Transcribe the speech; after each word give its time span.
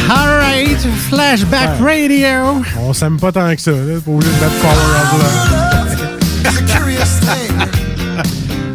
All 0.07 0.37
right, 0.37 0.77
Flashback 1.09 1.79
Radio. 1.81 2.61
On 2.77 2.93
s'aime 2.93 3.19
pas 3.19 3.31
tant 3.31 3.55
que 3.55 3.59
ça, 3.59 3.71
là. 3.71 3.99
Pas 4.05 4.11
obligé 4.11 4.31
de 4.31 4.39
mettre 4.39 4.59
Power 4.61 4.75
Up 5.01 5.07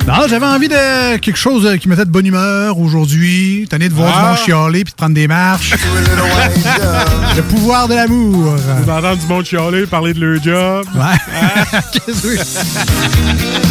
Non, 0.06 0.28
j'avais 0.28 0.46
envie 0.46 0.68
de 0.68 1.16
quelque 1.16 1.36
chose 1.36 1.68
qui 1.80 1.88
mettait 1.88 2.04
de 2.04 2.10
bonne 2.10 2.26
humeur 2.26 2.78
aujourd'hui. 2.78 3.66
Tanné 3.68 3.88
de 3.88 3.94
voir 3.94 4.12
Ah. 4.14 4.20
du 4.20 4.26
monde 4.28 4.38
chialer 4.46 4.84
puis 4.84 4.92
de 4.92 4.96
prendre 4.96 5.14
des 5.14 5.26
marches. 5.26 5.74
Le 7.36 7.42
pouvoir 7.42 7.88
de 7.88 7.94
l'amour. 7.94 8.54
Vous 8.84 8.90
entendez 8.90 9.16
du 9.20 9.26
monde 9.26 9.44
chialer, 9.44 9.86
parler 9.86 10.14
de 10.14 10.20
leur 10.24 10.40
job. 10.42 10.86
Ouais. 10.94 11.80
Qu'est-ce 11.92 12.22
que 12.22 13.66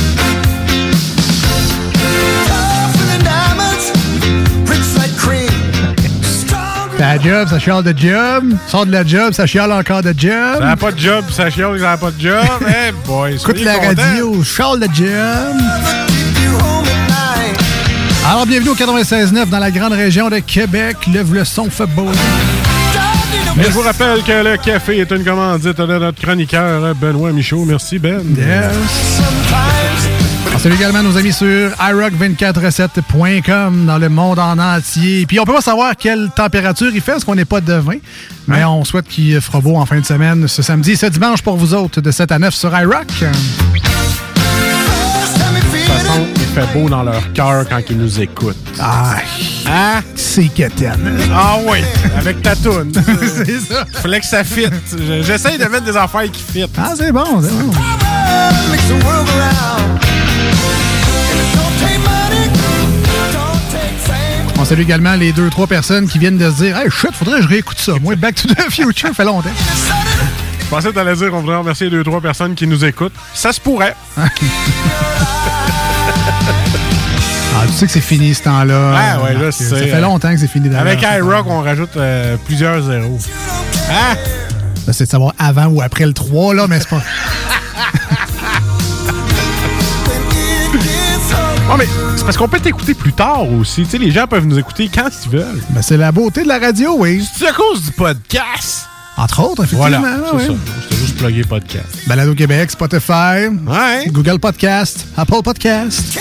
Ta 6.97 7.19
job, 7.19 7.47
ça 7.49 7.59
chiale 7.59 7.83
de 7.83 7.93
job. 7.97 8.53
Sors 8.67 8.85
de 8.85 8.91
la 8.91 9.05
job, 9.05 9.33
ça 9.33 9.45
chiale 9.45 9.71
encore 9.71 10.01
de 10.01 10.13
job. 10.17 10.59
Ça 10.59 10.65
n'a 10.65 10.77
pas 10.77 10.91
de 10.93 10.99
job, 10.99 11.25
ça 11.29 11.49
chiale, 11.49 11.77
ça 11.77 11.85
n'a 11.91 11.97
pas 11.97 12.11
de 12.11 12.21
job. 12.21 12.45
Eh 12.67 12.91
boy, 13.05 13.35
Écoute 13.35 13.59
la 13.61 13.75
contents. 13.75 14.01
radio, 14.01 14.43
chiale 14.43 14.79
de 14.79 14.87
job. 14.93 16.14
Alors, 18.27 18.45
bienvenue 18.47 18.69
au 18.69 18.75
96.9 18.75 19.49
dans 19.49 19.59
la 19.59 19.69
grande 19.71 19.93
région 19.93 20.29
de 20.29 20.39
Québec. 20.39 20.97
Lève 21.13 21.33
le 21.33 21.45
son, 21.45 21.69
fait 21.69 21.85
beau. 21.85 22.09
Mais 23.55 23.65
je 23.65 23.69
vous 23.69 23.81
rappelle 23.81 24.23
que 24.23 24.43
le 24.43 24.57
café 24.57 24.97
est 24.97 25.11
une 25.11 25.23
commandite 25.23 25.77
de 25.77 25.99
notre 25.99 26.19
chroniqueur 26.21 26.95
Benoît 26.95 27.31
Michaud. 27.31 27.63
Merci, 27.65 27.99
Ben. 27.99 28.21
Yes. 28.35 29.21
On 30.53 30.59
salue 30.59 30.73
également 30.73 31.03
nos 31.03 31.17
amis 31.17 31.33
sur 31.33 31.69
iRock247.com 31.71 33.85
dans 33.85 33.97
le 33.97 34.09
monde 34.09 34.39
en 34.39 34.57
entier. 34.57 35.25
Puis 35.25 35.39
on 35.39 35.45
peut 35.45 35.53
pas 35.53 35.61
savoir 35.61 35.95
quelle 35.95 36.29
température 36.35 36.91
il 36.93 37.01
fait 37.01 37.13
parce 37.13 37.23
qu'on 37.23 37.35
n'est 37.35 37.45
pas 37.45 37.61
devin. 37.61 37.97
Mais 38.47 38.63
on 38.63 38.83
souhaite 38.83 39.07
qu'il 39.07 39.39
fera 39.39 39.61
beau 39.61 39.77
en 39.77 39.85
fin 39.85 39.99
de 39.99 40.05
semaine 40.05 40.47
ce 40.47 40.61
samedi 40.61 40.91
et 40.91 40.95
ce 40.95 41.05
dimanche 41.05 41.41
pour 41.41 41.57
vous 41.57 41.73
autres 41.73 42.01
de 42.01 42.11
7 42.11 42.31
à 42.31 42.39
9 42.39 42.53
sur 42.53 42.77
iRock. 42.77 43.07
Façon, 45.97 46.25
il 46.35 46.41
fait 46.41 46.73
beau 46.73 46.89
dans 46.89 47.03
leur 47.03 47.31
cœur 47.33 47.65
quand 47.69 47.79
ils 47.89 47.97
nous 47.97 48.19
écoutent. 48.19 48.57
Ah, 48.79 49.15
Hein? 49.67 50.01
c'est 50.15 50.47
quétaine. 50.49 51.17
Ah 51.33 51.55
oui, 51.65 51.79
avec 52.17 52.41
ta 52.41 52.55
toune. 52.55 52.91
c'est 53.45 53.59
ça. 53.61 53.85
Fallait 53.93 54.19
que 54.19 54.25
ça 54.25 54.43
fit. 54.43 54.65
Je- 54.91 55.21
J'essaye 55.23 55.57
de 55.57 55.65
mettre 55.65 55.85
des 55.85 55.95
affaires 55.97 56.29
qui 56.31 56.43
fit. 56.51 56.65
Ah, 56.77 56.93
c'est 56.97 57.11
bon, 57.11 57.41
c'est 57.41 57.51
bon. 57.51 57.71
On 64.57 64.65
salue 64.65 64.81
également 64.81 65.15
les 65.15 65.31
deux, 65.33 65.49
trois 65.49 65.67
personnes 65.67 66.07
qui 66.07 66.17
viennent 66.17 66.37
de 66.37 66.49
se 66.49 66.55
dire 66.63 66.77
Hey, 66.77 66.89
shit, 66.89 67.11
faudrait 67.13 67.37
que 67.37 67.43
je 67.43 67.47
réécoute 67.49 67.77
ça. 67.79 67.93
Moi, 68.01 68.15
Back 68.15 68.35
to 68.35 68.47
the 68.47 68.71
Future 68.71 69.11
fait 69.13 69.25
longtemps. 69.25 69.49
Je 70.59 70.65
pensais 70.69 70.89
que 70.89 70.93
t'allais 70.95 71.15
dire 71.15 71.29
qu'on 71.29 71.41
voudrait 71.41 71.57
remercier 71.57 71.89
deux, 71.89 72.03
trois 72.03 72.21
personnes 72.21 72.55
qui 72.55 72.65
nous 72.65 72.83
écoutent. 72.85 73.13
Ça 73.33 73.51
se 73.53 73.59
pourrait. 73.59 73.95
Ah, 77.65 77.67
tu 77.71 77.73
sais 77.73 77.85
que 77.87 77.91
c'est 77.91 78.01
fini 78.01 78.33
ce 78.35 78.43
temps-là. 78.43 78.93
Ah 78.95 79.23
ouais, 79.23 79.35
je 79.39 79.45
Ah. 79.45 79.51
Ça 79.51 79.75
fait 79.77 80.01
longtemps 80.01 80.31
que 80.31 80.37
c'est 80.37 80.47
fini 80.47 80.69
d'ailleurs. 80.69 80.85
Avec 80.85 81.01
iRock, 81.01 81.47
on 81.47 81.61
rajoute 81.61 81.97
euh, 81.97 82.35
plusieurs 82.45 82.81
zéros. 82.83 83.17
Hein? 83.89 84.15
Là, 84.85 84.93
C'est 84.93 85.05
de 85.05 85.09
savoir 85.09 85.33
avant 85.39 85.65
ou 85.67 85.81
après 85.81 86.05
le 86.05 86.13
3, 86.13 86.53
là, 86.53 86.67
mais 86.67 86.79
c'est 86.79 86.89
pas. 86.89 87.01
Ouais, 91.67 91.77
mais 91.79 91.87
c'est 92.15 92.23
parce 92.23 92.37
qu'on 92.37 92.47
peut 92.47 92.59
t'écouter 92.59 92.93
plus 92.93 93.11
tard 93.11 93.51
aussi. 93.51 93.85
Tu 93.85 93.89
sais, 93.89 93.97
les 93.97 94.11
gens 94.11 94.27
peuvent 94.27 94.45
nous 94.45 94.59
écouter 94.59 94.87
quand 94.93 95.09
ils 95.25 95.31
veulent. 95.31 95.63
Ben, 95.71 95.81
c'est 95.81 95.97
la 95.97 96.11
beauté 96.11 96.43
de 96.43 96.47
la 96.47 96.59
radio, 96.59 96.95
oui. 96.99 97.27
C'est 97.35 97.47
à 97.47 97.53
cause 97.53 97.81
du 97.81 97.91
podcast. 97.91 98.85
Entre 99.17 99.41
autres, 99.41 99.63
effectivement. 99.63 99.99
Voilà, 99.99 100.17
c'est 100.29 100.35
ouais. 100.35 100.45
ça. 100.45 100.53
C'était 100.83 100.95
juste 101.01 101.17
plugger 101.17 101.43
podcast. 101.43 101.87
Balado 102.05 102.35
Québec, 102.35 102.69
Spotify, 102.69 103.49
Google 104.11 104.37
Podcast, 104.37 105.07
Apple 105.17 105.41
Podcast. 105.43 106.19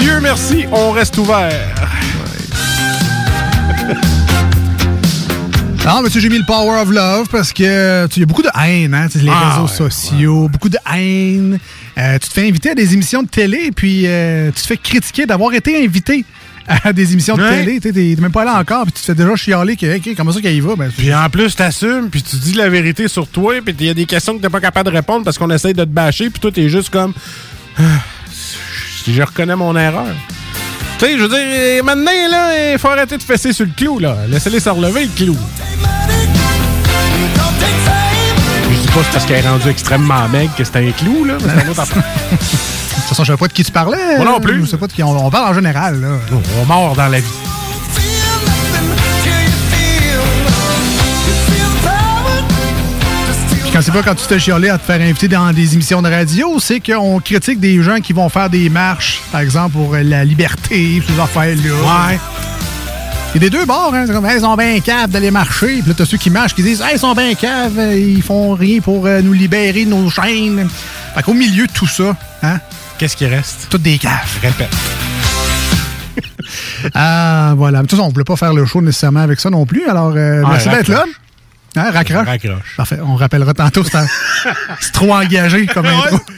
Dieu 0.00 0.18
merci, 0.20 0.64
on 0.72 0.90
reste 0.92 1.16
ouvert. 1.18 1.74
Non, 5.84 6.02
mais 6.02 6.08
tu 6.08 6.14
sais, 6.14 6.20
j'ai 6.20 6.28
mis 6.28 6.38
le 6.38 6.44
Power 6.44 6.80
of 6.80 6.90
Love 6.90 7.28
parce 7.30 7.52
que 7.52 8.06
tu 8.06 8.14
sais, 8.14 8.16
il 8.16 8.20
y 8.20 8.22
a 8.24 8.26
beaucoup 8.26 8.42
de 8.42 8.48
haine, 8.60 8.92
hein, 8.92 9.06
tu 9.10 9.18
les 9.18 9.30
Ah, 9.30 9.50
réseaux 9.50 9.62
ouais, 9.84 9.90
sociaux, 9.90 10.48
beaucoup 10.48 10.68
de 10.68 10.78
haine. 10.92 11.58
Euh, 11.96 12.18
tu 12.18 12.28
te 12.28 12.32
fais 12.34 12.48
inviter 12.48 12.70
à 12.70 12.74
des 12.74 12.92
émissions 12.92 13.22
de 13.22 13.28
télé, 13.28 13.70
puis 13.74 14.02
euh, 14.06 14.50
tu 14.54 14.62
te 14.62 14.66
fais 14.66 14.76
critiquer 14.76 15.26
d'avoir 15.26 15.54
été 15.54 15.84
invité 15.84 16.24
à 16.66 16.92
des 16.92 17.12
émissions 17.12 17.36
de 17.36 17.42
Ouais. 17.44 17.64
télé. 17.64 17.80
Tu 17.80 17.92
t'es 17.92 18.20
même 18.20 18.32
pas 18.32 18.44
là 18.44 18.58
encore, 18.58 18.82
puis 18.82 18.94
tu 18.94 19.00
te 19.00 19.06
fais 19.06 19.14
déjà 19.14 19.36
chialer 19.36 19.76
que, 19.76 19.96
OK, 19.96 20.16
comment 20.16 20.32
ça 20.32 20.40
qu'il 20.40 20.50
y 20.52 20.60
va? 20.60 20.74
Ben, 20.74 20.90
Puis 20.90 21.14
en 21.14 21.30
plus, 21.30 21.54
t'assumes, 21.54 22.08
puis 22.10 22.20
tu 22.22 22.34
dis 22.34 22.54
la 22.54 22.68
vérité 22.68 23.06
sur 23.06 23.28
toi, 23.28 23.54
puis 23.64 23.72
il 23.78 23.86
y 23.86 23.90
a 23.90 23.94
des 23.94 24.06
questions 24.06 24.36
que 24.36 24.42
t'es 24.42 24.50
pas 24.50 24.60
capable 24.60 24.90
de 24.90 24.96
répondre 24.96 25.24
parce 25.24 25.38
qu'on 25.38 25.50
essaye 25.50 25.72
de 25.74 25.84
te 25.84 25.88
bâcher, 25.88 26.30
puis 26.30 26.40
toi, 26.40 26.50
t'es 26.50 26.68
juste 26.68 26.90
comme... 26.90 27.12
Ah, 29.08 29.12
Je 29.12 29.22
reconnais 29.22 29.56
mon 29.56 29.76
erreur. 29.76 30.06
Tu 30.98 31.04
sais, 31.04 31.18
je 31.18 31.22
veux 31.22 31.28
dire, 31.28 31.84
maintenant, 31.84 32.10
là, 32.30 32.72
il 32.72 32.78
faut 32.78 32.88
arrêter 32.88 33.16
de 33.18 33.22
fesser 33.22 33.52
sur 33.52 33.66
le 33.66 33.72
clou, 33.76 33.98
là. 33.98 34.16
Laissez-les 34.28 34.60
se 34.60 34.70
relever, 34.70 35.04
le 35.04 35.10
clou. 35.14 35.36
Je 38.70 38.80
dis 38.80 38.86
pas 38.88 39.00
c'est 39.04 39.12
parce 39.12 39.26
qu'elle 39.26 39.44
est 39.44 39.48
rendue 39.48 39.68
extrêmement 39.68 40.28
maigre 40.28 40.54
que 40.56 40.64
c'était 40.64 40.88
un 40.88 40.92
clou, 40.92 41.24
là, 41.24 41.34
mais 41.40 41.48
c'est 41.54 41.66
un 41.66 41.70
autre 41.70 41.80
affaire. 41.80 42.02
de 42.32 42.36
toute 42.36 43.08
façon, 43.08 43.24
je 43.24 43.32
sais 43.32 43.36
pas 43.38 43.48
de 43.48 43.52
qui 43.52 43.64
tu 43.64 43.72
parlais. 43.72 44.16
Moi 44.16 44.24
non 44.24 44.36
euh, 44.36 44.40
plus. 44.40 44.60
Je 44.62 44.70
sais 44.70 44.76
pas 44.78 44.86
de 44.86 44.92
qui. 44.92 45.02
On, 45.02 45.26
on 45.26 45.30
parle 45.30 45.50
en 45.50 45.54
général, 45.54 46.00
là. 46.00 46.08
On 46.60 46.64
mord 46.64 46.96
dans 46.96 47.08
la 47.08 47.20
vie. 47.20 47.26
Quand 53.76 53.82
c'est 53.82 53.92
pas 53.92 54.02
quand 54.02 54.14
tu 54.14 54.26
te 54.26 54.38
chialer 54.38 54.70
à 54.70 54.78
te 54.78 54.84
faire 54.84 55.02
inviter 55.02 55.28
dans 55.28 55.52
des 55.52 55.74
émissions 55.74 56.00
de 56.00 56.08
radio, 56.08 56.58
c'est 56.58 56.80
qu'on 56.80 57.20
critique 57.20 57.60
des 57.60 57.82
gens 57.82 58.00
qui 58.00 58.14
vont 58.14 58.30
faire 58.30 58.48
des 58.48 58.70
marches, 58.70 59.20
par 59.30 59.42
exemple, 59.42 59.72
pour 59.72 59.94
la 59.94 60.24
liberté, 60.24 61.02
ces 61.06 61.20
affaires-là. 61.20 62.10
Ouais. 62.10 62.18
Il 63.34 63.42
y 63.42 63.44
a 63.46 63.50
des 63.50 63.50
deux 63.50 63.66
bords, 63.66 63.92
hein. 63.92 64.04
C'est 64.06 64.14
comme, 64.14 64.24
Hey, 64.24 64.38
ils 64.38 64.40
sont 64.40 64.56
bien 64.56 64.80
caves 64.80 65.10
d'aller 65.10 65.30
marcher. 65.30 65.80
Puis 65.80 65.88
là, 65.88 65.94
t'as 65.94 66.06
ceux 66.06 66.16
qui 66.16 66.30
marchent 66.30 66.54
qui 66.54 66.62
disent, 66.62 66.80
hey, 66.80 66.94
ils 66.94 66.98
sont 66.98 67.12
bien 67.12 67.34
caves, 67.34 67.78
euh, 67.78 67.98
ils 67.98 68.22
font 68.22 68.54
rien 68.54 68.80
pour 68.80 69.04
euh, 69.04 69.20
nous 69.20 69.34
libérer 69.34 69.84
de 69.84 69.90
nos 69.90 70.08
chaînes. 70.08 70.66
Fait 71.14 71.22
qu'au 71.22 71.34
milieu 71.34 71.66
de 71.66 71.72
tout 71.72 71.86
ça, 71.86 72.16
hein, 72.42 72.58
Qu'est-ce 72.96 73.14
qui 73.14 73.26
reste? 73.26 73.66
toutes 73.68 73.82
des 73.82 73.98
caves. 73.98 74.38
Répète. 74.40 74.74
Ah, 76.94 77.52
voilà. 77.58 77.78
Mais 77.78 77.84
de 77.84 77.88
toute 77.88 77.98
façon, 77.98 78.08
on 78.08 78.12
voulait 78.12 78.24
pas 78.24 78.36
faire 78.36 78.54
le 78.54 78.64
show 78.64 78.80
nécessairement 78.80 79.20
avec 79.20 79.38
ça 79.38 79.50
non 79.50 79.66
plus. 79.66 79.86
Alors, 79.86 80.14
euh, 80.16 80.42
Ah, 80.46 80.50
merci 80.52 80.68
d'être 80.70 80.88
là. 80.88 81.04
Raccroche. 81.76 82.16
Hein, 82.16 82.24
raccroche? 82.24 82.26
Raccroche. 82.26 82.76
Parfait. 82.76 82.98
On 83.02 83.14
rappellera 83.16 83.54
tantôt, 83.54 83.84
c'est 83.84 84.92
trop 84.92 85.14
engagé 85.14 85.66
comme 85.66 85.86
intro. 85.86 86.18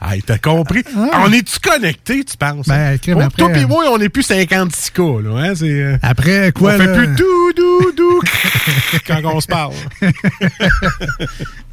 Ah, 0.00 0.10
t'as 0.26 0.36
compris? 0.36 0.82
On 0.94 1.32
est-tu 1.32 1.58
connectés, 1.60 2.22
tu 2.24 2.36
penses? 2.36 2.66
Ben, 2.66 2.98
crème, 2.98 3.16
Oh, 3.18 3.22
après, 3.22 3.38
toi 3.38 3.50
euh, 3.56 3.66
moi, 3.66 3.84
on 3.90 3.98
est 3.98 4.10
plus 4.10 4.28
56K, 4.28 5.22
là. 5.22 5.40
Hein? 5.42 5.52
C'est, 5.54 5.64
euh, 5.70 5.96
Après, 6.02 6.52
quoi, 6.52 6.72
on 6.74 6.78
fait 6.78 6.92
plus 6.92 7.06
dou, 7.14 7.52
dou, 7.56 7.92
dou 7.96 8.20
quand 9.06 9.20
on 9.24 9.40
se 9.40 9.46
parle. 9.46 9.72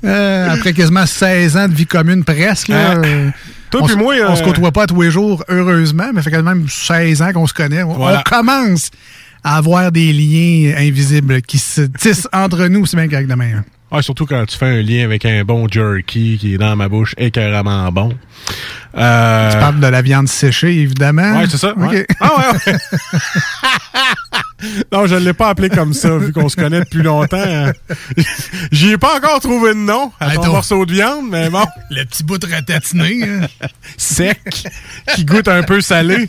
Euh, 0.04 0.50
après 0.50 0.74
quasiment 0.74 1.06
16 1.06 1.58
ans 1.58 1.68
de 1.68 1.76
vie 1.76 1.86
commune 1.86 2.24
presque. 2.24 2.70
Là, 2.70 2.96
euh, 2.96 3.30
Toi 3.70 3.82
on, 3.84 3.86
puis 3.86 3.94
se- 3.94 4.00
moi, 4.00 4.16
on 4.28 4.36
se 4.36 4.42
euh, 4.42 4.46
côtoie 4.46 4.72
pas 4.72 4.88
tous 4.88 5.00
les 5.00 5.12
jours, 5.12 5.44
heureusement, 5.48 6.08
mais 6.12 6.24
ça 6.24 6.32
fait 6.32 6.38
quand 6.38 6.42
même 6.44 6.68
16 6.68 7.22
ans 7.22 7.32
qu'on 7.34 7.46
se 7.46 7.54
connaît. 7.54 7.84
On, 7.84 7.94
Voilà. 7.94 8.24
on 8.26 8.30
commence 8.30 8.90
à 9.44 9.58
avoir 9.58 9.92
des 9.92 10.14
liens 10.14 10.76
invisibles 10.78 11.42
qui 11.42 11.58
se 11.58 11.82
tissent 11.82 12.28
entre 12.32 12.68
nous, 12.68 12.86
c'est 12.86 12.98
bien 12.98 13.08
correct 13.08 13.32
hein. 13.32 13.64
Ouais, 13.92 14.02
surtout 14.02 14.26
quand 14.26 14.46
tu 14.46 14.58
fais 14.58 14.68
un 14.68 14.82
lien 14.82 15.04
avec 15.04 15.26
un 15.26 15.44
bon 15.44 15.68
jerky 15.68 16.38
qui 16.40 16.54
est 16.54 16.58
dans 16.58 16.76
ma 16.78 16.88
bouche 16.88 17.14
écœuramment 17.18 17.92
bon. 17.92 18.14
Euh, 18.98 19.52
Tu 19.52 19.58
parles 19.58 19.80
de 19.80 19.88
la 19.88 20.02
viande 20.02 20.28
séchée, 20.28 20.76
évidemment. 20.80 21.40
Ouais, 21.40 21.46
c'est 21.50 21.58
ça. 21.58 21.72
OK. 21.72 21.92
ouais. 21.92 22.06
Ah 22.20 22.32
ouais, 22.38 22.60
ouais. 22.74 22.78
non, 24.92 25.08
je 25.08 25.16
ne 25.16 25.20
l'ai 25.22 25.34
pas 25.34 25.50
appelé 25.50 25.70
comme 25.70 25.94
ça, 25.94 26.18
vu 26.18 26.32
qu'on 26.34 26.50
se 26.50 26.56
connaît 26.56 26.80
depuis 26.82 27.02
longtemps. 27.02 27.38
hein. 27.42 27.72
J'y 28.72 28.92
ai 28.92 28.98
pas 28.98 29.16
encore 29.18 29.40
trouvé 29.40 29.70
de 29.74 29.80
nom 29.80 30.12
à 30.20 30.32
ton 30.36 30.48
morceau 30.48 30.86
de 30.86 30.94
viande, 30.94 31.26
mais 31.30 31.50
bon. 31.50 31.64
Le 31.90 32.04
petit 32.06 32.24
bout 32.24 32.38
de 32.38 32.48
ratatiné. 32.54 33.24
hein. 33.24 33.48
Sec, 33.98 34.40
qui 35.16 35.26
goûte 35.26 35.48
un 35.48 35.64
peu 35.64 35.82
salé. 35.82 36.28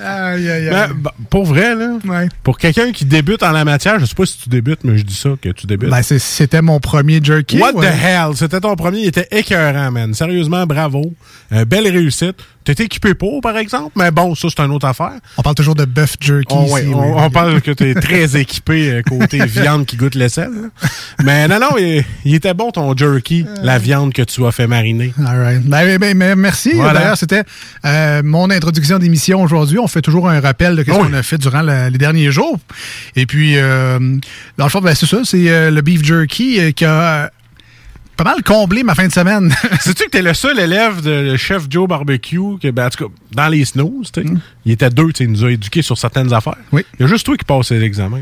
aïe, 0.00 0.50
aïe, 0.50 0.68
aïe. 0.68 0.70
Ben, 0.70 0.88
pour 1.30 1.44
vrai, 1.44 1.74
là, 1.74 1.88
Ouais. 2.04 2.28
pour 2.42 2.58
quelqu'un 2.58 2.92
qui 2.92 3.04
débute 3.04 3.42
en 3.42 3.52
la 3.52 3.64
matière, 3.64 3.98
je 3.98 4.06
sais 4.06 4.14
pas 4.14 4.26
si 4.26 4.38
tu 4.38 4.48
débutes, 4.48 4.80
mais 4.84 4.96
je 4.98 5.02
dis 5.04 5.14
ça, 5.14 5.30
que 5.40 5.48
tu 5.50 5.66
débutes. 5.66 5.90
Ben, 5.90 6.02
c'était 6.02 6.62
mon 6.62 6.80
premier 6.80 7.20
jerky. 7.22 7.58
What 7.60 7.72
the 7.74 7.84
hell? 7.84 8.36
C'était 8.36 8.60
ton 8.60 8.74
premier, 8.76 9.00
il 9.00 9.06
était 9.08 9.28
écœurant, 9.30 9.90
man. 9.90 10.14
Sérieusement, 10.14 10.51
bravo. 10.66 11.12
Euh, 11.52 11.64
belle 11.64 11.88
réussite. 11.88 12.36
T'es 12.64 12.84
équipé 12.84 13.14
pour, 13.14 13.40
par 13.40 13.56
exemple, 13.56 13.90
mais 13.96 14.12
bon, 14.12 14.36
ça, 14.36 14.46
c'est 14.48 14.62
une 14.62 14.70
autre 14.70 14.86
affaire. 14.86 15.14
On 15.36 15.42
parle 15.42 15.56
toujours 15.56 15.74
de 15.74 15.84
bœuf 15.84 16.14
jerky 16.20 16.46
Oh, 16.56 16.66
ouais, 16.72 16.82
ici. 16.84 16.92
on, 16.94 17.00
oui. 17.00 17.14
on 17.16 17.28
parle 17.28 17.60
que 17.60 17.72
t'es 17.72 17.92
très 17.94 18.36
équipé 18.40 18.88
euh, 18.92 19.02
côté 19.02 19.44
viande 19.46 19.84
qui 19.84 19.96
goûte 19.96 20.14
l'aisselle. 20.14 20.52
là. 20.52 20.88
Mais 21.24 21.48
non, 21.48 21.58
non, 21.58 21.76
il, 21.76 22.04
il 22.24 22.36
était 22.36 22.54
bon 22.54 22.70
ton 22.70 22.96
jerky, 22.96 23.44
la 23.64 23.78
viande 23.80 24.12
que 24.12 24.22
tu 24.22 24.46
as 24.46 24.52
fait 24.52 24.68
mariner. 24.68 25.12
All 25.26 25.40
right. 25.42 25.62
Ben, 25.64 25.98
ben, 25.98 26.16
ben, 26.16 26.36
merci. 26.38 26.70
Voilà. 26.74 27.00
D'ailleurs, 27.00 27.18
c'était 27.18 27.42
euh, 27.84 28.22
mon 28.24 28.48
introduction 28.48 29.00
d'émission 29.00 29.42
aujourd'hui. 29.42 29.80
On 29.80 29.88
fait 29.88 30.02
toujours 30.02 30.28
un 30.30 30.38
rappel 30.40 30.76
de 30.76 30.84
ce 30.84 30.90
Oui. 30.92 30.96
qu'on 30.98 31.12
a 31.14 31.22
fait 31.24 31.38
durant 31.38 31.62
la- 31.62 31.90
les 31.90 31.98
derniers 31.98 32.30
jours. 32.30 32.60
Et 33.16 33.26
puis, 33.26 33.54
euh, 33.56 33.98
dans 34.56 34.64
le 34.66 34.70
fond, 34.70 34.80
ben, 34.80 34.94
c'est 34.94 35.06
ça. 35.06 35.18
C'est 35.24 35.50
euh, 35.50 35.72
le 35.72 35.80
beef 35.82 36.04
jerky 36.04 36.60
euh, 36.60 36.70
qui 36.70 36.84
a 36.84 37.24
euh, 37.24 37.28
pas 38.16 38.24
mal 38.24 38.42
comblé 38.42 38.82
ma 38.82 38.94
fin 38.94 39.06
de 39.06 39.12
semaine. 39.12 39.54
Sais-tu 39.80 40.04
que 40.04 40.10
t'es 40.10 40.22
le 40.22 40.34
seul 40.34 40.58
élève 40.58 41.00
de 41.00 41.36
chef 41.36 41.64
Joe 41.68 41.88
Barbecue, 41.88 42.58
que, 42.60 42.70
ben, 42.70 42.86
en 42.86 42.90
tout 42.90 43.08
cas, 43.08 43.14
dans 43.32 43.48
les 43.48 43.64
snows, 43.64 44.02
tu 44.12 44.22
sais, 44.22 44.28
il 44.64 44.72
était 44.72 44.90
deux, 44.90 45.12
tu 45.12 45.18
sais, 45.18 45.24
il 45.24 45.30
nous 45.30 45.44
a 45.44 45.50
éduqués 45.50 45.82
sur 45.82 45.96
certaines 45.98 46.32
affaires. 46.32 46.56
Mm. 46.70 46.76
Oui. 46.76 46.86
Il 46.98 47.02
y 47.02 47.04
a 47.04 47.06
juste 47.06 47.26
toi 47.26 47.36
qui 47.36 47.44
passes 47.44 47.70
les 47.70 47.82
examens. 47.82 48.20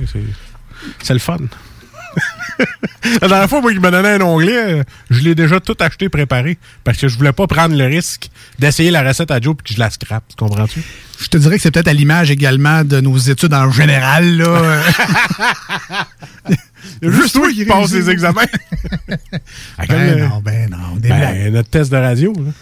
C'est, 1.03 1.13
le 1.13 1.19
fun. 1.19 1.37
La 3.23 3.29
dernière 3.29 3.49
fois, 3.49 3.61
moi, 3.61 3.73
qui 3.73 3.79
me 3.79 3.91
donnait 3.91 4.15
un 4.15 4.21
onglet, 4.21 4.85
je 5.11 5.21
l'ai 5.21 5.35
déjà 5.35 5.61
tout 5.61 5.77
acheté 5.81 6.09
préparé 6.09 6.59
parce 6.85 6.99
que 6.99 7.09
je 7.09 7.17
voulais 7.17 7.33
pas 7.33 7.47
prendre 7.47 7.77
le 7.77 7.85
risque 7.87 8.31
d'essayer 8.59 8.91
la 8.91 9.03
recette 9.03 9.31
à 9.31 9.41
Joe 9.41 9.57
puis 9.57 9.69
que 9.69 9.75
je 9.75 9.79
la 9.79 9.91
scrape. 9.91 10.25
Tu 10.29 10.37
comprends-tu? 10.37 10.83
Je 11.19 11.29
te 11.29 11.37
dirais 11.37 11.57
que 11.57 11.63
c'est 11.63 11.71
peut-être 11.71 11.89
à 11.89 11.93
l'image 11.93 12.31
également 12.31 12.85
de 12.85 13.01
nos 13.01 13.17
études 13.17 13.55
en 13.55 13.71
général. 13.71 14.37
Là. 14.37 14.83
Juste 17.03 17.35
toi 17.35 17.51
qui 17.53 17.65
passes 17.65 17.93
les 17.93 18.11
examens. 18.11 18.43
Ah, 19.79 19.85
ben 19.89 19.95
euh, 19.95 20.29
non, 20.29 20.41
ben 20.41 20.71
non. 20.71 20.97
Des 20.97 21.09
ben, 21.09 21.19
blagues. 21.19 21.53
notre 21.53 21.71
test 21.71 21.91
de 21.91 21.97
radio, 21.97 22.33
là. 22.33 22.53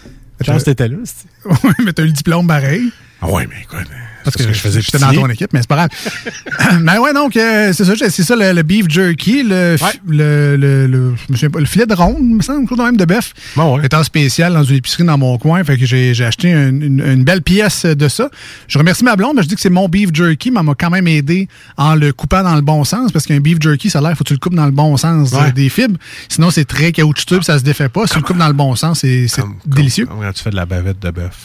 Je 0.41 0.51
pense 0.51 0.63
que 0.63 0.69
t'étais 0.69 0.87
là. 0.87 0.97
Oui, 1.45 1.73
mais 1.85 1.93
t'as 1.93 2.03
eu 2.03 2.07
le 2.07 2.11
diplôme 2.13 2.47
pareil. 2.47 2.91
Ah 3.21 3.29
ouais, 3.29 3.47
mais 3.47 3.61
écoute, 3.61 3.87
Parce 4.23 4.35
que, 4.35 4.43
je 4.43 4.59
faisais 4.59 4.81
j'étais 4.81 4.99
dans 4.99 5.11
ton 5.13 5.29
équipe, 5.29 5.51
mais 5.53 5.61
c'est 5.61 5.67
pas 5.69 5.75
grave. 5.87 6.79
mais 6.81 6.97
ouais, 6.97 7.13
donc, 7.13 7.35
euh, 7.37 7.71
c'est 7.73 7.85
ça, 7.85 7.93
c'est 7.97 8.23
ça 8.23 8.35
le, 8.35 8.51
le 8.53 8.63
beef 8.63 8.87
jerky, 8.89 9.43
le, 9.43 9.75
Ouais. 9.81 9.91
le, 10.07 10.55
le, 10.57 10.87
le- 10.87 11.15
je 11.15 11.31
me 11.31 11.37
souviens 11.37 11.49
pas, 11.49 11.59
le 11.59 11.65
filet 11.65 11.85
de 11.85 11.93
ronde, 11.93 12.17
me 12.21 12.41
semble, 12.41 12.67
chose 12.67 12.77
de 12.77 12.83
même 12.83 12.97
de 12.97 13.05
bœuf. 13.05 13.33
Bon, 13.55 13.77
ouais. 13.77 13.85
Était 13.85 13.95
en 13.95 14.03
spécial 14.03 14.53
dans 14.53 14.63
une 14.63 14.75
épicerie 14.77 15.03
dans 15.03 15.17
mon 15.17 15.37
coin, 15.37 15.63
fait 15.63 15.77
que 15.77 15.85
j'ai 15.85 16.13
acheté 16.25 16.49
une, 16.51 16.81
une- 16.81 16.99
une 17.05 17.23
belle 17.23 17.41
pièce 17.41 17.85
de 17.85 18.07
ça. 18.07 18.29
Je 18.67 18.77
remercie 18.77 19.03
ma 19.03 19.15
blonde, 19.15 19.35
mais 19.37 19.43
je 19.43 19.47
dis 19.47 19.55
que 19.55 19.61
c'est 19.61 19.69
mon 19.69 19.87
beef 19.87 20.09
jerky, 20.13 20.51
mais 20.51 20.59
elle 20.59 20.65
m'a 20.65 20.75
quand 20.75 20.89
même 20.89 21.07
aidé 21.07 21.47
en 21.77 21.95
le 21.95 22.11
coupant 22.13 22.43
dans 22.43 22.55
le 22.55 22.61
bon 22.61 22.83
sens, 22.83 23.11
parce 23.11 23.25
qu'un 23.25 23.39
beef 23.39 23.57
jerky, 23.61 23.89
ça 23.89 23.99
a 23.99 24.01
l'air, 24.01 24.11
faut 24.17 24.23
que 24.23 24.29
tu 24.29 24.33
le 24.33 24.39
coupes 24.39 24.55
dans 24.55 24.65
le 24.65 24.71
bon 24.71 24.95
sens 24.97 25.31
Ouais. 25.31 25.47
euh, 25.47 25.51
des 25.51 25.69
fibres. 25.69 25.97
Sinon, 26.27 26.49
c'est 26.51 26.65
très 26.65 26.91
caoutchouteux, 26.91 27.41
ça 27.41 27.57
se 27.59 27.63
défait 27.63 27.89
pas. 27.89 28.05
Si 28.07 28.13
tu 28.13 28.19
le 28.19 28.25
coupes 28.25 28.37
dans 28.37 28.47
le 28.47 28.53
bon 28.53 28.75
sens, 28.75 28.99
c'est 28.99 29.27
délicieux. 29.65 30.05
Comme 30.05 30.19
quand 30.21 30.33
tu 30.33 30.43
fais 30.43 30.49
de 30.49 30.55
la 30.55 30.65
bavette 30.65 30.99
de 30.99 31.11
bœuf. 31.11 31.35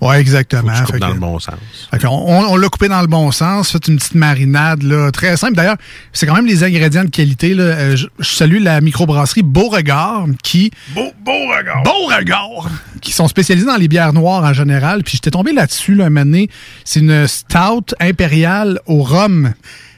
Ouais, 0.00 0.20
exactement. 0.20 0.62
Faut 0.62 0.68
que 0.72 0.76
tu 0.78 0.84
coupes 0.84 0.92
Fait 0.94 0.98
dans 1.00 1.08
que- 1.08 1.14
le 1.14 1.20
bon 1.20 1.38
sens. 1.38 1.54
fait 1.90 1.98
on 2.26 2.44
on 2.44 2.56
l'a 2.56 2.68
coupé 2.68 2.88
dans 2.88 3.00
le 3.00 3.06
bon 3.06 3.30
sens, 3.30 3.72
fait 3.72 3.88
une 3.88 3.96
petite 3.96 4.14
marinade 4.14 4.82
là, 4.82 5.10
très 5.10 5.36
simple. 5.36 5.54
D'ailleurs, 5.54 5.76
c'est 6.12 6.26
quand 6.26 6.34
même 6.34 6.46
les 6.46 6.62
ingrédients 6.64 7.04
de 7.04 7.10
qualité. 7.10 7.54
Là. 7.54 7.64
Euh, 7.64 7.96
je, 7.96 8.06
je 8.18 8.28
salue 8.28 8.62
la 8.62 8.80
microbrasserie 8.80 9.42
Beauregard 9.42 10.26
qui. 10.42 10.70
Beau, 10.94 11.12
beau 11.24 11.32
regard! 11.56 11.82
Beauregard! 11.82 12.70
Qui 13.00 13.12
sont 13.12 13.28
spécialisés 13.28 13.66
dans 13.66 13.76
les 13.76 13.88
bières 13.88 14.12
noires 14.12 14.44
en 14.44 14.52
général. 14.52 15.02
Puis 15.02 15.14
j'étais 15.16 15.30
tombé 15.30 15.52
là-dessus 15.52 15.94
là, 15.94 16.06
un 16.06 16.10
moment 16.10 16.24
donné. 16.24 16.48
C'est 16.84 17.00
une 17.00 17.26
stout 17.26 17.94
impériale 18.00 18.80
au 18.86 19.02
rhum. 19.02 19.52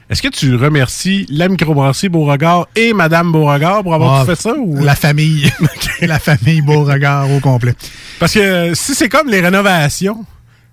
Est-ce 0.09 0.21
que 0.21 0.29
tu 0.29 0.55
remercies 0.55 1.25
la 1.29 1.49
microbrasserie 1.49 2.07
Beauregard 2.07 2.67
et 2.77 2.93
Madame 2.93 3.31
Beauregard 3.33 3.83
pour 3.83 3.93
avoir 3.93 4.15
Ah, 4.15 4.19
tout 4.21 4.27
fait 4.27 4.41
ça? 4.41 4.53
Ou... 4.57 4.81
La 4.81 4.95
famille. 4.95 5.51
la 6.01 6.17
famille 6.17 6.61
Beauregard 6.61 7.29
au 7.29 7.41
complet. 7.41 7.75
Parce 8.17 8.33
que 8.33 8.39
euh, 8.39 8.73
si 8.73 8.95
c'est 8.95 9.09
comme 9.09 9.27
les 9.27 9.41
rénovations, 9.41 10.25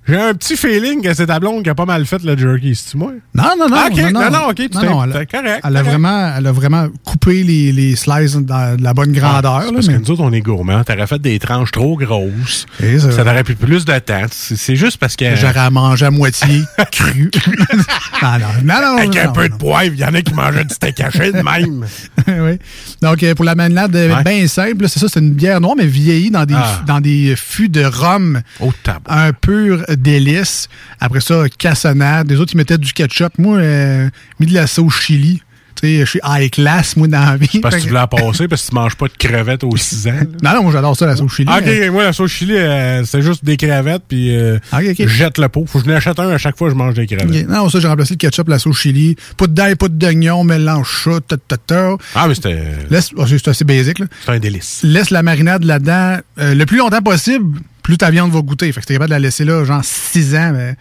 J'ai 0.07 0.21
un 0.21 0.35
petit 0.35 0.55
feeling 0.57 1.01
que 1.03 1.15
c'est 1.15 1.27
ta 1.27 1.41
blonde 1.41 1.63
qui 1.63 1.71
a 1.71 1.75
pas 1.75 1.87
mal 1.87 2.05
fait 2.05 2.23
le 2.23 2.37
jerky, 2.37 2.75
c'est-tu 2.75 2.99
moi? 2.99 3.13
Non, 3.35 3.45
non, 3.59 3.69
non. 3.71 3.77
Ah, 3.79 3.89
non, 4.13 4.31
non, 4.31 4.49
ok, 4.51 4.55
tu 4.57 4.69
Non, 4.77 5.03
elle, 5.05 5.13
t'es 5.13 5.27
correct, 5.27 5.61
Elle 5.65 5.77
a, 5.77 5.81
correct. 5.81 5.85
vraiment, 5.89 6.33
elle 6.37 6.47
a 6.47 6.53
vraiment 6.53 6.87
coupé 7.05 7.43
les, 7.43 7.73
les 7.73 7.97
slices 7.97 8.37
dans 8.37 8.77
de 8.77 8.83
la 8.83 8.93
bonne 8.93 9.13
grandeur. 9.13 9.55
Ah, 9.55 9.61
c'est 9.63 9.67
là, 9.69 9.73
parce 9.75 9.87
mais- 9.89 9.95
que 9.95 9.99
nous 10.01 10.11
autres, 10.11 10.23
on 10.23 10.33
est 10.33 10.41
gourmands. 10.43 10.85
T'aurais 10.85 11.07
fait 11.07 11.19
des 11.23 11.39
tranches 11.39 11.71
trop 11.71 11.97
grosses. 11.97 12.67
Et 12.83 12.99
ça- 12.99 13.09
t'aurait 13.25 13.45
pris 13.45 13.55
plus 13.55 13.85
de 13.87 13.99
temps. 13.99 14.27
C'est 14.31 14.77
juste 14.77 14.99
parce 14.99 15.17
que. 15.17 15.35
J'aurais 15.37 15.59
à 15.61 15.71
manger 15.71 16.05
à 16.07 16.11
moitié 16.11 16.63
cru. 16.93 17.31
non, 18.23 18.39
non, 18.39 18.75
non. 18.83 18.99
Avec 18.99 19.17
un 19.17 19.33
peu 19.33 19.49
de 19.49 19.55
poivre, 19.55 19.93
il 19.95 20.01
y 20.01 20.05
en 20.05 20.13
a 20.15 20.21
qui 20.21 20.35
mangeaient 20.35 20.65
du 20.65 20.75
steak 20.75 21.01
haché 21.01 21.33
de 21.33 21.41
même. 21.41 21.87
oui. 22.29 22.59
Donc, 23.01 23.23
euh, 23.23 23.35
pour 23.35 23.45
la 23.47 23.55
manelade 23.55 23.97
euh, 23.97 24.15
Ouais. 24.15 24.23
bien 24.23 24.47
simple, 24.49 24.87
c'est 24.89 25.01
ça, 25.01 25.07
c'est 25.09 25.21
une 25.21 25.33
bière 25.33 25.61
noire, 25.63 25.75
mais 25.77 25.87
vieillie 25.87 26.31
dans 26.31 26.45
des, 26.45 26.55
Ah. 26.55 26.83
dans 26.87 27.01
des 27.01 27.35
fûts 27.37 27.69
de 27.71 27.85
rhum. 27.85 28.41
Oh, 28.61 28.73
tabac. 28.83 29.01
Un 29.09 29.33
pur 29.33 29.83
délice. 29.97 30.69
Après 31.01 31.21
ça, 31.21 31.45
cassonade. 31.49 32.31
Les 32.31 32.41
autres, 32.41 32.53
ils 32.55 32.59
mettaient 32.59 32.79
du 32.79 32.93
ketchup. 32.93 33.39
Moi, 33.39 33.59
euh, 33.59 34.09
mis 34.41 34.47
de 34.47 34.55
la 34.55 34.67
sauce 34.67 35.01
chili. 35.01 35.43
Tu 35.81 35.89
sais, 35.89 36.01
je 36.01 36.05
suis 36.05 36.21
high 36.25 36.51
class, 36.51 36.97
moi, 36.97 37.09
dans 37.09 37.19
la 37.25 37.37
vie. 37.37 37.59
Parce 37.61 37.77
que 37.77 37.81
tu 37.83 37.89
voulais 37.89 38.01
en 38.01 38.07
passer 38.07 38.47
parce 38.49 38.63
que 38.63 38.69
tu 38.69 38.75
manges 38.75 38.95
pas 38.97 39.07
de 39.09 39.13
crevettes 39.19 39.65
aux 39.65 39.77
6 39.77 40.07
ans. 40.09 40.13
Non, 40.43 40.55
non, 40.55 40.63
moi, 40.63 40.73
j'adore 40.73 40.97
ça, 40.97 41.07
la 41.07 41.17
sauce 41.17 41.35
chili. 41.35 41.49
Ah, 41.51 41.59
ok, 41.59 41.65
mais- 41.67 41.91
moi, 41.91 42.05
la 42.05 42.13
sauce 42.13 42.31
chili, 42.31 42.55
euh, 42.57 43.05
c'est 43.05 43.23
juste 43.23 43.45
des 43.45 43.57
crevettes, 43.57 44.03
puis 44.09 44.37
euh, 44.37 44.59
Ah, 44.73 44.79
je 44.83 45.07
jette 45.09 45.39
le 45.39 45.49
pot. 45.49 45.65
Faut 45.67 45.81
que 45.81 45.85
je 45.87 45.91
n'achète 45.91 46.19
un 46.21 46.31
à 46.31 46.39
chaque 46.39 46.57
fois 46.57 46.69
que 46.69 46.75
je 46.75 46.79
mange 46.79 46.95
des 46.95 47.07
crevettes. 47.07 47.49
Non, 47.49 47.69
ça, 47.69 47.81
j'ai 47.81 47.89
remplacé 47.89 48.15
le 48.15 48.19
ketchup, 48.19 48.49
la 48.49 48.59
sauce 48.59 48.79
chili. 48.79 49.17
Pas 49.37 49.47
de 49.47 49.53
d'ail, 49.53 49.75
pas 49.75 49.89
d'oignon, 49.89 50.45
mélange 50.45 51.03
ça, 51.05 51.19
ta, 51.27 51.37
ta, 51.37 51.57
ta. 51.57 51.97
Ah, 52.15 52.27
mais 52.29 52.35
c'était 52.35 52.63
Laisse, 52.91 53.11
oh, 53.17 53.27
c'est 53.27 53.39
c'est 53.39 53.49
assez 53.49 53.65
basique, 53.65 53.99
là. 53.99 54.07
c'était 54.21 54.33
un 54.33 54.39
délice. 54.39 54.81
Laisse 54.85 55.11
la 55.11 55.23
marinade 55.23 55.65
là-dedans 55.65 56.19
euh, 56.39 56.55
le 56.55 56.67
plus 56.67 56.79
longtemps 56.79 57.03
possible, 57.03 57.59
plus 57.83 57.99
ta 57.99 58.11
viande 58.11 58.31
va 58.33 58.41
goûter. 58.41 58.71
Fait 58.73 58.81
que 58.81 58.87
t'es 58.87 58.95
capable 58.95 59.11
de 59.11 59.15
la 59.15 59.19
laisser 59.21 59.45
là, 59.45 59.65
genre 59.65 59.81
6 59.85 60.35
ans, 60.37 60.53
mais. 60.55 60.77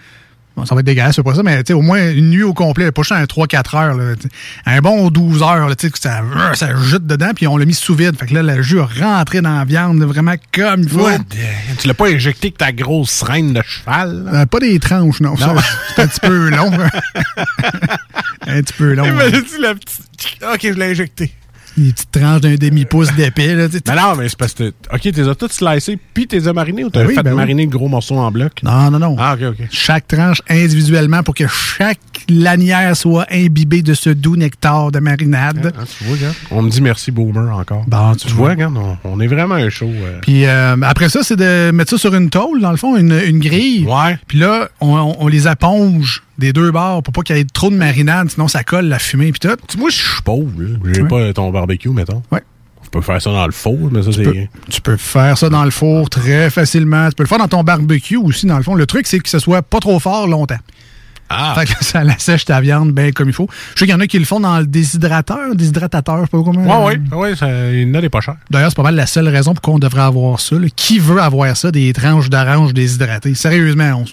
Bon, 0.55 0.65
ça 0.67 0.75
va 0.75 0.81
être 0.81 0.86
dégueulasse, 0.86 1.15
c'est 1.15 1.24
pas 1.24 1.33
ça, 1.33 1.41
mais 1.41 1.63
tu 1.63 1.69
sais, 1.69 1.74
au 1.74 1.81
moins 1.81 2.12
une 2.12 2.29
nuit 2.29 2.43
au 2.43 2.53
complet, 2.53 2.91
pas 2.91 3.01
juste 3.01 3.13
un 3.13 3.24
3-4 3.24 3.75
heures. 3.75 3.95
Là, 3.95 4.13
un 4.67 4.81
bon 4.81 5.10
12 5.10 5.41
heures, 5.41 5.67
là, 5.67 5.75
tu 5.75 5.88
sais, 5.88 5.91
que 5.91 5.98
ça, 5.98 6.22
ça 6.53 6.75
jute 6.75 7.07
dedans, 7.07 7.31
puis 7.36 7.48
on 7.48 7.57
l'a 7.57 7.65
mis 7.65 7.74
sous 7.74 7.95
vide. 7.95 8.15
Fait 8.19 8.27
que 8.27 8.36
là, 8.36 8.43
le 8.43 8.62
jus 8.62 8.79
a 8.79 8.86
rentré 8.86 9.41
dans 9.41 9.57
la 9.57 9.65
viande, 9.65 10.03
vraiment 10.03 10.36
comme 10.53 10.81
il 10.83 10.89
faut. 10.89 11.05
Ouais, 11.07 11.17
Tu 11.79 11.88
l'as 11.88 11.93
pas 11.95 12.07
injecté 12.07 12.48
avec 12.48 12.57
ta 12.60 12.72
grosse 12.72 13.24
reine 13.24 13.53
de 13.53 13.63
cheval. 13.63 14.29
Euh, 14.31 14.45
pas 14.45 14.60
des 14.60 14.79
tranches, 14.79 15.22
non. 15.22 15.36
ça, 15.36 15.48
Non. 15.48 15.62
C'est 15.95 16.03
un 16.03 16.07
petit 16.07 16.19
peu 16.19 16.50
long. 16.50 16.72
un 18.48 18.62
petit 18.62 18.74
peu 18.74 18.93
long. 18.93 19.05
La 19.60 19.74
petite. 19.75 20.01
Ok, 20.43 20.60
je 20.62 20.69
l'ai 20.77 20.91
injecté. 20.91 21.33
Les 21.77 21.92
petites 21.92 22.12
tranches 22.12 22.42
d'un 22.42 22.56
demi-pouce 22.56 23.12
d'épais. 23.15 23.56
là, 23.56 23.68
tu. 23.68 23.80
Mais 23.88 23.96
non, 23.96 24.15
mais 24.15 24.30
c'est 24.30 24.38
parce 24.38 24.53
que. 24.53 24.72
Ok, 24.94 25.01
tu 25.01 25.12
les 25.12 25.27
as 25.27 25.34
toutes 25.36 25.53
slicées, 25.53 25.98
puis 26.13 26.27
tu 26.27 26.36
les 26.36 26.48
as 26.48 26.53
marinés 26.53 26.84
ou 26.84 26.89
t'as 26.92 27.01
Ben 27.01 27.08
oui, 27.08 27.15
fait 27.15 27.24
ben 27.24 27.32
oui. 27.32 27.38
mariner 27.38 27.63
le 27.65 27.72
gros 27.72 27.88
morceau 27.88 28.15
en 28.15 28.32
bloc? 28.32 28.62
Non, 28.62 28.92
non, 28.92 29.00
non. 29.00 29.15
Ah, 29.18 29.34
ok, 29.36 29.48
ok. 29.60 29.68
chaque 29.72 30.08
tranche 30.08 30.42
individuellement 30.50 31.24
pour 31.24 31.34
que 31.34 31.46
chaque 31.48 32.00
lanière 32.30 32.96
soit 32.96 33.25
imbibée 33.32 33.82
de 33.82 33.94
ce 33.94 34.10
doux 34.10 34.36
nectar 34.36 34.92
de 34.92 35.00
marinade. 35.00 35.74
Ah, 35.77 35.84
tu 35.86 36.03
vois, 36.06 36.15
regarde. 36.15 36.36
On 36.51 36.62
me 36.62 36.70
dit 36.70 36.82
merci, 36.82 37.12
Boomer, 37.12 37.56
encore. 37.58 37.84
Bon, 37.88 38.13
tu 38.15 38.27
Tu 38.27 38.34
vois, 38.34 38.50
regarde, 38.50 38.75
on, 38.77 38.98
on 39.03 39.20
est 39.20 39.27
vraiment 39.27 39.56
un 39.56 39.70
show. 39.70 39.86
euh. 39.89 40.20
Puis 40.22 40.46
euh, 40.46 40.75
après 40.84 41.10
ça, 41.10 41.22
c'est 41.24 41.36
de 41.36 41.72
mettre 41.72 41.92
ça 41.92 41.98
sur 41.98 42.13
une 42.15 42.30
tôle, 42.30 42.62
dans 42.62 42.72
le 42.72 42.77
fond, 42.77 42.96
une, 42.98 43.20
une 43.25 43.39
grille. 43.39 43.86
Ouais. 43.86 44.18
Puis 44.27 44.39
là, 44.39 44.70
on, 44.82 44.96
on- 44.96 45.15
on 45.20 45.27
les 45.27 45.48
éponge 45.48 46.24
des 46.38 46.51
deux 46.53 46.72
bords 46.72 47.03
pour 47.03 47.13
pas 47.13 47.22
qu'il 47.22 47.38
y 47.38 47.39
ait 47.39 47.46
trop 47.46 47.70
de 47.70 47.75
marinade, 47.75 48.30
sinon 48.32 48.48
ça 48.48 48.63
colle 48.63 48.86
la 48.86 49.00
fumée 49.00 49.32
puis 49.32 49.39
tout. 49.39 49.56
Tu- 49.68 49.77
Moi, 49.77 49.89
je 49.89 49.96
suis 49.96 50.22
pauvre. 50.24 50.51
J'ai 50.94 51.01
Ouais. 51.01 51.08
pas 51.08 51.34
ton 51.34 51.50
barbecue, 51.51 51.89
mettons. 51.89 52.22
Ouais. 52.32 52.42
Je 52.84 52.89
peux 52.89 53.01
faire 53.01 53.20
ça 53.22 53.32
dans 53.32 53.46
le 53.46 53.51
four, 53.51 53.89
mais 53.92 54.03
ça, 54.03 54.12
Tu 54.12 54.24
c'est. 54.24 54.50
tu 54.70 54.82
peux 54.82 54.98
faire 54.98 55.36
ça 55.38 55.50
dans 55.50 55.63
le 55.63 55.72
four 55.72 56.10
très 56.12 56.50
facilement. 56.51 57.10
Tu 57.10 57.15
peux 57.15 57.24
le 57.24 57.27
faire 57.27 57.39
dans 57.39 57.48
ton 57.48 57.63
barbecue 57.63 58.18
aussi, 58.18 58.46
dans 58.46 58.58
le 58.58 58.63
fond. 58.63 58.75
Le 58.75 58.86
truc, 58.86 59.08
c'est 59.08 59.20
que 59.20 59.30
ce 59.30 59.39
soit 59.39 59.62
pas 59.63 59.80
trop 59.80 60.00
fort 60.00 60.27
longtemps. 60.27 60.58
Ah! 61.36 61.56
Fait 61.58 61.66
que 61.74 61.84
ça 61.84 62.04
la 62.04 62.18
sèche 62.20 62.46
ta 62.46 62.62
viande 62.62 62.92
bien 62.92 63.12
comme 63.12 63.28
il 63.30 63.34
faut. 63.34 63.48
Je 63.74 63.80
sais 63.80 63.86
qu'il 63.86 63.94
y 63.94 63.94
en 63.94 64.00
a 64.00 64.08
qui 64.08 64.20
le 64.20 64.25
font 64.25 64.40
dans 64.40 64.60
le 64.60 64.66
déshydrateur, 64.68 65.56
déshydratateur, 65.56 66.18
je 66.20 66.22
sais 66.24 66.28
pas 66.32 66.44
comment. 66.44 66.86
Ouais, 66.86 67.00
ouais, 67.12 67.18
ouais, 67.18 67.36
ça, 67.36 67.72
il 67.72 67.88
y 67.88 67.92
en 67.92 67.94
a 67.96 68.02
des 68.02 68.10
pas 68.10 68.22
chers. 68.22 68.36
D'ailleurs, 68.50 68.70
c'est 68.70 68.75
pas 68.75 68.84
mal 68.84 68.96
la 68.96 69.06
seule 69.08 69.28
raison 69.28 69.54
pour 69.54 69.62
qu'on 69.62 69.80
devrait 69.80 70.02
avoir 70.02 70.40
ça. 70.40 70.58
là. 70.58 70.68
Qui 70.75 71.00
veut 71.00 71.22
avoir 71.22 71.56
ça, 71.58 71.72
des 71.72 71.92
tranches 71.94 72.30
d'orange 72.30 72.74
déshydratées? 72.74 73.34
Sérieusement, 73.36 74.02
on... 74.02 74.06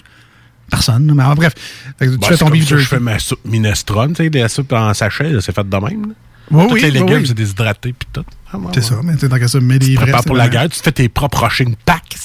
personne. 0.69 1.11
Mais 1.15 1.23
en 1.23 1.35
bref, 1.35 1.53
tu 1.55 2.07
Ben, 2.09 2.17
fais 2.23 2.37
ton 2.37 2.49
beef 2.49 2.67
je 2.67 2.77
fais 2.77 2.99
ma 2.99 3.19
soupe 3.19 3.45
minestrone, 3.45 4.13
tu 4.13 4.23
sais, 4.23 4.29
des 4.29 4.47
soupes 4.47 4.73
en 4.73 4.93
sachet, 4.93 5.33
c'est 5.41 5.53
fait 5.55 5.67
de 5.67 5.77
même. 5.77 6.13
Oui, 6.49 6.67
Tous 6.67 6.73
oui, 6.73 6.81
les 6.81 6.87
oui, 6.87 6.93
légumes, 6.93 7.17
oui. 7.21 7.27
c'est 7.27 7.33
déshydraté, 7.33 7.93
puis 7.97 8.07
tout. 8.11 8.25
Ah, 8.51 8.57
ouais, 8.57 8.65
C'est 8.73 8.79
ouais. 8.81 8.85
ça, 8.87 8.95
mais 9.03 9.13
tu 9.15 9.27
sais, 9.29 9.39
qu'à 9.39 9.47
ça, 9.47 9.59
mets 9.61 9.79
des 9.79 9.85
Tu 9.87 9.95
vrais, 9.95 10.11
pour 10.25 10.35
la 10.35 10.45
c'est 10.45 10.49
guerre, 10.49 10.63
tu 10.69 10.77
te 10.79 10.83
fais 10.83 10.91
tes 10.91 11.07
propres 11.07 11.43
rushing 11.45 11.75
packs. 11.85 12.17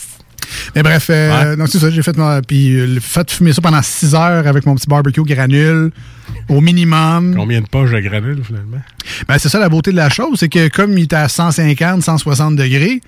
Mais 0.75 0.83
bref, 0.83 1.07
euh, 1.11 1.57
donc 1.57 1.69
c'est 1.69 1.79
ça, 1.79 1.91
j'ai 1.91 2.03
fait, 2.03 2.17
ma- 2.17 2.43
puis 2.43 2.75
euh, 2.79 2.87
le 2.87 3.01
fait 3.01 3.31
fumer 3.31 3.53
ça 3.53 3.61
pendant 3.63 3.83
6 3.83 4.15
heures 4.15 4.47
avec 4.47 4.67
mon 4.67 4.75
petit 4.75 4.89
barbecue 4.89 5.23
granule, 5.23 5.91
au 6.49 6.61
minimum. 6.61 7.35
Combien 7.37 7.61
de 7.61 7.67
poches 7.67 7.91
de 7.93 8.01
granules, 8.01 8.43
finalement? 8.45 8.81
Ben, 9.29 9.39
c'est 9.39 9.49
ça 9.49 9.59
la 9.59 9.69
beauté 9.69 9.91
de 9.93 9.97
la 9.97 10.09
chose, 10.11 10.39
c'est 10.41 10.49
que 10.49 10.69
comme 10.69 10.97
il 10.99 11.05
était 11.05 11.17
à 11.17 11.29
150, 11.29 12.03
160 12.03 12.57
degrés, 12.57 13.01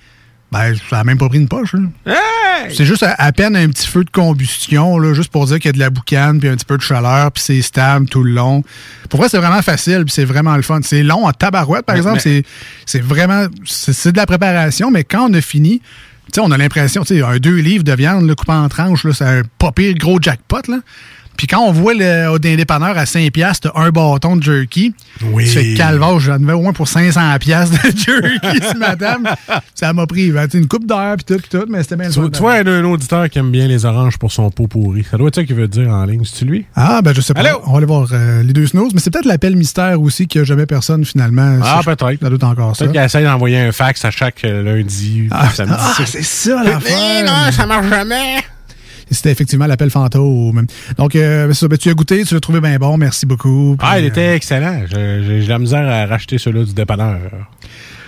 ben, 0.51 0.73
ça 0.89 0.99
a 0.99 1.03
même 1.03 1.17
pas 1.19 1.29
pris 1.29 1.37
une 1.37 1.47
poche. 1.47 1.73
là. 1.73 2.15
C'est 2.71 2.83
juste 2.85 3.03
à, 3.03 3.13
à 3.17 3.31
peine 3.31 3.55
un 3.55 3.67
petit 3.69 3.87
feu 3.87 4.03
de 4.03 4.09
combustion, 4.09 4.97
là, 4.97 5.13
juste 5.13 5.31
pour 5.31 5.45
dire 5.45 5.57
qu'il 5.59 5.67
y 5.67 5.69
a 5.69 5.73
de 5.73 5.79
la 5.79 5.89
boucane, 5.91 6.39
puis 6.39 6.49
un 6.49 6.55
petit 6.55 6.65
peu 6.65 6.75
de 6.75 6.81
chaleur, 6.81 7.31
puis 7.31 7.41
c'est 7.41 7.61
stable 7.61 8.07
tout 8.09 8.23
le 8.23 8.31
long. 8.31 8.63
Pour 9.09 9.19
vrai, 9.21 9.29
c'est 9.29 9.37
vraiment 9.37 9.61
facile, 9.61 10.03
puis 10.05 10.11
c'est 10.13 10.25
vraiment 10.25 10.55
le 10.57 10.61
fun. 10.61 10.79
C'est 10.83 11.03
long 11.03 11.25
en 11.27 11.31
tabarouette, 11.31 11.85
par 11.85 11.93
Mais- 11.95 11.99
exemple. 11.99 12.21
mais- 12.25 12.43
C'est 12.85 13.01
vraiment... 13.01 13.45
C'est 13.65 14.11
de 14.11 14.17
la 14.17 14.25
préparation, 14.25 14.91
mais 14.91 15.03
quand 15.05 15.29
on 15.29 15.33
a 15.35 15.41
fini, 15.41 15.81
sais, 16.35 16.41
on 16.41 16.51
a 16.51 16.57
l'impression, 16.57 17.03
tu 17.03 17.23
un 17.23 17.37
deux 17.37 17.57
livres 17.57 17.83
de 17.83 17.93
viande 17.93 18.27
là, 18.27 18.35
coupé 18.35 18.51
en 18.51 18.69
tranches, 18.69 19.05
c'est 19.11 19.25
un 19.25 19.41
pas 19.57 19.71
pire 19.71 19.95
gros 19.95 20.19
jackpot, 20.21 20.61
là. 20.67 20.79
Puis 21.39 21.47
quand 21.47 21.61
on 21.61 21.71
voit 21.71 21.93
le, 21.93 22.27
au 22.27 22.37
dépanneur 22.37 22.97
à 22.97 23.05
5$, 23.05 23.31
piastres, 23.31 23.71
t'as 23.71 23.79
un 23.81 23.91
bâton 23.91 24.35
de 24.35 24.43
jerky. 24.43 24.93
Oui. 25.31 25.45
Tu 25.45 25.51
fais 25.51 25.73
calvage, 25.73 26.23
j'en 26.23 26.33
avais 26.33 26.51
au 26.51 26.61
moins 26.61 26.73
pour 26.73 26.85
500$ 26.85 27.39
piastres 27.39 27.77
de 27.81 27.97
jerky 27.97 28.59
ce 28.73 28.77
matin. 28.77 29.19
Ça 29.73 29.93
m'a 29.93 30.05
pris 30.05 30.33
sais, 30.51 30.57
une 30.57 30.67
coupe 30.67 30.85
d'heure, 30.85 31.15
puis 31.15 31.23
tout, 31.23 31.39
puis 31.41 31.47
tout, 31.49 31.65
mais 31.69 31.81
c'était 31.81 31.95
bien 31.95 32.07
le 32.09 32.13
Tu 32.13 32.19
vois, 32.19 32.29
tu 32.29 32.39
vois, 32.39 32.53
un, 32.55 32.67
un 32.67 32.83
auditeur 32.83 33.29
qui 33.29 33.39
aime 33.39 33.51
bien 33.51 33.67
les 33.67 33.85
oranges 33.85 34.17
pour 34.17 34.33
son 34.33 34.51
pot 34.51 34.67
pourri. 34.67 35.05
Ça 35.09 35.15
doit 35.15 35.29
être 35.29 35.35
ça 35.35 35.45
qu'il 35.45 35.55
veut 35.55 35.69
dire 35.69 35.87
en 35.89 36.03
ligne. 36.03 36.25
C'est-tu 36.25 36.43
lui? 36.43 36.65
Ah, 36.75 37.01
ben 37.01 37.15
je 37.15 37.21
sais 37.21 37.33
pas. 37.33 37.39
Allô? 37.39 37.61
On 37.65 37.71
va 37.71 37.77
aller 37.77 37.85
voir 37.85 38.09
euh, 38.11 38.43
les 38.43 38.51
deux 38.51 38.67
snooze. 38.67 38.93
Mais 38.93 38.99
c'est 38.99 39.09
peut-être 39.09 39.23
l'appel 39.23 39.55
mystère 39.55 40.01
aussi 40.01 40.27
qu'il 40.27 40.41
n'y 40.41 40.43
a 40.43 40.45
jamais 40.45 40.65
personne 40.65 41.05
finalement. 41.05 41.57
Ah, 41.63 41.79
peut-être. 41.85 41.99
Ça 42.21 42.27
doit 42.27 42.35
être 42.35 42.43
encore 42.43 42.75
ça. 42.75 42.83
Peut-être 42.83 42.91
qu'il 42.97 43.01
essaie 43.05 43.23
d'envoyer 43.23 43.59
un 43.59 43.71
fax 43.71 44.03
à 44.03 44.11
chaque 44.11 44.43
euh, 44.43 44.61
lundi, 44.61 45.29
Ah, 45.31 45.49
samedi. 45.55 45.73
ah, 45.77 45.93
c'est 46.05 46.21
ça 46.21 46.61
l'affaire. 46.65 47.53
ça 47.53 47.65
marche 47.65 47.87
jamais. 47.87 48.43
C'était 49.11 49.31
effectivement 49.31 49.65
l'appel 49.67 49.89
fantôme. 49.89 50.65
Donc, 50.97 51.15
euh, 51.15 51.51
ça. 51.53 51.67
Ben, 51.67 51.77
tu 51.77 51.89
as 51.89 51.93
goûté, 51.93 52.23
tu 52.23 52.33
l'as 52.33 52.39
trouvé 52.39 52.61
bien 52.61 52.77
bon. 52.77 52.97
Merci 52.97 53.25
beaucoup. 53.25 53.75
Puis, 53.77 53.87
Ah, 53.89 53.99
il 53.99 54.05
euh, 54.05 54.09
était 54.09 54.35
excellent. 54.35 54.83
J'ai 54.89 55.45
la 55.47 55.59
misère 55.59 55.87
à 55.87 56.05
racheter 56.05 56.37
ceux-là 56.37 56.63
du 56.63 56.73
dépanneur. 56.73 57.19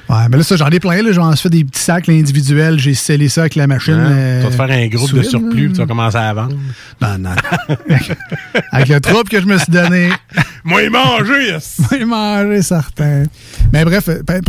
Ouais, 0.10 0.28
mais 0.30 0.38
là, 0.38 0.44
ça, 0.44 0.58
j'en 0.58 0.68
ai 0.68 0.80
plein. 0.80 1.02
Là. 1.02 1.12
J'en 1.14 1.32
ai 1.32 1.38
fait 1.38 1.50
des 1.50 1.64
petits 1.64 1.80
sacs 1.82 2.08
là, 2.08 2.14
individuels. 2.14 2.78
J'ai 2.78 2.94
scellé 2.94 3.30
ça 3.30 3.42
avec 3.42 3.56
la 3.56 3.66
machine. 3.66 3.94
Hein? 3.94 4.12
euh, 4.12 4.38
tu 4.40 4.44
vas 4.44 4.52
te 4.52 4.56
faire 4.68 4.78
un 4.78 4.88
groupe 4.88 5.14
de 5.14 5.22
surplus, 5.24 5.68
puis 5.68 5.74
tu 5.74 5.78
vas 5.80 5.88
commencer 5.88 6.18
à 6.18 6.34
vendre. 6.34 6.56
Non, 7.02 7.18
non. 7.18 7.30
avec 8.72 8.90
le 8.90 9.00
trouble 9.00 9.30
que 9.30 9.40
je 9.40 9.46
me 9.46 9.58
suis 9.58 9.72
donné. 9.72 10.10
Moi, 10.66 10.90
manger, 10.90 11.48
yes! 11.52 11.80
Oui, 11.92 12.04
manger, 12.04 12.62
certain. 12.62 13.24
Mais 13.72 13.86
bref, 13.86 14.10
ben, 14.28 14.42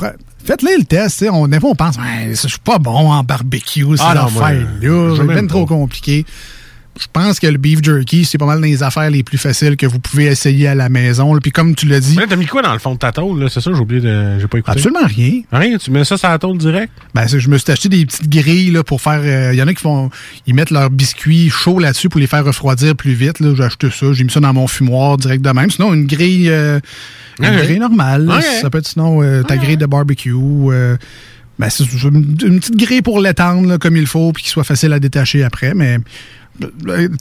faites-le 0.45 0.79
le 0.79 0.85
test. 0.85 1.19
tu 1.19 1.25
sais. 1.25 1.31
On, 1.31 1.49
des 1.49 1.61
fois, 1.61 1.71
on 1.71 1.75
pense, 1.75 1.97
je 2.31 2.35
suis 2.35 2.59
pas 2.59 2.79
bon 2.79 3.11
en 3.11 3.23
barbecue, 3.23 3.85
Ah 4.01 4.15
moi, 4.31 4.47
affaires-là. 4.49 4.67
je 4.81 5.17
C'est 5.17 5.27
bien 5.27 5.47
trop 5.47 5.67
compliqué. 5.67 6.25
Je 7.01 7.07
pense 7.11 7.41
que 7.41 7.47
le 7.47 7.57
beef 7.57 7.83
jerky, 7.83 8.27
c'est 8.27 8.37
pas 8.37 8.45
mal 8.45 8.61
dans 8.61 8.67
les 8.67 8.83
affaires 8.83 9.11
les 9.11 9.23
plus 9.23 9.39
faciles 9.39 9.77
que 9.79 9.87
vous 9.87 9.99
pouvez 9.99 10.27
essayer 10.27 10.69
à 10.69 10.75
la 10.75 10.91
maison. 10.91 11.33
là. 11.33 11.41
Puis 11.41 11.51
comme 11.51 11.75
tu 11.75 11.87
l'as 11.87 12.01
dit, 12.01 12.17
Mais 12.19 12.27
t'as 12.27 12.37
mis 12.37 12.45
quoi 12.47 12.61
dans 12.61 12.73
le 12.75 12.79
fond 12.79 12.93
de 12.93 12.99
ta 12.99 13.13
tôle, 13.13 13.41
là? 13.41 13.49
C'est 13.49 13.63
ça, 13.63 13.71
j'ai 13.73 13.81
oublié 13.81 14.03
de. 14.03 14.39
J'ai 14.39 14.47
pas 14.47 14.59
écouté. 14.59 14.73
absolument 14.77 15.07
rien. 15.07 15.41
Rien, 15.51 15.79
tu 15.79 15.91
mets 15.91 16.05
ça 16.05 16.19
sur 16.19 16.29
la 16.29 16.39
tôle 16.39 16.59
direct? 16.59 16.93
Ben, 17.15 17.27
je 17.27 17.49
me 17.49 17.57
suis 17.57 17.73
acheté 17.73 17.89
des 17.89 18.05
petites 18.05 18.29
grilles 18.29 18.71
là, 18.73 18.85
pour 18.85 19.01
faire. 19.01 19.53
Il 19.53 19.59
y 19.59 19.63
en 19.63 19.69
a 19.69 19.75
qui 19.75 19.81
font. 19.81 20.11
Ils 20.47 20.55
mettent 20.55 20.71
leurs 20.71 20.91
biscuits 20.91 21.49
chauds 21.49 21.79
là-dessus 21.79 22.11
pour 22.11 22.21
les 22.21 22.27
faire 22.27 22.45
refroidir 22.45 22.95
plus 22.95 23.15
vite. 23.15 23.37
J'ai 23.41 23.63
acheté 23.63 23.89
ça. 23.91 24.13
J'ai 24.13 24.25
mis 24.25 24.31
ça 24.31 24.41
dans 24.41 24.53
mon 24.53 24.67
fumoir 24.67 25.17
direct 25.17 25.43
de 25.43 25.51
même. 25.51 25.71
Sinon, 25.71 25.95
une 25.95 26.07
grille. 26.07 26.51
euh, 26.51 26.79
une 27.41 27.57
grille 27.57 27.79
normale. 27.79 28.31
Ça 28.61 28.69
peut 28.69 28.79
être 28.79 28.87
sinon 28.87 29.23
euh, 29.23 29.43
ta 29.43 29.57
grille 29.57 29.79
de 29.79 29.87
barbecue. 29.87 30.35
euh, 30.35 30.97
ben, 31.59 31.69
une, 32.05 32.61
petite 32.61 32.77
grille 32.77 33.03
pour 33.03 33.21
l'étendre 33.21 33.77
comme 33.77 33.97
il 33.97 34.07
faut, 34.07 34.33
puis 34.33 34.43
qu'il 34.43 34.51
soit 34.51 34.65
facile 34.65 34.93
à 34.93 35.01
détacher 35.01 35.43
après. 35.43 35.75
Mais. 35.75 35.99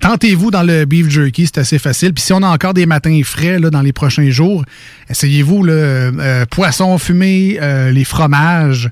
Tentez-vous 0.02 0.52
dans 0.52 0.64
le 0.64 0.86
beef 0.86 1.10
jerky, 1.10 1.46
c'est 1.46 1.60
assez 1.60 1.80
facile. 1.80 2.14
Puis 2.14 2.24
si 2.24 2.34
on 2.34 2.44
a 2.44 2.48
encore 2.48 2.74
des 2.74 2.86
matins 2.86 3.22
frais 3.24 3.60
là, 3.60 3.70
dans 3.70 3.82
les 3.82 3.94
prochains 3.94 4.30
jours, 4.30 4.64
essayez-vous 5.10 5.64
le 5.64 5.74
euh, 5.74 6.46
poisson 6.50 6.98
fumé, 6.98 7.58
euh, 7.62 7.92
les 7.92 8.04
fromages. 8.04 8.90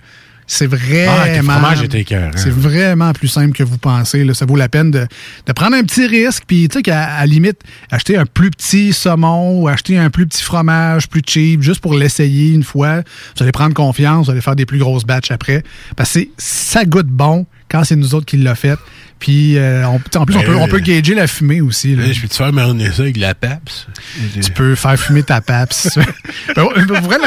C'est 0.52 0.66
vraiment. 0.66 1.12
Ah, 1.16 1.28
fromages 1.60 1.84
étaient 1.84 2.00
écœurants. 2.02 2.32
C'est 2.36 2.50
vraiment 2.50 3.14
plus 3.14 3.28
simple 3.28 3.56
que 3.56 3.62
vous 3.62 3.78
pensez. 3.78 4.24
Là. 4.24 4.34
Ça 4.34 4.48
vaut 4.48 4.56
la 4.56 4.68
peine 4.68 4.90
de, 4.90 5.06
de 5.46 5.54
prendre 5.54 5.76
un 5.76 5.84
petit 5.84 6.08
risque. 6.08 6.42
Puis, 6.48 6.68
tu 6.68 6.78
sais, 6.78 6.82
qu'à 6.82 7.04
à 7.04 7.20
la 7.20 7.26
limite, 7.28 7.60
acheter 7.92 8.18
un 8.18 8.26
plus 8.26 8.50
petit 8.50 8.92
saumon 8.92 9.62
ou 9.62 9.68
acheter 9.68 10.00
un 10.00 10.10
plus 10.10 10.26
petit 10.26 10.42
fromage 10.42 11.08
plus 11.08 11.22
cheap, 11.24 11.62
juste 11.62 11.82
pour 11.82 11.94
l'essayer 11.94 12.52
une 12.52 12.64
fois. 12.64 13.02
Vous 13.38 13.44
allez 13.44 13.52
prendre 13.52 13.76
confiance, 13.76 14.26
vous 14.26 14.32
allez 14.32 14.42
faire 14.42 14.56
des 14.56 14.66
plus 14.66 14.80
grosses 14.80 15.06
batches 15.06 15.30
après. 15.30 15.62
Parce 15.96 16.14
que 16.14 16.20
c'est- 16.22 16.30
ça 16.40 16.84
goûte 16.84 17.06
bon 17.06 17.46
quand 17.70 17.84
c'est 17.84 17.96
nous 17.96 18.16
autres 18.16 18.26
qui 18.26 18.38
l'a 18.38 18.56
fait. 18.56 18.80
Puis, 19.20 19.58
euh, 19.58 19.86
on- 19.88 19.96
en 19.96 20.00
plus, 20.26 20.36
on 20.38 20.42
peut, 20.42 20.56
on 20.56 20.68
peut 20.70 20.80
gager 20.80 21.14
la 21.14 21.28
fumée 21.28 21.60
aussi. 21.62 21.96
là. 21.96 22.10
Je 22.12 22.22
peux 22.22 22.28
te 22.30 22.36
faire 22.36 22.54
mariner 22.54 22.90
ça 22.92 23.02
avec 23.04 23.18
la 23.18 23.36
PAPS? 23.36 23.88
Tu 24.42 24.52
peux 24.52 24.76
faire 24.76 24.98
fumer 24.98 25.24
ta 25.24 25.42
PAPS. 25.42 26.00
Ben, 26.56 26.64
pour 26.88 26.98
vrai, 27.02 27.18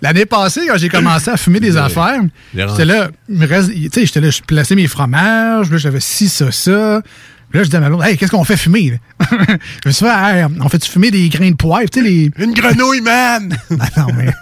l'année- 0.00 0.24
passée, 0.26 0.62
quand 0.68 0.76
j'ai 0.78 0.88
commencé 0.88 1.30
à 1.30 1.36
fumer 1.36 1.60
des 1.60 1.76
affaires, 1.76 2.20
j'étais 2.54 2.84
là, 2.86 3.10
j'étais 3.28 4.20
là, 4.20 4.30
je 4.30 4.40
plaçais 4.42 4.74
mes 4.74 4.86
fromages, 4.88 5.70
là, 5.70 5.76
j'avais 5.78 6.00
ci, 6.00 6.28
ça, 6.28 6.50
ça. 6.50 7.02
Puis 7.50 7.58
là, 7.58 7.62
je 7.62 7.68
disais 7.68 7.76
à 7.76 7.80
ma 7.80 7.88
blonde, 7.90 8.02
hey, 8.02 8.16
qu'est-ce 8.16 8.30
qu'on 8.32 8.42
fait 8.44 8.56
fumer? 8.56 8.98
je 9.30 9.88
me 9.88 9.92
suis 9.92 10.04
fait, 10.04 10.10
hey, 10.12 10.44
on 10.60 10.68
fait-tu 10.68 10.90
fumer 10.90 11.10
des 11.10 11.28
grains 11.28 11.50
de 11.50 11.56
poivre? 11.56 11.88
Tu 11.88 12.00
sais, 12.02 12.06
les... 12.08 12.30
Une 12.38 12.52
grenouille, 12.52 13.00
man! 13.02 13.56
Ah 13.78 13.88
non, 13.98 14.06
mais. 14.16 14.32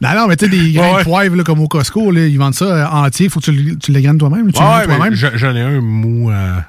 Non, 0.00 0.10
non, 0.14 0.26
mais 0.28 0.36
tu 0.36 0.44
sais, 0.44 0.50
des 0.50 0.72
grains 0.72 0.92
Ouais, 0.94 0.98
de 1.00 1.04
poivre, 1.04 1.36
là, 1.36 1.44
comme 1.44 1.60
au 1.60 1.68
Costco, 1.68 2.10
là, 2.10 2.26
ils 2.26 2.38
vendent 2.38 2.54
ça 2.54 2.64
euh, 2.64 2.86
entier, 2.86 3.28
faut 3.28 3.40
que 3.40 3.46
tu, 3.46 3.52
le- 3.52 3.76
tu 3.76 3.92
les 3.92 4.02
graines 4.02 4.18
toi-même. 4.18 4.52
Tu 4.52 4.60
Ouais, 4.62 4.84
toi-même. 4.84 5.14
j'en 5.14 5.54
ai 5.54 5.60
un 5.60 5.80
mou 5.80 6.30
à, 6.30 6.34
à 6.58 6.64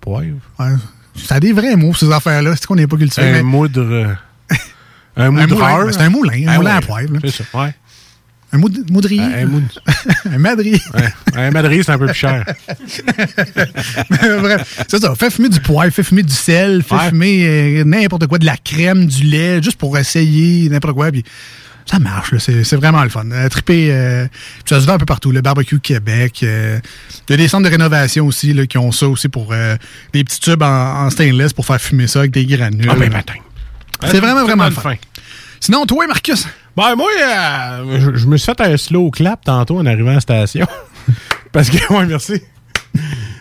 poivre. 0.00 0.36
Ouais. 0.58 0.72
Ça 1.16 1.36
a 1.36 1.40
des 1.40 1.52
vrais 1.52 1.76
mots, 1.76 1.94
ces 1.94 2.10
affaires-là. 2.12 2.54
C'est 2.56 2.66
qu'on 2.66 2.76
n'est 2.76 2.86
pas 2.86 2.96
cultivé. 2.96 3.26
Un 3.28 3.32
mais- 3.32 3.42
moudre. 3.42 3.80
euh, 3.82 4.14
un 5.16 5.30
moudreur. 5.30 5.86
ben, 5.86 5.92
c'est 5.92 6.00
un 6.02 6.10
moulin, 6.10 6.46
un 6.48 6.52
Ah 6.52 6.56
moulin 6.56 6.76
à 6.76 6.80
poivre. 6.80 7.14
C'est 7.24 7.30
ça, 7.30 7.44
ouais. 7.54 7.74
Un 8.50 8.56
moud- 8.58 8.90
moudrier. 8.90 9.20
Un 9.20 9.44
moud- 9.44 9.68
un 10.32 10.38
madrier. 10.38 10.80
Un 11.36 11.50
madrier, 11.50 11.82
c'est 11.82 11.92
un 11.92 11.98
peu 11.98 12.06
plus 12.06 12.14
cher. 12.14 12.44
Bref, 14.10 14.84
c'est 14.88 14.98
ça. 15.00 15.14
Fais 15.14 15.30
fumer 15.30 15.48
du 15.48 15.60
poivre, 15.60 15.92
fais 15.92 16.02
fumer 16.02 16.22
du 16.22 16.32
sel, 16.32 16.82
fais 16.82 16.94
Ouais. 16.94 17.08
fumer 17.10 17.46
euh, 17.46 17.84
n'importe 17.84 18.26
quoi, 18.26 18.38
de 18.38 18.46
la 18.46 18.56
crème, 18.56 19.06
du 19.06 19.24
lait, 19.24 19.62
juste 19.62 19.76
pour 19.78 19.96
essayer 19.98 20.68
n'importe 20.68 20.94
quoi. 20.94 21.10
Puis 21.12 21.24
ça 21.90 21.98
marche, 21.98 22.32
là. 22.32 22.38
C'est, 22.38 22.76
vraiment 22.76 23.02
le 23.02 23.08
fun. 23.08 23.30
Euh, 23.30 23.48
triper, 23.48 23.88
euh, 23.90 24.26
ça 24.66 24.80
se 24.80 24.86
vend 24.86 24.94
un 24.94 24.98
peu 24.98 25.06
partout. 25.06 25.30
Le 25.32 25.40
barbecue 25.40 25.80
Québec. 25.80 26.40
euh, 26.42 26.78
Il 27.28 27.32
y 27.32 27.34
a 27.34 27.36
des 27.36 27.48
centres 27.48 27.64
de 27.64 27.70
rénovation 27.70 28.26
aussi 28.26 28.52
là, 28.52 28.66
qui 28.66 28.76
ont 28.78 28.92
ça 28.92 29.08
aussi 29.08 29.28
pour 29.28 29.52
euh, 29.52 29.76
des 30.12 30.22
petits 30.24 30.40
tubes 30.40 30.62
en, 30.62 30.66
en 31.06 31.10
stainless 31.10 31.52
pour 31.52 31.64
faire 31.64 31.80
fumer 31.80 32.06
ça 32.06 32.20
avec 32.20 32.32
des 32.32 32.44
granules. 32.44 32.88
Ah, 32.90 32.94
ben, 32.94 33.10
matin. 33.10 33.34
C'est 34.06 34.20
vraiment, 34.20 34.44
vraiment 34.44 34.66
le 34.66 34.70
fun. 34.72 34.94
Sinon, 35.60 35.86
toi, 35.86 36.06
Marcus? 36.06 36.46
Ben, 36.76 36.94
moi, 36.94 37.08
je, 37.98 38.16
je 38.16 38.26
me 38.26 38.36
suis 38.36 38.46
fait 38.46 38.60
un 38.60 38.76
slow 38.76 39.10
clap 39.10 39.44
tantôt 39.44 39.78
en 39.78 39.86
arrivant 39.86 40.10
à 40.10 40.14
la 40.14 40.20
station. 40.20 40.66
Parce 41.52 41.70
que, 41.70 41.92
ouais, 41.92 42.06
merci. 42.06 42.42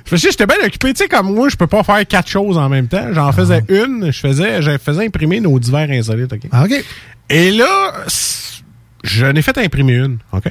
Parce 0.10 0.22
que 0.22 0.30
j'étais 0.32 0.46
bien 0.46 0.56
occupé. 0.66 0.94
Tu 0.94 1.04
sais, 1.04 1.10
comme 1.10 1.34
moi, 1.34 1.50
je 1.50 1.56
peux 1.56 1.68
pas 1.68 1.84
faire 1.84 2.06
quatre 2.08 2.30
choses 2.30 2.58
en 2.58 2.70
même 2.70 2.88
temps. 2.88 3.13
J'en 3.13 3.32
faisais 3.34 3.63
une. 3.68 4.12
Je 4.12 4.20
faisais, 4.20 4.62
je 4.62 4.77
faisais 4.77 5.06
imprimer 5.06 5.42
nos 5.42 5.60
divers 5.60 5.89
insolites, 5.92 6.32
OK? 6.32 6.42
Ah, 6.51 6.63
OK. 6.63 6.84
Et 7.29 7.51
là, 7.51 7.93
c- 8.07 8.62
je 9.03 9.25
n'ai 9.25 9.41
fait 9.41 9.57
imprimer 9.57 9.93
une, 9.96 10.17
OK? 10.31 10.46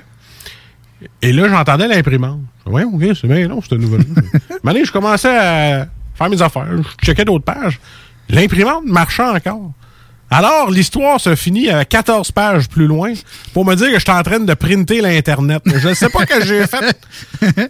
Et 1.22 1.32
là, 1.32 1.48
j'entendais 1.48 1.88
l'imprimante. 1.88 2.40
Ouais, 2.66 2.84
OK, 2.84 3.02
c'est 3.20 3.28
bien 3.28 3.46
long, 3.48 3.60
cette 3.62 3.72
nouvelle. 3.78 4.04
Maintenant, 4.62 4.84
je 4.84 4.92
commençais 4.92 5.36
à 5.36 5.88
faire 6.14 6.30
mes 6.30 6.40
affaires. 6.42 6.66
Je 7.00 7.06
checkais 7.06 7.24
d'autres 7.24 7.44
pages. 7.44 7.78
L'imprimante 8.28 8.84
marchait 8.86 9.22
encore. 9.22 9.72
Alors, 10.28 10.70
l'histoire 10.72 11.20
se 11.20 11.36
finit 11.36 11.70
à 11.70 11.84
14 11.84 12.32
pages 12.32 12.68
plus 12.68 12.88
loin 12.88 13.12
pour 13.52 13.64
me 13.64 13.76
dire 13.76 13.92
que 13.92 13.98
j'étais 14.00 14.10
en 14.10 14.22
train 14.24 14.40
de 14.40 14.54
printer 14.54 15.00
l'Internet. 15.00 15.62
Je 15.66 15.88
ne 15.88 15.94
sais 15.94 16.08
pas 16.08 16.26
que 16.26 16.44
j'ai 16.44 16.66
fait. 16.66 16.98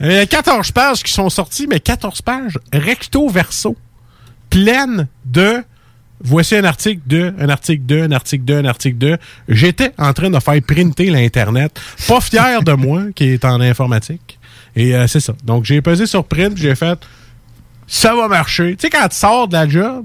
Il 0.01 0.13
y 0.13 0.17
a 0.19 0.25
14 0.27 0.73
pages 0.73 1.03
qui 1.03 1.13
sont 1.13 1.29
sorties, 1.29 1.67
mais 1.69 1.81
14 1.81 2.23
pages 2.23 2.59
recto 2.73 3.29
verso, 3.29 3.77
pleines 4.49 5.07
de 5.27 5.63
voici 6.23 6.57
un 6.57 6.65
article 6.65 7.01
de, 7.07 7.35
un 7.39 7.49
article 7.49 7.87
de, 7.87 8.03
un 8.03 8.13
article 8.13 8.45
de, 8.45 8.55
un 8.55 8.65
article 8.65 8.99
de. 8.99 9.19
J'étais 9.49 9.93
en 9.99 10.13
train 10.13 10.31
de 10.31 10.39
faire 10.41 10.61
printer 10.63 11.11
l'Internet. 11.11 11.81
Pas 12.09 12.21
fier 12.21 12.63
de 12.63 12.73
moi, 12.73 13.03
qui 13.15 13.25
est 13.25 13.45
en 13.45 13.61
informatique. 13.61 14.39
Et 14.75 14.95
euh, 14.95 15.07
c'est 15.07 15.21
ça. 15.21 15.35
Donc, 15.45 15.65
j'ai 15.65 15.81
pesé 15.83 16.07
sur 16.07 16.25
print, 16.25 16.57
j'ai 16.57 16.75
fait 16.75 16.99
ça 17.87 18.15
va 18.15 18.29
marcher. 18.29 18.77
Tu 18.77 18.83
sais, 18.83 18.91
quand 18.91 19.09
tu 19.09 19.17
sors 19.17 19.49
de 19.49 19.53
la 19.55 19.69
job, 19.69 20.05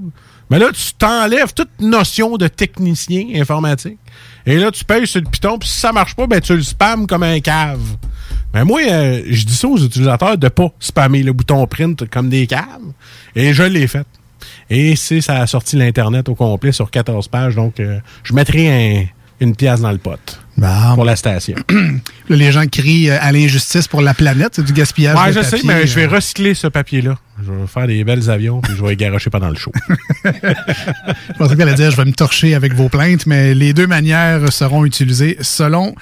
mais 0.50 0.58
là, 0.58 0.66
tu 0.72 0.92
t'enlèves 0.94 1.52
toute 1.54 1.80
notion 1.80 2.36
de 2.36 2.48
technicien 2.48 3.40
informatique. 3.40 3.98
Et 4.46 4.56
là, 4.56 4.70
tu 4.70 4.84
payes 4.84 5.06
sur 5.06 5.20
le 5.20 5.26
piton, 5.26 5.58
puis 5.58 5.68
si 5.68 5.80
ça 5.80 5.92
marche 5.92 6.14
pas, 6.14 6.26
ben 6.26 6.40
tu 6.40 6.54
le 6.54 6.62
spams 6.62 7.06
comme 7.06 7.22
un 7.22 7.40
cave. 7.40 7.80
Mais 8.52 8.64
moi, 8.64 8.80
euh, 8.82 9.22
je 9.26 9.46
dis 9.46 9.54
ça 9.54 9.68
aux 9.68 9.78
utilisateurs 9.78 10.36
de 10.36 10.48
pas 10.48 10.68
spammer 10.78 11.22
le 11.22 11.32
bouton 11.32 11.66
print 11.66 12.08
comme 12.08 12.28
des 12.28 12.46
caves. 12.46 12.92
Et 13.34 13.54
je 13.54 13.62
l'ai 13.62 13.86
fait. 13.86 14.06
Et 14.74 14.96
c'est 14.96 15.20
ça 15.20 15.36
a 15.40 15.46
sorti 15.46 15.76
l'Internet 15.76 16.28
au 16.30 16.34
complet 16.34 16.72
sur 16.72 16.90
14 16.90 17.28
pages. 17.28 17.54
Donc, 17.56 17.78
euh, 17.78 17.98
je 18.24 18.32
mettrai 18.32 18.68
un- 19.00 19.04
une 19.40 19.54
pièce 19.54 19.80
dans 19.80 19.90
le 19.92 19.98
pot 19.98 20.40
Bon. 20.56 20.94
pour 20.94 21.04
la 21.04 21.16
station. 21.16 21.56
Là, 22.28 22.36
les 22.36 22.52
gens 22.52 22.64
crient 22.66 23.10
euh, 23.10 23.18
à 23.20 23.32
l'injustice 23.32 23.86
pour 23.88 24.00
la 24.00 24.14
planète. 24.14 24.52
C'est 24.56 24.64
du 24.64 24.72
gaspillage 24.72 25.18
Ouais, 25.18 25.26
de 25.28 25.32
je 25.32 25.40
papier. 25.40 25.58
sais, 25.58 25.66
mais 25.66 25.86
je 25.86 25.94
vais 25.96 26.06
euh. 26.06 26.14
recycler 26.14 26.54
ce 26.54 26.68
papier-là. 26.68 27.18
Je 27.44 27.50
vais 27.50 27.66
faire 27.66 27.86
des 27.86 28.04
belles 28.04 28.30
avions, 28.30 28.60
puis 28.60 28.74
je 28.76 28.82
vais 28.82 28.90
les 28.90 28.96
garocher 28.96 29.30
pendant 29.30 29.48
le 29.48 29.56
show. 29.56 29.72
Je 30.24 31.38
pensais 31.38 31.56
qu'elle 31.56 31.68
allait 31.68 31.76
dire 31.76 31.90
je 31.90 31.96
vais 31.96 32.04
me 32.04 32.12
torcher 32.12 32.54
avec 32.54 32.74
vos 32.74 32.88
plaintes, 32.88 33.26
mais 33.26 33.54
les 33.54 33.72
deux 33.72 33.86
manières 33.86 34.52
seront 34.52 34.84
utilisées 34.84 35.36
selon 35.40 35.94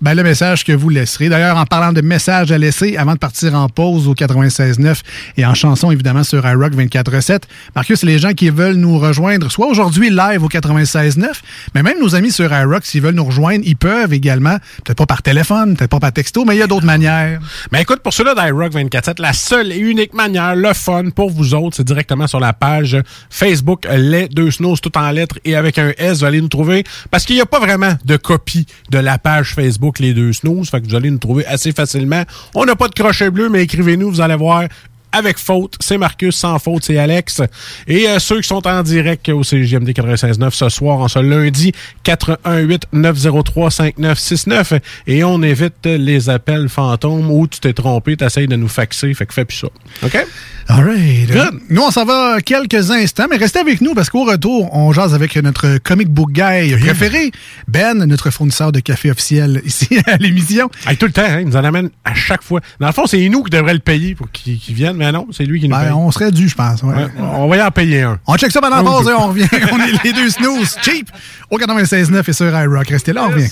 ben, 0.00 0.14
le 0.14 0.22
message 0.22 0.64
que 0.64 0.72
vous 0.72 0.88
laisserez. 0.88 1.28
D'ailleurs, 1.28 1.56
en 1.56 1.66
parlant 1.66 1.92
de 1.92 2.00
messages 2.00 2.52
à 2.52 2.58
laisser, 2.58 2.96
avant 2.96 3.14
de 3.14 3.18
partir 3.18 3.54
en 3.54 3.68
pause 3.68 4.08
au 4.08 4.14
96.9 4.14 5.00
et 5.36 5.46
en 5.46 5.54
chanson 5.54 5.90
évidemment 5.90 6.24
sur 6.24 6.46
iRock 6.46 6.72
24.7, 6.74 7.42
Marcus, 7.74 8.02
les 8.02 8.18
gens 8.18 8.32
qui 8.32 8.50
veulent 8.50 8.76
nous 8.76 8.98
rejoindre, 8.98 9.50
soit 9.50 9.66
aujourd'hui 9.66 10.10
live 10.10 10.42
au 10.42 10.48
96.9, 10.48 11.26
mais 11.74 11.82
même 11.82 11.98
nos 12.00 12.14
amis 12.14 12.32
sur 12.32 12.52
iRock, 12.52 12.84
s'ils 12.84 13.02
veulent 13.02 13.14
nous 13.14 13.24
rejoindre, 13.24 13.64
ils 13.64 13.76
peuvent 13.76 14.12
également, 14.12 14.56
peut-être 14.84 14.98
pas 14.98 15.06
par 15.06 15.22
téléphone, 15.22 15.76
peut-être 15.76 15.90
pas 15.90 16.00
par 16.00 16.12
texto, 16.12 16.44
mais 16.44 16.56
il 16.56 16.58
y 16.58 16.62
a 16.62 16.66
d'autres 16.66 16.86
manières. 16.86 17.40
Mais 17.72 17.82
écoute, 17.82 18.00
pour 18.00 18.12
ceux-là 18.12 18.34
d'iRock 18.34 18.72
24.7, 18.72 19.20
la 19.20 19.32
seule 19.32 19.72
et 19.72 19.78
unique 19.78 20.14
manière, 20.14 20.54
le 20.54 20.72
pour 21.14 21.30
vous 21.30 21.54
autres, 21.54 21.76
c'est 21.76 21.86
directement 21.86 22.26
sur 22.26 22.40
la 22.40 22.54
page 22.54 22.96
Facebook 23.28 23.86
Les 23.90 24.26
Deux 24.28 24.50
Snows, 24.50 24.76
tout 24.76 24.96
en 24.96 25.10
lettres 25.10 25.38
et 25.44 25.54
avec 25.54 25.78
un 25.78 25.92
S, 25.98 26.20
vous 26.20 26.24
allez 26.24 26.40
nous 26.40 26.48
trouver, 26.48 26.84
parce 27.10 27.26
qu'il 27.26 27.36
n'y 27.36 27.42
a 27.42 27.46
pas 27.46 27.60
vraiment 27.60 27.92
de 28.04 28.16
copie 28.16 28.66
de 28.90 28.98
la 28.98 29.18
page 29.18 29.54
Facebook 29.54 29.98
Les 29.98 30.14
Deux 30.14 30.32
Snows, 30.32 30.64
fait 30.64 30.80
que 30.80 30.86
vous 30.86 30.94
allez 30.94 31.10
nous 31.10 31.18
trouver 31.18 31.44
assez 31.46 31.72
facilement. 31.72 32.22
On 32.54 32.64
n'a 32.64 32.74
pas 32.74 32.88
de 32.88 32.94
crochet 32.94 33.30
bleu, 33.30 33.50
mais 33.50 33.62
écrivez-nous, 33.64 34.10
vous 34.10 34.20
allez 34.22 34.36
voir 34.36 34.64
avec 35.12 35.38
faute, 35.38 35.76
c'est 35.80 35.98
Marcus, 35.98 36.36
sans 36.36 36.58
faute, 36.58 36.84
c'est 36.84 36.98
Alex. 36.98 37.42
Et 37.86 38.08
euh, 38.08 38.18
ceux 38.18 38.40
qui 38.40 38.48
sont 38.48 38.66
en 38.66 38.82
direct 38.82 39.28
au 39.28 39.42
CGMD 39.42 39.90
96.9 39.90 40.50
ce 40.50 40.68
soir, 40.68 41.00
en 41.00 41.08
ce 41.08 41.18
lundi, 41.18 41.72
418-903-5969. 42.04 44.80
Et 45.06 45.24
on 45.24 45.42
évite 45.42 45.86
les 45.86 46.30
appels 46.30 46.68
fantômes 46.68 47.30
où 47.30 47.46
tu 47.46 47.60
t'es 47.60 47.72
trompé, 47.72 48.16
t'essayes 48.16 48.48
de 48.48 48.56
nous 48.56 48.68
faxer, 48.68 49.12
fait 49.14 49.26
que 49.26 49.34
fais 49.34 49.44
plus 49.44 49.58
ça. 49.58 49.68
OK? 50.04 50.26
All 50.70 50.84
right. 50.84 51.30
Good. 51.30 51.60
Nous, 51.70 51.80
on 51.80 51.90
s'en 51.90 52.04
va 52.04 52.42
quelques 52.42 52.90
instants, 52.90 53.24
mais 53.30 53.38
restez 53.38 53.58
avec 53.58 53.80
nous 53.80 53.94
parce 53.94 54.10
qu'au 54.10 54.24
retour, 54.24 54.68
on 54.76 54.92
jase 54.92 55.14
avec 55.14 55.34
notre 55.36 55.78
comic 55.78 56.10
book 56.10 56.30
guy 56.30 56.76
préféré, 56.76 57.30
Ben, 57.68 58.04
notre 58.04 58.28
fournisseur 58.30 58.70
de 58.70 58.80
café 58.80 59.10
officiel 59.10 59.62
ici 59.64 59.88
à 60.04 60.18
l'émission. 60.18 60.68
Hey, 60.86 60.98
tout 60.98 61.06
le 61.06 61.12
temps, 61.12 61.22
hein, 61.26 61.40
il 61.40 61.46
nous 61.46 61.56
en 61.56 61.64
amène 61.64 61.88
à 62.04 62.14
chaque 62.14 62.42
fois. 62.42 62.60
Dans 62.80 62.86
le 62.86 62.92
fond, 62.92 63.06
c'est 63.06 63.26
nous 63.30 63.42
qui 63.44 63.50
devrions 63.50 63.72
le 63.72 63.78
payer 63.78 64.14
pour 64.14 64.30
qu'il 64.30 64.58
qu'il 64.58 64.74
vienne, 64.74 64.97
mais 64.98 65.10
non, 65.12 65.26
c'est 65.32 65.44
lui 65.44 65.60
qui 65.60 65.68
nous 65.68 65.74
Ben, 65.76 65.82
paye. 65.84 65.92
on 65.92 66.10
serait 66.10 66.30
dû, 66.30 66.48
je 66.48 66.54
pense. 66.54 66.82
ouais. 66.82 66.94
Ouais, 66.94 67.06
on 67.36 67.48
va 67.48 67.56
y 67.56 67.62
en 67.62 67.70
payer 67.70 68.02
un. 68.02 68.18
On 68.26 68.36
check 68.36 68.50
ça 68.52 68.60
pendant 68.60 68.76
la 68.76 68.82
pause 68.82 69.08
et 69.08 69.12
on 69.12 69.28
revient. 69.28 69.46
on 69.72 69.78
est 69.80 70.04
les 70.04 70.12
deux 70.12 70.28
snooze. 70.30 70.76
Cheap! 70.82 71.10
Au 71.50 71.58
96.9 71.58 72.28
et 72.28 72.32
sur 72.32 72.46
iRock. 72.60 72.88
Restez 72.88 73.12
là, 73.12 73.24
on 73.24 73.28
revient. 73.28 73.48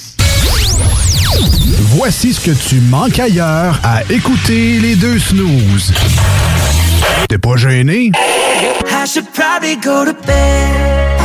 Voici 1.97 2.35
ce 2.35 2.41
que 2.41 2.51
tu 2.51 2.81
manques 2.81 3.19
ailleurs 3.19 3.79
à 3.83 4.03
écouter 4.11 4.79
les 4.81 4.97
deux 4.97 5.19
snooze. 5.19 5.93
T'es 7.29 7.39
pas 7.39 7.57
gêné? 7.57 8.11
I 8.15 9.07
should 9.07 9.27
probably 9.33 9.77
go 9.77 10.05
to 10.05 10.13
bed. 10.27 11.21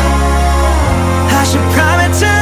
I 1.30 1.46
should 1.46 1.62
probably 1.74 2.40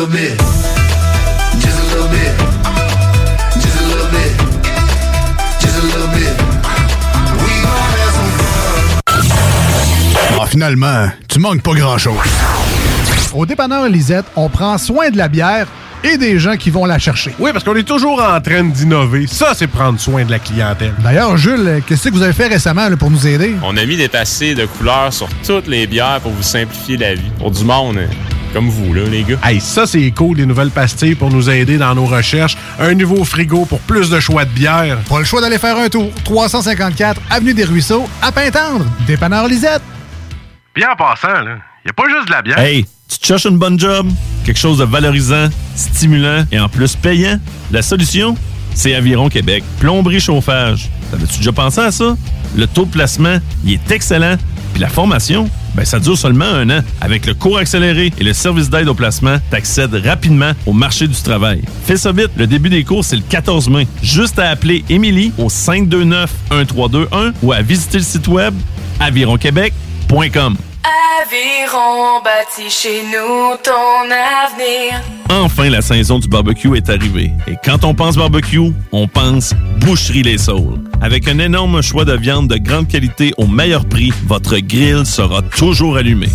little 0.00 0.18
bit. 0.18 0.38
Just 1.60 1.78
a 1.78 1.84
little 1.94 2.08
bit. 2.08 2.32
Just 3.60 3.76
a 3.76 3.84
little 3.86 4.08
bit. 4.10 4.32
Just 5.60 5.76
a 5.76 5.82
little 5.82 6.08
bit. 6.14 6.34
We 7.42 7.52
gon' 7.60 7.92
have 8.00 8.12
some 8.14 8.30
fun. 8.38 9.20
Ah, 10.40 10.46
finalement, 10.46 11.10
tu 11.28 11.38
manques 11.38 11.62
pas 11.62 11.74
grand-chose. 11.74 12.14
Au 13.34 13.44
dépanneur 13.44 13.88
Lisette, 13.88 14.24
on 14.36 14.48
prend 14.48 14.78
soin 14.78 15.10
de 15.10 15.18
la 15.18 15.28
bière 15.28 15.66
et 16.02 16.16
des 16.16 16.38
gens 16.38 16.56
qui 16.56 16.70
vont 16.70 16.86
la 16.86 16.98
chercher. 16.98 17.34
Oui, 17.38 17.50
parce 17.52 17.62
qu'on 17.62 17.76
est 17.76 17.82
toujours 17.82 18.22
en 18.22 18.40
train 18.40 18.64
d'innover. 18.64 19.26
Ça, 19.26 19.52
c'est 19.54 19.66
prendre 19.66 20.00
soin 20.00 20.24
de 20.24 20.30
la 20.30 20.38
clientèle. 20.38 20.94
D'ailleurs, 21.04 21.36
Jules, 21.36 21.82
qu'est-ce 21.86 22.08
que 22.08 22.14
vous 22.14 22.22
avez 22.22 22.32
fait 22.32 22.48
récemment 22.48 22.88
là, 22.88 22.96
pour 22.96 23.10
nous 23.10 23.26
aider? 23.26 23.54
On 23.62 23.76
a 23.76 23.84
mis 23.84 23.98
des 23.98 24.08
passés 24.08 24.54
de 24.54 24.64
couleurs 24.64 25.12
sur 25.12 25.28
toutes 25.46 25.66
les 25.66 25.86
bières 25.86 26.20
pour 26.22 26.32
vous 26.32 26.42
simplifier 26.42 26.96
la 26.96 27.14
vie. 27.14 27.30
Pour 27.38 27.50
du 27.50 27.64
monde, 27.64 27.98
euh, 27.98 28.06
Comme 28.52 28.68
vous, 28.68 28.92
là, 28.92 29.02
les 29.04 29.22
gars. 29.22 29.38
Hey, 29.44 29.60
ça, 29.60 29.86
c'est 29.86 30.10
cool, 30.10 30.38
les 30.38 30.46
nouvelles 30.46 30.70
pastilles 30.70 31.14
pour 31.14 31.30
nous 31.30 31.48
aider 31.48 31.78
dans 31.78 31.94
nos 31.94 32.06
recherches. 32.06 32.56
Un 32.80 32.94
nouveau 32.94 33.24
frigo 33.24 33.64
pour 33.64 33.78
plus 33.80 34.10
de 34.10 34.18
choix 34.18 34.44
de 34.44 34.50
bière. 34.50 34.98
Pas 35.08 35.20
le 35.20 35.24
choix 35.24 35.40
d'aller 35.40 35.58
faire 35.58 35.76
un 35.76 35.88
tour. 35.88 36.10
354 36.24 37.20
Avenue 37.30 37.54
des 37.54 37.64
Ruisseaux, 37.64 38.08
à 38.20 38.32
Pintendre. 38.32 38.84
Dépanneur 39.06 39.46
Lisette. 39.46 39.82
Bien 40.74 40.88
en 40.92 40.96
passant, 40.96 41.42
là, 41.42 41.58
y 41.86 41.90
a 41.90 41.92
pas 41.92 42.08
juste 42.08 42.26
de 42.26 42.32
la 42.32 42.42
bière. 42.42 42.58
Hey, 42.58 42.86
tu 43.08 43.18
te 43.18 43.26
cherches 43.26 43.44
une 43.44 43.58
bonne 43.58 43.78
job? 43.78 44.08
Quelque 44.44 44.58
chose 44.58 44.78
de 44.78 44.84
valorisant, 44.84 45.48
stimulant 45.76 46.44
et 46.50 46.58
en 46.58 46.68
plus 46.68 46.96
payant? 46.96 47.38
La 47.70 47.82
solution? 47.82 48.36
C'est 48.74 48.94
Aviron 48.94 49.28
Québec. 49.28 49.62
Plomberie 49.78 50.20
chauffage. 50.20 50.88
T'avais-tu 51.10 51.38
déjà 51.38 51.52
pensé 51.52 51.80
à 51.80 51.90
ça? 51.90 52.16
Le 52.56 52.66
taux 52.66 52.84
de 52.84 52.90
placement, 52.90 53.38
il 53.64 53.74
est 53.74 53.90
excellent. 53.90 54.36
Puis 54.72 54.80
la 54.80 54.88
formation, 54.88 55.48
ben 55.74 55.84
ça 55.84 55.98
dure 55.98 56.16
seulement 56.16 56.44
un 56.44 56.70
an. 56.70 56.80
Avec 57.00 57.26
le 57.26 57.34
cours 57.34 57.58
accéléré 57.58 58.12
et 58.18 58.24
le 58.24 58.32
service 58.32 58.70
d'aide 58.70 58.88
au 58.88 58.94
placement, 58.94 59.38
t'accèdes 59.50 59.94
rapidement 59.94 60.52
au 60.66 60.72
marché 60.72 61.06
du 61.08 61.20
travail. 61.20 61.62
Fais 61.84 61.96
ça 61.96 62.12
vite, 62.12 62.30
le 62.36 62.46
début 62.46 62.70
des 62.70 62.84
cours, 62.84 63.04
c'est 63.04 63.16
le 63.16 63.22
14 63.28 63.68
mai. 63.68 63.86
Juste 64.02 64.38
à 64.38 64.50
appeler 64.50 64.84
Émilie 64.88 65.32
au 65.38 65.48
529-1321 65.48 67.32
ou 67.42 67.52
à 67.52 67.62
visiter 67.62 67.98
le 67.98 68.04
site 68.04 68.28
web 68.28 68.54
avironquebec.com. 69.00 70.56
Enfin, 75.28 75.70
la 75.70 75.82
saison 75.82 76.18
du 76.18 76.28
barbecue 76.28 76.76
est 76.76 76.88
arrivée. 76.90 77.30
Et 77.46 77.54
quand 77.64 77.84
on 77.84 77.94
pense 77.94 78.16
barbecue, 78.16 78.72
on 78.90 79.06
pense 79.06 79.54
Boucherie 79.78 80.22
Les 80.22 80.38
Saules. 80.38 80.80
Avec 81.00 81.28
un 81.28 81.38
énorme 81.38 81.82
choix 81.82 82.04
de 82.04 82.14
viande 82.14 82.48
de 82.48 82.56
grande 82.56 82.88
qualité 82.88 83.32
au 83.38 83.46
meilleur 83.46 83.84
prix, 83.84 84.12
votre 84.26 84.58
grill 84.58 85.06
sera 85.06 85.42
toujours 85.42 85.96
allumé. 85.96 86.28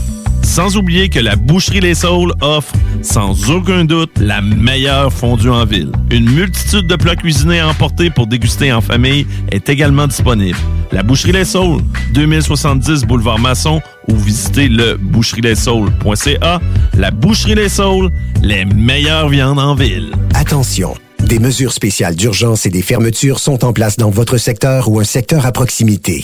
Sans 0.45 0.77
oublier 0.77 1.09
que 1.09 1.19
la 1.19 1.35
Boucherie 1.35 1.81
Les 1.81 1.95
Saules 1.95 2.31
offre, 2.39 2.71
sans 3.01 3.49
aucun 3.49 3.83
doute, 3.83 4.11
la 4.21 4.41
meilleure 4.41 5.11
fondue 5.11 5.49
en 5.49 5.65
ville. 5.65 5.91
Une 6.11 6.29
multitude 6.29 6.87
de 6.87 6.95
plats 6.95 7.15
cuisinés 7.15 7.59
à 7.59 7.67
emporter 7.67 8.09
pour 8.09 8.27
déguster 8.27 8.71
en 8.71 8.79
famille 8.79 9.25
est 9.51 9.67
également 9.67 10.07
disponible. 10.07 10.57
La 10.91 11.03
Boucherie 11.03 11.33
Les 11.33 11.45
Saules, 11.45 11.81
2070 12.13 13.03
Boulevard 13.03 13.39
Masson 13.39 13.81
ou 14.07 14.15
visitez 14.15 14.69
le 14.69 14.95
boucherieslessaules.ca. 14.97 16.61
La 16.93 17.11
Boucherie 17.11 17.55
Les 17.55 17.67
Saules, 17.69 18.11
les 18.41 18.65
meilleures 18.65 19.29
viandes 19.29 19.59
en 19.59 19.73
ville. 19.73 20.13
Attention, 20.35 20.93
des 21.19 21.39
mesures 21.39 21.73
spéciales 21.73 22.15
d'urgence 22.15 22.65
et 22.65 22.69
des 22.69 22.83
fermetures 22.83 23.39
sont 23.39 23.65
en 23.65 23.73
place 23.73 23.97
dans 23.97 24.11
votre 24.11 24.37
secteur 24.37 24.89
ou 24.89 24.99
un 24.99 25.05
secteur 25.05 25.45
à 25.45 25.51
proximité. 25.51 26.23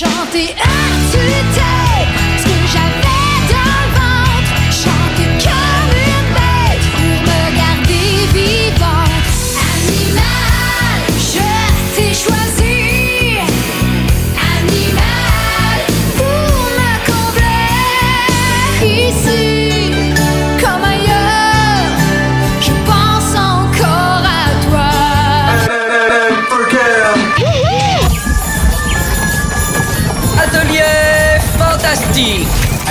Chanter. 0.00 0.54
À 0.56 1.12
tue-tête 1.12 1.69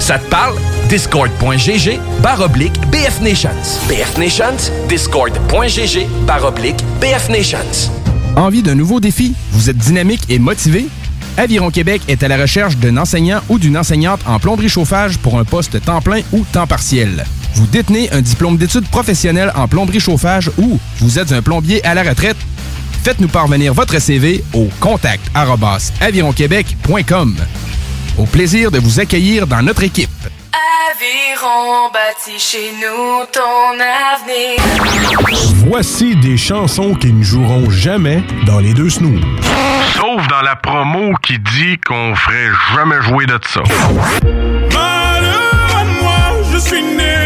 Ça 0.00 0.18
te 0.18 0.28
parle? 0.28 0.56
Discord.gg 0.88 2.00
baroblique 2.22 2.72
BF 2.90 3.20
Nations. 3.20 3.50
BF 3.86 4.18
Nations, 4.18 4.72
discord.gg 4.88 6.08
baroblique 6.26 6.78
BF 7.00 7.28
Nations. 7.28 7.92
Envie 8.34 8.62
d'un 8.62 8.74
nouveau 8.74 8.98
défi? 8.98 9.34
Vous 9.52 9.68
êtes 9.68 9.76
dynamique 9.76 10.22
et 10.30 10.38
motivé? 10.38 10.88
Aviron 11.36 11.70
Québec 11.70 12.00
est 12.08 12.22
à 12.22 12.28
la 12.28 12.38
recherche 12.38 12.76
d'un 12.78 12.96
enseignant 12.96 13.40
ou 13.48 13.58
d'une 13.58 13.76
enseignante 13.76 14.20
en 14.26 14.38
plomberie 14.40 14.68
chauffage 14.70 15.18
pour 15.18 15.38
un 15.38 15.44
poste 15.44 15.80
temps 15.84 16.00
plein 16.00 16.22
ou 16.32 16.44
temps 16.50 16.66
partiel. 16.66 17.24
Vous 17.54 17.66
détenez 17.66 18.10
un 18.10 18.22
diplôme 18.22 18.56
d'études 18.56 18.88
professionnelles 18.88 19.52
en 19.54 19.68
plomberie 19.68 20.00
chauffage 20.00 20.50
ou 20.58 20.78
vous 21.00 21.18
êtes 21.18 21.32
un 21.32 21.42
plombier 21.42 21.84
à 21.84 21.94
la 21.94 22.02
retraite? 22.02 22.38
Faites-nous 23.04 23.28
parvenir 23.28 23.74
votre 23.74 23.98
CV 24.00 24.42
au 24.54 24.68
contact 24.80 25.30
avironquebec.com. 26.00 27.36
Au 28.18 28.26
plaisir 28.26 28.70
de 28.70 28.78
vous 28.78 29.00
accueillir 29.00 29.46
dans 29.46 29.62
notre 29.62 29.82
équipe. 29.82 30.10
Aviron 30.90 31.90
bâti 31.92 32.38
chez 32.38 32.72
nous 32.80 33.24
ton 33.32 33.78
avenir. 33.80 34.58
Voici 35.66 36.16
des 36.16 36.36
chansons 36.36 36.94
qui 36.94 37.12
ne 37.12 37.22
joueront 37.22 37.70
jamais 37.70 38.22
dans 38.44 38.58
les 38.58 38.74
deux 38.74 38.90
snooze. 38.90 39.22
Sauf 39.94 40.26
dans 40.28 40.42
la 40.42 40.56
promo 40.56 41.14
qui 41.22 41.38
dit 41.38 41.78
qu'on 41.86 42.14
ferait 42.14 42.50
jamais 42.74 43.00
jouer 43.02 43.26
de 43.26 43.38
ça. 43.46 43.62
Malheur 44.74 45.76
à 45.76 45.84
moi, 45.84 46.42
je 46.52 46.58
suis 46.58 46.82
né 46.82 47.19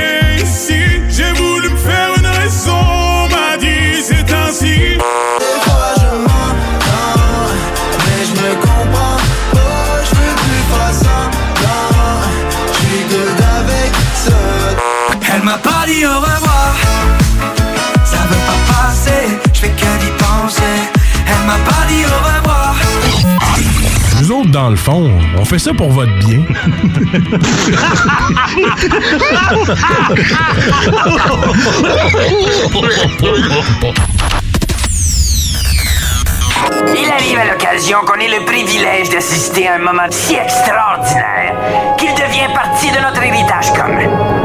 pas 15.85 15.91
dit 15.91 16.07
au 16.07 16.19
revoir. 16.19 16.75
Ça 18.05 18.19
veut 18.29 18.45
pas 18.47 18.73
passer, 18.73 19.39
je 19.53 19.61
fais 19.61 19.69
que 19.69 19.99
d'y 20.01 20.11
penser. 20.19 20.63
Elle 21.27 21.47
m'a 21.47 21.59
pas 21.65 21.87
dit 21.89 22.05
au 22.05 22.09
revoir. 22.09 22.75
dans 24.47 24.71
le 24.71 24.77
fond, 24.77 25.11
on 25.39 25.45
fait 25.45 25.59
ça 25.59 25.75
pour 25.75 25.91
votre 25.91 26.13
bien. 26.19 26.43
Il 36.97 37.11
arrive 37.11 37.39
à 37.39 37.53
l'occasion 37.53 37.99
qu'on 38.07 38.21
ait 38.21 38.39
le 38.39 38.45
privilège 38.45 39.11
d'assister 39.11 39.69
à 39.69 39.75
un 39.75 39.79
moment 39.79 40.07
si 40.11 40.35
extraordinaire 40.35 41.55
qu'il 41.99 42.15
devient 42.15 42.53
partie 42.55 42.91
de 42.91 43.01
notre 43.01 43.23
héritage 43.23 43.73
commun. 43.73 44.34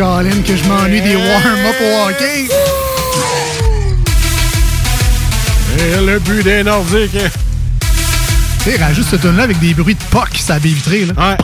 Colin, 0.00 0.40
que 0.46 0.56
je 0.56 0.64
m'ennuie 0.64 1.02
des 1.02 1.14
warm-up 1.14 1.76
au 1.78 2.08
hockey. 2.08 2.48
Et 5.78 6.06
le 6.06 6.18
but 6.20 6.42
des 6.42 6.62
Nordiques. 6.62 7.18
Tu 8.64 8.76
rajoute 8.82 9.04
ce 9.04 9.16
tune-là 9.16 9.42
avec 9.42 9.58
des 9.58 9.74
bruits 9.74 9.96
de 9.96 10.02
POC, 10.10 10.38
ça 10.38 10.56
vitrée, 10.56 11.04
là. 11.04 11.12
Ouais. 11.18 11.36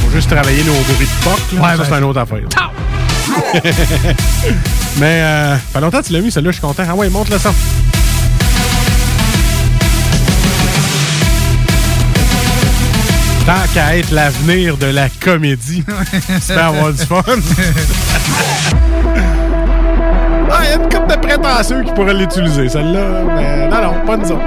Faut 0.00 0.10
juste 0.14 0.30
travailler 0.30 0.64
nos 0.64 0.72
bruits 0.72 1.06
de 1.06 1.24
POC, 1.24 1.40
là. 1.52 1.60
Ouais, 1.60 1.72
ça, 1.72 1.76
ben, 1.76 1.84
c'est 1.90 1.98
une 1.98 2.04
autre 2.04 2.20
affaire. 2.20 2.38
Mais, 4.96 5.20
euh, 5.20 5.56
fait 5.74 5.80
longtemps 5.82 6.00
que 6.00 6.06
tu 6.06 6.14
l'as 6.14 6.20
mis, 6.20 6.30
celle-là, 6.30 6.52
je 6.52 6.56
suis 6.56 6.62
content. 6.66 6.84
Ah 6.88 6.94
ouais, 6.94 7.10
monte 7.10 7.28
le 7.28 7.38
son. 7.38 7.52
Tant 13.46 13.64
qu'à 13.74 13.96
être 13.96 14.12
l'avenir 14.12 14.76
de 14.76 14.86
la 14.86 15.08
comédie, 15.08 15.82
c'est 16.40 16.54
bien 16.54 16.68
avoir 16.68 16.92
du 16.92 17.04
fun. 17.04 17.22
Ah, 20.50 20.58
il 20.62 20.68
y 20.68 20.72
a 20.72 20.74
une 20.74 20.82
couple 20.82 21.08
de 21.08 21.16
prétentieux 21.16 21.82
qui 21.82 21.92
pourraient 21.92 22.14
l'utiliser, 22.14 22.68
celle-là. 22.68 23.24
Mais 23.36 23.68
non, 23.68 23.82
non, 23.82 24.06
pas 24.06 24.16
nous 24.16 24.30
autres. 24.32 24.42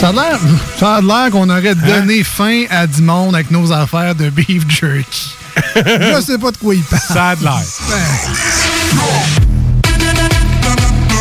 Ça 0.00 0.08
a 0.08 0.12
l'air, 0.12 0.38
ça 0.78 0.94
a 0.96 1.00
l'air 1.02 1.30
qu'on 1.30 1.50
aurait 1.50 1.74
donné 1.74 2.24
fin 2.24 2.64
à 2.70 2.86
du 2.86 3.02
monde 3.02 3.34
avec 3.34 3.50
nos 3.50 3.70
affaires 3.70 4.14
de 4.14 4.30
beef 4.30 4.62
jerky. 4.68 5.34
Je 5.76 6.22
sais 6.24 6.38
pas 6.38 6.50
de 6.50 6.56
quoi 6.56 6.74
il 6.74 6.82
parle. 6.82 7.02
Ça 7.02 7.28
a 7.30 7.36
de 7.36 7.42
l'air. 7.44 7.60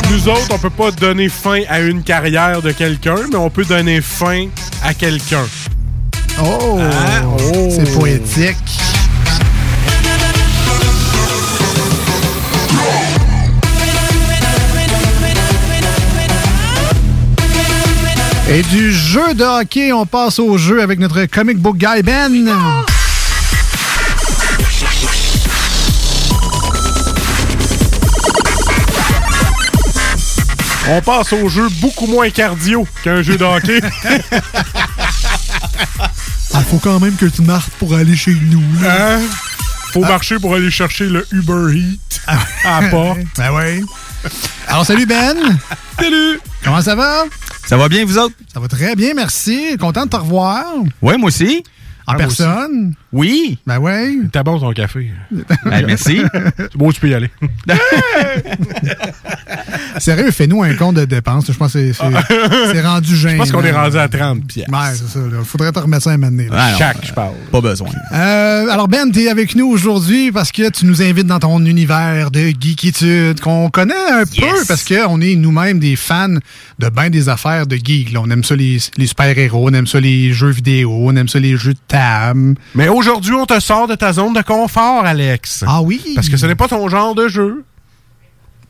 Nous 0.10 0.28
autres, 0.30 0.48
on 0.52 0.58
peut 0.60 0.70
pas 0.70 0.92
donner 0.92 1.28
fin 1.28 1.62
à 1.70 1.80
une 1.82 2.04
carrière 2.04 2.62
de 2.62 2.72
quelqu'un, 2.72 3.16
mais 3.30 3.36
on 3.38 3.50
peut 3.50 3.66
donner 3.66 4.00
fin 4.02 4.48
à 4.84 4.94
quelqu'un. 4.94 5.46
Oh, 6.42 6.80
Hein? 6.80 7.24
Oh. 7.54 7.68
c'est 7.70 7.92
poétique. 7.94 8.56
Et 18.52 18.64
du 18.64 18.92
jeu 18.92 19.36
de 19.36 19.44
hockey, 19.44 19.94
on 19.94 20.08
passe 20.08 20.40
au 20.40 20.58
jeu 20.58 20.82
avec 20.82 20.98
notre 20.98 21.26
comic 21.26 21.60
book 21.60 21.78
guy 21.78 22.02
Ben. 22.02 22.34
On 30.88 31.02
passe 31.02 31.34
au 31.34 31.48
jeu 31.48 31.68
beaucoup 31.82 32.08
moins 32.08 32.32
cardio 32.32 32.88
qu'un 33.04 33.22
jeu 33.22 33.38
de 33.38 33.44
hockey. 33.44 33.82
Ah, 36.52 36.62
faut 36.64 36.80
quand 36.80 37.00
même 37.00 37.16
que 37.16 37.28
tu 37.28 37.44
marches 37.44 37.70
pour 37.78 37.94
aller 37.94 38.16
chez 38.16 38.34
nous. 38.34 38.64
là. 38.82 39.18
Hein? 39.18 39.22
Faut 39.94 40.02
marcher 40.02 40.40
pour 40.40 40.56
aller 40.56 40.72
chercher 40.72 41.06
le 41.06 41.26
Uber 41.32 41.76
Eat 41.78 42.22
à 42.64 42.82
la 42.82 42.90
porte. 42.90 43.20
Ben 43.38 43.52
oui. 43.54 43.86
Alors, 44.68 44.84
salut 44.84 45.06
Ben. 45.06 45.38
Salut. 46.00 46.40
Comment 46.64 46.82
ça 46.82 46.96
va? 46.96 47.26
Ça 47.70 47.78
va 47.78 47.88
bien, 47.88 48.04
vous 48.04 48.18
autres? 48.18 48.34
Ça 48.52 48.60
va 48.60 48.68
très 48.68 48.96
bien, 48.96 49.14
merci. 49.14 49.78
Content 49.78 50.06
de 50.06 50.10
te 50.10 50.16
revoir. 50.16 50.66
Ouais, 51.04 51.20
moi 51.20 51.28
aussi. 51.28 51.64
En 52.08 52.16
personne? 52.16 52.96
Oui. 53.12 53.58
Ben 53.66 53.80
oui. 53.80 54.22
T'as 54.32 54.44
bon 54.44 54.60
ton 54.60 54.72
café. 54.72 55.12
Ben, 55.32 55.44
merci. 55.88 56.22
C'est 56.58 56.76
bon, 56.78 56.92
tu 56.92 57.02
peux 57.02 57.10
y 57.10 57.14
aller. 57.16 57.30
Sérieux, 59.98 60.32
fais-nous 60.32 60.64
un 60.64 60.74
compte 60.76 60.96
de 60.96 61.06
dépenses. 61.06 61.46
Je 61.52 61.58
pense 61.58 61.74
que 61.74 61.92
c'est- 61.92 61.94
c'est 61.94 62.72
c'est 62.74 62.82
rendu 62.82 63.16
gênant. 63.16 63.34
Je 63.34 63.38
pense 63.40 63.52
qu'on 63.52 63.64
est 63.64 63.72
rendu 63.72 63.98
à 63.98 64.08
30 64.08 64.46
pièces. 64.46 64.68
Ouais, 64.70 64.78
c'est 64.94 65.08
ça. 65.08 65.20
Il 65.40 65.46
faudrait 65.46 65.72
te 65.72 65.80
remettre 65.80 66.04
ça 66.04 66.12
un 66.12 66.18
moment 66.18 66.32
donné, 66.32 66.48
là. 66.50 66.56
Ah, 66.58 66.76
Chaque, 66.78 67.06
je 67.06 67.12
parle. 67.14 67.34
Pas 67.52 67.62
besoin. 67.62 67.90
Euh, 68.14 68.68
alors 68.70 68.88
Ben, 68.88 69.12
tu 69.12 69.24
es 69.24 69.30
avec 69.30 69.56
nous 69.56 69.68
aujourd'hui 69.68 70.32
parce 70.32 70.52
que 70.52 70.70
tu 70.70 70.86
nous 70.86 71.02
invites 71.02 71.28
dans 71.28 71.40
ton 71.40 71.64
univers 71.66 72.32
de 72.32 72.50
geekitude 72.60 73.40
qu'on 73.42 73.70
connaît 73.70 73.94
un 74.12 74.24
peu 74.26 74.46
parce 74.68 74.84
qu'on 74.84 75.20
est 75.22 75.36
nous-mêmes 75.36 75.80
des 75.80 75.96
fans 75.96 76.28
de 76.80 76.90
bien 76.90 77.10
des 77.10 77.28
affaires 77.30 77.68
de 77.68 77.76
geek. 77.76 78.12
là. 78.14 78.22
On 78.24 78.30
aime 78.30 78.44
ça 78.44 78.56
les, 78.56 78.78
les 78.98 79.08
super-héros, 79.08 79.70
on 79.70 79.74
aime 79.74 79.88
ça 79.88 80.00
les 80.00 80.32
jeux 80.32 80.50
vidéo, 80.52 80.92
on 80.92 81.16
aime 81.16 81.28
ça 81.28 81.40
les 81.40 81.58
jeux 81.58 81.74
de 81.74 81.80
table. 81.88 82.56
Mais 82.76 82.88
aujourd'hui, 83.00 83.34
on 83.34 83.46
te 83.46 83.60
sort 83.60 83.88
de 83.88 83.96
ta 83.96 84.14
zone 84.14 84.34
de 84.34 84.42
confort, 84.42 85.06
Alex. 85.06 85.64
Ah 85.68 85.82
oui? 85.82 86.02
Parce 86.16 86.30
que 86.30 86.38
ce 86.38 86.46
n'est 86.46 86.56
pas 86.56 86.68
ton 86.68 86.88
genre 86.90 87.16
de 87.16 87.28
jeu. 87.28 87.64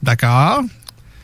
D'accord. 0.02 0.62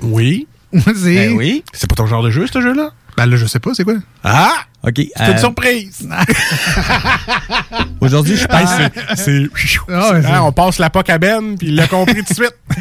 Oui. 0.02 0.48
C'est... 0.74 1.16
Ben 1.30 1.34
oui. 1.38 1.64
C'est 1.74 1.88
pas 1.90 1.96
ton 1.96 2.06
genre 2.08 2.24
de 2.24 2.30
jeu, 2.32 2.48
ce 2.52 2.60
jeu-là? 2.62 2.90
Ben 3.16 3.26
là, 3.28 3.38
je 3.38 3.46
sais 3.46 3.60
pas, 3.60 3.72
c'est 3.74 3.86
quoi? 3.86 3.94
Ah! 4.26 4.52
OK. 4.84 4.96
C'est 5.16 5.24
euh, 5.24 5.32
une 5.32 5.38
surprise! 5.38 6.10
Aujourd'hui, 8.02 8.36
je 8.36 8.42
c'est- 8.42 9.16
c'est- 9.16 9.48
Ah 9.90 10.12
ouais, 10.12 10.22
c'est- 10.22 10.28
Hein, 10.28 10.42
on 10.44 10.52
passe 10.52 10.80
la 10.80 10.90
POC 10.90 11.10
à 11.10 11.18
Ben, 11.18 11.56
puis 11.58 11.68
il 11.70 11.76
l'a 11.76 11.88
compris 11.88 12.24
tout 12.24 12.34
de 12.34 12.34
suite. 12.34 12.56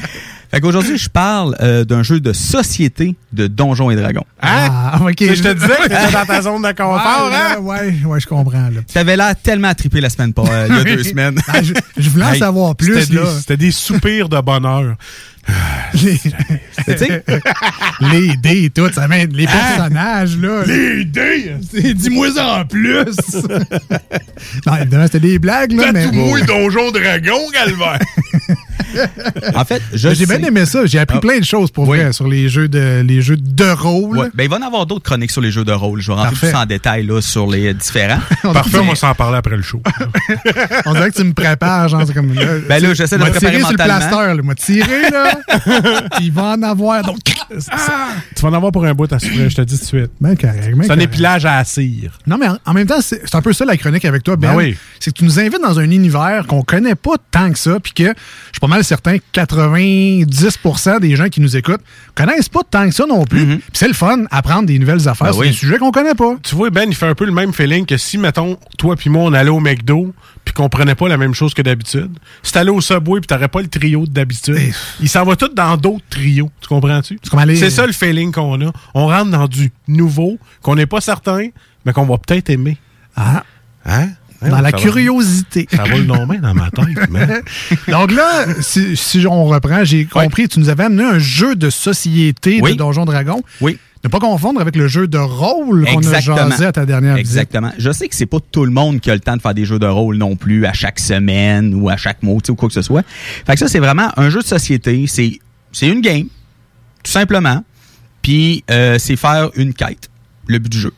Fait 0.54 0.60
qu'aujourd'hui, 0.60 0.96
je 0.96 1.08
parle 1.08 1.56
euh, 1.60 1.84
d'un 1.84 2.02
jeu 2.04 2.20
de 2.20 2.32
société 2.32 3.16
de 3.32 3.48
Donjons 3.48 3.90
et 3.90 3.96
Dragons. 3.96 4.24
Hein? 4.40 4.68
Ah, 4.70 5.00
ok. 5.02 5.16
Je 5.18 5.42
te 5.42 5.52
disais 5.52 5.66
que 5.66 5.82
t'étais 5.88 6.12
dans 6.12 6.24
ta 6.26 6.42
zone 6.42 6.62
de 6.62 6.68
confort, 6.70 7.28
Ouais, 7.30 7.36
hein? 7.36 7.58
ouais, 7.60 7.94
ouais, 8.06 8.20
je 8.20 8.26
comprends. 8.26 8.52
Là. 8.70 8.80
T'avais 8.92 9.16
l'air 9.16 9.34
tellement 9.42 9.74
trippé 9.74 10.00
la 10.00 10.10
semaine 10.10 10.32
pas, 10.32 10.44
euh, 10.48 10.66
il 10.70 10.76
y 10.76 10.78
a 10.78 10.84
deux 10.96 11.02
semaines. 11.02 11.38
Ah, 11.48 11.60
je, 11.62 11.72
je 11.96 12.08
voulais 12.08 12.24
en 12.26 12.32
Hey, 12.34 12.38
savoir 12.38 12.76
plus. 12.76 13.00
C'était 13.02 13.14
là. 13.16 13.22
des, 13.22 13.40
c'était 13.40 13.56
des 13.56 13.70
soupirs 13.72 14.28
de 14.28 14.40
bonheur. 14.40 14.94
Les, 16.02 16.16
Tu 16.18 16.32
sais, 16.98 17.22
les 18.00 18.36
dés 18.36 18.64
et 18.64 18.70
tout, 18.70 18.90
ça 18.92 19.06
m'aide. 19.08 19.34
Les 19.36 19.46
personnages, 19.46 20.38
là. 20.38 20.60
Hein? 20.60 20.64
Les 20.66 21.04
dés! 21.04 21.52
C'est- 21.70 21.92
Dis-moi 21.94 22.32
ça 22.32 22.60
en 22.60 22.64
plus! 22.64 23.04
non, 24.66 24.76
évidemment, 24.80 25.04
c'était 25.04 25.20
des 25.20 25.38
blagues, 25.38 25.72
là, 25.72 25.92
mais. 25.92 26.06
donjon 26.46 26.90
dragon, 26.92 27.38
Galvin! 27.52 27.98
En 29.54 29.64
fait, 29.64 29.82
je 29.92 30.14
J'ai 30.14 30.26
bien 30.26 30.38
aimé 30.38 30.66
ça. 30.66 30.86
J'ai 30.86 30.98
appris 30.98 31.18
Ah. 31.18 31.20
plein 31.20 31.38
de 31.38 31.44
choses 31.44 31.70
pour 31.70 31.88
Oui. 31.88 31.98
vrai 31.98 32.12
sur 32.12 32.26
les 32.28 32.48
jeux 32.48 32.68
de, 32.68 33.02
les 33.06 33.20
jeux 33.22 33.36
de 33.36 33.64
rôle. 33.70 34.18
Ouais. 34.18 34.28
Ben, 34.34 34.44
il 34.44 34.50
va 34.50 34.56
y 34.56 34.62
en 34.62 34.66
avoir 34.66 34.86
d'autres 34.86 35.04
chroniques 35.04 35.30
sur 35.30 35.40
les 35.40 35.50
jeux 35.50 35.64
de 35.64 35.72
rôle. 35.72 36.00
Je 36.00 36.08
vais 36.08 36.14
rentrer 36.14 36.30
Parfait. 36.30 36.50
plus 36.50 36.56
en 36.56 36.66
détail 36.66 37.06
là, 37.06 37.20
sur 37.20 37.46
les 37.50 37.72
différents. 37.74 38.20
Parfait, 38.52 38.78
on 38.78 38.86
va 38.86 38.94
s'en 38.94 39.14
parler 39.14 39.38
après 39.38 39.56
le 39.56 39.62
show. 39.62 39.82
On 40.86 40.92
dirait 40.94 41.10
que 41.10 41.16
tu 41.16 41.24
me 41.24 41.32
prépares, 41.32 41.88
genre, 41.88 42.02
c'est 42.06 42.14
comme 42.14 42.32
là. 42.34 42.42
Ben 42.68 42.82
là, 42.82 42.94
j'essaie 42.94 43.16
de 43.18 43.24
me 43.24 43.30
préparer 43.30 43.58
tiré 43.58 43.62
sur 43.62 43.72
le 43.72 43.76
mentalement. 43.78 44.08
plaster, 44.08 44.34
là. 44.36 44.42
M'a 44.42 44.54
tiré, 44.54 45.10
là. 45.10 46.10
Il 46.20 46.32
va 46.32 46.42
en 46.42 46.62
avoir. 46.62 47.02
Donc, 47.02 47.18
Tu 47.24 48.42
vas 48.42 48.48
en 48.48 48.52
avoir 48.54 48.72
pour 48.72 48.84
un 48.84 48.94
bout 48.94 49.12
à 49.12 49.18
souffrir, 49.18 49.48
je 49.48 49.56
te 49.56 49.62
dis 49.62 49.74
tout 49.76 49.82
de 49.82 49.86
suite. 49.86 50.10
ben 50.20 50.36
correct. 50.36 50.74
ben 50.76 50.82
C'est 50.82 50.92
un 50.92 50.98
épilage 50.98 51.44
à 51.46 51.56
la 51.56 51.64
cire. 51.64 52.18
Non, 52.26 52.36
mais 52.38 52.48
en, 52.48 52.58
en 52.64 52.72
même 52.72 52.86
temps, 52.86 53.00
c'est 53.00 53.34
un 53.34 53.42
peu 53.42 53.52
ça 53.52 53.64
la 53.64 53.76
chronique 53.76 54.04
avec 54.04 54.22
toi, 54.22 54.36
Ben. 54.36 54.50
Ben 54.50 54.56
oui. 54.56 54.76
C'est 55.00 55.12
que 55.12 55.18
tu 55.18 55.24
nous 55.24 55.38
invites 55.38 55.60
dans 55.62 55.78
un 55.78 55.90
univers 55.90 56.46
qu'on 56.46 56.62
connaît 56.62 56.94
pas 56.94 57.14
tant 57.30 57.50
que 57.52 57.58
ça, 57.58 57.78
puis 57.80 57.92
que 57.92 58.14
je 58.52 58.60
pas 58.64 58.76
mal 58.76 58.82
certain, 58.84 59.16
90% 59.34 61.00
des 61.00 61.16
gens 61.16 61.28
qui 61.28 61.40
nous 61.40 61.54
écoutent 61.56 61.82
connaissent 62.14 62.48
pas 62.48 62.60
tant 62.68 62.88
que 62.88 62.94
ça 62.94 63.04
non 63.06 63.24
plus. 63.24 63.44
Puis 63.46 63.62
c'est 63.74 63.88
le 63.88 63.94
fun, 63.94 64.24
apprendre 64.30 64.66
des 64.66 64.78
nouvelles 64.78 65.06
affaires 65.08 65.26
Ben 65.26 65.32
sur 65.32 65.40
oui. 65.42 65.48
des 65.48 65.52
sujets 65.54 65.76
qu'on 65.78 65.90
connaît 65.90 66.14
pas. 66.14 66.36
Tu 66.42 66.54
vois, 66.54 66.70
Ben, 66.70 66.86
il 66.88 66.94
fait 66.94 67.06
un 67.06 67.14
peu 67.14 67.26
le 67.26 67.32
même 67.32 67.52
feeling 67.52 67.84
que 67.84 67.96
si, 67.96 68.16
mettons, 68.16 68.56
toi 68.78 68.96
puis 68.96 69.10
moi, 69.10 69.22
on 69.24 69.32
allait 69.34 69.50
au 69.50 69.60
McDo 69.60 70.14
puis 70.44 70.54
qu'on 70.54 70.68
prenait 70.68 70.94
pas 70.94 71.08
la 71.08 71.16
même 71.18 71.34
chose 71.34 71.52
que 71.54 71.62
d'habitude. 71.62 72.10
Si 72.42 72.52
t'allais 72.52 72.70
au 72.70 72.80
Subway 72.80 73.20
puis 73.20 73.26
t'aurais 73.26 73.48
pas 73.48 73.60
le 73.60 73.68
trio 73.68 74.06
d'habitude, 74.06 74.58
il 75.00 75.08
s'en 75.08 75.24
va 75.24 75.36
tout 75.36 75.48
dans 75.54 75.76
d'autres 75.76 76.04
trios. 76.08 76.50
Tu 76.60 76.68
comprends-tu? 76.68 77.18
comme 77.30 77.40
aller- 77.40 77.56
C'est 77.56 77.70
ça 77.70 77.86
le 77.86 77.92
feeling 77.92 78.32
qu'on 78.32 78.60
a. 78.66 78.72
On 78.94 79.06
rentre 79.08 79.30
dans 79.30 79.46
du 79.46 79.72
nouveau, 79.88 80.38
qu'on 80.62 80.74
n'est 80.74 80.86
pas 80.86 81.00
certain, 81.00 81.48
mais 81.84 81.92
qu'on 81.92 82.06
va 82.06 82.16
peut-être 82.18 82.48
aimer. 82.50 82.78
Ah. 83.16 83.42
Hein? 83.86 84.08
Hein, 84.44 84.50
Dans 84.50 84.60
la 84.60 84.70
va- 84.70 84.78
curiosité. 84.78 85.66
Ça 85.70 85.84
va 85.84 85.96
le 85.96 86.04
nommer 86.04 86.38
dans 86.38 86.54
ma 86.54 86.70
tête, 86.70 86.86
mais... 87.10 87.26
Donc 87.88 88.12
là, 88.12 88.46
si, 88.60 88.96
si 88.96 89.26
on 89.26 89.44
reprend, 89.44 89.84
j'ai 89.84 90.04
compris, 90.04 90.48
tu 90.48 90.60
nous 90.60 90.68
avais 90.68 90.84
amené 90.84 91.04
un 91.04 91.18
jeu 91.18 91.54
de 91.56 91.70
société 91.70 92.60
de 92.60 92.72
Donjon 92.74 93.04
Dragon. 93.04 93.42
Oui. 93.60 93.78
Ne 94.04 94.10
pas 94.10 94.18
confondre 94.20 94.60
avec 94.60 94.76
le 94.76 94.86
jeu 94.86 95.08
de 95.08 95.16
rôle 95.16 95.86
qu'on 95.86 96.06
a 96.12 96.20
jasé 96.20 96.66
à 96.66 96.72
ta 96.72 96.84
dernière 96.84 97.14
visite. 97.14 97.26
Exactement. 97.26 97.72
Je 97.78 97.90
sais 97.90 98.06
que 98.06 98.14
c'est 98.14 98.26
pas 98.26 98.36
tout 98.52 98.66
le 98.66 98.70
monde 98.70 99.00
qui 99.00 99.10
a 99.10 99.14
le 99.14 99.20
temps 99.20 99.34
de 99.34 99.40
faire 99.40 99.54
des 99.54 99.64
jeux 99.64 99.78
de 99.78 99.86
rôle 99.86 100.16
non 100.16 100.36
plus 100.36 100.66
à 100.66 100.74
chaque 100.74 101.00
semaine 101.00 101.74
ou 101.74 101.88
à 101.88 101.96
chaque 101.96 102.22
mois, 102.22 102.38
ou 102.46 102.54
quoi 102.54 102.68
que 102.68 102.74
ce 102.74 102.82
soit. 102.82 103.02
Fait 103.46 103.54
que 103.54 103.58
ça, 103.58 103.66
c'est 103.66 103.78
vraiment 103.78 104.10
un 104.18 104.28
jeu 104.28 104.40
de 104.40 104.46
société. 104.46 105.06
C'est, 105.06 105.38
c'est 105.72 105.88
une 105.88 106.02
game, 106.02 106.26
tout 107.02 107.10
simplement. 107.10 107.64
Puis, 108.20 108.62
euh, 108.70 108.98
c'est 108.98 109.16
faire 109.16 109.48
une 109.56 109.72
quête, 109.72 110.10
le 110.48 110.58
but 110.58 110.70
du 110.70 110.78
jeu. 110.80 110.92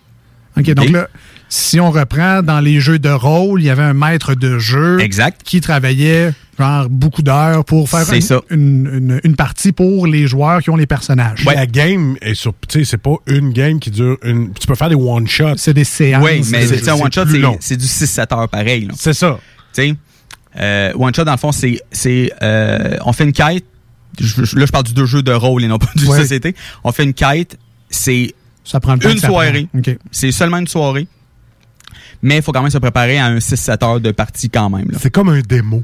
OK, 0.59 0.69
donc 0.73 0.91
là, 0.91 1.09
si 1.49 1.79
on 1.81 1.91
reprend 1.91 2.43
dans 2.43 2.61
les 2.61 2.81
jeux 2.81 2.99
de 2.99 3.09
rôle, 3.09 3.63
il 3.63 3.67
y 3.67 3.71
avait 3.71 3.83
un 3.83 3.95
maître 3.95 4.35
de 4.35 4.59
jeu 4.59 4.99
qui 5.45 5.61
travaillait 5.61 6.33
genre 6.59 6.89
beaucoup 6.89 7.23
d'heures 7.23 7.65
pour 7.65 7.89
faire 7.89 8.11
une, 8.13 8.21
ça. 8.21 8.41
Une, 8.51 8.89
une- 8.93 9.21
une 9.23 9.37
partie 9.37 9.73
pour 9.73 10.07
les 10.07 10.27
joueurs 10.27 10.63
qui 10.63 10.71
ont 10.71 10.77
les 10.77 10.87
personnages. 10.87 11.45
La 11.45 11.67
game 11.67 12.17
est 12.23 12.35
sur. 12.35 12.53
Tu 12.69 12.81
sais, 12.81 12.85
c'est 12.85 12.97
pas 12.99 13.17
une 13.27 13.53
game 13.53 13.79
qui 13.79 13.91
dure 13.91 14.17
une. 14.25 14.53
Tu 14.55 14.67
peux 14.67 14.75
faire 14.75 14.89
des 14.89 14.95
one-shots. 14.97 15.57
C'est 15.59 15.75
des 15.75 15.85
séances. 15.85 16.25
Oui, 16.25 16.43
mais 16.51 16.67
c'est, 16.67 16.89
un 16.89 16.95
one-shot, 16.95 17.27
plus 17.27 17.45
c'est, 17.61 17.77
du 17.77 17.85
6-7 17.85 18.35
heures 18.35 18.49
pareil. 18.49 18.89
C'est 18.97 19.13
ça. 19.13 19.39
Tu 19.75 19.83
sais, 19.83 19.95
euh, 20.59 20.93
one-shot, 20.97 21.25
dans 21.25 21.33
le 21.33 21.39
fond, 21.39 21.53
c'est, 21.53 21.79
c'est 21.93 22.33
euh, 22.43 22.97
on 23.05 23.13
fait 23.13 23.25
une 23.25 23.33
quête. 23.33 23.65
Je- 24.19 24.41
là, 24.59 24.65
je 24.67 24.73
parle 24.73 24.85
du 24.85 24.95
deux 24.95 25.05
jeux 25.07 25.23
de 25.23 25.33
rôle 25.33 25.63
et 25.63 25.69
non 25.69 25.79
pas 25.79 25.91
du 25.97 26.07
Ouais. 26.07 26.17
société. 26.19 26.55
On 26.85 26.91
fait 26.93 27.05
une 27.05 27.13
quête, 27.15 27.59
c'est 27.91 28.35
Ça 28.65 28.81
prend 28.81 28.95
le 28.95 29.11
une 29.11 29.19
soirée. 29.19 29.69
C'est 30.11 30.33
seulement 30.33 30.57
une 30.59 30.67
soirée. 30.67 31.07
Mais 32.23 32.37
il 32.37 32.43
faut 32.43 32.53
quand 32.53 32.63
même 32.63 32.71
se 32.71 32.79
préparer 32.79 33.19
à 33.19 33.27
un 33.27 33.39
6-7 33.39 33.85
heures 33.85 34.01
de 34.01 34.11
partie 34.11 34.51
quand 34.51 34.71
même. 34.71 34.91
C'est 35.01 35.11
comme 35.11 35.29
un 35.29 35.41
démo. 35.41 35.83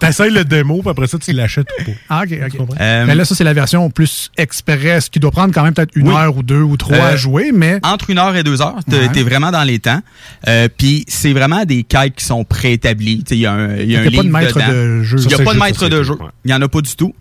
T'essayes 0.00 0.30
le 0.32 0.44
démo, 0.44 0.80
puis 0.80 0.88
après 0.90 1.06
ça, 1.06 1.18
tu 1.18 1.32
l'achètes 1.32 1.68
ou 1.80 1.84
pas. 1.84 1.90
Ah, 2.08 2.22
OK, 2.24 2.32
OK. 2.46 2.66
Euh, 2.80 3.04
mais 3.06 3.14
là, 3.14 3.24
ça, 3.26 3.34
c'est 3.34 3.44
la 3.44 3.52
version 3.52 3.88
plus 3.90 4.30
express 4.38 5.08
qui 5.10 5.20
doit 5.20 5.30
prendre 5.30 5.52
quand 5.52 5.62
même 5.62 5.74
peut-être 5.74 5.94
une 5.94 6.08
Oui. 6.08 6.14
heure 6.14 6.36
ou 6.36 6.42
deux 6.42 6.62
ou 6.62 6.76
trois 6.78 6.96
Euh, 6.96 7.12
à 7.12 7.16
jouer, 7.16 7.52
mais. 7.52 7.78
Entre 7.82 8.08
une 8.10 8.18
heure 8.18 8.34
et 8.34 8.42
deux 8.42 8.62
heures, 8.62 8.78
t'es 8.88 9.06
Ouais. 9.08 9.22
vraiment 9.22 9.50
dans 9.50 9.62
les 9.62 9.78
temps. 9.78 10.00
Euh, 10.48 10.68
Puis 10.76 11.04
c'est 11.08 11.32
vraiment 11.34 11.64
des 11.64 11.82
quêtes 11.82 12.14
qui 12.16 12.24
sont 12.24 12.44
préétablies. 12.44 13.22
Il 13.30 13.36
y 13.38 13.46
a 13.46 13.52
un, 13.52 13.68
y 13.68 13.70
a 13.70 13.74
un 13.74 13.76
Il 13.82 13.90
y 13.90 13.96
a 13.96 13.98
pas 14.00 14.04
de 14.06 14.10
livre 14.10 14.24
maître 14.38 14.54
dedans. 14.58 14.72
de 14.72 15.02
jeu. 15.02 15.18
Il 15.20 15.26
n'y 15.28 15.34
a 15.34 15.38
pas 15.38 15.54
de 15.54 15.58
maître 15.58 15.88
de 15.88 16.02
jeu. 16.02 16.14
Il 16.44 16.48
n'y 16.48 16.54
en 16.54 16.62
a 16.62 16.68
pas 16.68 16.80
du 16.80 16.96
tout. 16.96 17.14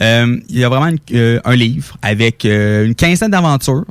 Euh, 0.00 0.36
il 0.48 0.58
y 0.58 0.64
a 0.64 0.68
vraiment 0.68 0.86
une- 0.88 0.98
euh, 1.14 1.40
un 1.44 1.54
livre 1.54 1.96
avec 2.02 2.44
euh, 2.44 2.84
une 2.86 2.94
quinzaine 2.94 3.30
d'aventures 3.30 3.84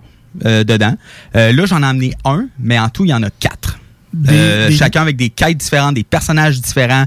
euh, 0.45 0.63
dedans. 0.63 0.95
Euh, 1.35 1.51
là, 1.53 1.65
j'en 1.65 1.81
ai 1.83 1.85
amené 1.85 2.13
un, 2.25 2.47
mais 2.59 2.77
en 2.79 2.89
tout, 2.89 3.05
il 3.05 3.09
y 3.09 3.13
en 3.13 3.23
a 3.23 3.29
quatre. 3.29 3.79
Des- 4.13 4.33
Euh, 4.33 4.67
des- 4.69 4.75
Chacun 4.75 5.01
avec 5.01 5.17
des 5.17 5.29
quêtes 5.29 5.57
différentes, 5.57 5.95
des 5.95 6.03
personnages 6.03 6.59
différents. 6.61 7.05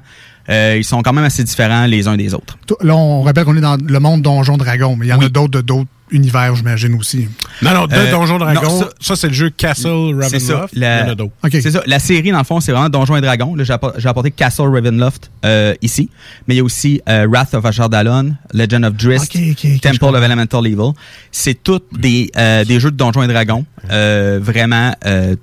Euh, 0.49 0.77
ils 0.79 0.85
sont 0.85 1.03
quand 1.03 1.13
même 1.13 1.25
assez 1.25 1.45
différents 1.45 1.87
les 1.87 2.09
uns 2.09 2.17
des 2.17 2.35
autres. 2.35 2.59
Là, 2.83 2.97
on 2.97 3.23
rappelle 3.23 3.45
qu'on 3.45 3.57
est 3.57 3.61
dans 3.61 3.77
le 3.77 4.01
monde 4.01 4.23
Donjon 4.23 4.57
Dragon, 4.57 4.97
mais 4.97 5.07
il 5.07 5.09
y 5.11 5.13
en 5.13 5.21
a 5.21 5.29
d'autres 5.29 5.53
de 5.53 5.61
d'autres 5.61 5.89
univers, 6.11 6.55
j'imagine 6.57 6.95
aussi. 6.95 7.27
Non, 7.63 7.73
non, 7.73 7.87
de 7.87 7.95
Euh, 7.95 8.11
Donjon 8.11 8.37
Dragon. 8.39 8.61
non, 8.63 8.81
ça, 8.81 8.89
ça- 9.01 9.17
c'est 9.17 9.29
le 9.29 9.33
jeu 9.33 9.49
Castle 9.49 10.15
C'est 10.23 10.41
ça. 10.41 10.53
Ravenloft. 10.55 10.75
La, 10.77 11.01
Il 11.01 11.05
y 11.07 11.09
en 11.09 11.13
a 11.13 11.15
d'autres. 11.15 11.33
C'est 11.51 11.71
ça. 11.71 11.83
La 11.87 11.99
série, 11.99 12.31
dans 12.33 12.39
le 12.39 12.45
fond, 12.45 12.61
c'est 12.61 12.73
vraiment 12.73 12.91
Donjons 12.91 13.17
et 13.17 13.21
Dragons. 13.23 13.55
Là, 13.55 13.65
j'ai 13.65 13.73
appor- 13.73 13.95
j'ai 13.97 14.09
apporté 14.09 14.31
Castle 14.31 14.65
Ravenloft 14.69 15.31
euh, 15.47 15.75
ici. 15.81 16.11
Mais 16.47 16.55
il 16.55 16.59
y 16.59 16.61
a 16.61 16.65
aussi 16.65 17.01
euh, 17.09 17.27
Wrath 17.31 17.55
of 17.55 17.65
Ashardalon, 17.65 18.35
Legend 18.53 18.85
of 18.85 18.95
Drizzt, 18.95 19.33
Temple 19.81 20.05
of 20.17 20.23
Elemental 20.23 20.67
Evil. 20.67 20.91
C'est 21.31 21.63
tous 21.63 21.81
des, 21.93 22.31
euh, 22.37 22.65
des 22.65 22.79
jeux 22.79 22.91
de 22.91 22.97
Donjons 22.97 23.23
et 23.23 23.29
Dragons. 23.29 23.65
euh, 23.91 24.39
vraiment 24.43 24.95
euh, 25.07 25.35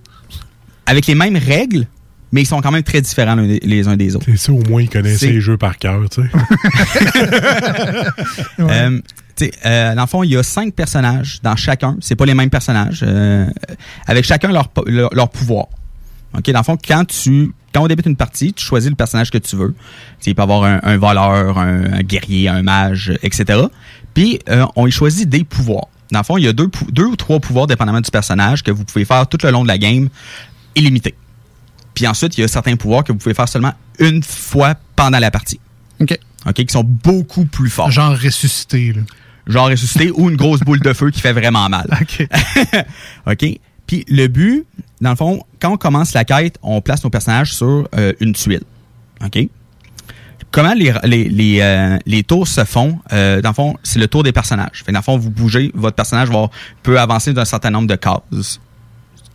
avec 0.86 1.08
les 1.08 1.16
mêmes 1.16 1.38
règles, 1.38 1.88
mais 2.32 2.42
ils 2.42 2.46
sont 2.46 2.62
quand 2.62 2.72
même 2.72 2.84
très 2.84 3.02
différents 3.02 3.36
les, 3.36 3.60
les 3.60 3.88
uns 3.88 3.98
des 3.98 4.16
autres. 4.16 4.26
C'est 4.30 4.38
ça, 4.38 4.52
au 4.54 4.62
moins, 4.70 4.82
ils 4.82 4.90
connaissaient 4.90 5.28
C'est- 5.28 5.32
les 5.32 5.42
jeux 5.42 5.58
par 5.58 5.78
cœur, 5.78 6.02
tu 6.10 6.22
sais. 6.22 6.30
Euh, 8.60 9.00
euh, 9.66 9.96
dans 9.96 10.02
le 10.02 10.08
fond, 10.08 10.24
il 10.24 10.32
y 10.32 10.38
a 10.38 10.44
cinq 10.44 10.74
personnages 10.74 11.40
dans 11.42 11.56
chacun. 11.56 11.96
C'est 12.02 12.16
pas 12.16 12.26
les 12.26 12.34
mêmes 12.34 12.50
personnages. 12.50 13.04
euh, 13.08 13.46
avec 14.06 14.26
chacun 14.26 14.52
leur, 14.52 14.70
leur, 14.86 15.10
leur 15.14 15.30
pouvoir. 15.30 15.68
OK? 16.38 16.50
Dans 16.52 16.60
le 16.60 16.64
fond, 16.66 16.78
quand 16.86 17.06
tu. 17.08 17.54
Quand 17.74 17.84
on 17.84 17.88
débute 17.88 18.08
une 18.08 18.16
partie, 18.16 18.52
tu 18.52 18.66
choisis 18.66 18.90
le 18.90 18.96
personnage 18.96 19.30
que 19.30 19.38
tu 19.38 19.56
veux. 19.56 19.76
Il 20.26 20.34
peut 20.34 20.42
y 20.42 20.44
avoir 20.44 20.64
un, 20.64 20.80
un 20.84 20.98
voleur, 20.98 21.58
un, 21.60 21.84
un 21.94 22.00
guerrier, 22.02 22.50
un 22.50 22.64
mage, 22.64 23.14
etc. 23.22 23.60
Puis, 24.16 24.40
euh, 24.50 24.66
on 24.76 24.88
y 24.88 24.92
choisit 24.92 25.30
des 25.30 25.44
pouvoirs. 25.44 25.86
Dans 26.12 26.20
le 26.20 26.26
fond, 26.26 26.38
il 26.38 26.46
y 26.46 26.48
a 26.48 26.54
deux, 26.54 26.68
deux 26.92 27.06
ou 27.06 27.16
trois 27.16 27.40
pouvoirs, 27.40 27.68
dépendamment 27.68 28.02
du 28.02 28.10
personnage, 28.10 28.64
que 28.64 28.72
vous 28.72 28.84
pouvez 28.86 29.06
faire 29.06 29.28
tout 29.28 29.38
le 29.44 29.52
long 29.52 29.62
de 29.62 29.68
la 29.68 29.78
game, 29.78 30.10
illimité. 30.76 31.14
Puis 31.94 32.08
ensuite, 32.08 32.38
il 32.38 32.42
y 32.42 32.44
a 32.44 32.48
certains 32.48 32.76
pouvoirs 32.76 33.04
que 33.04 33.12
vous 33.12 33.18
pouvez 33.18 33.36
faire 33.36 33.50
seulement 33.50 33.74
une 34.00 34.24
fois 34.24 34.76
pendant 34.96 35.20
la 35.20 35.32
partie. 35.32 35.60
OK. 36.00 36.18
OK? 36.46 36.54
Qui 36.54 36.72
sont 36.74 36.84
beaucoup 36.84 37.46
plus 37.46 37.70
forts. 37.70 37.92
Genre 37.92 38.18
ressuscité, 38.18 38.94
là. 38.94 39.02
Genre 39.48 39.68
ressuscité 39.68 40.12
ou 40.16 40.30
une 40.30 40.38
grosse 40.38 40.62
boule 40.62 40.80
de 40.80 40.94
feu 40.94 41.12
qui 41.12 41.20
fait 41.20 41.34
vraiment 41.34 41.68
mal. 41.70 41.88
OK. 42.02 42.28
OK? 43.28 43.60
Puis 43.88 44.06
le 44.08 44.28
but, 44.28 44.66
dans 45.02 45.10
le 45.10 45.16
fond, 45.16 45.44
quand 45.60 45.74
on 45.74 45.78
commence 45.78 46.14
la 46.14 46.24
quête, 46.24 46.60
on 46.62 46.82
place 46.82 47.04
nos 47.04 47.10
personnages 47.10 47.54
sur 47.54 47.88
euh, 47.98 48.14
une 48.20 48.34
tuile. 48.34 48.64
OK? 49.26 49.48
Comment 50.52 50.74
les, 50.74 50.94
les, 51.04 51.30
les, 51.30 51.60
euh, 51.62 51.98
les 52.06 52.24
tours 52.24 52.48
se 52.48 52.64
font? 52.64 53.00
Euh, 53.12 53.42
dans 53.42 53.50
le 53.50 53.56
fond, 53.56 53.78
c'est 53.84 54.00
le 54.00 54.08
tour 54.08 54.24
des 54.24 54.32
personnages. 54.32 54.84
Fait 54.84 54.92
dans 54.92 55.00
le 55.00 55.04
fond, 55.04 55.18
vous 55.18 55.30
bougez, 55.30 55.72
votre 55.76 55.96
personnage 55.96 56.30
va, 56.30 56.50
peut 56.82 57.00
avancer 57.00 57.34
d'un 57.34 57.46
certain 57.46 57.70
nombre 57.70 57.88
de 57.88 57.96
cases, 57.96 58.60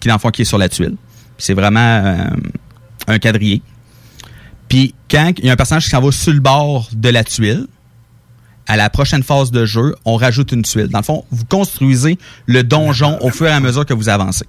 qui 0.01 0.09
dans 0.09 0.15
le 0.15 0.21
fond, 0.21 0.31
qui 0.31 0.43
est 0.43 0.47
sur 0.47 0.59
la 0.59 0.69
tuile. 0.69 0.97
C'est 1.39 1.55
vraiment 1.55 1.81
euh, 1.81 2.25
un 3.09 3.19
quadrillé. 3.19 3.63
Puis 4.69 4.95
quand 5.11 5.33
il 5.39 5.45
y 5.47 5.51
a 5.51 5.53
un 5.53 5.57
personnage 5.57 5.85
qui 5.85 5.91
s'en 5.91 6.01
va 6.01 6.11
sur 6.13 6.33
le 6.33 6.41
bord 6.41 6.89
de 6.93 7.09
la 7.09 7.25
tuile, 7.25 7.67
à 8.67 8.77
la 8.77 8.89
prochaine 8.89 9.23
phase 9.23 9.51
de 9.51 9.67
jeu, 9.67 9.95
on 10.05 10.17
rajoute 10.17 10.53
une 10.53 10.63
tuile. 10.63 10.89
Dans 10.89 10.99
le 11.01 11.05
fond, 11.05 11.25
vous 11.31 11.45
construisez 11.45 12.19
le 12.47 12.63
donjon 12.63 13.19
au 13.21 13.31
fur 13.31 13.47
et 13.47 13.51
à 13.51 13.61
mesure 13.61 13.85
que 13.85 13.93
vous 13.93 14.09
avancez. 14.09 14.47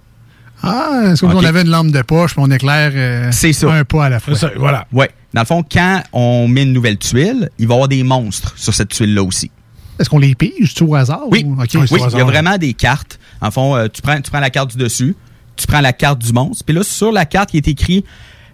Ah, 0.64 1.12
c'est 1.16 1.20
comme 1.20 1.32
si 1.32 1.36
OK. 1.38 1.42
on 1.44 1.46
avait 1.46 1.62
une 1.64 1.70
lampe 1.70 1.92
de 1.92 2.02
poche, 2.02 2.32
puis 2.34 2.42
on 2.44 2.50
éclaire 2.50 2.92
euh, 2.96 3.30
C'est 3.34 3.52
ça. 3.52 3.72
un 3.74 3.84
pas 3.84 4.06
à 4.06 4.10
la 4.10 4.20
fois. 4.22 4.34
voilà. 4.56 4.88
Ouais. 4.94 5.10
Dans 5.34 5.42
le 5.42 5.46
fond, 5.46 5.64
quand 5.70 6.02
on 6.14 6.48
met 6.48 6.64
une 6.64 6.72
nouvelle 6.72 6.98
tuile, 6.98 7.50
il 7.60 7.68
va 7.68 7.74
y 7.74 7.76
avoir 7.76 7.88
des 7.90 8.04
monstres 8.04 8.54
sur 8.58 8.74
cette 8.74 8.88
tuile-là 8.90 9.22
aussi. 9.22 9.52
Est-ce 10.00 10.10
qu'on 10.10 10.18
les 10.20 10.34
pige 10.34 10.74
tout 10.74 10.86
au 10.88 10.96
hasard? 10.96 11.24
Oui, 11.30 11.44
ou- 11.46 11.62
OK. 11.62 11.70
oui, 11.76 12.00
il 12.14 12.18
y 12.18 12.22
a 12.22 12.24
vraiment 12.24 12.58
des 12.58 12.74
cartes. 12.74 13.20
En 13.42 13.52
fond, 13.52 13.76
euh, 13.76 13.88
tu 13.94 14.02
prends, 14.02 14.20
tu 14.22 14.32
prends 14.32 14.40
la 14.40 14.50
carte 14.50 14.72
du 14.72 14.78
dessus, 14.78 15.14
tu 15.56 15.68
prends 15.68 15.82
la 15.82 15.94
carte 15.94 16.20
du 16.20 16.32
monstre, 16.34 16.64
puis 16.66 16.76
là, 16.76 16.84
sur 16.84 17.12
la 17.12 17.26
carte, 17.26 17.54
il 17.54 17.58
est 17.58 17.68
écrit 17.68 18.04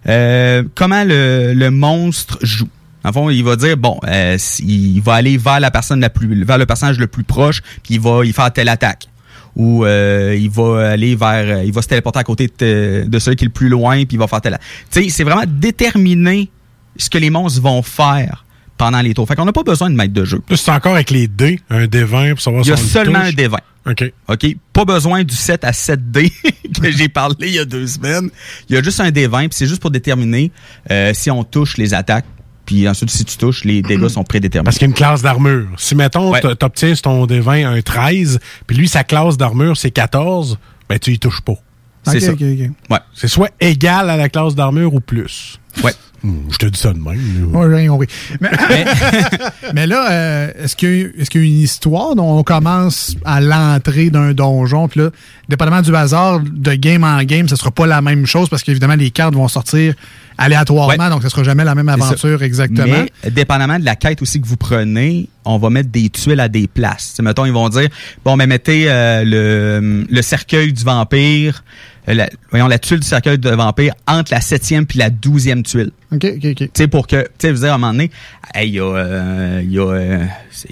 euh, 0.07 0.63
comment 0.75 1.03
le, 1.03 1.53
le 1.53 1.71
monstre 1.71 2.37
joue. 2.41 2.67
En 3.03 3.11
fond, 3.11 3.29
il 3.31 3.43
va 3.43 3.55
dire 3.55 3.77
bon, 3.77 3.99
euh, 4.07 4.37
il 4.59 4.99
va 5.01 5.15
aller 5.15 5.37
vers 5.37 5.59
la 5.59 5.71
personne 5.71 5.99
la 6.01 6.09
plus, 6.11 6.43
vers 6.43 6.57
le 6.59 6.65
personnage 6.67 6.99
le 6.99 7.07
plus 7.07 7.23
proche, 7.23 7.61
puis 7.83 7.95
il 7.95 7.99
va 7.99 8.23
y 8.25 8.31
faire 8.31 8.51
telle 8.53 8.69
attaque. 8.69 9.07
Ou 9.55 9.83
euh, 9.85 10.37
il 10.39 10.49
va 10.49 10.91
aller 10.91 11.15
vers, 11.15 11.57
euh, 11.57 11.63
il 11.63 11.73
va 11.73 11.81
se 11.81 11.87
téléporter 11.87 12.19
à 12.19 12.23
côté 12.23 12.49
de, 12.59 13.03
de 13.07 13.19
celui 13.19 13.35
qui 13.35 13.43
est 13.43 13.47
le 13.47 13.51
plus 13.53 13.69
loin, 13.69 13.95
puis 14.05 14.15
il 14.15 14.19
va 14.19 14.27
faire 14.27 14.39
telle. 14.39 14.57
Tu 14.91 15.03
sais, 15.03 15.09
c'est 15.09 15.23
vraiment 15.23 15.43
déterminer 15.47 16.49
ce 16.95 17.09
que 17.09 17.17
les 17.17 17.29
monstres 17.29 17.61
vont 17.61 17.81
faire 17.81 18.45
pendant 18.77 19.01
les 19.01 19.13
tours. 19.13 19.27
Fait 19.27 19.35
qu'on 19.35 19.45
n'a 19.45 19.51
pas 19.51 19.63
besoin 19.63 19.89
de 19.89 19.95
maître 19.95 20.13
de 20.13 20.23
jeu. 20.23 20.41
C'est 20.55 20.71
encore 20.71 20.93
avec 20.93 21.09
les 21.09 21.27
dés, 21.27 21.59
un 21.69 21.85
D20 21.85 22.31
pour 22.31 22.41
savoir 22.41 22.63
Il 22.63 22.69
y 22.69 22.71
a 22.71 22.77
seulement 22.77 23.19
touche. 23.21 23.29
un 23.29 23.31
D20. 23.31 23.57
OK. 23.86 24.13
OK? 24.28 24.56
Pas 24.74 24.86
besoin 24.86 25.24
du 25.24 25.36
7 25.36 25.63
à 25.63 25.72
7D 25.72 26.32
que 26.82 26.91
j'ai 26.91 27.10
parlé 27.10 27.48
il 27.48 27.54
y 27.54 27.60
a 27.60 27.65
deux 27.65 27.88
semaines. 27.88 28.30
Il 28.70 28.76
y 28.76 28.78
a 28.78 28.84
juste 28.84 29.00
un 29.00 29.10
D20, 29.10 29.39
puis 29.50 29.50
c'est 29.52 29.65
juste 29.67 29.82
pour 29.82 29.91
déterminer 29.91 30.52
euh, 30.91 31.12
si 31.13 31.32
on 31.32 31.44
touche 31.44 31.78
les 31.78 31.94
attaques. 31.94 32.26
Puis 32.65 32.88
ensuite, 32.88 33.10
si 33.10 33.26
tu 33.26 33.38
touches, 33.38 33.65
les 33.65 33.82
dégâts 33.82 34.08
sont 34.08 34.24
prédéterminés. 34.24 34.65
Parce 34.65 34.78
qu'il 34.78 34.86
y 34.88 34.89
a 34.89 34.91
une 34.91 34.96
classe 34.96 35.24
d'armure. 35.24 35.67
Si, 35.78 35.96
mettons, 35.96 36.32
t- 36.34 36.56
t'obtiens 36.56 36.94
ton 36.94 37.26
D20 37.26 37.65
un 37.65 37.82
13, 37.82 38.39
puis 38.67 38.78
lui, 38.78 38.88
sa 38.88 39.04
classe 39.04 39.36
d'armure, 39.36 39.76
c'est 39.76 39.91
14, 39.91 40.58
ben 40.88 41.00
tu 41.00 41.12
y 41.12 41.20
touches 41.20 41.41
pas. 41.41 41.56
C'est 42.04 42.17
OK, 42.17 42.22
ça. 42.22 42.32
OK, 42.34 42.41
OK. 42.41 42.70
Ouais. 42.91 43.00
C'est 43.15 43.28
soit 43.28 43.50
égal 43.60 44.10
à 44.10 44.15
la 44.15 44.30
classe 44.30 44.56
d'armure 44.56 44.94
ou 44.94 45.00
plus. 45.02 45.60
Ouais. 45.84 45.91
Je 46.23 46.57
te 46.57 46.65
dis 46.67 46.79
ça 46.79 46.93
de 46.93 46.99
même. 46.99 47.49
j'ai 47.53 47.75
rien 47.75 47.89
compris. 47.89 48.07
Mais, 48.39 48.49
mais 49.73 49.87
là, 49.87 50.12
euh, 50.12 50.52
est-ce 50.63 50.75
qu'il 50.75 50.96
y, 50.96 51.04
a- 51.04 51.08
est-ce 51.21 51.29
qu'il 51.29 51.41
y 51.41 51.43
a 51.43 51.48
une 51.48 51.60
histoire 51.60 52.15
dont 52.15 52.37
on 52.37 52.43
commence 52.43 53.15
à 53.25 53.41
l'entrée 53.41 54.10
d'un 54.10 54.33
donjon, 54.33 54.87
puis 54.87 55.00
là, 55.02 55.10
dépendamment 55.50 55.81
du 55.81 55.96
hasard, 55.96 56.39
de 56.41 56.73
game 56.75 57.04
en 57.04 57.23
game, 57.23 57.48
ce 57.50 57.56
sera 57.56 57.71
pas 57.71 57.87
la 57.87 58.02
même 58.02 58.25
chose 58.25 58.50
parce 58.50 58.62
qu'évidemment, 58.63 58.96
les 58.96 59.10
cartes 59.12 59.33
vont 59.33 59.48
sortir 59.48 59.96
aléatoirement, 60.37 61.10
donc 61.10 61.21
ce 61.23 61.29
sera 61.29 61.43
jamais 61.43 61.63
la 61.63 61.75
même 61.75 61.87
ça. 61.87 61.93
aventure 61.93 62.41
exactement. 62.43 62.85
Mais, 62.87 63.12
euh, 63.25 63.29
dépendamment 63.29 63.77
de 63.79 63.85
la 63.85 63.96
quête 63.96 64.21
aussi 64.21 64.41
que 64.41 64.48
vous 64.48 64.58
prenez, 64.58 65.27
on 65.46 65.58
va 65.58 65.69
mettre 65.69 65.89
des 65.89 66.10
tuiles 66.10 66.39
à 66.39 66.48
des 66.48 66.67
places. 66.67 67.13
T'sais, 67.13 67.23
mettons, 67.23 67.46
ils 67.46 67.52
vont 67.54 67.69
dire, 67.69 67.89
bon, 68.25 68.35
mais 68.37 68.48
mettez 68.48 68.85
euh, 68.87 69.23
le, 69.23 70.06
le 70.10 70.21
cercueil 70.21 70.73
du 70.73 70.83
vampire, 70.83 71.63
euh, 71.63 71.90
la, 72.08 72.29
voyons, 72.49 72.67
la 72.67 72.79
tuile 72.79 72.99
du 72.99 73.08
cercueil 73.08 73.37
du 73.37 73.47
vampire 73.49 73.93
entre 74.08 74.31
la 74.31 74.41
septième 74.41 74.85
puis 74.85 74.99
la 74.99 75.10
douzième 75.10 75.63
tuile. 75.63 75.91
OK, 76.12 76.25
OK, 76.25 76.45
OK. 76.45 76.56
Tu 76.58 76.69
sais, 76.73 76.87
pour 76.87 77.08
que, 77.08 77.23
tu 77.23 77.29
sais, 77.39 77.52
vous 77.52 77.60
dire, 77.60 77.71
à 77.71 77.75
un 77.75 77.77
moment 77.77 77.93
donné, 77.93 78.12
hey, 78.54 78.69
il 78.69 78.75
y 78.75 78.79
a, 78.79 78.83
euh, 78.83 79.62
il 79.63 79.71
y 79.71 79.79
euh, 79.79 80.25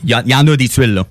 y, 0.03 0.09
y 0.11 0.35
en 0.35 0.47
a 0.47 0.57
des 0.57 0.69
tuiles, 0.69 0.93
là. 0.93 1.05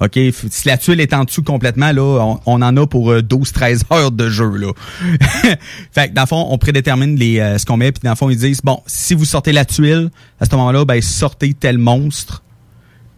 OK? 0.00 0.18
Si 0.50 0.68
la 0.68 0.76
tuile 0.76 1.00
est 1.00 1.14
en 1.14 1.24
dessous 1.24 1.42
complètement, 1.42 1.90
là, 1.90 2.02
on, 2.02 2.40
on 2.46 2.62
en 2.62 2.76
a 2.76 2.86
pour 2.86 3.10
euh, 3.12 3.22
12-13 3.22 3.82
heures 3.92 4.12
de 4.12 4.28
jeu, 4.28 4.50
là. 4.56 4.72
fait 5.92 6.08
que, 6.08 6.14
dans 6.14 6.22
le 6.22 6.26
fond, 6.26 6.46
on 6.50 6.58
prédétermine 6.58 7.16
les, 7.16 7.40
euh, 7.40 7.58
ce 7.58 7.64
qu'on 7.64 7.76
met, 7.76 7.92
puis 7.92 8.02
dans 8.04 8.10
le 8.10 8.16
fond, 8.16 8.30
ils 8.30 8.36
disent, 8.36 8.60
bon, 8.62 8.82
si 8.86 9.14
vous 9.14 9.24
sortez 9.24 9.52
la 9.52 9.64
tuile, 9.64 10.10
à 10.40 10.44
ce 10.44 10.54
moment-là, 10.54 10.84
ben, 10.84 11.00
sortez 11.00 11.54
tel 11.54 11.78
monstre, 11.78 12.42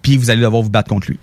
puis 0.02 0.16
vous 0.16 0.30
allez 0.30 0.42
devoir 0.42 0.62
vous 0.62 0.70
battre 0.70 0.88
contre 0.88 1.08
lui. 1.08 1.18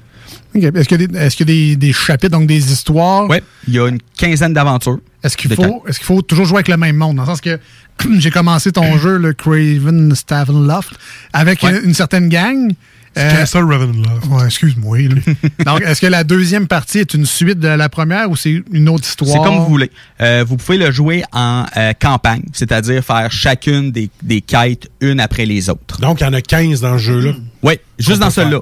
Est-ce 0.64 0.88
qu'il 0.88 1.02
y 1.02 1.04
a, 1.04 1.08
des, 1.08 1.18
est-ce 1.18 1.36
qu'il 1.36 1.50
y 1.50 1.52
a 1.52 1.56
des, 1.56 1.76
des 1.76 1.94
chapitres, 1.94 2.32
donc 2.38 2.48
des 2.48 2.72
histoires? 2.72 3.28
Oui, 3.30 3.38
il 3.68 3.74
y 3.74 3.80
a 3.80 3.88
une 3.88 4.00
quinzaine 4.18 4.54
d'aventures. 4.54 5.00
Est-ce 5.24 5.36
qu'il 5.38 5.54
faut, 5.54 5.84
est-ce 5.88 5.98
qu'il 6.00 6.06
faut 6.06 6.22
toujours 6.22 6.46
jouer 6.46 6.58
avec 6.58 6.68
le 6.68 6.78
même 6.78 6.96
monde? 6.96 7.16
Dans 7.18 7.24
le 7.24 7.28
sens 7.28 7.42
que 7.42 7.60
j'ai 8.20 8.32
commencé 8.32 8.72
ton 8.72 8.98
jeu, 8.98 9.18
le 9.18 9.34
Craven 9.34 10.14
Stavenloft, 10.16 10.92
avec 11.34 11.64
Ouais. 11.64 11.72
une, 11.80 11.90
une 11.90 11.94
certaine 11.94 12.30
gang. 12.30 12.72
Euh, 13.18 13.32
Castle 13.32 13.64
Ravenloft? 13.64 14.26
Ouais, 14.30 14.46
excuse-moi. 14.46 14.98
Donc, 15.66 15.82
est-ce 15.82 16.02
que 16.02 16.08
la 16.08 16.26
deuxième 16.26 16.68
partie 16.68 17.00
est 17.00 17.14
une 17.14 17.26
suite 17.26 17.60
de 17.60 17.70
la 17.70 17.88
première 17.88 18.30
ou 18.30 18.36
c'est 18.36 18.62
une 18.74 18.90
autre 18.90 19.08
histoire? 19.08 19.32
C'est 19.32 19.38
comme 19.38 19.56
vous 19.60 19.68
voulez. 19.68 19.90
Euh, 20.22 20.44
vous 20.46 20.58
pouvez 20.58 20.78
le 20.78 20.92
jouer 20.92 21.24
en 21.32 21.66
euh, 21.78 21.94
campagne, 21.94 22.44
c'est-à-dire 22.52 23.04
faire 23.06 23.32
chacune 23.32 23.92
des, 23.92 24.10
des 24.22 24.42
quêtes 24.42 24.90
une 25.00 25.22
après 25.22 25.46
les 25.46 25.70
autres. 25.70 26.02
Donc, 26.02 26.20
il 26.20 26.26
y 26.26 26.28
en 26.28 26.34
a 26.34 26.42
15 26.42 26.82
dans 26.82 26.98
ce 26.98 27.04
jeu-là. 27.04 27.32
Oui, 27.64 27.80
juste 27.98 28.20
dans 28.20 28.30
celui-là. 28.30 28.60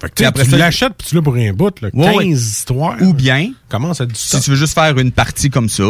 Faire. 0.00 0.08
Fait 0.08 0.08
que, 0.10 0.14
tu 0.14 0.24
sais, 0.24 0.24
Puis 0.24 0.24
après 0.26 0.44
tu 0.44 0.50
ça- 0.50 0.56
l'achètes 0.58 0.92
puis 0.98 1.08
tu 1.08 1.14
l'as 1.14 1.22
pour 1.22 1.36
un 1.36 1.52
bout. 1.52 1.80
Là. 1.80 1.90
15 1.90 2.00
Ouais, 2.06 2.16
ouais. 2.16 2.26
histoires. 2.28 2.96
Ou 3.00 3.12
bien, 3.14 3.50
Comment 3.68 3.94
ça 3.94 4.04
du 4.06 4.14
si 4.14 4.40
tu 4.40 4.50
veux 4.50 4.56
juste 4.56 4.74
faire 4.74 4.96
une 4.98 5.12
partie 5.12 5.50
comme 5.50 5.68
ça, 5.68 5.84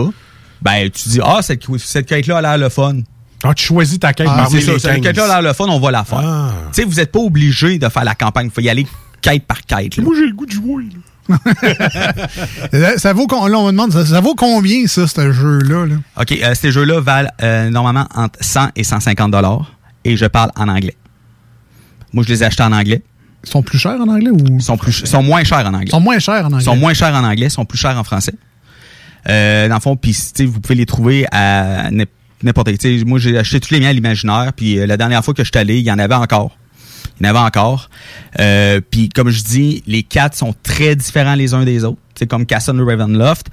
ben 0.63 0.89
tu 0.91 1.09
dis 1.09 1.21
ah 1.23 1.41
cette, 1.43 1.65
cette 1.79 2.07
quête-là 2.07 2.39
a 2.39 2.43
l'air 2.43 2.59
le 2.59 2.69
fun. 2.69 2.99
Ah, 3.45 3.53
tu 3.55 3.65
choisis 3.65 3.99
ta 3.99 4.13
quête 4.15 4.27
Ah, 4.31 4.37
parmi 4.37 4.61
c'est 4.61 4.67
ça, 4.67 4.73
les 4.73 4.79
cette 4.79 4.93
15. 4.95 5.03
quête-là 5.03 5.25
a 5.25 5.29
l'air 5.41 5.51
le 5.51 5.53
fun, 5.55 5.67
on 5.69 5.79
va 5.79 5.91
la 5.91 6.05
faire. 6.05 6.19
Ah. 6.23 6.53
Tu 6.73 6.81
sais, 6.83 6.85
vous 6.85 6.95
n'êtes 6.95 7.13
pas 7.13 7.19
obligé 7.21 7.79
de 7.79 7.89
faire 7.89 8.05
la 8.05 8.15
campagne, 8.15 8.47
il 8.47 8.51
faut 8.51 8.61
y 8.63 8.69
aller 8.71 8.87
quête 9.21 9.45
par 9.45 9.61
quête. 9.67 9.97
là. 9.97 10.05
Moi, 10.05 10.15
j'ai 10.17 10.27
le 10.27 10.33
goût 10.35 10.47
de 10.47 10.53
jouer. 10.53 10.85
là. 10.85 11.01
Euh, 12.75 12.97
ça 12.99 13.13
vaut, 13.13 13.27
là, 13.29 13.59
on 13.59 13.67
me 13.67 13.71
demande, 13.73 13.93
ça, 13.93 14.07
ça 14.07 14.21
vaut 14.21 14.35
combien, 14.35 14.87
ça, 14.87 15.07
ce 15.07 15.33
jeu-là? 15.33 15.87
là? 15.87 15.97
OK, 16.21 16.33
euh, 16.33 16.55
ces 16.55 16.71
jeux-là 16.71 17.01
valent 17.01 17.31
euh, 17.43 17.69
normalement 17.71 18.07
entre 18.15 18.39
100 18.43 18.69
et 18.77 18.85
150 18.85 19.31
dollars 19.33 19.73
et 20.05 20.17
je 20.17 20.27
parle 20.27 20.51
en 20.57 20.69
anglais. 20.69 20.97
Moi, 22.13 22.25
je 22.25 22.29
les 22.33 22.43
ai 22.43 22.47
achetés 22.47 22.63
en 22.63 22.73
anglais. 22.73 23.03
Sont 23.49 23.63
plus 23.63 23.79
chers 23.79 24.01
en 24.01 24.09
anglais 24.09 24.31
ou? 24.31 24.61
Sont, 24.61 24.77
plus, 24.77 25.01
ils 25.01 25.07
sont 25.07 25.23
moins 25.23 25.45
chers 25.45 25.65
en 25.67 25.73
anglais. 25.73 25.91
Sont 25.91 26.01
moins 26.01 26.19
chers 26.19 26.45
en 26.45 26.47
anglais. 26.53 26.61
Sont 26.65 26.77
moins 26.77 26.95
chers 26.95 27.15
en 27.15 27.25
anglais, 27.25 27.49
sont 27.49 27.65
plus 27.65 27.79
chers 27.79 27.97
en 27.97 28.05
français. 28.05 28.35
Euh, 29.29 29.69
dans 29.69 29.75
le 29.77 29.81
fond, 29.81 29.97
puis 29.97 30.17
vous 30.47 30.61
pouvez 30.61 30.75
les 30.75 30.87
trouver 30.87 31.27
à 31.33 31.91
n'im- 31.91 32.05
n'importe 32.43 32.77
qui. 32.77 33.05
Moi, 33.05 33.19
j'ai 33.19 33.37
acheté 33.39 33.61
tous 33.61 33.73
les 33.73 33.81
miens 33.81 33.91
à 33.91 33.93
l'imaginaire, 33.93 34.53
puis 34.55 34.79
euh, 34.79 34.87
la 34.87 34.97
dernière 34.97 35.25
fois 35.25 35.33
que 35.35 35.43
je 35.45 35.51
suis 35.53 35.59
allé, 35.59 35.79
il 35.79 35.85
y 35.85 35.91
en 35.91 35.99
avait 35.99 36.15
encore. 36.15 36.57
Il 37.21 37.27
y 37.27 37.29
en 37.29 37.31
avait 37.31 37.39
encore. 37.45 37.89
Euh, 38.41 38.81
puis 38.91 39.09
comme 39.09 39.31
je 39.31 39.43
dis, 39.43 39.83
les 39.87 40.03
quatre 40.03 40.37
sont 40.37 40.55
très 40.63 40.95
différents 40.97 41.35
les 41.35 41.55
uns 41.55 41.65
des 41.65 41.85
autres. 41.85 41.99
C'est 42.15 42.27
comme 42.27 42.47
Castle 42.47 42.81
Ravenloft. 42.83 43.47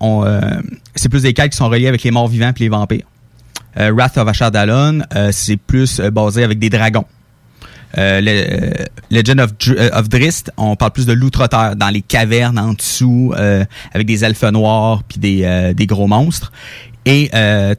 On, 0.00 0.40
c'est 0.94 1.08
plus 1.08 1.22
des 1.22 1.32
quêtes 1.34 1.52
qui 1.52 1.56
sont 1.56 1.68
reliées 1.68 1.88
avec 1.88 2.02
les 2.02 2.10
morts 2.10 2.28
vivants 2.28 2.52
puis 2.52 2.64
les 2.64 2.68
vampires. 2.70 3.04
Wrath 3.76 4.16
of 4.18 4.26
Ashardalon, 4.28 5.02
c'est 5.32 5.56
plus 5.56 6.00
basé 6.00 6.42
avec 6.44 6.58
des 6.58 6.68
dragons. 6.70 7.04
Euh, 7.96 8.20
le, 8.20 8.30
euh, 8.30 8.84
Legend 9.10 9.40
of, 9.40 9.52
Dr- 9.54 9.76
euh, 9.78 9.90
of 9.98 10.08
Drist, 10.10 10.52
on 10.58 10.76
parle 10.76 10.90
plus 10.92 11.06
de 11.06 11.12
l'outre-terre, 11.14 11.74
dans 11.74 11.88
les 11.88 12.02
cavernes 12.02 12.58
en 12.58 12.74
dessous, 12.74 13.32
euh, 13.36 13.64
avec 13.94 14.06
des 14.06 14.24
elfes 14.24 14.42
noirs 14.42 15.02
puis 15.04 15.18
des, 15.18 15.42
euh, 15.44 15.72
des 15.72 15.86
gros 15.86 16.06
monstres. 16.06 16.52
Et 17.06 17.30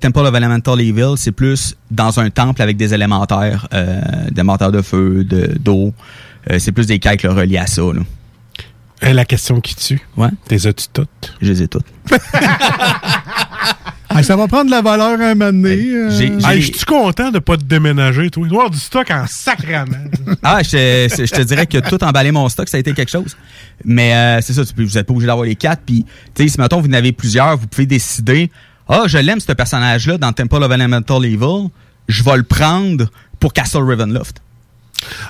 Temple 0.01 0.21
of 0.21 0.33
Elemental 0.33 0.81
Evil, 0.81 1.13
c'est 1.15 1.31
plus 1.31 1.75
dans 1.91 2.19
un 2.19 2.31
temple 2.31 2.63
avec 2.63 2.77
des 2.77 2.95
élémentaires, 2.95 3.67
des 3.71 4.31
élémentaires 4.31 4.71
de 4.71 4.81
feu, 4.81 5.23
de 5.23 5.55
d'eau. 5.59 5.93
C'est 6.57 6.71
plus 6.71 6.87
des 6.87 6.97
quêtes 6.97 7.21
reliées 7.21 7.59
à 7.59 7.67
ça. 7.67 7.83
Là. 7.83 8.01
Et 9.07 9.13
la 9.13 9.25
question 9.25 9.61
qui 9.61 9.75
tue. 9.75 10.01
Ouais. 10.17 10.29
T'es 10.47 10.65
as-tu 10.65 10.87
toutes? 10.91 11.35
Je 11.41 11.51
les 11.51 11.61
ai 11.61 11.67
toutes. 11.67 11.85
Ah, 14.11 14.23
ça 14.23 14.35
va 14.35 14.47
prendre 14.47 14.65
de 14.65 14.71
la 14.71 14.81
valeur 14.81 15.21
un 15.21 15.35
moment 15.35 15.51
donné. 15.51 15.77
euh. 15.93 16.09
je 16.09 16.61
suis 16.61 16.85
content 16.85 17.29
de 17.29 17.37
pas 17.37 17.57
te 17.57 17.63
déménager, 17.63 18.31
toi? 18.31 18.43
Il 18.43 18.49
doit 18.49 18.57
y 18.57 18.59
avoir 18.61 18.71
du 18.71 18.79
stock 18.79 19.09
en 19.11 19.25
sacrament. 19.27 20.09
Ah, 20.43 20.61
je 20.63 21.07
te, 21.07 21.41
dirais 21.43 21.67
que 21.67 21.77
tout 21.77 22.03
emballer 22.03 22.31
mon 22.31 22.47
stock, 22.49 22.67
ça 22.69 22.77
a 22.77 22.79
été 22.79 22.93
quelque 22.93 23.11
chose. 23.11 23.35
Mais 23.83 24.13
euh, 24.13 24.41
c'est 24.41 24.53
ça, 24.53 24.65
tu 24.65 24.73
vous 24.75 24.95
n'êtes 24.95 25.05
pas 25.05 25.13
obligé 25.13 25.27
d'avoir 25.27 25.45
les 25.45 25.55
quatre. 25.55 25.83
Puis, 25.85 26.05
tu 26.33 26.43
sais, 26.43 26.49
si 26.49 26.59
mettons, 26.59 26.81
vous 26.81 26.87
en 26.87 26.93
avez 26.93 27.11
plusieurs, 27.11 27.57
vous 27.57 27.67
pouvez 27.67 27.85
décider, 27.85 28.49
ah, 28.87 29.03
je 29.05 29.17
l'aime, 29.19 29.39
ce 29.39 29.51
personnage-là, 29.51 30.17
dans 30.17 30.33
Temple 30.33 30.63
of 30.63 30.71
Elemental 30.71 31.23
Evil, 31.25 31.69
je 32.07 32.23
vais 32.23 32.37
le 32.37 32.43
prendre 32.43 33.09
pour 33.39 33.53
Castle 33.53 33.83
Ravenloft. 33.83 34.41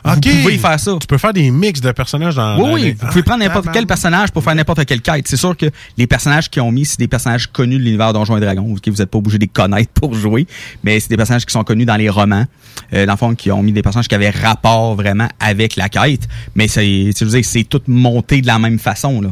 Vous 0.03 0.11
Ok. 0.13 0.28
pouvez 0.41 0.57
faire 0.57 0.80
ça. 0.80 0.95
Tu 0.99 1.05
peux 1.07 1.17
faire 1.17 1.34
des 1.34 1.51
mix 1.51 1.80
de 1.82 1.91
personnages 1.91 2.36
dans. 2.36 2.57
Oui, 2.59 2.70
oui, 2.74 2.82
les- 2.82 2.91
vous 2.93 3.05
pouvez 3.07 3.20
Ah, 3.22 3.24
prendre 3.24 3.39
n'importe 3.43 3.65
quel 3.65 3.74
tabarnak. 3.74 3.88
personnage 3.88 4.32
pour 4.32 4.43
faire 4.43 4.55
n'importe 4.55 4.86
quelle 4.86 5.01
quête. 5.01 5.28
C'est 5.28 5.38
sûr 5.38 5.55
que 5.55 5.67
les 5.97 6.07
personnages 6.07 6.49
qu'ils 6.49 6.61
ont 6.61 6.72
mis, 6.72 6.86
c'est 6.86 6.97
des 6.99 7.07
personnages 7.07 7.47
connus 7.47 7.78
de 7.78 7.84
l'univers 7.84 8.11
Donjons 8.13 8.38
et 8.38 8.39
Dragons. 8.41 8.74
ok, 8.74 8.88
Vous 8.88 8.95
n'êtes 8.95 9.09
pas 9.11 9.17
obligé 9.20 9.38
de 9.38 9.43
les 9.43 9.47
connaître 9.47 9.91
pour 9.93 10.13
jouer, 10.15 10.47
mais 10.84 10.99
c'est 10.99 11.09
des 11.09 11.17
personnages 11.17 11.45
qui 11.45 11.53
sont 11.53 11.63
connus 11.63 11.86
dans 11.86 11.97
les 11.97 12.09
romans. 12.09 12.45
Euh, 12.93 13.05
dans 13.05 13.13
le 13.13 13.17
fond, 13.17 13.36
qui 13.36 13.51
ont 13.51 13.61
mis 13.61 13.72
des 13.72 13.82
personnages 13.84 14.07
qui 14.07 14.15
avaient 14.15 14.30
rapport 14.32 14.95
vraiment 14.95 15.28
avec 15.39 15.76
la 15.76 15.89
quête. 15.89 16.28
Mais 16.55 16.67
c'est, 16.67 17.11
c'est 17.43 17.63
tout 17.63 17.82
monté 17.88 18.41
de 18.41 18.47
la 18.47 18.57
même 18.59 18.80
façon. 18.80 19.22
Là. 19.22 19.30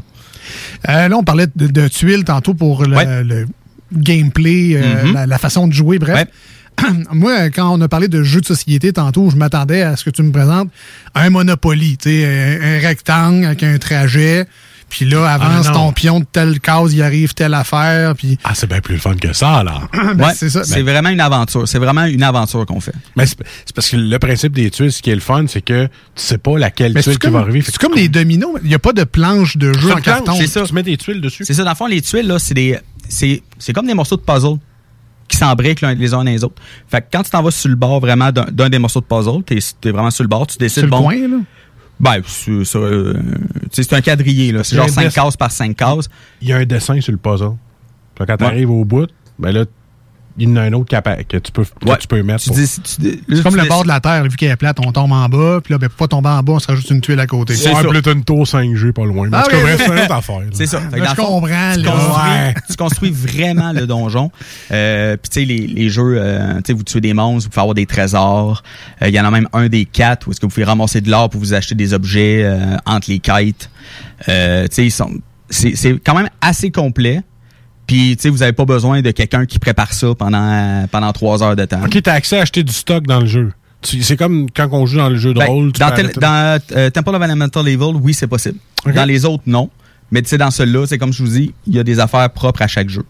Euh, 0.89 1.07
là, 1.07 1.17
on 1.17 1.23
parlait 1.23 1.47
de, 1.55 1.67
de 1.67 1.87
tuiles 1.87 2.23
tantôt 2.23 2.53
pour 2.53 2.85
le, 2.85 2.95
Ouais. 2.95 3.23
le 3.23 3.47
gameplay, 3.93 4.73
euh, 4.75 5.05
Mhm. 5.05 5.13
la, 5.13 5.25
la 5.25 5.37
façon 5.37 5.67
de 5.67 5.73
jouer, 5.73 5.97
bref. 5.99 6.27
Moi, 7.11 7.49
quand 7.49 7.69
on 7.75 7.81
a 7.81 7.87
parlé 7.87 8.07
de 8.07 8.23
jeux 8.23 8.41
de 8.41 8.45
société 8.45 8.93
tantôt, 8.93 9.29
je 9.29 9.35
m'attendais 9.35 9.81
à 9.81 9.95
ce 9.95 10.03
que 10.05 10.09
tu 10.09 10.21
me 10.23 10.31
présentes 10.31 10.69
un 11.15 11.29
Monopoly, 11.29 11.97
tu 11.97 12.09
sais, 12.09 12.25
un, 12.61 12.75
un 12.77 12.79
rectangle 12.87 13.45
avec 13.45 13.63
un 13.63 13.77
trajet. 13.77 14.45
Puis 14.89 15.03
là, 15.03 15.25
avance 15.29 15.65
Ah, 15.67 15.71
non. 15.73 15.87
ton 15.87 15.91
pion 15.91 16.19
de 16.21 16.25
telle 16.31 16.61
case, 16.61 16.93
il 16.93 17.01
arrive 17.01 17.33
telle 17.33 17.53
affaire. 17.55 18.15
Puis 18.15 18.37
Ah, 18.45 18.53
c'est 18.55 18.67
bien 18.67 18.79
plus 18.79 18.97
fun 18.97 19.15
que 19.15 19.33
ça, 19.33 19.61
là. 19.61 19.81
Ben, 20.15 20.27
Ouais, 20.27 20.33
c'est 20.33 20.49
ça. 20.49 20.63
C'est 20.63 20.81
vraiment 20.81 21.09
une 21.09 21.19
aventure. 21.19 21.67
C'est 21.67 21.77
vraiment 21.79 22.05
une 22.05 22.23
aventure 22.23 22.65
qu'on 22.65 22.79
fait. 22.79 22.93
Mais 23.17 23.25
c'est 23.25 23.37
c'est 23.65 23.75
parce 23.75 23.89
que 23.89 23.97
le 23.97 24.17
principe 24.17 24.53
des 24.53 24.71
tuiles, 24.71 24.93
ce 24.93 25.01
qui 25.01 25.09
est 25.09 25.15
le 25.15 25.19
fun, 25.19 25.43
c'est 25.49 25.61
que 25.61 25.87
tu 25.87 25.89
sais 26.15 26.37
pas 26.37 26.57
laquelle 26.57 26.93
Mais 26.93 27.03
tuile 27.03 27.19
qui 27.19 27.29
va 27.29 27.39
arriver. 27.39 27.61
c'est 27.65 27.77
comme 27.77 27.95
les 27.95 28.07
dominos. 28.07 28.59
Il 28.63 28.69
n'y 28.69 28.75
a 28.75 28.79
pas 28.79 28.93
de 28.93 29.03
planche 29.03 29.57
de 29.57 29.73
jeu 29.73 29.89
en 29.91 29.95
planche, 29.95 30.03
carton. 30.05 30.35
c'est 30.37 30.47
ça. 30.47 30.61
Tu 30.63 30.73
mets 30.73 30.83
des 30.83 30.95
tuiles 30.95 31.19
dessus. 31.19 31.43
C'est 31.43 31.53
ça, 31.53 31.65
dans 31.65 31.71
le 31.71 31.75
fond, 31.75 31.87
les 31.87 32.01
tuiles, 32.01 32.27
là, 32.27 32.39
c'est 32.39 32.53
des. 32.53 32.77
C'est, 33.09 33.41
c'est 33.59 33.73
comme 33.73 33.87
des 33.87 33.93
morceaux 33.93 34.15
de 34.15 34.21
puzzle 34.21 34.55
qui 35.27 35.37
s'embriquent 35.37 35.81
les 35.81 36.13
uns 36.13 36.23
les 36.23 36.43
autres. 36.43 36.61
Fait 36.87 37.01
que 37.01 37.07
quand 37.11 37.23
tu 37.23 37.29
t'en 37.31 37.41
vas 37.43 37.51
sur 37.51 37.69
le 37.69 37.75
bord 37.75 37.99
vraiment 37.99 38.31
d'un, 38.31 38.69
des 38.69 38.79
morceaux 38.79 39.01
de 39.01 39.05
puzzle, 39.05 39.43
t'es, 39.43 39.59
t'es 39.81 39.91
vraiment 39.91 40.11
sur 40.11 40.23
le 40.23 40.29
bord, 40.29 40.47
tu 40.47 40.57
décides 40.57 40.75
Sur 40.79 40.83
le 40.85 40.89
bon. 40.91 41.03
coin, 41.03 41.15
là? 41.15 41.37
Ben, 41.99 42.21
euh, 42.75 43.13
c'est 43.71 43.93
un 43.93 44.01
quadrillé, 44.01 44.51
là. 44.51 44.63
C'est 44.63 44.75
genre 44.75 44.85
un 44.85 44.89
5 44.89 45.03
dessin. 45.05 45.23
cases 45.23 45.35
par 45.37 45.51
5 45.51 45.75
cases. 45.75 46.07
Il 46.41 46.47
y 46.47 46.53
a 46.53 46.57
un 46.57 46.65
dessin 46.65 47.01
sur 47.01 47.11
le 47.11 47.17
puzzle. 47.17 47.53
Puis 48.15 48.25
quand 48.25 48.37
tu 48.37 48.43
Ouais. 48.43 48.49
arrives 48.51 48.69
au 48.69 48.85
bout, 48.85 49.09
ben 49.39 49.51
là, 49.51 49.65
il 50.37 50.49
y 50.49 50.51
en 50.51 50.55
a 50.57 50.61
un 50.61 50.73
autre 50.73 50.89
que 51.27 51.37
tu 51.37 51.51
peux, 51.51 51.63
que 51.63 51.89
Ouais. 51.89 51.97
tu 51.97 52.07
peux 52.07 52.21
mettre. 52.23 52.41
Tu 52.43 52.49
pour- 52.49 52.57
dis, 52.57 52.67
tu 52.83 53.01
dis- 53.01 53.19
C'est 53.29 53.43
comme 53.43 53.53
tu 53.53 53.57
le 53.57 53.63
dis- 53.63 53.69
bord 53.69 53.83
de 53.83 53.87
la 53.87 53.99
terre, 53.99 54.23
vu 54.23 54.35
qu'elle 54.37 54.51
est 54.51 54.55
plate, 54.55 54.77
on 54.85 54.91
tombe 54.91 55.11
en 55.11 55.27
bas, 55.29 55.59
puis 55.63 55.73
là, 55.73 55.77
ben, 55.77 55.89
pour 55.89 55.97
pas 55.97 56.07
tomber 56.07 56.29
en 56.29 56.43
bas, 56.43 56.53
on 56.53 56.59
se 56.59 56.67
rajoute 56.67 56.89
une 56.91 57.01
tuile 57.01 57.19
à 57.19 57.27
côté. 57.27 57.55
C'est 57.55 57.69
Ouais, 57.69 57.75
ça. 57.75 57.83
puis 57.83 57.93
là, 57.93 58.01
t'as 58.01 58.13
une 58.13 58.23
tour 58.23 58.45
5G 58.47 58.91
pas 58.93 59.05
loin. 59.05 59.27
Mais 59.29 59.37
Ah 59.37 59.43
oui. 59.51 59.57
c'est 59.77 59.85
une 59.87 59.99
autre 59.99 60.11
affaire. 60.11 60.39
là. 60.39 60.45
C'est 60.53 60.65
ça. 60.67 60.79
Là, 60.79 60.85
dans 60.91 60.95
je 60.97 61.01
le 61.01 61.07
fond, 61.15 61.25
comprends, 61.25 61.73
tu 61.73 61.81
là. 61.81 61.91
construis, 61.91 62.29
Ouais. 62.31 62.53
tu 62.69 62.75
construis 62.75 63.11
vraiment 63.11 63.71
le 63.73 63.87
donjon. 63.87 64.31
Euh, 64.71 65.17
Puis 65.17 65.29
tu 65.29 65.39
sais, 65.41 65.45
les, 65.45 65.67
les 65.67 65.89
jeux, 65.89 66.15
euh, 66.17 66.55
tu 66.57 66.61
sais, 66.67 66.73
vous 66.73 66.83
tuez 66.83 67.01
des 67.01 67.13
monstres, 67.13 67.43
vous 67.45 67.49
pouvez 67.49 67.61
avoir 67.61 67.75
des 67.75 67.85
trésors. 67.85 68.63
Euh, 69.01 69.07
Il 69.07 69.13
y 69.15 69.19
en 69.19 69.25
a 69.25 69.31
même 69.31 69.47
un 69.53 69.67
des 69.69 69.85
quatre 69.85 70.27
où 70.27 70.31
est-ce 70.31 70.39
que 70.39 70.45
vous 70.45 70.51
pouvez 70.51 70.63
ramasser 70.65 71.01
de 71.01 71.09
l'or 71.09 71.29
pour 71.29 71.39
vous 71.39 71.53
acheter 71.53 71.75
des 71.75 71.93
objets 71.93 72.41
euh, 72.43 72.77
entre 72.85 73.09
les 73.09 73.19
kites. 73.19 73.69
Euh, 74.29 74.63
tu 74.67 74.75
sais, 74.75 74.85
ils 74.85 74.91
sont- 74.91 75.11
c'est 75.49 75.75
c'est 75.75 75.93
quand 76.03 76.13
même 76.15 76.29
assez 76.41 76.71
complet. 76.71 77.21
Puis, 77.87 78.15
tu 78.17 78.23
sais, 78.23 78.29
vous 78.29 78.43
avez 78.43 78.51
pas 78.53 78.65
besoin 78.65 79.01
de 79.01 79.11
quelqu'un 79.11 79.45
qui 79.45 79.59
prépare 79.59 79.93
ça 79.93 80.13
pendant 80.13 80.85
pendant 80.91 81.11
trois 81.13 81.41
heures 81.41 81.55
de 81.55 81.65
temps. 81.65 81.81
Ok, 81.85 82.01
t'as 82.03 82.13
accès 82.13 82.37
à 82.37 82.41
acheter 82.41 82.61
du 82.63 82.73
stock 82.73 83.07
dans 83.07 83.21
le 83.21 83.25
jeu. 83.25 83.51
C'est 83.81 84.17
comme 84.17 84.47
quand 84.53 84.67
on 84.71 84.85
joue 84.85 84.97
dans 84.97 85.09
le 85.09 85.15
jeu 85.17 85.33
de 85.33 85.39
Ben, 85.39 85.45
rôle. 85.45 85.71
tu 85.71 85.79
dans, 85.79 85.91
tel- 85.95 86.11
euh, 86.75 86.89
Temple 86.89 87.15
of 87.15 87.21
Elemental 87.23 87.67
Evil, 87.67 87.93
oui, 88.01 88.13
c'est 88.13 88.27
possible. 88.27 88.57
Dans 88.93 89.05
les 89.05 89.23
autres, 89.23 89.43
non. 89.45 89.69
Mais 90.11 90.21
tu 90.21 90.29
sais, 90.29 90.37
dans 90.37 90.51
celui-là, 90.51 90.85
c'est 90.87 90.97
comme 90.97 91.13
je 91.13 91.21
vous 91.23 91.29
dis, 91.29 91.53
il 91.67 91.75
y 91.75 91.79
a 91.79 91.83
des 91.83 91.99
affaires 91.99 92.29
propres 92.29 92.61
à 92.61 92.67
chaque 92.67 92.89
jeu. 92.89 93.03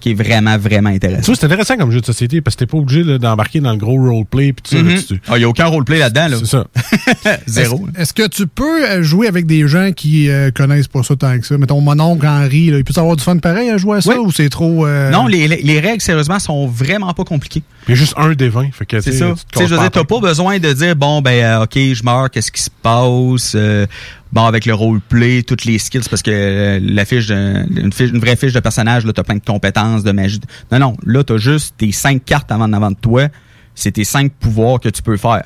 Qui 0.00 0.10
est 0.10 0.14
vraiment, 0.14 0.56
vraiment 0.58 0.90
Tu 0.90 0.96
intéressant. 0.96 1.22
vois, 1.26 1.34
c'est 1.36 1.46
intéressant 1.46 1.76
comme 1.76 1.90
jeu 1.90 2.00
de 2.00 2.06
société 2.06 2.40
parce 2.40 2.54
que 2.56 2.60
t'es 2.60 2.66
pas 2.66 2.78
obligé 2.78 3.02
là, 3.02 3.18
d'embarquer 3.18 3.60
dans 3.60 3.72
le 3.72 3.76
gros 3.78 3.96
roleplay 3.98 4.52
pis 4.52 4.62
tout 4.62 4.70
ça. 4.76 4.82
là, 4.82 4.82
Mhm. 4.82 5.02
tu- 5.02 5.20
Ah, 5.28 5.36
Il 5.36 5.38
n'y 5.38 5.44
a 5.44 5.48
aucun 5.48 5.66
roleplay 5.66 5.98
là-dedans. 5.98 6.28
Là. 6.28 6.36
C'est 6.40 6.46
ça. 6.46 6.66
Zéro. 7.46 7.86
Est-ce 7.94 8.00
est-ce 8.02 8.12
que 8.12 8.28
tu 8.28 8.46
peux 8.46 8.88
euh, 8.88 9.02
jouer 9.02 9.26
avec 9.26 9.46
des 9.46 9.66
gens 9.68 9.90
qui 9.92 10.28
euh, 10.30 10.50
connaissent 10.50 10.88
pas 10.88 11.02
ça 11.02 11.16
tant 11.16 11.38
que 11.38 11.46
ça? 11.46 11.58
Mettons, 11.58 11.80
mon 11.80 11.98
oncle 11.98 12.26
Henri, 12.26 12.70
là, 12.70 12.78
il 12.78 12.84
peut 12.84 12.92
avoir 12.96 13.16
du 13.16 13.22
fun 13.24 13.36
pareil 13.38 13.68
à 13.70 13.76
jouer 13.78 13.98
à 13.98 14.00
ça 14.00 14.20
ou 14.20 14.30
c'est 14.30 14.48
trop. 14.48 14.86
euh, 14.86 15.10
Non, 15.10 15.26
les, 15.26 15.48
les- 15.48 15.60
les 15.62 15.80
règles, 15.80 16.00
sérieusement, 16.00 16.38
sont 16.38 16.66
vraiment 16.66 17.12
pas 17.14 17.24
compliquées. 17.24 17.62
Il 17.88 17.90
y 17.90 17.92
a 17.92 17.96
juste 17.96 18.14
un 18.16 18.32
des 18.32 18.48
20. 18.48 18.72
Fait 18.72 18.84
que, 18.86 19.00
C'est 19.00 19.12
ça. 19.12 19.32
tu 19.52 19.58
sais, 19.58 19.66
je 19.66 19.74
veux 19.74 19.76
casses 19.76 19.80
dire, 19.80 19.90
pas 19.90 20.00
t'as 20.00 20.04
pas 20.04 20.20
besoin 20.20 20.58
de 20.58 20.72
dire, 20.72 20.96
bon, 20.96 21.22
ben, 21.22 21.30
euh, 21.60 21.62
OK, 21.64 21.74
je 21.76 22.02
meurs, 22.02 22.30
qu'est-ce 22.30 22.50
qui 22.50 22.62
se 22.62 22.70
passe? 22.82 23.52
euh, 23.54 23.86
bon, 24.32 24.44
avec 24.44 24.66
le 24.66 24.74
roleplay, 24.74 25.42
toutes 25.44 25.64
les 25.64 25.78
skills, 25.78 26.02
parce 26.10 26.22
que 26.22 26.30
euh, 26.32 26.80
la 26.82 27.04
fiche, 27.04 27.26
de, 27.28 27.64
une, 27.80 27.92
fiche, 27.92 28.10
une 28.10 28.18
vraie 28.18 28.34
fiche 28.36 28.52
de 28.52 28.60
personnage, 28.60 29.04
là, 29.06 29.12
t'as 29.12 29.22
plein 29.22 29.36
de 29.36 29.44
compétences, 29.44 30.02
de 30.02 30.10
magie. 30.12 30.40
Non, 30.72 30.78
non, 30.80 30.96
là, 31.04 31.22
t'as 31.22 31.36
juste 31.38 31.74
tes 31.78 31.92
cinq 31.92 32.24
cartes 32.24 32.50
avant, 32.50 32.72
avant 32.72 32.90
de 32.90 32.96
toi. 33.00 33.28
C'est 33.74 33.92
tes 33.92 34.04
cinq 34.04 34.32
pouvoirs 34.32 34.80
que 34.80 34.88
tu 34.88 35.02
peux 35.02 35.16
faire. 35.16 35.44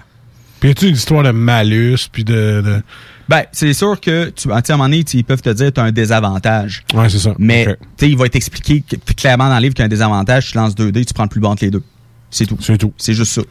Puis 0.60 0.68
y 0.68 0.72
a-tu 0.72 0.88
une 0.88 0.94
histoire 0.94 1.22
de 1.22 1.30
malus 1.30 2.08
puis 2.12 2.22
de. 2.24 2.62
de- 2.64 2.82
Ben, 3.28 3.42
c'est 3.52 3.72
sûr 3.72 4.00
que, 4.00 4.26
tu, 4.30 4.48
sais, 4.48 4.50
à 4.50 4.56
un 4.56 4.62
moment 4.76 4.84
donné, 4.84 5.04
ils 5.14 5.24
peuvent 5.24 5.40
te 5.42 5.50
dire 5.50 5.66
que 5.66 5.72
tu 5.74 5.80
as 5.80 5.84
un 5.84 5.92
désavantage. 5.92 6.84
Ouais, 6.94 7.08
c'est 7.08 7.18
ça. 7.18 7.34
Mais, 7.38 7.64
tu 7.66 7.72
sais, 7.98 8.10
il 8.10 8.16
va 8.16 8.28
t'expliquer 8.28 8.82
que- 8.82 8.96
clairement 9.14 9.48
dans 9.48 9.56
le 9.56 9.62
livre 9.62 9.74
qu'il 9.74 9.82
y 9.82 9.84
a 9.84 9.86
un 9.86 9.88
désavantage. 9.88 10.50
Tu 10.52 10.56
lances 10.58 10.74
2 10.74 10.90
dés, 10.92 11.04
tu 11.04 11.14
prends 11.14 11.22
le 11.24 11.28
plus 11.28 11.40
bon 11.40 11.50
entre 11.50 11.64
les 11.64 11.70
deux. 11.70 11.82
C'est 12.30 12.46
tout. 12.46 12.58
C'est 12.60 12.78
tout. 12.78 12.92
C'est 12.96 13.14
juste 13.14 13.32
ça. 13.32 13.42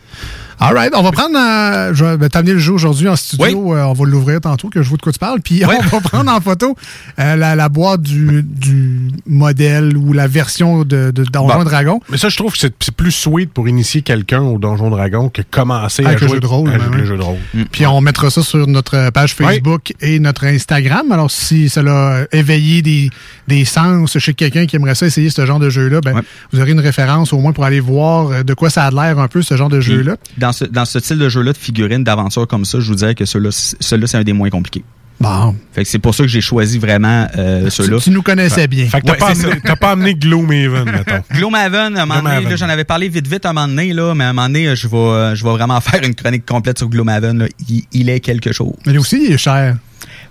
All 0.61 0.73
right, 0.75 0.91
on 0.93 1.01
va 1.03 1.11
prendre. 1.11 1.37
euh, 1.37 1.93
je 1.93 2.03
vais 2.03 2.27
t'amener 2.27 2.51
le 2.51 2.59
jeu 2.59 2.73
aujourd'hui 2.73 3.07
en 3.07 3.15
studio. 3.15 3.75
Euh, 3.75 3.83
on 3.83 3.93
va 3.93 4.05
l'ouvrir 4.05 4.41
tantôt, 4.41 4.67
que 4.67 4.81
je 4.83 4.89
vois 4.89 4.97
de 4.97 5.01
quoi 5.01 5.13
tu 5.13 5.19
parles. 5.19 5.39
Puis 5.41 5.63
on 5.65 5.69
va 5.87 6.01
prendre 6.01 6.29
en 6.29 6.41
photo 6.41 6.75
euh, 7.17 7.37
la, 7.37 7.55
la 7.55 7.69
boîte 7.69 8.01
du, 8.01 8.43
du 8.43 9.09
modèle 9.25 9.95
ou 9.95 10.11
la 10.11 10.27
version 10.27 10.79
de, 10.83 11.11
de 11.11 11.23
Donjon 11.23 11.59
Bon. 11.59 11.63
Dragon. 11.63 12.01
Mais 12.09 12.17
ça, 12.17 12.27
je 12.27 12.35
trouve 12.35 12.51
que 12.51 12.57
c'est 12.59 12.91
plus 12.91 13.11
sweet 13.13 13.53
pour 13.53 13.69
initier 13.69 14.01
quelqu'un 14.01 14.41
au 14.41 14.57
Donjon 14.57 14.89
Dragon 14.89 15.29
que 15.29 15.41
commencer 15.49 16.03
Avec 16.05 16.17
à 16.17 16.21
le 16.21 16.27
jouer 16.27 16.35
jeu 16.37 16.39
de 16.41 16.45
rôle, 16.47 16.69
avec 16.69 16.81
ben 16.81 16.91
le 16.91 16.99
ouais. 17.03 17.07
jeu 17.07 17.17
de 17.17 17.21
rôle. 17.23 17.37
Puis 17.71 17.85
on 17.85 18.01
mettra 18.01 18.29
ça 18.29 18.43
sur 18.43 18.67
notre 18.67 19.11
page 19.11 19.35
Facebook 19.35 19.93
et 20.01 20.19
notre 20.19 20.43
Instagram. 20.43 21.09
Alors, 21.13 21.31
si 21.31 21.69
cela 21.69 22.23
a 22.31 22.35
éveillé 22.35 22.81
des, 22.81 23.09
des 23.47 23.63
sens 23.63 24.17
chez 24.19 24.33
quelqu'un 24.33 24.65
qui 24.65 24.75
aimerait 24.75 24.95
ça 24.95 25.05
essayer 25.05 25.29
ce 25.29 25.45
genre 25.45 25.59
de 25.59 25.69
jeu-là, 25.69 26.01
ben, 26.01 26.21
vous 26.51 26.59
aurez 26.59 26.71
une 26.71 26.81
référence 26.81 27.31
au 27.31 27.37
moins 27.39 27.53
pour 27.53 27.63
aller 27.63 27.79
voir 27.79 28.43
de 28.43 28.53
quoi 28.53 28.69
ça 28.69 28.83
a 28.83 28.91
l'air 28.91 29.19
un 29.19 29.29
peu, 29.29 29.41
ce 29.41 29.55
genre 29.55 29.69
de 29.69 29.79
jeu-là. 29.79 30.17
Dans 30.49 30.53
ce, 30.53 30.65
dans 30.65 30.85
ce 30.85 30.99
style 30.99 31.19
de 31.19 31.29
jeu-là, 31.29 31.53
de 31.53 31.57
figurines, 31.57 32.03
d'aventure 32.03 32.47
comme 32.47 32.65
ça, 32.65 32.79
je 32.79 32.87
vous 32.87 32.95
dirais 32.95 33.13
que 33.13 33.23
celui-là, 33.25 33.51
c'est 33.51 34.15
un 34.17 34.23
des 34.23 34.33
moins 34.33 34.49
compliqués. 34.49 34.83
Bon. 35.19 35.53
Fait 35.73 35.83
que 35.83 35.89
c'est 35.89 35.99
pour 35.99 36.15
ça 36.15 36.23
que 36.23 36.29
j'ai 36.29 36.39
choisi 36.41 36.79
vraiment 36.79 37.27
euh, 37.37 37.69
ceux-là. 37.69 37.97
tu 38.01 38.09
nous 38.09 38.21
connaissais 38.21 38.67
bien. 38.67 38.87
Fait 38.87 39.01
que 39.01 39.05
t'as 39.05 39.11
Ouais, 39.11 39.17
pas, 39.19 39.31
amené- 39.33 39.61
t'as 39.63 39.75
pas 39.75 39.91
amené 39.91 40.15
Gloomhaven, 40.15 40.85
mettons. 40.91 41.21
Gloomhaven, 41.33 41.97
à 41.97 42.03
un 42.03 42.05
moment 42.05 42.21
donné, 42.23 42.55
j'en 42.57 42.69
avais 42.69 42.85
parlé 42.85 43.09
vite 43.09 43.27
vite 43.27 43.45
à 43.45 43.49
un 43.49 43.53
moment 43.53 43.67
donné, 43.67 43.91
là, 43.93 44.15
mais 44.15 44.23
à 44.23 44.29
un 44.29 44.33
moment 44.33 44.47
donné, 44.47 44.75
je 44.75 44.87
vais, 44.87 45.35
je 45.35 45.43
vais 45.43 45.51
vraiment 45.51 45.79
faire 45.81 46.01
une 46.03 46.15
chronique 46.15 46.45
complète 46.45 46.77
sur 46.79 46.87
Gloomhaven. 46.89 47.37
là. 47.37 47.45
Il, 47.67 47.83
il 47.91 48.09
est 48.09 48.21
quelque 48.21 48.51
chose. 48.53 48.73
Mais 48.85 48.93
lui 48.93 48.99
aussi, 48.99 49.21
il 49.25 49.33
est 49.33 49.37
cher. 49.37 49.75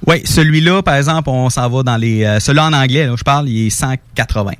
Oui, 0.06 0.22
celui-là, 0.24 0.82
par 0.82 0.94
exemple, 0.94 1.28
on 1.28 1.50
s'en 1.50 1.68
va 1.68 1.82
dans 1.82 1.96
les. 1.96 2.24
euh, 2.24 2.40
celui-là 2.40 2.66
en 2.68 2.72
anglais, 2.72 3.06
là, 3.06 3.14
je 3.16 3.24
parle, 3.24 3.48
il 3.48 3.66
est 3.66 3.70
180. 3.70 4.52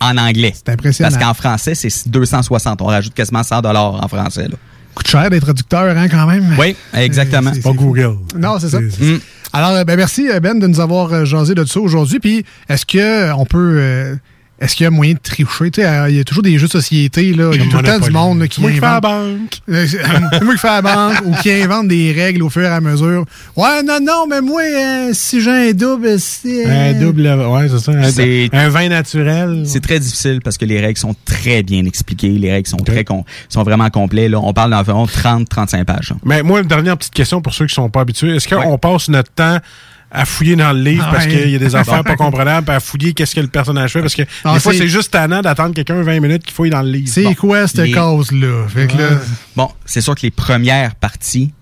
En 0.00 0.16
anglais. 0.16 0.52
C'est 0.54 0.68
impressionnant. 0.72 1.10
Parce 1.10 1.22
qu'en 1.22 1.34
français, 1.34 1.74
c'est 1.74 2.08
260. 2.08 2.80
On 2.82 2.86
rajoute 2.86 3.14
quasiment 3.14 3.42
100 3.42 3.64
en 3.64 4.08
français. 4.08 4.44
Là. 4.48 4.54
Coûte 4.94 5.08
cher 5.08 5.28
d'être 5.30 5.42
traducteur, 5.42 5.96
hein, 5.96 6.08
quand 6.08 6.26
même. 6.26 6.54
Oui, 6.58 6.76
exactement. 6.94 7.52
C'est- 7.54 7.62
Pas 7.62 7.72
Google. 7.72 8.16
Non, 8.36 8.58
c'est 8.58 8.68
ça. 8.68 8.80
Mm. 8.80 9.18
Alors, 9.52 9.70
euh, 9.70 9.84
ben, 9.84 9.96
merci, 9.96 10.28
euh, 10.28 10.40
Ben, 10.40 10.58
de 10.58 10.66
nous 10.66 10.80
avoir 10.80 11.12
euh, 11.12 11.24
jasé 11.24 11.54
de 11.54 11.64
ça 11.64 11.80
aujourd'hui. 11.80 12.18
Puis, 12.20 12.44
est-ce 12.68 12.84
que 12.86 12.98
euh, 12.98 13.34
on 13.36 13.44
peut. 13.46 13.76
euh, 13.80 14.14
est-ce 14.60 14.74
qu'il 14.76 14.84
y 14.84 14.86
a 14.86 14.90
moyen 14.90 15.14
de 15.14 15.18
tricher? 15.18 15.70
Tu 15.70 15.80
sais, 15.82 15.86
euh, 15.86 16.10
Il 16.10 16.16
y 16.16 16.20
a 16.20 16.24
toujours 16.24 16.42
des 16.42 16.58
jeux 16.58 16.66
de 16.66 16.72
société. 16.72 17.32
Là. 17.32 17.50
Il 17.54 17.60
y 17.62 17.66
a 17.66 17.70
tout 17.70 17.76
le 17.76 17.82
temps 17.82 17.98
du 17.98 18.10
monde 18.10 18.40
là, 18.40 18.48
qui 18.48 18.60
Moi 18.60 18.70
qui 18.70 18.76
fais 18.76 18.82
la 18.82 18.96
invente. 18.96 19.02
banque. 19.02 19.60
Euh, 19.70 19.86
c'est- 19.86 20.42
moi 20.44 20.54
qui 20.54 20.58
fais 20.60 20.68
la 20.68 20.82
banque 20.82 21.20
ou 21.26 21.32
qui 21.42 21.50
invente 21.52 21.88
des 21.88 22.12
règles 22.12 22.42
au 22.42 22.50
fur 22.50 22.62
et 22.62 22.66
à 22.66 22.80
mesure. 22.80 23.24
Ouais, 23.56 23.82
non, 23.84 23.98
non, 24.02 24.26
mais 24.28 24.40
moi, 24.40 24.62
euh, 24.62 25.10
si 25.12 25.40
j'ai 25.40 25.70
un 25.70 25.72
double, 25.72 26.18
c'est. 26.18 26.64
Un 26.66 26.92
double, 27.00 27.22
ouais, 27.28 27.68
c'est 27.68 27.78
ça. 27.78 27.92
Un, 27.92 28.10
C'est- 28.10 28.48
un 28.52 28.68
vin 28.68 28.88
naturel. 28.88 29.62
C'est 29.66 29.80
très 29.80 30.00
difficile 30.00 30.40
parce 30.42 30.56
que 30.58 30.64
les 30.64 30.80
règles 30.80 30.98
sont 30.98 31.14
très 31.24 31.62
bien 31.62 31.84
expliquées. 31.84 32.30
Les 32.30 32.50
règles 32.52 32.68
sont 32.68 32.76
très 32.78 33.04
sont 33.48 33.62
vraiment 33.62 33.88
complètes. 33.90 34.30
Là. 34.30 34.40
On 34.40 34.52
parle 34.52 34.70
d'environ 34.72 35.06
30-35 35.06 35.84
pages. 35.84 36.10
là. 36.10 36.16
Mais 36.24 36.42
moi, 36.42 36.60
une 36.60 36.66
dernière 36.68 36.96
petite 36.96 37.14
question 37.14 37.40
pour 37.40 37.54
ceux 37.54 37.66
qui 37.66 37.74
sont 37.74 37.88
pas 37.90 38.00
habitués. 38.00 38.36
Est-ce 38.36 38.48
qu'on 38.48 38.76
passe 38.78 39.08
notre 39.08 39.30
temps 39.32 39.58
à 40.10 40.24
fouiller 40.24 40.56
dans 40.56 40.72
le 40.72 40.80
livre 40.80 41.04
Ah 41.06 41.12
parce 41.12 41.26
qu'il 41.26 41.50
y 41.50 41.54
a 41.54 41.58
des 41.58 41.74
affaires 41.76 42.02
pas 42.04 42.16
comprenables, 42.16 42.66
puis 42.66 42.74
à 42.74 42.80
fouiller 42.80 43.12
qu'est-ce 43.12 43.34
que 43.34 43.40
le 43.40 43.48
personnage 43.48 43.92
fait? 43.92 44.00
Parce 44.00 44.14
que 44.14 44.22
Ah, 44.44 44.54
des 44.54 44.60
fois, 44.60 44.72
c'est- 44.72 44.88
juste 44.88 45.10
tannant 45.12 45.42
d'attendre 45.42 45.74
quelqu'un 45.74 46.00
20 46.02 46.20
minutes 46.20 46.44
qui 46.44 46.54
fouille 46.54 46.70
dans 46.70 46.82
le 46.82 46.90
livre. 46.90 47.08
C'est 47.08 47.24
Bon. 47.24 47.34
quoi 47.34 47.66
cette 47.68 47.80
les- 47.86 47.92
cause-là? 47.92 48.66
Fait 48.68 48.86
que 48.86 48.96
là. 48.96 49.08
Bon, 49.56 49.68
c'est 49.84 50.00
sûr 50.00 50.14
que 50.14 50.22
les 50.22 50.30
premières 50.30 50.94
parties, 50.94 51.52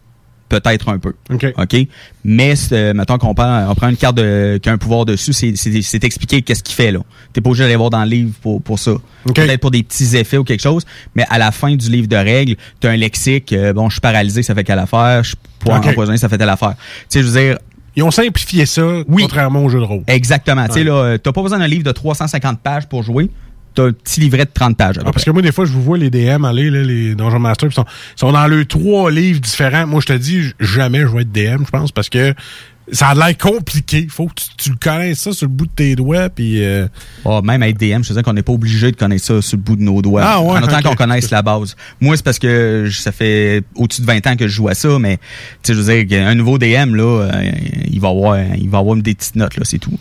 peut-être 0.49 0.89
un 0.91 0.99
peu. 1.01 1.13
OK. 1.29 1.77
Mais, 2.25 2.55
c'est, 2.55 2.95
mettons 2.95 3.19
qu'on 3.19 3.35
prend, 3.35 3.69
on 3.69 3.75
prend 3.75 3.89
une 3.89 3.97
carte 3.97 4.17
de, 4.17 4.61
qui 4.63 4.69
a 4.69 4.73
un 4.73 4.79
pouvoir 4.79 5.05
dessus, 5.05 5.33
c'est, 5.33 6.05
expliqué 6.05 6.43
qu'est-ce 6.43 6.63
qu'il 6.63 6.75
fait, 6.77 6.93
là. 6.93 7.01
T'es 7.33 7.41
pas 7.41 7.51
obligé 7.51 7.65
d'aller 7.65 7.75
voir 7.77 7.91
dans 7.91 8.05
le 8.05 8.11
livre 8.11 8.31
pour, 8.41 8.63
pour 8.63 8.79
ça. 8.79 8.93
Peut-être 9.35 9.61
pour 9.61 9.73
des 9.73 9.83
petits 9.83 10.17
effets 10.17 10.39
ou 10.39 10.45
quelque 10.45 10.63
chose. 10.63 10.85
Mais 11.17 11.25
à 11.31 11.39
la 11.39 11.51
fin 11.51 11.75
du 11.75 11.91
livre 11.91 12.07
de 12.07 12.15
règles, 12.17 12.55
t'as 12.79 12.91
un 12.91 12.97
lexique, 12.97 13.53
euh, 13.53 13.73
bon, 13.73 13.89
je 13.89 13.95
suis 13.95 14.01
paralysé, 14.01 14.45
ça 14.45 14.55
fait 14.55 14.63
quelle 14.63 14.79
affaire, 14.79 15.25
je 15.25 15.31
suis 15.31 15.37
point 15.59 15.79
OK. 15.79 15.87
empoisonné, 15.87 16.17
ça 16.17 16.29
fait 16.29 16.39
telle 16.39 16.49
affaire. 16.49 16.75
Tu 16.79 16.85
sais, 17.09 17.23
je 17.23 17.27
veux 17.29 17.41
dire, 17.41 17.59
Ils 17.97 18.03
ont 18.03 18.11
simplifié 18.11 18.67
ça, 18.67 18.83
contrairement 19.11 19.65
au 19.65 19.69
jeu 19.69 19.81
de 19.81 19.85
rôle. 19.85 20.03
exactement. 20.07 20.67
Tu 20.67 20.75
sais, 20.75 20.85
là, 20.85 20.93
euh, 20.93 21.19
t'as 21.19 21.33
pas 21.33 21.43
besoin 21.43 21.59
d'un 21.59 21.67
livre 21.67 21.83
de 21.83 21.93
350 21.93 22.61
pages 22.61 22.87
pour 22.87 23.03
jouer. 23.03 23.31
T'as 23.75 23.89
un 23.89 23.93
petit 23.93 24.21
livret 24.21 24.45
de 24.45 24.51
30 24.53 24.77
pages. 24.77 24.97
Ah, 25.01 25.13
parce 25.13 25.25
que 25.25 25.31
moi, 25.31 25.43
des 25.43 25.53
fois, 25.53 25.65
je 25.65 25.73
vous 25.73 25.83
vois 25.83 25.99
les 25.99 26.11
DM 26.11 26.45
aller, 26.45 26.71
là, 26.71 26.83
les 26.83 27.15
Donjon 27.15 27.39
Masters, 27.39 27.71
ils 27.71 27.75
sont, 27.75 27.85
ils 28.17 28.21
sont 28.21 28.33
dans 28.33 28.47
le 28.47 28.65
trois 28.65 29.11
livres 29.11 29.41
différents. 29.41 29.87
Moi, 29.87 30.01
je 30.01 30.07
te 30.07 30.13
dis, 30.13 30.53
jamais 30.61 31.01
je 31.01 31.07
vais 31.09 31.23
être 31.23 31.33
DM, 31.33 31.65
je 31.65 31.71
pense, 31.71 31.93
parce 31.93 32.09
que 32.09 32.35
ça 32.93 33.09
a 33.09 33.15
l'air 33.15 33.37
compliqué. 33.39 34.07
Faut 34.09 34.27
que 34.27 34.35
tu, 34.35 34.47
tu 34.57 34.71
le 34.71 34.77
connaisses 34.77 35.21
ça 35.21 35.33
sur 35.33 35.47
le 35.47 35.53
bout 35.53 35.67
de 35.67 35.71
tes 35.75 35.97
doigts, 35.97 36.29
puis... 36.29 36.65
euh, 36.65 36.87
Ah, 37.25 37.41
même 37.43 37.63
être 37.65 37.79
DM, 37.79 38.03
je 38.03 38.09
te 38.11 38.15
dis 38.15 38.23
qu'on 38.23 38.33
n'est 38.33 38.43
pas 38.43 38.53
obligé 38.53 38.91
de 38.93 38.97
connaître 38.97 39.25
ça 39.25 39.43
sur 39.43 39.57
le 39.57 39.63
bout 39.63 39.77
de 39.77 39.83
nos 39.83 40.01
doigts. 40.03 40.23
Ah 40.25 40.41
ouais, 40.41 40.59
en 40.59 40.63
autant 40.63 40.81
qu'on 40.83 40.95
connaisse 40.95 41.31
la 41.31 41.43
base. 41.43 41.75
Moi, 42.01 42.17
c'est 42.17 42.25
parce 42.25 42.39
que 42.39 42.89
ça 42.93 43.11
fait 43.13 43.63
au-dessus 43.75 44.03
de 44.03 44.07
20 44.07 44.27
ans 44.29 44.37
que 44.37 44.47
je 44.47 44.53
joue 44.55 44.69
à 44.69 44.75
ça, 44.75 44.99
mais 44.99 45.17
tu 45.63 45.73
sais, 45.73 45.75
je 45.75 45.81
veux 45.81 46.05
dire, 46.05 46.27
un 46.27 46.35
nouveau 46.35 46.59
DM, 46.59 46.95
là, 46.95 47.03
euh, 47.33 47.51
il 47.91 48.01
va 48.01 48.09
avoir, 48.09 48.39
il 48.57 48.69
va 48.69 48.79
avoir 48.79 48.97
des 48.97 49.15
petites 49.15 49.37
notes, 49.37 49.57
là, 49.57 49.63
c'est 49.65 49.79
tout. 49.79 49.99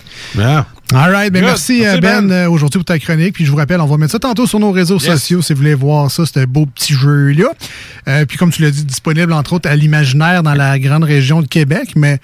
All 0.94 1.12
right, 1.12 1.34
ben 1.34 1.42
merci, 1.44 1.80
Merci, 1.82 1.98
euh, 1.98 2.00
Ben, 2.00 2.28
Ben. 2.28 2.48
aujourd'hui 2.48 2.78
pour 2.78 2.86
ta 2.86 3.00
chronique. 3.00 3.34
Puis 3.34 3.46
je 3.46 3.50
vous 3.52 3.58
rappelle, 3.58 3.82
on 3.82 3.88
va 3.88 3.98
mettre 3.98 4.12
ça 4.12 4.20
tantôt 4.20 4.46
sur 4.46 4.60
nos 4.60 4.72
réseaux 4.72 5.00
Yes. 5.00 5.14
sociaux 5.14 5.42
si 5.42 5.54
vous 5.54 5.58
voulez 5.60 5.74
voir 5.74 6.12
ça, 6.12 6.26
ce 6.28 6.46
beau 6.46 6.68
petit 6.68 6.94
jeu-là. 6.94 7.46
Euh, 8.08 8.26
puis 8.26 8.38
comme 8.38 8.52
tu 8.52 8.62
l'as 8.62 8.70
dit, 8.70 8.86
disponible 8.86 9.34
entre 9.34 9.54
autres 9.54 9.68
à 9.68 9.76
l'imaginaire 9.76 10.44
dans 10.44 10.54
la 10.54 10.78
grande 10.78 11.04
région 11.04 11.42
de 11.42 11.48
Québec, 11.48 11.94
mais 11.96 12.20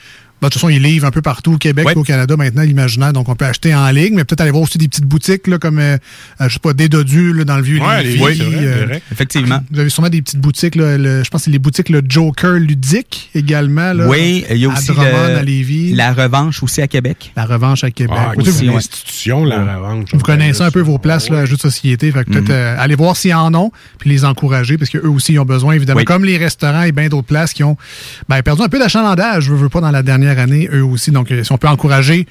de 0.50 0.54
toute 0.54 0.62
façon, 0.62 0.70
il 0.70 0.82
livre 0.82 1.06
un 1.06 1.12
peu 1.12 1.22
partout 1.22 1.54
au 1.54 1.58
Québec 1.58 1.88
et 1.94 1.98
au 1.98 2.04
Canada 2.04 2.36
maintenant, 2.38 2.64
l'imaginaire. 2.64 3.14
Donc, 3.14 3.30
on 3.30 3.36
peut 3.36 3.46
acheter 3.46 3.74
en 3.76 3.90
ligne, 3.92 4.16
mais 4.16 4.24
peut-être 4.24 4.42
aller 4.42 4.52
voir 4.52 4.64
aussi 4.64 4.78
des 4.78 4.88
petites 4.88 5.06
boutiques 5.06 5.48
là, 5.48 5.58
comme, 5.60 5.80
euh, 5.80 5.98
euh, 6.42 6.48
je 6.48 6.54
sais 6.54 6.60
pas, 6.60 6.74
des 6.74 6.90
Dodus 6.90 7.34
là, 7.34 7.44
dans 7.44 7.58
le 7.58 7.64
vieux 7.64 7.80
Ouais, 7.80 8.04
les- 8.04 8.20
oui, 8.20 8.36
c'est 8.38 8.44
vrai, 8.44 8.56
euh, 8.66 8.86
vrai. 8.86 9.02
Effectivement. 9.12 9.60
Vous 9.72 9.80
avez 9.80 9.90
sûrement 9.90 10.10
des 10.10 10.22
petites 10.22 10.40
boutiques, 10.40 10.76
là, 10.76 10.98
le- 10.98 11.24
je 11.24 11.30
pense 11.30 11.42
que 11.42 11.46
c'est 11.46 11.52
les 11.52 11.60
boutiques 11.60 11.90
le 11.90 12.02
Joker 12.08 12.54
ludique 12.54 13.30
également. 13.36 13.94
Là, 13.94 14.08
oui, 14.08 14.46
il 14.50 14.58
y 14.58 14.66
a 14.66 14.70
à 14.70 14.74
aussi 14.74 14.88
Drummond, 14.88 15.04
le- 15.28 15.38
à 15.38 15.44
Lévis. 15.44 15.94
la 15.94 16.14
revanche 16.14 16.64
aussi 16.64 16.82
à 16.82 16.88
Québec. 16.88 17.32
La 17.36 17.46
revanche 17.46 17.84
à 17.84 17.92
Québec. 17.92 18.16
Ah, 18.20 18.32
Aussi, 18.38 18.68
vous- 18.68 18.78
institution, 18.78 19.46
la 19.46 19.78
revanche. 19.78 20.10
vous 20.14 20.20
connaissez 20.20 20.62
un 20.62 20.72
peu 20.72 20.82
vos 20.82 20.98
places 20.98 21.30
là, 21.30 21.40
à 21.40 21.46
jeux 21.46 21.56
de 21.56 21.62
société. 21.62 22.12
Fait 22.12 22.24
que 22.26 22.32
peut-être 22.32 22.50
euh, 22.50 22.76
aller 22.80 22.96
voir 22.96 23.16
s'ils 23.16 23.34
en 23.34 23.54
ont, 23.54 23.72
puis 24.00 24.10
les 24.10 24.26
encourager, 24.26 24.78
parce 24.78 24.90
qu'eux 24.90 25.08
aussi 25.08 25.34
ils 25.34 25.40
ont 25.40 25.46
besoin, 25.46 25.74
évidemment, 25.74 26.00
Oui. 26.00 26.06
comme 26.06 26.26
les 26.26 26.38
restaurants 26.38 26.82
et 26.84 26.92
bien 26.92 27.08
d'autres 27.10 27.28
places 27.28 27.54
qui 27.54 27.64
ont 27.64 27.78
ben, 28.28 28.42
perdu 28.42 28.62
un 28.64 28.70
peu 28.70 28.80
d'achalandage, 28.80 29.44
je 29.46 29.54
veux 29.54 29.70
pas, 29.70 29.82
dans 29.82 29.92
la 29.92 30.04
dernière 30.04 30.31
année, 30.40 30.70
eux 30.72 30.84
aussi. 30.84 31.12
Donc, 31.12 31.32
euh, 31.32 31.44
si 31.44 31.52
on 31.52 31.58
peut 31.58 31.68
encourager 31.68 32.28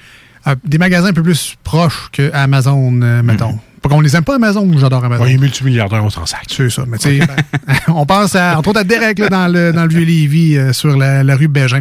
euh, 0.47 0.55
des 0.63 0.77
magasins 0.77 1.09
un 1.09 1.13
peu 1.13 1.23
plus 1.23 1.55
proches 1.63 2.09
que 2.11 2.31
Amazon, 2.33 3.01
euh, 3.01 3.23
mettons. 3.23 3.59
Pas 3.81 3.89
qu'on 3.89 4.01
les 4.01 4.15
aime 4.15 4.23
pas 4.23 4.35
Amazon, 4.35 4.69
j'adore 4.77 5.03
Amazon. 5.03 5.23
Les 5.23 5.37
multimilliardaires, 5.39 6.03
on 6.03 6.11
s'en 6.11 6.27
sac. 6.27 6.43
C'est 6.47 6.69
ça. 6.69 6.83
Mais 6.87 6.99
tu 6.99 7.19
sais, 7.19 7.25
ben, 7.25 7.75
on 7.87 8.05
pense 8.05 8.35
à, 8.35 8.57
entre 8.57 8.69
autres 8.69 8.81
à 8.81 8.83
Derek 8.83 9.17
là, 9.17 9.29
dans, 9.29 9.47
le, 9.47 9.73
dans 9.73 9.83
le 9.83 9.89
vieux 9.89 10.05
Lévis 10.05 10.55
euh, 10.55 10.71
sur 10.71 10.95
la, 10.95 11.23
la 11.23 11.35
rue 11.35 11.47
Bégin. 11.47 11.79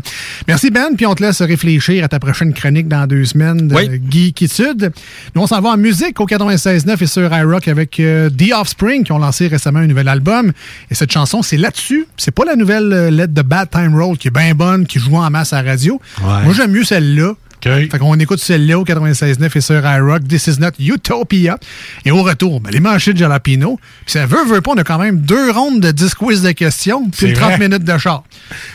Merci 0.48 0.70
Ben, 0.70 0.96
puis 0.96 1.05
on 1.05 1.14
te 1.14 1.22
laisse 1.22 1.42
réfléchir 1.42 2.03
à 2.03 2.09
ta 2.09 2.18
prochaine 2.18 2.55
chronique 2.55 2.88
dans 2.88 3.07
deux 3.07 3.26
semaines 3.26 3.68
de 3.68 4.01
Geekitude. 4.11 4.92
Nous, 5.34 5.42
on 5.42 5.46
s'en 5.46 5.61
va 5.61 5.70
en 5.70 5.76
musique 5.76 6.18
au 6.20 6.26
96.9 6.26 7.03
et 7.03 7.07
sur 7.07 7.36
iRock 7.36 7.68
avec 7.68 8.01
euh, 8.01 8.30
The 8.30 8.53
Offspring 8.55 9.05
qui 9.05 9.12
ont 9.12 9.18
lancé 9.18 9.48
récemment 9.48 9.80
un 9.80 9.86
nouvel 9.86 10.09
album. 10.09 10.53
Et 10.90 10.94
cette 10.94 11.12
chanson, 11.12 11.42
c'est 11.42 11.59
là-dessus. 11.59 12.07
C'est 12.16 12.30
pas 12.34 12.46
la 12.46 12.57
nouvelle 12.57 12.90
euh, 12.92 13.11
lettre 13.11 13.34
de 13.34 13.42
Bad 13.42 13.68
Time 13.70 13.94
Roll 13.94 14.16
qui 14.16 14.28
est 14.28 14.34
bien 14.34 14.55
bonne, 14.55 14.86
qui 14.86 14.98
joue 14.98 15.16
en 15.16 15.28
masse 15.28 15.53
à 15.53 15.62
la 15.62 15.72
radio. 15.72 16.01
Ouais. 16.22 16.44
Moi, 16.44 16.55
j'aime 16.55 16.70
mieux 16.70 16.84
celle-là. 16.84 17.34
Fait 17.63 17.99
qu'on 17.99 18.19
écoute 18.19 18.41
celle-là 18.41 18.79
au 18.79 18.85
96.9 18.85 19.51
et 19.57 19.61
sur 19.61 19.87
iRock, 19.87 20.27
This 20.27 20.47
is 20.47 20.61
not 20.61 20.71
Utopia. 20.79 21.59
Et 22.05 22.11
au 22.11 22.23
retour, 22.23 22.61
ben, 22.61 22.71
les 22.71 22.81
manchettes 22.81 23.15
de 23.15 23.21
jalapino. 23.21 23.79
Puis 24.05 24.13
ça 24.13 24.27
veut, 24.27 24.45
veut 24.45 24.61
pas, 24.61 24.73
on 24.73 24.79
a 24.79 24.85
quand 24.85 24.99
même 24.99 25.19
deux 25.21 25.51
rondes 25.51 25.81
de 25.81 25.91
10 25.91 26.15
quiz 26.15 26.43
de 26.43 26.53
questions, 26.53 27.03
puis 27.11 27.21
C'est 27.21 27.29
une 27.29 27.35
30 27.35 27.49
vrai. 27.51 27.69
minutes 27.69 27.85
de 27.85 27.99
char. 27.99 28.25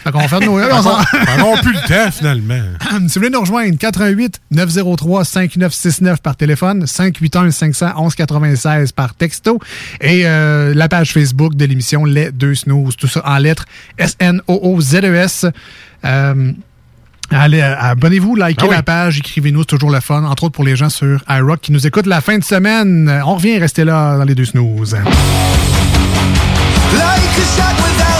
Fait 0.03 0.11
qu'on 0.11 0.19
va 0.19 0.27
faire 0.27 0.39
de 0.39 0.45
nos... 0.45 0.53
On 0.53 1.55
n'a 1.55 1.61
plus 1.61 1.73
le 1.73 1.87
temps, 1.87 2.11
finalement. 2.11 2.61
si 2.89 2.97
vous 2.97 3.09
voulez 3.15 3.29
nous 3.29 3.41
rejoindre, 3.41 3.77
88 3.77 4.41
903 4.51 5.25
5969 5.25 6.21
par 6.21 6.35
téléphone, 6.35 6.85
581 6.85 7.51
511 7.51 8.15
96 8.15 8.91
par 8.91 9.15
texto 9.15 9.59
et 10.01 10.23
euh, 10.25 10.73
la 10.73 10.87
page 10.89 11.13
Facebook 11.13 11.55
de 11.55 11.65
l'émission 11.65 12.05
Les 12.05 12.31
Deux 12.31 12.55
Snooze, 12.55 12.95
tout 12.95 13.07
ça 13.07 13.21
en 13.25 13.37
lettres 13.37 13.65
S-N-O-O-Z-E-S. 13.97 15.45
Euh, 16.03 16.51
Allez, 17.31 17.59
euh, 17.61 17.75
abonnez-vous, 17.79 18.35
likez 18.35 18.55
Ah 18.61 18.65
oui. 18.69 18.75
la 18.75 18.83
page, 18.83 19.17
écrivez-nous, 19.19 19.61
c'est 19.61 19.65
toujours 19.67 19.91
le 19.91 19.99
fun, 19.99 20.23
entre 20.23 20.43
autres 20.45 20.53
pour 20.53 20.63
les 20.63 20.75
gens 20.75 20.89
sur 20.89 21.19
iRock 21.29 21.59
qui 21.61 21.71
nous 21.71 21.85
écoutent 21.87 22.05
la 22.07 22.21
fin 22.21 22.37
de 22.37 22.43
semaine. 22.43 23.21
On 23.25 23.35
revient, 23.35 23.57
restez 23.57 23.83
là 23.83 24.17
dans 24.17 24.23
les 24.23 24.35
deux 24.35 24.45
snooze. 24.45 24.93
Like 24.93 25.03
a 27.59 28.14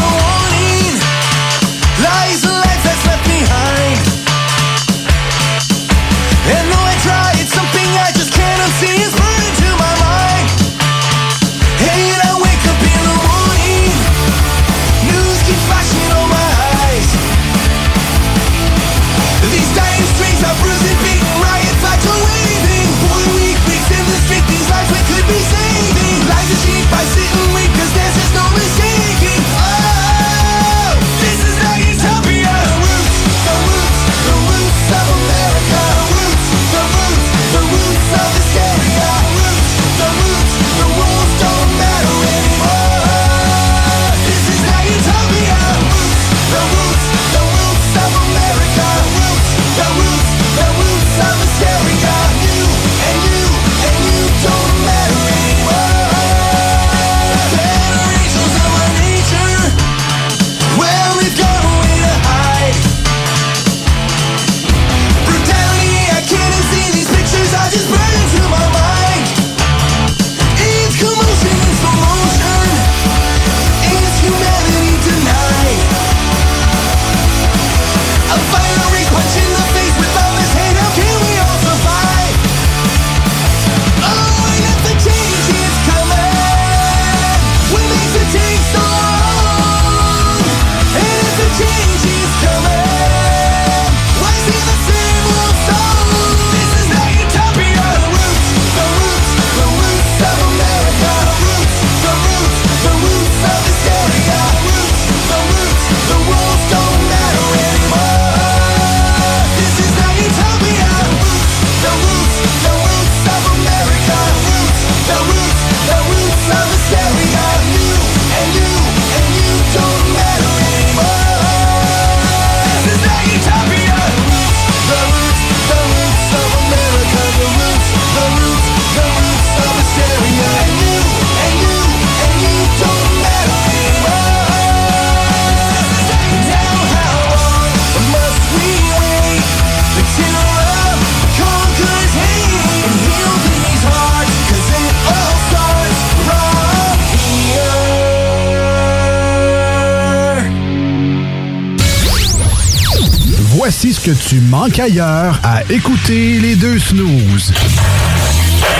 tu 154.27 154.39
manques 154.39 154.79
ailleurs 154.79 155.39
à 155.43 155.61
écouter 155.69 156.39
les 156.39 156.55
deux 156.55 156.79
snooze. 156.79 157.53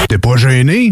T'es 0.10 0.18
pas 0.18 0.38
gêné? 0.38 0.91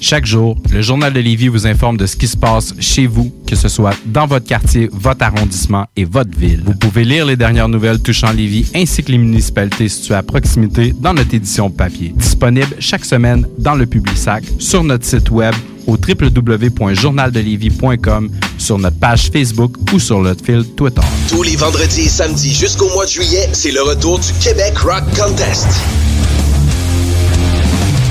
Chaque 0.00 0.26
jour, 0.26 0.56
le 0.70 0.82
Journal 0.82 1.12
de 1.12 1.20
Lévis 1.20 1.48
vous 1.48 1.66
informe 1.66 1.96
de 1.96 2.06
ce 2.06 2.16
qui 2.16 2.28
se 2.28 2.36
passe 2.36 2.74
chez 2.78 3.06
vous, 3.06 3.32
que 3.46 3.56
ce 3.56 3.68
soit 3.68 3.94
dans 4.06 4.26
votre 4.26 4.46
quartier, 4.46 4.88
votre 4.92 5.24
arrondissement 5.24 5.86
et 5.96 6.04
votre 6.04 6.38
ville. 6.38 6.62
Vous 6.64 6.74
pouvez 6.74 7.04
lire 7.04 7.26
les 7.26 7.36
dernières 7.36 7.68
nouvelles 7.68 8.00
touchant 8.00 8.30
Lévis 8.32 8.70
ainsi 8.74 9.02
que 9.02 9.12
les 9.12 9.18
municipalités 9.18 9.88
situées 9.88 10.14
à 10.14 10.22
proximité 10.22 10.94
dans 10.98 11.12
notre 11.14 11.34
édition 11.34 11.70
papier. 11.70 12.12
Disponible 12.16 12.76
chaque 12.78 13.04
semaine 13.04 13.46
dans 13.58 13.74
le 13.74 13.86
Publisac, 13.86 14.44
sur 14.58 14.84
notre 14.84 15.04
site 15.04 15.30
web 15.30 15.54
au 15.86 15.96
www.journaldelivy.com, 15.96 18.30
sur 18.58 18.78
notre 18.78 18.98
page 18.98 19.30
Facebook 19.32 19.76
ou 19.92 19.98
sur 19.98 20.20
notre 20.20 20.44
fil 20.44 20.64
Twitter. 20.76 21.00
Tous 21.28 21.42
les 21.42 21.56
vendredis 21.56 22.02
et 22.02 22.08
samedis 22.08 22.54
jusqu'au 22.54 22.88
mois 22.90 23.06
de 23.06 23.10
juillet, 23.10 23.48
c'est 23.52 23.72
le 23.72 23.82
retour 23.82 24.18
du 24.18 24.32
Québec 24.40 24.76
Rock 24.78 25.04
Contest. 25.16 25.66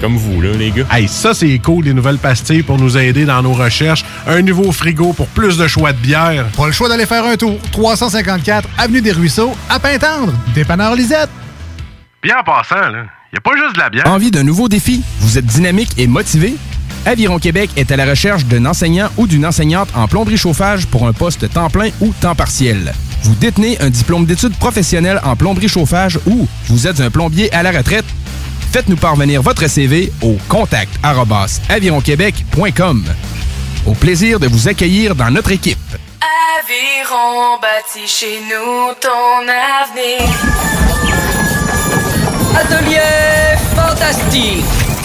comme 0.00 0.16
vous, 0.16 0.40
là, 0.40 0.52
les 0.52 0.70
gars. 0.70 0.84
Hey, 0.92 1.08
ça, 1.08 1.34
c'est 1.34 1.58
cool, 1.58 1.84
les 1.84 1.94
nouvelles 1.94 2.18
pastilles 2.18 2.62
pour 2.62 2.78
nous 2.78 2.96
aider 2.96 3.24
dans 3.24 3.42
nos 3.42 3.52
recherches. 3.52 4.04
Un 4.26 4.42
nouveau 4.42 4.72
frigo 4.72 5.12
pour 5.12 5.26
plus 5.28 5.56
de 5.56 5.66
choix 5.66 5.92
de 5.92 5.98
bière. 5.98 6.46
Pas 6.56 6.66
le 6.66 6.72
choix 6.72 6.88
d'aller 6.88 7.06
faire 7.06 7.24
un 7.24 7.36
tour. 7.36 7.58
354 7.72 8.68
Avenue 8.78 9.00
des 9.00 9.12
Ruisseaux, 9.12 9.54
à 9.68 9.78
Pintendre. 9.78 10.32
Dépanneur 10.54 10.94
Lisette. 10.94 11.30
Bien 12.22 12.36
en 12.40 12.44
passant, 12.44 12.88
là, 12.88 13.04
y 13.32 13.36
a 13.36 13.40
pas 13.40 13.56
juste 13.56 13.74
de 13.74 13.80
la 13.80 13.90
bière. 13.90 14.10
Envie 14.10 14.30
d'un 14.30 14.42
nouveau 14.44 14.68
défi? 14.68 15.02
Vous 15.20 15.38
êtes 15.38 15.46
dynamique 15.46 15.90
et 15.98 16.06
motivé? 16.06 16.56
Aviron 17.04 17.38
Québec 17.38 17.70
est 17.76 17.92
à 17.92 17.96
la 17.96 18.04
recherche 18.04 18.46
d'un 18.46 18.66
enseignant 18.66 19.08
ou 19.16 19.28
d'une 19.28 19.46
enseignante 19.46 19.88
en 19.94 20.08
plomberie 20.08 20.36
chauffage 20.36 20.86
pour 20.86 21.06
un 21.06 21.12
poste 21.12 21.48
temps 21.52 21.70
plein 21.70 21.90
ou 22.00 22.12
temps 22.20 22.34
partiel. 22.34 22.92
Vous 23.22 23.34
détenez 23.36 23.80
un 23.80 23.90
diplôme 23.90 24.26
d'études 24.26 24.56
professionnelles 24.56 25.20
en 25.24 25.36
plomberie 25.36 25.68
chauffage 25.68 26.18
ou 26.26 26.48
vous 26.68 26.86
êtes 26.88 27.00
un 27.00 27.10
plombier 27.10 27.52
à 27.54 27.62
la 27.62 27.70
retraite? 27.70 28.04
Faites-nous 28.72 28.96
parvenir 28.96 29.42
votre 29.42 29.66
CV 29.68 30.12
au 30.22 30.36
contact. 30.48 30.90
Au 33.86 33.94
plaisir 33.94 34.40
de 34.40 34.48
vous 34.48 34.68
accueillir 34.68 35.14
dans 35.14 35.30
notre 35.30 35.52
équipe. 35.52 35.78
Aviron 36.58 37.58
bâti 37.60 38.06
chez 38.06 38.40
nous 38.40 38.92
ton 39.00 39.42
avenir. 39.46 40.20
Atelier 42.54 43.56
fantastique. 43.74 44.85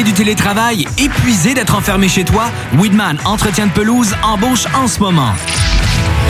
du 0.00 0.14
télétravail, 0.14 0.86
épuisé 0.96 1.52
d'être 1.52 1.74
enfermé 1.74 2.08
chez 2.08 2.24
toi? 2.24 2.44
Weedman 2.78 3.18
Entretien 3.26 3.66
de 3.66 3.72
pelouse 3.72 4.14
embauche 4.22 4.64
en 4.74 4.88
ce 4.88 4.98
moment. 5.00 5.32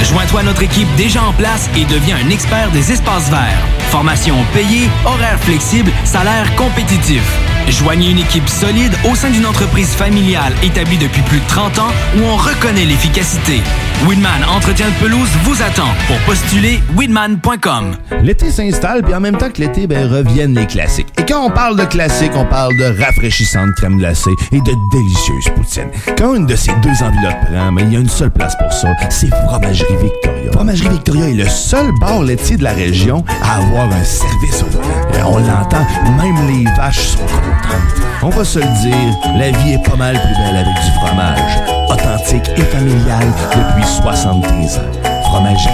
Joins-toi 0.02 0.40
à 0.40 0.42
notre 0.42 0.64
équipe 0.64 0.88
déjà 0.96 1.22
en 1.22 1.32
place 1.32 1.70
et 1.76 1.84
deviens 1.84 2.16
un 2.16 2.30
expert 2.30 2.70
des 2.72 2.90
espaces 2.90 3.30
verts. 3.30 3.62
Formation 3.90 4.34
payée, 4.52 4.88
horaire 5.04 5.38
flexible, 5.38 5.92
salaire 6.04 6.52
compétitif. 6.56 7.22
Joignez 7.68 8.10
une 8.10 8.18
équipe 8.18 8.48
solide 8.48 8.92
au 9.08 9.14
sein 9.14 9.30
d'une 9.30 9.46
entreprise 9.46 9.90
familiale 9.90 10.52
établie 10.64 10.98
depuis 10.98 11.22
plus 11.22 11.38
de 11.38 11.46
30 11.46 11.78
ans 11.78 11.92
où 12.16 12.22
on 12.24 12.36
reconnaît 12.36 12.84
l'efficacité. 12.84 13.60
Weedman 14.08 14.42
Entretien 14.48 14.88
de 14.88 14.94
pelouse 14.94 15.30
vous 15.44 15.62
attend 15.62 15.88
pour 16.08 16.16
postuler 16.26 16.80
weedman.com. 16.96 17.96
L'été 18.22 18.50
s'installe, 18.50 19.04
puis 19.04 19.14
en 19.14 19.20
même 19.20 19.36
temps 19.36 19.50
que 19.50 19.60
l'été, 19.60 19.86
ben, 19.86 20.10
reviennent 20.10 20.56
les 20.58 20.66
classiques. 20.66 21.21
Quand 21.32 21.46
on 21.46 21.50
parle 21.50 21.78
de 21.78 21.86
classiques, 21.86 22.32
on 22.36 22.44
parle 22.44 22.76
de 22.76 23.02
rafraîchissantes 23.02 23.74
crème 23.76 23.96
glacée 23.96 24.34
et 24.52 24.60
de 24.60 24.72
délicieuses 24.92 25.48
poutines. 25.56 25.88
Quand 26.18 26.34
une 26.34 26.44
de 26.44 26.54
ces 26.54 26.72
deux 26.82 27.02
enveloppes 27.02 27.46
prend, 27.46 27.72
mais 27.72 27.84
il 27.84 27.92
y 27.94 27.96
a 27.96 28.00
une 28.00 28.08
seule 28.08 28.30
place 28.30 28.54
pour 28.58 28.70
ça, 28.70 28.90
c'est 29.08 29.30
Fromagerie 29.46 29.96
Victoria. 29.96 30.52
Fromagerie 30.52 30.90
Victoria 30.90 31.30
est 31.30 31.34
le 31.34 31.48
seul 31.48 31.90
bar 31.98 32.22
laitier 32.22 32.58
de 32.58 32.64
la 32.64 32.72
région 32.72 33.24
à 33.42 33.62
avoir 33.62 33.90
un 33.90 34.04
service 34.04 34.62
au 34.62 34.66
volant. 34.66 35.30
On 35.30 35.38
l'entend, 35.38 35.86
même 36.18 36.48
les 36.48 36.70
vaches 36.76 37.08
sont 37.08 37.20
contentes. 37.20 38.06
On 38.22 38.28
va 38.28 38.44
se 38.44 38.58
le 38.58 38.82
dire, 38.82 39.18
la 39.38 39.52
vie 39.52 39.72
est 39.72 39.90
pas 39.90 39.96
mal 39.96 40.12
plus 40.12 40.34
belle 40.34 40.56
avec 40.56 40.84
du 40.84 40.90
fromage. 41.00 41.62
Authentique 41.88 42.50
et 42.58 42.62
familial 42.62 43.24
depuis 43.52 43.88
73 43.88 44.76
ans. 44.76 45.22
Fromagerie 45.24 45.72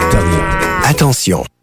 Victoria. 0.00 0.42
Attention, 0.84 1.44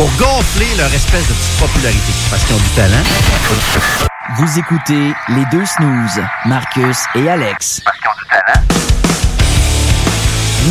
Pour 0.00 0.10
gonfler 0.12 0.64
leur 0.78 0.90
espèce 0.94 1.28
de 1.28 1.34
petite 1.34 1.60
popularité, 1.60 2.12
parce 2.30 2.42
qu'ils 2.44 2.56
ont 2.56 2.58
du 2.58 2.70
talent. 2.70 3.02
Vous 4.38 4.58
écoutez 4.58 5.12
les 5.28 5.44
deux 5.52 5.66
snooze, 5.66 6.24
Marcus 6.46 6.96
et 7.14 7.28
Alex. 7.28 7.82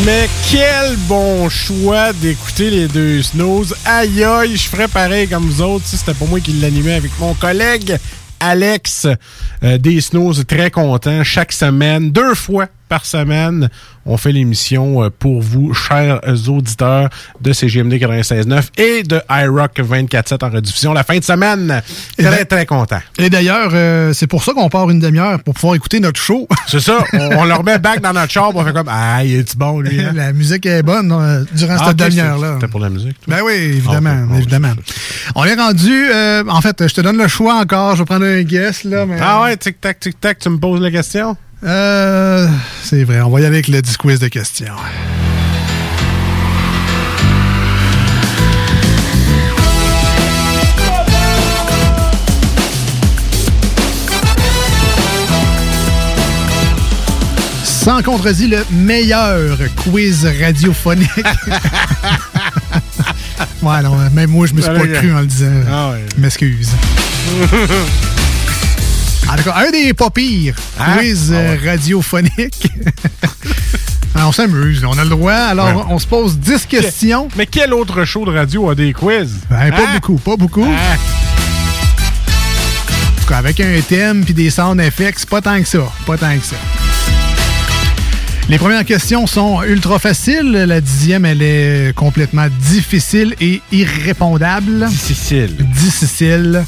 Mais 0.04 0.28
quel 0.50 0.96
bon 1.08 1.48
choix 1.48 2.12
d'écouter 2.14 2.72
les 2.72 2.88
deux 2.88 3.22
snooze. 3.22 3.76
Aïe 3.86 4.24
aïe, 4.24 4.58
je 4.58 4.68
ferais 4.68 4.88
pareil 4.88 5.28
comme 5.28 5.44
vous 5.44 5.62
autres 5.62 5.86
si 5.86 5.98
c'était 5.98 6.16
pas 6.16 6.26
moi 6.26 6.40
qui 6.40 6.54
l'animais 6.54 6.96
avec 6.96 7.12
mon 7.20 7.36
collègue 7.36 8.00
Alex 8.40 9.06
euh, 9.64 9.78
des 9.78 10.02
snooze. 10.02 10.44
Très 10.48 10.72
content. 10.72 11.24
Chaque 11.24 11.52
semaine, 11.52 12.10
deux 12.10 12.34
fois 12.34 12.66
par 12.90 13.06
semaine, 13.06 13.70
on 14.06 14.18
fait 14.18 14.32
l'émission 14.32 15.04
euh, 15.04 15.10
pour 15.18 15.42
vous, 15.42 15.74
chers 15.74 16.20
auditeurs 16.50 17.10
de 17.40 17.54
CGMD 17.54 17.94
96.9 17.94 18.64
et 18.78 19.04
de 19.04 19.22
iRock 19.30 19.78
24.7 19.80 20.44
en 20.46 20.50
rediffusion 20.50 20.94
la 20.94 21.04
fin 21.04 21.18
de 21.20 21.24
semaine. 21.24 21.82
Très, 22.18 22.44
très 22.46 22.66
content. 22.66 23.00
Et 23.18 23.30
d'ailleurs, 23.30 23.70
euh, 23.74 24.12
c'est 24.14 24.28
pour 24.28 24.44
ça 24.44 24.54
qu'on 24.54 24.70
part 24.70 24.90
une 24.90 25.00
demi-heure 25.00 25.42
pour 25.44 25.54
pouvoir 25.54 25.76
écouter 25.76 26.00
notre 26.00 26.20
show. 26.20 26.48
C'est 26.68 26.80
ça. 26.80 26.98
On, 27.14 27.38
on 27.38 27.46
le 27.46 27.54
remet 27.54 27.78
back 27.80 28.02
dans 28.02 28.12
notre 28.14 28.32
char, 28.32 28.52
on 28.56 28.66
fait 28.66 28.74
comme 28.74 28.90
Ah, 28.90 29.24
il 29.24 29.36
est 29.36 29.56
bon, 29.58 29.80
lui. 29.82 30.02
hein? 30.02 30.12
la 30.16 30.34
musique 30.34 30.66
est 30.66 30.82
bonne 30.84 31.12
euh, 31.12 31.44
durant 31.56 31.76
Ah, 31.80 31.88
cette 31.90 32.02
ok, 32.02 32.08
demi-heure-là. 32.10 32.54
C'était 32.56 32.68
pour 32.72 32.80
la 32.80 32.90
musique. 32.90 33.18
toi? 33.22 33.36
Ben 33.38 33.44
oui, 33.46 33.54
évidemment, 33.54 34.16
Ah, 34.24 34.32
ok, 34.34 34.38
évidemment. 34.38 34.74
On 35.36 35.44
est 35.46 35.56
rendu, 35.56 36.10
euh, 36.12 36.44
en 36.48 36.62
fait, 36.62 36.88
je 36.88 36.94
te 36.96 37.02
donne 37.02 37.18
le 37.18 37.28
choix 37.28 37.56
encore, 37.62 37.94
je 37.96 38.00
vais 38.02 38.06
prendre 38.06 38.26
un 38.26 38.42
guess, 38.42 38.84
là, 38.84 39.06
mais... 39.06 39.18
Ah 39.22 39.44
ouais, 39.44 39.56
tic-tac, 39.58 40.00
tic-tac, 40.00 40.40
tu 40.40 40.50
me 40.50 40.58
poses 40.58 40.82
la 40.82 40.90
question? 40.90 41.38
Euh, 41.66 42.48
c'est 42.84 43.04
vrai, 43.04 43.20
on 43.22 43.30
va 43.30 43.42
y 43.42 43.46
aller 43.46 43.58
avec 43.58 43.68
le 43.68 43.82
disque 43.82 44.00
quiz 44.00 44.20
de 44.20 44.30
questions. 44.30 44.74
Sans 57.64 58.02
contredit, 58.04 58.48
le 58.48 58.64
meilleur 58.72 59.58
quiz 59.76 60.26
radiophonique. 60.42 61.10
ouais, 63.62 63.82
non, 63.82 63.98
même 64.14 64.30
moi, 64.30 64.48
je 64.48 64.54
me 64.54 64.62
suis 64.62 64.72
pas 64.72 64.88
cru 64.88 65.12
en 65.14 65.20
le 65.22 65.26
disant. 65.26 65.52
Ah 65.70 65.92
ouais. 65.92 66.06
M'excuse. 66.18 66.70
En 69.32 69.36
tout 69.36 69.44
cas, 69.44 69.56
un 69.68 69.72
des 69.72 69.94
pas 69.94 70.10
pires 70.10 70.56
Hein? 70.80 70.98
quiz 70.98 71.32
Ah 71.34 71.38
ouais. 71.40 71.60
euh, 71.64 71.72
radiophoniques. 71.72 72.68
Alors, 74.16 74.30
on 74.30 74.32
s'amuse, 74.32 74.84
on 74.86 74.98
a 74.98 75.04
le 75.04 75.10
droit. 75.12 75.32
Alors, 75.34 75.68
Ouais. 75.68 75.84
on 75.90 76.00
se 76.00 76.08
pose 76.08 76.38
10 76.40 76.66
questions. 76.66 77.28
Mais 77.38 77.46
quel 77.46 77.74
autre 77.74 78.04
show 78.06 78.26
de 78.26 78.32
radio 78.32 78.70
a 78.72 78.76
des 78.76 78.92
quiz? 78.92 79.36
Ben, 79.50 79.70
pas 79.72 79.78
Hein? 79.78 79.94
beaucoup, 79.94 80.16
pas 80.18 80.36
beaucoup. 80.36 80.66
Ah. 80.68 80.96
En 83.18 83.22
tout 83.22 83.28
cas, 83.28 83.38
avec 83.38 83.60
un 83.60 83.80
thème 83.88 84.26
puis 84.26 84.34
des 84.34 84.50
sound 84.50 84.82
effects, 84.82 85.26
pas 85.28 85.42
tant 85.42 85.62
que 85.62 85.68
ça. 85.68 85.80
Pas 86.08 86.18
tant 86.18 86.36
que 86.38 86.44
ça. 86.46 86.56
Les 88.50 88.58
premières 88.58 88.84
questions 88.84 89.28
sont 89.28 89.62
ultra 89.62 90.00
faciles. 90.00 90.52
La 90.52 90.82
dixième, 90.82 91.24
elle 91.26 91.44
est 91.44 91.94
complètement 91.96 92.48
difficile 92.72 93.36
et 93.40 93.62
irrépondable. 93.72 94.88
Difficile. 94.90 95.56
Difficile. 95.80 96.64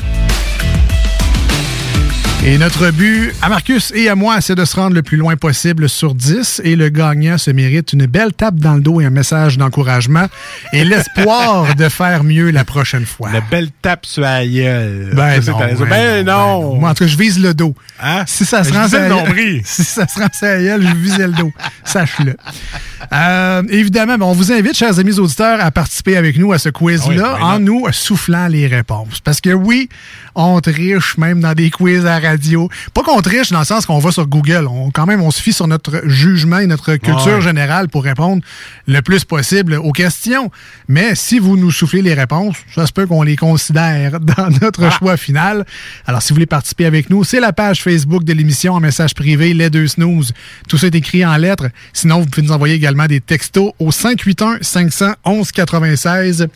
Et 2.44 2.58
notre 2.58 2.89
but 2.89 3.36
à 3.44 3.50
Marcus 3.50 3.92
et 3.94 4.10
à 4.10 4.16
moi, 4.16 4.42
c'est 4.42 4.56
de 4.56 4.66
se 4.66 4.76
rendre 4.76 4.96
le 4.96 5.04
plus 5.04 5.16
loin 5.16 5.36
possible 5.36 5.88
sur 5.88 6.16
10 6.16 6.62
et 6.64 6.76
le 6.76 6.89
gagnant 6.89 7.38
se 7.38 7.52
mérite 7.52 7.94
une 7.94 8.08
belle 8.08 8.34
tape 8.34 8.56
dans 8.56 8.74
le 8.74 8.82
dos 8.82 9.00
et 9.00 9.06
un 9.06 9.12
message 9.12 9.60
d'encouragement 9.60 10.26
et 10.74 10.84
l'espoir 10.84 11.76
de 11.76 11.88
faire 11.88 12.24
mieux 12.24 12.50
la 12.50 12.66
prochaine 12.66 13.06
fois. 13.06 13.30
La 13.32 13.42
belle 13.42 13.70
tape 13.84 14.08
sur 14.08 14.24
la 14.24 14.48
gueule. 14.48 15.12
Ben 15.14 15.39
non, 15.39 15.58
ben 15.60 15.86
ben 15.88 16.26
non. 16.26 16.76
Moi, 16.80 16.89
en 16.89 16.94
tout 16.96 17.04
cas, 17.04 17.10
je 17.12 17.18
vise 17.18 17.39
le 17.39 17.54
dos. 17.54 17.76
Hein? 18.02 18.24
Si 18.26 18.44
ça 18.44 18.64
se 18.64 18.70
Je 18.70 18.74
rend 18.74 18.88
sur. 18.88 19.00
Si 19.64 19.84
ça 19.84 20.08
se 20.08 20.20
rend 20.20 20.28
la 20.42 20.64
gueule, 20.64 20.88
je 20.88 20.96
visais 20.96 21.28
le 21.28 21.34
dos. 21.34 21.52
Sache-le. 21.84 22.36
Euh, 23.14 23.64
évidemment, 23.70 24.18
ben, 24.18 24.26
on 24.26 24.34
vous 24.34 24.52
invite, 24.52 24.76
chers 24.76 24.98
amis 24.98 25.20
auditeurs, 25.20 25.60
à 25.62 25.70
participer 25.70 26.18
avec 26.18 26.38
nous 26.38 26.54
à 26.54 26.58
ce 26.58 26.70
quiz-là 26.70 27.06
Ah 27.08 27.34
oui, 27.36 27.39
ben 27.39 27.46
en 27.46 27.60
nous 27.60 27.86
soufflant 27.92 28.48
les 28.48 28.66
réponses. 28.66 29.20
Parce 29.24 29.42
que 29.42 29.52
oui, 29.52 29.89
on 30.36 30.59
triche 30.61 31.17
même 31.17 31.41
dans 31.41 31.53
des 31.53 31.69
quiz 31.69 32.05
à 32.05 32.19
la 32.19 32.29
radio. 32.29 32.69
Pas 32.93 33.03
qu'on 33.03 33.21
triche 33.21 33.51
dans 33.51 33.59
le 33.59 33.65
sens 33.65 33.86
qu'on 33.86 33.99
va 33.99 34.11
sur 34.11 34.27
Google. 34.27 34.67
On, 34.69 34.91
quand 34.91 35.05
même, 35.05 35.21
on 35.21 35.32
se 35.32 35.41
fie 35.41 35.53
sur 35.53 35.67
notre 35.67 36.01
jugement 36.07 36.59
et 36.59 36.67
notre 36.67 36.95
culture 36.95 37.36
Ouais. 37.36 37.41
générale 37.41 37.89
pour 37.89 38.03
répondre 38.03 38.41
le 38.88 39.01
plus 39.01 39.23
possible 39.25 39.75
aux 39.75 39.91
questions. 39.91 40.51
Mais 40.88 41.15
si 41.15 41.39
vous 41.39 41.57
nous 41.57 41.71
soufflez 41.71 42.01
les 42.01 42.13
réponses, 42.13 42.55
ça 42.75 42.86
se 42.88 42.93
peut 42.93 43.05
qu'on 43.07 43.23
les 43.23 43.36
considère 43.36 44.19
dans 44.19 44.49
notre 44.61 44.86
Ah. 44.86 44.89
choix 44.91 45.17
final. 45.17 45.65
Alors, 46.07 46.21
si 46.21 46.29
vous 46.29 46.36
voulez 46.36 46.45
participer 46.45 46.86
avec 46.86 47.09
nous, 47.09 47.23
c'est 47.23 47.39
la 47.39 47.53
page 47.53 47.82
Facebook 47.84 48.23
de 48.23 48.34
l'émission 48.34 48.73
en 48.73 48.79
message 48.79 49.13
privé, 49.13 49.53
les 49.53 49.69
deux 49.69 49.88
snooze. 49.88 50.34
Tout 50.67 50.77
ça 50.77 50.88
est 50.88 50.95
écrit 50.95 51.25
en 51.25 51.36
lettres. 51.38 51.69
Sinon, 51.93 52.19
vous 52.21 52.25
pouvez 52.25 52.45
nous 52.47 52.53
envoyer 52.53 52.75
également 52.75 53.05
des 53.07 53.19
textos 53.21 53.71
au 53.79 53.91
581-511-96. 53.91 56.47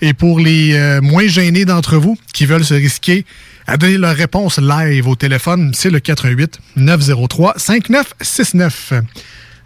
Et 0.00 0.12
pour 0.14 0.40
les 0.40 0.74
euh, 0.74 1.00
moins 1.00 1.26
gênés 1.26 1.64
d'entre 1.64 1.96
vous 1.96 2.16
qui 2.32 2.46
veulent 2.46 2.64
se 2.64 2.74
risquer 2.74 3.17
à 3.66 3.76
donner 3.76 3.98
leur 3.98 4.14
réponse 4.14 4.58
live 4.58 5.06
au 5.08 5.14
téléphone, 5.14 5.72
c'est 5.74 5.90
le 5.90 6.00
88 6.00 6.58
903 6.76 7.54
5969. 7.56 8.92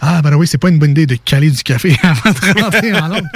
Ah, 0.05 0.21
ben 0.21 0.35
oui, 0.35 0.49
c'est 0.49 0.59
pas 0.59 0.69
une 0.69 0.79
bonne 0.81 0.91
idée 0.91 1.07
de 1.07 1.15
caler 1.15 1.51
du 1.51 1.63
café 1.63 1.97
avant 2.03 2.31
de 2.31 2.61
rentrer 2.61 2.93
en 2.93 3.09
langue. 3.09 3.27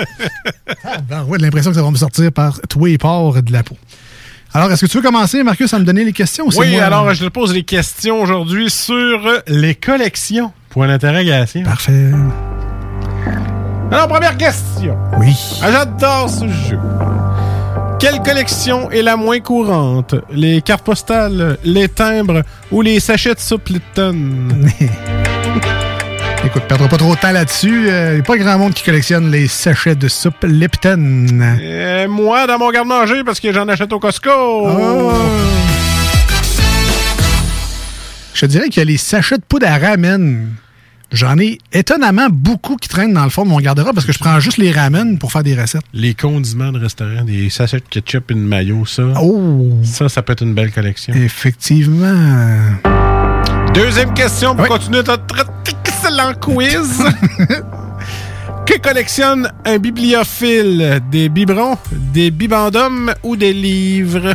Ah, 0.84 0.98
ben 1.08 1.22
ouais, 1.24 1.38
j'ai 1.38 1.44
l'impression 1.44 1.70
que 1.70 1.76
ça 1.76 1.82
va 1.82 1.90
me 1.90 1.96
sortir 1.96 2.32
par 2.32 2.60
tous 2.68 2.84
les 2.86 2.98
pores 2.98 3.40
de 3.40 3.52
la 3.52 3.62
peau. 3.62 3.76
Alors, 4.52 4.72
est-ce 4.72 4.86
que 4.86 4.90
tu 4.90 4.96
veux 4.96 5.02
commencer, 5.02 5.42
Marcus, 5.42 5.72
à 5.74 5.78
me 5.78 5.84
donner 5.84 6.04
les 6.04 6.12
questions? 6.12 6.46
Oui, 6.56 6.72
moi? 6.72 6.82
alors 6.82 7.12
je 7.14 7.24
te 7.24 7.28
pose 7.28 7.52
des 7.52 7.62
questions 7.62 8.20
aujourd'hui 8.22 8.70
sur 8.70 9.20
les 9.46 9.74
collections. 9.74 10.52
Point 10.70 10.88
d'interrogation. 10.88 11.62
Parfait. 11.62 12.10
Alors, 13.92 14.08
première 14.08 14.36
question. 14.36 14.96
Oui. 15.18 15.36
Ah, 15.62 15.70
J'adore 15.70 16.28
ce 16.30 16.48
jeu. 16.48 16.78
Quelle 17.99 18.20
collection 18.22 18.90
est 18.90 19.01
la 19.03 19.16
moins 19.16 19.40
courante? 19.40 20.14
Les 20.30 20.61
cartes 20.61 20.84
postales, 20.84 21.57
les 21.64 21.88
timbres 21.88 22.42
ou 22.70 22.82
les 22.82 23.01
sachets 23.01 23.34
de 23.34 23.40
soupe 23.40 23.68
Lipton? 23.68 24.49
Écoute, 26.44 26.64
perdra 26.68 26.88
pas 26.88 26.99
trop 26.99 27.14
de 27.14 27.20
temps 27.20 27.32
là-dessus. 27.32 27.86
Il 27.88 28.14
n'y 28.14 28.20
a 28.20 28.22
pas 28.22 28.36
grand 28.36 28.59
monde 28.59 28.74
qui 28.74 28.84
collectionne 28.84 29.30
les 29.30 29.49
sachets 29.49 29.94
de 29.94 30.09
soupe 30.09 30.44
Lipton. 30.44 31.59
Euh, 31.61 32.07
moi, 32.07 32.47
dans 32.47 32.59
mon 32.59 32.70
garde-manger, 32.70 33.24
parce 33.24 33.40
que 33.40 33.51
j'en 33.53 33.66
achète 33.66 33.92
au 33.92 33.99
Costco. 33.99 34.30
Oh. 34.30 35.12
Je 38.34 38.40
te 38.42 38.47
dirais 38.47 38.68
qu'il 38.68 38.82
y 38.82 38.86
a 38.86 38.90
les 38.90 38.99
sachets 38.99 39.38
de 39.38 39.42
poudre 39.42 39.66
à 39.66 39.78
ramen. 39.78 40.51
J'en 41.12 41.38
ai 41.38 41.59
étonnamment 41.72 42.26
beaucoup 42.30 42.76
qui 42.76 42.88
traînent 42.88 43.12
dans 43.12 43.22
le 43.22 43.30
fond 43.30 43.44
de 43.44 43.48
mon 43.48 43.61
garde-robe 43.61 43.94
parce 43.94 44.07
que 44.07 44.12
je 44.12 44.18
prends 44.18 44.40
juste 44.40 44.59
les 44.59 44.72
ramen 44.72 45.18
pour 45.18 45.30
faire 45.30 45.44
des 45.44 45.54
recettes. 45.54 45.84
Les 45.92 46.14
condiments 46.14 46.72
de 46.72 46.80
restaurant, 46.80 47.22
des 47.24 47.48
sachets 47.48 47.78
de 47.78 47.84
ketchup 47.88 48.32
et 48.32 48.34
de 48.34 48.40
mayo, 48.40 48.84
ça. 48.86 49.04
Oh! 49.22 49.78
Ça, 49.84 50.09
ça 50.09 50.22
peut 50.22 50.32
être 50.32 50.42
une 50.42 50.54
belle 50.54 50.72
collection. 50.72 51.14
Effectivement. 51.14 52.59
Deuxième 53.72 54.14
question 54.14 54.57
pour 54.57 54.66
continuer 54.66 55.02
notre 55.04 55.46
excellent 55.68 56.34
quiz. 56.40 57.04
que 58.66 58.78
collectionne 58.80 59.48
un 59.64 59.78
bibliophile? 59.78 61.00
Des 61.12 61.28
biberons, 61.28 61.78
des 62.12 62.32
bibendums 62.32 63.14
ou 63.22 63.36
des 63.36 63.52
livres? 63.52 64.34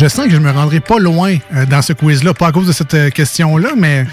Je 0.00 0.08
sens 0.08 0.28
que 0.28 0.32
je 0.32 0.38
me 0.38 0.50
rendrai 0.50 0.80
pas 0.80 0.98
loin 0.98 1.36
euh, 1.54 1.66
dans 1.66 1.82
ce 1.82 1.92
quiz-là, 1.92 2.32
pas 2.32 2.46
à 2.46 2.52
cause 2.52 2.66
de 2.66 2.72
cette 2.72 2.94
euh, 2.94 3.10
question-là, 3.10 3.72
mais 3.76 4.06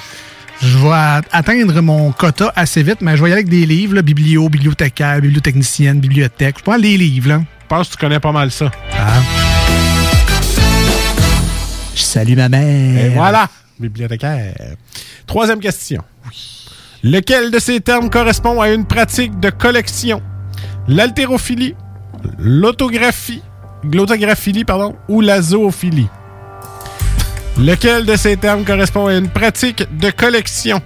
je 0.62 0.78
vais 0.80 1.24
atteindre 1.32 1.80
mon 1.80 2.12
quota 2.12 2.52
assez 2.58 2.84
vite, 2.84 2.98
mais 3.00 3.16
je 3.16 3.24
vais 3.24 3.30
y 3.30 3.32
aller 3.32 3.44
avec 3.44 3.50
des 3.50 3.66
livres, 3.66 3.96
là, 3.96 4.02
biblio, 4.02 4.50
bibliothécaire, 4.50 5.22
bibliotechnicienne, 5.22 6.02
bibliothèque. 6.02 6.56
Je 6.58 6.64
prends 6.64 6.76
les 6.76 6.98
livres, 6.98 7.30
là. 7.30 7.40
Je 7.62 7.68
pense 7.70 7.88
que 7.88 7.94
tu 7.94 8.00
connais 8.00 8.20
pas 8.20 8.34
mal 8.34 8.52
ça. 8.52 8.70
Ah. 9.00 9.22
Je 11.96 12.02
salue 12.02 12.36
ma 12.36 12.50
mère. 12.50 13.06
Et 13.06 13.10
voilà, 13.12 13.48
bibliothécaire. 13.80 14.56
Troisième 15.26 15.62
question. 15.62 16.04
Lequel 17.02 17.50
de 17.50 17.60
ces 17.60 17.80
termes 17.80 18.10
correspond 18.10 18.60
à 18.60 18.72
une 18.72 18.86
pratique 18.86 19.40
de 19.40 19.50
collection? 19.52 20.22
L'haltérophilie, 20.90 21.76
L'autographie, 22.38 23.42
l'autographilie, 23.96 24.66
pardon, 24.66 24.96
ou 25.08 25.22
la 25.22 25.42
zoophilie. 25.42 26.08
Lequel 27.60 28.06
de 28.06 28.16
ces 28.16 28.38
termes 28.38 28.64
correspond 28.64 29.08
à 29.08 29.14
une 29.16 29.30
pratique 29.30 29.84
de 30.00 30.10
collection? 30.12 30.80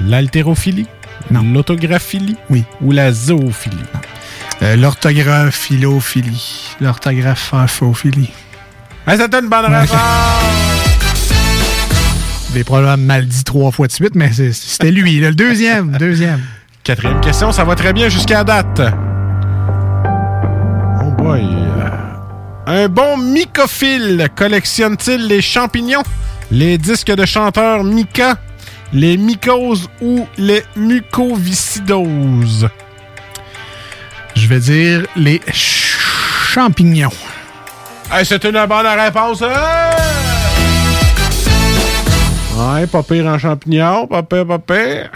L'haltérophilie? 0.00 0.86
L'autographilie? 1.30 2.36
Oui. 2.50 2.64
Ou 2.80 2.92
la 2.92 3.12
zoophilie? 3.12 3.76
Euh, 4.62 4.76
L'orthographiophilie. 4.76 6.76
L'orthographiophilie. 6.80 8.30
Ah, 9.06 9.16
c'est 9.16 9.34
une 9.34 9.48
bonne 9.48 9.66
réponse! 9.66 9.96
Je 12.50 12.54
l'ai 12.54 12.64
probablement 12.64 12.96
mal 12.96 13.26
dit 13.26 13.44
trois 13.44 13.70
fois 13.70 13.86
de 13.88 13.92
suite, 13.92 14.14
mais 14.14 14.32
c'est- 14.32 14.52
c'était 14.52 14.90
lui, 14.90 15.20
là, 15.20 15.28
le 15.28 15.34
deuxième. 15.34 15.96
deuxième. 15.98 16.40
Quatrième 16.82 17.20
question, 17.20 17.52
ça 17.52 17.64
va 17.64 17.74
très 17.74 17.92
bien 17.92 18.08
jusqu'à 18.08 18.42
date. 18.44 18.80
Oh 21.04 21.10
boy. 21.18 21.44
Un 22.70 22.88
bon 22.88 23.16
mycophile 23.16 24.28
collectionne-t-il 24.36 25.26
les 25.26 25.40
champignons, 25.40 26.02
les 26.50 26.76
disques 26.76 27.10
de 27.10 27.24
chanteur 27.24 27.82
mica, 27.82 28.36
les 28.92 29.16
mycoses 29.16 29.88
ou 30.02 30.26
les 30.36 30.62
mucoviscidoses? 30.76 32.68
Je 34.34 34.46
vais 34.46 34.60
dire 34.60 35.06
les 35.16 35.40
ch- 35.46 35.96
champignons. 36.52 37.08
C'est 38.24 38.44
une 38.44 38.66
bonne 38.66 38.86
réponse. 38.86 39.42
hein? 39.42 39.90
Ouais, 42.56 42.86
pas 42.86 43.02
pire 43.02 43.38
champignons, 43.38 44.06
pas 44.06 44.22
pire. 44.22 45.10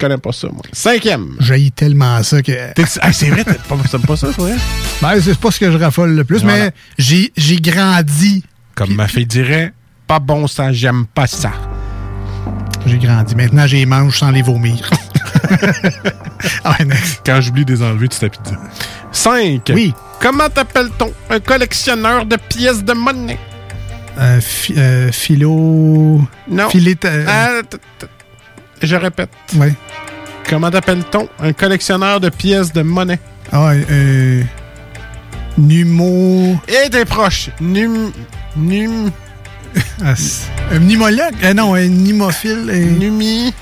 Je 0.00 0.06
connais 0.06 0.18
pas 0.18 0.32
ça, 0.32 0.48
moi. 0.52 0.62
Cinquième. 0.72 1.36
J'ai 1.40 1.70
tellement 1.70 2.22
ça 2.22 2.42
que. 2.42 2.50
Hey, 2.52 2.74
c'est 3.12 3.28
vrai, 3.30 3.44
t'aimes 3.44 3.54
pas, 3.68 3.76
pas 4.06 4.16
ça, 4.16 4.28
vrai? 4.28 4.54
Ben, 5.00 5.20
c'est 5.22 5.38
pas 5.38 5.50
ce 5.50 5.60
que 5.60 5.70
je 5.70 5.78
raffole 5.78 6.10
le 6.14 6.24
plus, 6.24 6.42
Voilà. 6.42 6.64
mais 6.66 6.70
j'ai 6.98 7.32
j'ai 7.36 7.56
grandi. 7.56 8.44
Comme 8.74 8.94
ma 8.94 9.06
fille 9.06 9.24
dirait, 9.26 9.72
pas 10.06 10.18
bon 10.18 10.46
ça, 10.48 10.72
j'aime 10.72 11.06
pas 11.06 11.26
ça. 11.28 11.52
J'ai 12.86 12.98
grandi. 12.98 13.34
Maintenant, 13.36 13.66
j'ai 13.66 13.78
les 13.78 13.86
mange 13.86 14.18
sans 14.18 14.30
les 14.30 14.42
vomir. 14.42 14.90
ah, 16.64 16.76
ouais, 16.78 16.84
next. 16.84 17.20
Quand 17.24 17.40
j'oublie 17.40 17.64
de 17.64 17.72
les 17.72 17.82
enlever, 17.82 18.08
tu 18.08 18.18
tapis 18.18 18.38
dedans. 18.44 18.58
5. 19.12 19.70
Oui. 19.74 19.94
Comment 20.20 20.48
t'appelle-t-on 20.48 21.12
un 21.30 21.40
collectionneur 21.40 22.26
de 22.26 22.36
pièces 22.36 22.82
de 22.84 22.92
monnaie? 22.92 23.38
Euh, 24.18 24.40
fi- 24.40 24.74
euh, 24.76 25.10
philo. 25.12 26.20
Non. 26.48 26.68
Filet. 26.70 26.96
euh, 27.04 27.24
Ah, 27.28 27.50
je 28.86 28.96
répète. 28.96 29.30
ouais. 29.56 29.74
Comment 30.48 30.70
t'appelle-t-on 30.70 31.28
un 31.40 31.52
collectionneur 31.52 32.20
de 32.20 32.28
pièces 32.28 32.72
de 32.72 32.82
monnaie? 32.82 33.18
Ah, 33.50 33.70
euh. 33.72 34.42
Numo. 35.56 36.56
Et 36.68 36.90
t'es 36.90 37.04
proche. 37.04 37.50
Num... 37.60 38.12
Num... 38.56 39.10
Ah, 40.04 40.14
un 40.72 40.78
pneumologue? 40.78 41.34
Euh, 41.42 41.54
non, 41.54 41.74
un 41.74 41.80
euh, 41.80 41.88
Numi. 41.88 43.52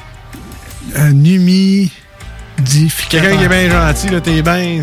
Un 0.96 1.12
numi. 1.12 1.90
Quelqu'un 3.08 3.36
qui 3.36 3.44
est 3.44 3.48
bien 3.48 3.70
gentil, 3.70 4.08
là, 4.08 4.20
t'es 4.20 4.42
bien... 4.42 4.80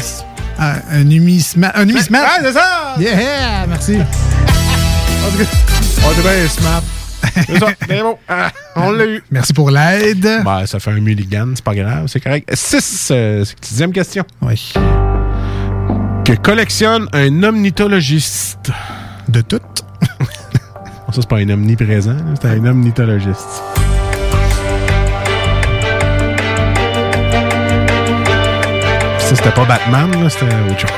Ah, 0.58 0.76
un 0.92 1.04
numismat. 1.04 1.72
Un 1.76 1.86
numismat? 1.86 2.20
Ah, 2.24 2.38
c'est 2.42 2.54
ça! 2.54 2.96
Yeah, 3.00 3.66
merci. 3.68 3.98
On 6.04 6.12
est 6.12 6.24
bien 6.24 6.48
smart. 6.50 6.84
C'est 7.46 7.60
ça, 7.60 7.68
c'est 7.88 8.02
bon. 8.02 8.18
Ah, 8.28 8.52
on 8.76 8.92
l'a 8.92 9.06
eu. 9.06 9.24
Merci 9.32 9.54
pour 9.54 9.72
l'aide. 9.72 10.28
Ben, 10.44 10.66
ça 10.66 10.80
fait 10.80 10.92
un 10.92 11.00
mulligan, 11.00 11.52
c'est 11.56 11.64
pas 11.64 11.76
grave, 11.76 12.08
c'est 12.08 12.20
correct. 12.20 12.50
6, 12.54 13.12
sixième 13.62 13.92
question. 13.92 14.24
Oui. 14.42 14.74
Que 16.26 16.34
collectionne 16.36 17.08
un 17.14 17.44
omnitologiste? 17.44 18.72
De 19.28 19.42
tout. 19.42 19.60
ça, 20.02 21.14
c'est 21.14 21.28
pas 21.28 21.38
un 21.38 21.50
omniprésent, 21.50 22.18
c'est 22.40 22.48
un 22.48 22.66
omnitologiste. 22.66 23.64
Ça, 29.20 29.36
c'était 29.36 29.52
pas 29.52 29.66
Batman, 29.66 30.24
là, 30.24 30.30
c'était 30.30 30.46
autre 30.46 30.80
chose. 30.80 30.90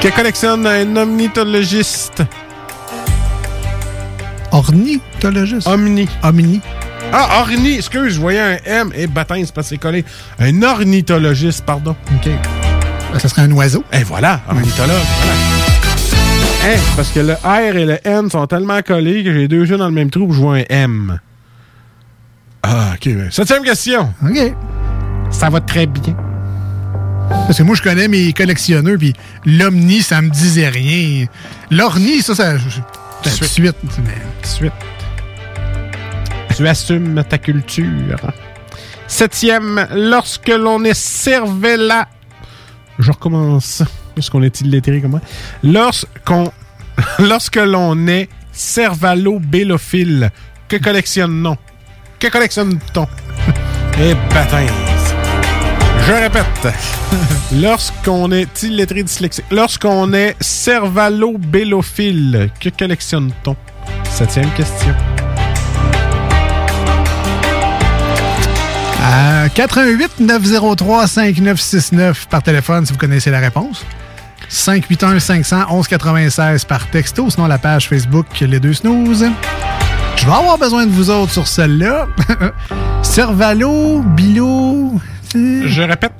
Que 0.00 0.08
collectionne 0.08 0.66
un 0.66 0.96
omnitologiste? 0.96 2.22
Ornithologiste. 4.52 5.66
Omni. 5.68 6.08
Omni. 6.22 6.60
Ah, 7.12 7.40
orni, 7.40 7.74
excuse, 7.76 8.14
je 8.14 8.20
voyais 8.20 8.40
un 8.40 8.56
M. 8.64 8.90
Et 8.94 9.06
baptême, 9.06 9.44
c'est 9.44 9.54
pas 9.54 9.62
c'est 9.62 9.78
collé. 9.78 10.04
Un 10.38 10.62
ornithologiste, 10.62 11.64
pardon. 11.64 11.96
OK. 12.14 12.30
Ah, 13.14 13.18
Ça 13.18 13.28
serait 13.28 13.42
un 13.42 13.50
oiseau. 13.52 13.84
Et 13.92 14.04
voilà, 14.04 14.40
ornithologue. 14.48 14.90
voilà. 15.22 15.32
Hein, 16.62 16.78
parce 16.94 17.10
que 17.10 17.20
le 17.20 17.32
R 17.34 17.76
et 17.76 17.84
le 17.86 17.98
N 18.06 18.30
sont 18.30 18.46
tellement 18.46 18.80
collés 18.82 19.24
que 19.24 19.32
j'ai 19.32 19.48
deux 19.48 19.64
jeux 19.64 19.78
dans 19.78 19.86
le 19.88 19.94
même 19.94 20.10
trou 20.10 20.24
où 20.26 20.32
je 20.32 20.38
vois 20.40 20.56
un 20.56 20.64
M. 20.68 21.18
Ah, 22.62 22.92
ok. 22.94 23.14
ben, 23.14 23.30
Septième 23.30 23.62
question. 23.64 24.12
OK. 24.24 24.54
Ça 25.30 25.48
va 25.48 25.60
très 25.60 25.86
bien. 25.86 26.14
Parce 27.46 27.56
que 27.58 27.62
moi, 27.62 27.74
je 27.76 27.82
connais 27.82 28.08
mes 28.08 28.32
collectionneurs, 28.32 28.98
puis 28.98 29.14
l'omni, 29.46 30.02
ça 30.02 30.20
me 30.20 30.28
disait 30.30 30.68
rien. 30.68 31.26
L'orni, 31.70 32.22
ça, 32.22 32.34
ça. 32.34 32.54
Suite. 33.28 33.76
suite. 34.42 34.72
Tu 36.56 36.66
assumes 36.66 37.22
ta 37.28 37.38
culture. 37.38 38.18
Septième, 39.06 39.86
lorsque 39.94 40.48
l'on 40.48 40.84
est 40.84 40.94
cervella. 40.94 42.08
Je 42.98 43.10
recommence. 43.10 43.82
Lorsqu'on 44.16 44.42
est 44.42 44.60
illettré 44.60 45.00
comme 45.00 45.12
moi. 45.12 45.20
Lorsqu'on. 45.62 46.52
Lorsque 47.18 47.56
l'on 47.56 48.06
est 48.08 48.28
cervalo-bélophile, 48.52 50.30
que 50.68 50.76
collectionne-t-on? 50.76 51.56
Que 52.18 52.28
collectionne-t-on? 52.28 53.06
Eh, 53.98 54.14
baptême. 54.34 54.89
Je 56.10 56.14
répète. 56.14 56.68
Lorsqu'on 57.62 58.32
est 58.32 58.64
illettré 58.64 59.04
dyslexique, 59.04 59.44
lorsqu'on 59.52 60.12
est 60.12 60.34
cervalo-bélophile, 60.40 62.50
que 62.58 62.68
collectionne-t-on? 62.68 63.54
Septième 64.10 64.50
question. 64.54 64.92
À 69.00 69.48
88 69.50 70.18
903 70.18 71.06
5969 71.06 72.26
par 72.28 72.42
téléphone 72.42 72.84
si 72.86 72.92
vous 72.92 72.98
connaissez 72.98 73.30
la 73.30 73.38
réponse. 73.38 73.86
581 74.48 75.20
500 75.20 75.66
1196 75.70 76.64
par 76.64 76.90
texto, 76.90 77.30
sinon 77.30 77.46
la 77.46 77.58
page 77.58 77.88
Facebook 77.88 78.26
Les 78.40 78.58
Deux 78.58 78.74
Snooze. 78.74 79.26
Je 80.16 80.26
vais 80.26 80.32
avoir 80.32 80.58
besoin 80.58 80.86
de 80.86 80.90
vous 80.90 81.08
autres 81.08 81.30
sur 81.30 81.46
celle-là. 81.46 82.08
Cervalo, 83.02 84.02
Bilo. 84.02 85.00
Je 85.34 85.82
répète. 85.82 86.12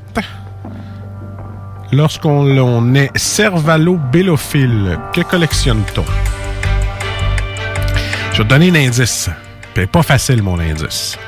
Lorsqu'on 1.93 2.45
l'on 2.45 2.95
est 2.95 3.11
cervalo-bélophile, 3.17 4.99
que 5.13 5.23
collectionne-t-on? 5.23 6.05
Je 8.33 8.39
vais 8.39 8.45
te 8.45 8.49
donner 8.49 8.71
un 8.71 8.87
indice. 8.87 9.29
Puis 9.75 9.87
pas 9.87 10.03
facile, 10.03 10.43
mon 10.43 10.61
indice. 10.61 11.19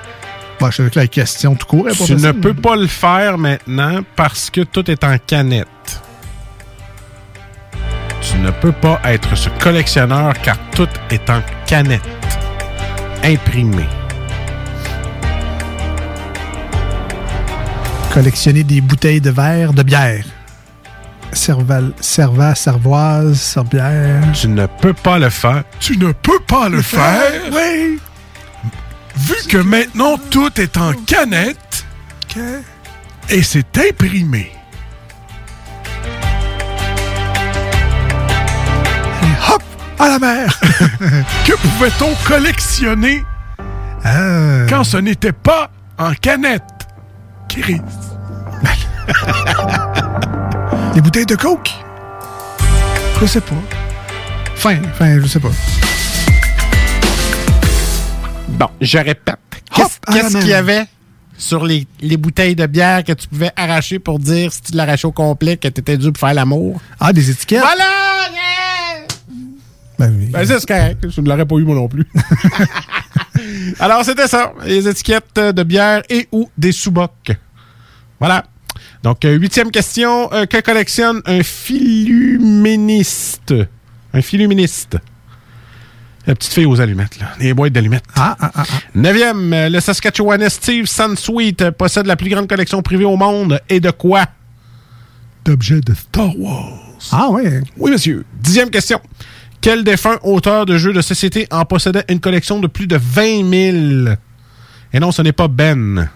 Bon, 0.60 0.70
je 0.70 0.84
sais 0.84 0.90
que 0.90 1.00
la 1.00 1.08
question 1.08 1.56
tout 1.56 1.66
court 1.66 1.88
est 1.88 1.98
pas 1.98 2.04
Tu 2.04 2.14
ne 2.14 2.30
peux 2.30 2.54
pas 2.54 2.76
le 2.76 2.86
faire 2.86 3.38
maintenant 3.38 4.02
parce 4.14 4.50
que 4.50 4.60
tout 4.60 4.88
est 4.88 5.02
en 5.02 5.16
canette. 5.18 5.66
Tu 8.20 8.38
ne 8.38 8.52
peux 8.52 8.70
pas 8.70 9.00
être 9.04 9.36
ce 9.36 9.48
collectionneur 9.60 10.34
car 10.44 10.56
tout 10.76 10.88
est 11.10 11.28
en 11.28 11.42
canette. 11.66 12.02
Imprimé. 13.24 13.86
Collectionner 18.12 18.62
des 18.64 18.80
bouteilles 18.80 19.20
de 19.20 19.30
verre 19.30 19.72
de 19.72 19.82
bière. 19.82 20.24
Serval, 21.32 21.92
serva, 22.00 22.54
servoise, 22.54 23.40
sorbière. 23.40 24.22
Tu 24.34 24.48
ne 24.48 24.66
peux 24.66 24.92
pas 24.92 25.18
le 25.18 25.30
faire. 25.30 25.64
Tu 25.80 25.96
ne 25.96 26.12
peux 26.12 26.40
pas 26.40 26.68
le 26.68 26.82
faire? 26.82 27.32
Oui. 27.50 27.98
Vu 29.16 29.34
que 29.48 29.58
maintenant 29.58 30.18
tout 30.30 30.50
est 30.60 30.76
en 30.76 30.92
canette 31.06 31.84
et 33.30 33.42
c'est 33.42 33.78
imprimé. 33.78 34.52
Et 39.22 39.52
hop, 39.52 39.62
à 39.98 40.08
la 40.08 40.18
mer. 40.18 40.60
que 41.46 41.52
pouvait-on 41.52 42.14
collectionner 42.26 43.22
Ah. 44.04 44.66
quand 44.68 44.84
ce 44.84 44.96
n'était 44.98 45.32
pas 45.32 45.70
en 45.98 46.12
canette? 46.14 46.62
Chris. 47.60 47.80
Des 50.94 51.00
bouteilles 51.00 51.26
de 51.26 51.36
coke? 51.36 51.70
Je 53.20 53.26
sais 53.26 53.40
pas. 53.40 53.54
Fin, 54.54 54.76
fin, 54.94 55.20
je 55.20 55.26
sais 55.26 55.40
pas. 55.40 55.50
Bon, 58.48 58.68
je 58.80 58.98
répète. 58.98 59.36
Qu'est-ce 59.74 60.38
qu'il 60.38 60.48
y 60.48 60.54
avait 60.54 60.84
sur 61.36 61.64
les, 61.64 61.86
les 62.00 62.16
bouteilles 62.16 62.54
de 62.54 62.66
bière 62.66 63.02
que 63.04 63.12
tu 63.12 63.26
pouvais 63.28 63.50
arracher 63.56 63.98
pour 63.98 64.18
dire, 64.18 64.52
si 64.52 64.62
tu 64.62 64.76
l'arrachais 64.76 65.06
au 65.06 65.12
complet, 65.12 65.56
que 65.56 65.68
tu 65.68 65.80
étais 65.80 65.96
dû 65.96 66.12
pour 66.12 66.20
faire 66.20 66.34
l'amour? 66.34 66.80
Ah, 67.00 67.12
des 67.12 67.30
étiquettes? 67.30 67.60
Voilà! 67.60 67.84
Ben 69.98 70.14
oui. 70.18 70.26
Ben, 70.26 70.44
c'est 70.44 70.66
correct. 70.66 71.06
Je 71.08 71.20
ne 71.20 71.28
l'aurais 71.28 71.46
pas 71.46 71.56
eu, 71.56 71.64
moi 71.64 71.74
non 71.74 71.88
plus. 71.88 72.06
Alors, 73.80 74.04
c'était 74.04 74.28
ça. 74.28 74.52
Les 74.64 74.88
étiquettes 74.88 75.38
de 75.38 75.62
bière 75.62 76.02
et 76.08 76.28
ou 76.32 76.50
des 76.58 76.72
sous-bocs. 76.72 77.32
Voilà. 78.18 78.44
Donc, 79.02 79.24
euh, 79.24 79.34
huitième 79.36 79.70
question. 79.70 80.32
Euh, 80.32 80.46
que 80.46 80.60
collectionne 80.60 81.20
un 81.26 81.42
filuministe? 81.42 83.54
Un 84.14 84.22
filuministe. 84.22 84.96
La 86.26 86.36
petite 86.36 86.52
fille 86.52 86.66
aux 86.66 86.80
allumettes, 86.80 87.18
là. 87.18 87.32
Les 87.40 87.52
boîtes 87.52 87.72
d'allumettes. 87.72 88.04
Ah, 88.14 88.36
ah, 88.40 88.52
ah, 88.54 88.64
Neuvième. 88.94 89.52
euh, 89.52 89.68
Le 89.68 89.80
Saskatchewanais 89.80 90.50
Steve 90.50 90.86
Sunsweet 90.86 91.70
possède 91.70 92.06
la 92.06 92.14
plus 92.14 92.30
grande 92.30 92.48
collection 92.48 92.80
privée 92.82 93.04
au 93.04 93.16
monde. 93.16 93.60
Et 93.68 93.80
de 93.80 93.90
quoi? 93.90 94.24
D'objets 95.44 95.80
de 95.80 95.94
Star 95.94 96.38
Wars. 96.38 96.78
Ah, 97.10 97.28
ouais. 97.30 97.60
Oui, 97.76 97.90
monsieur. 97.90 98.24
Dixième 98.40 98.70
question. 98.70 99.00
Quel 99.62 99.84
défunt 99.84 100.18
auteur 100.22 100.66
de 100.66 100.76
jeux 100.76 100.92
de 100.92 101.00
société 101.00 101.46
en 101.50 101.64
possédait 101.64 102.04
une 102.08 102.20
collection 102.20 102.58
de 102.60 102.66
plus 102.66 102.86
de 102.86 102.96
20 103.00 104.04
000? 104.04 104.14
Et 104.92 105.00
non, 105.00 105.12
ce 105.12 105.22
n'est 105.22 105.32
pas 105.32 105.48
Ben. 105.48 106.10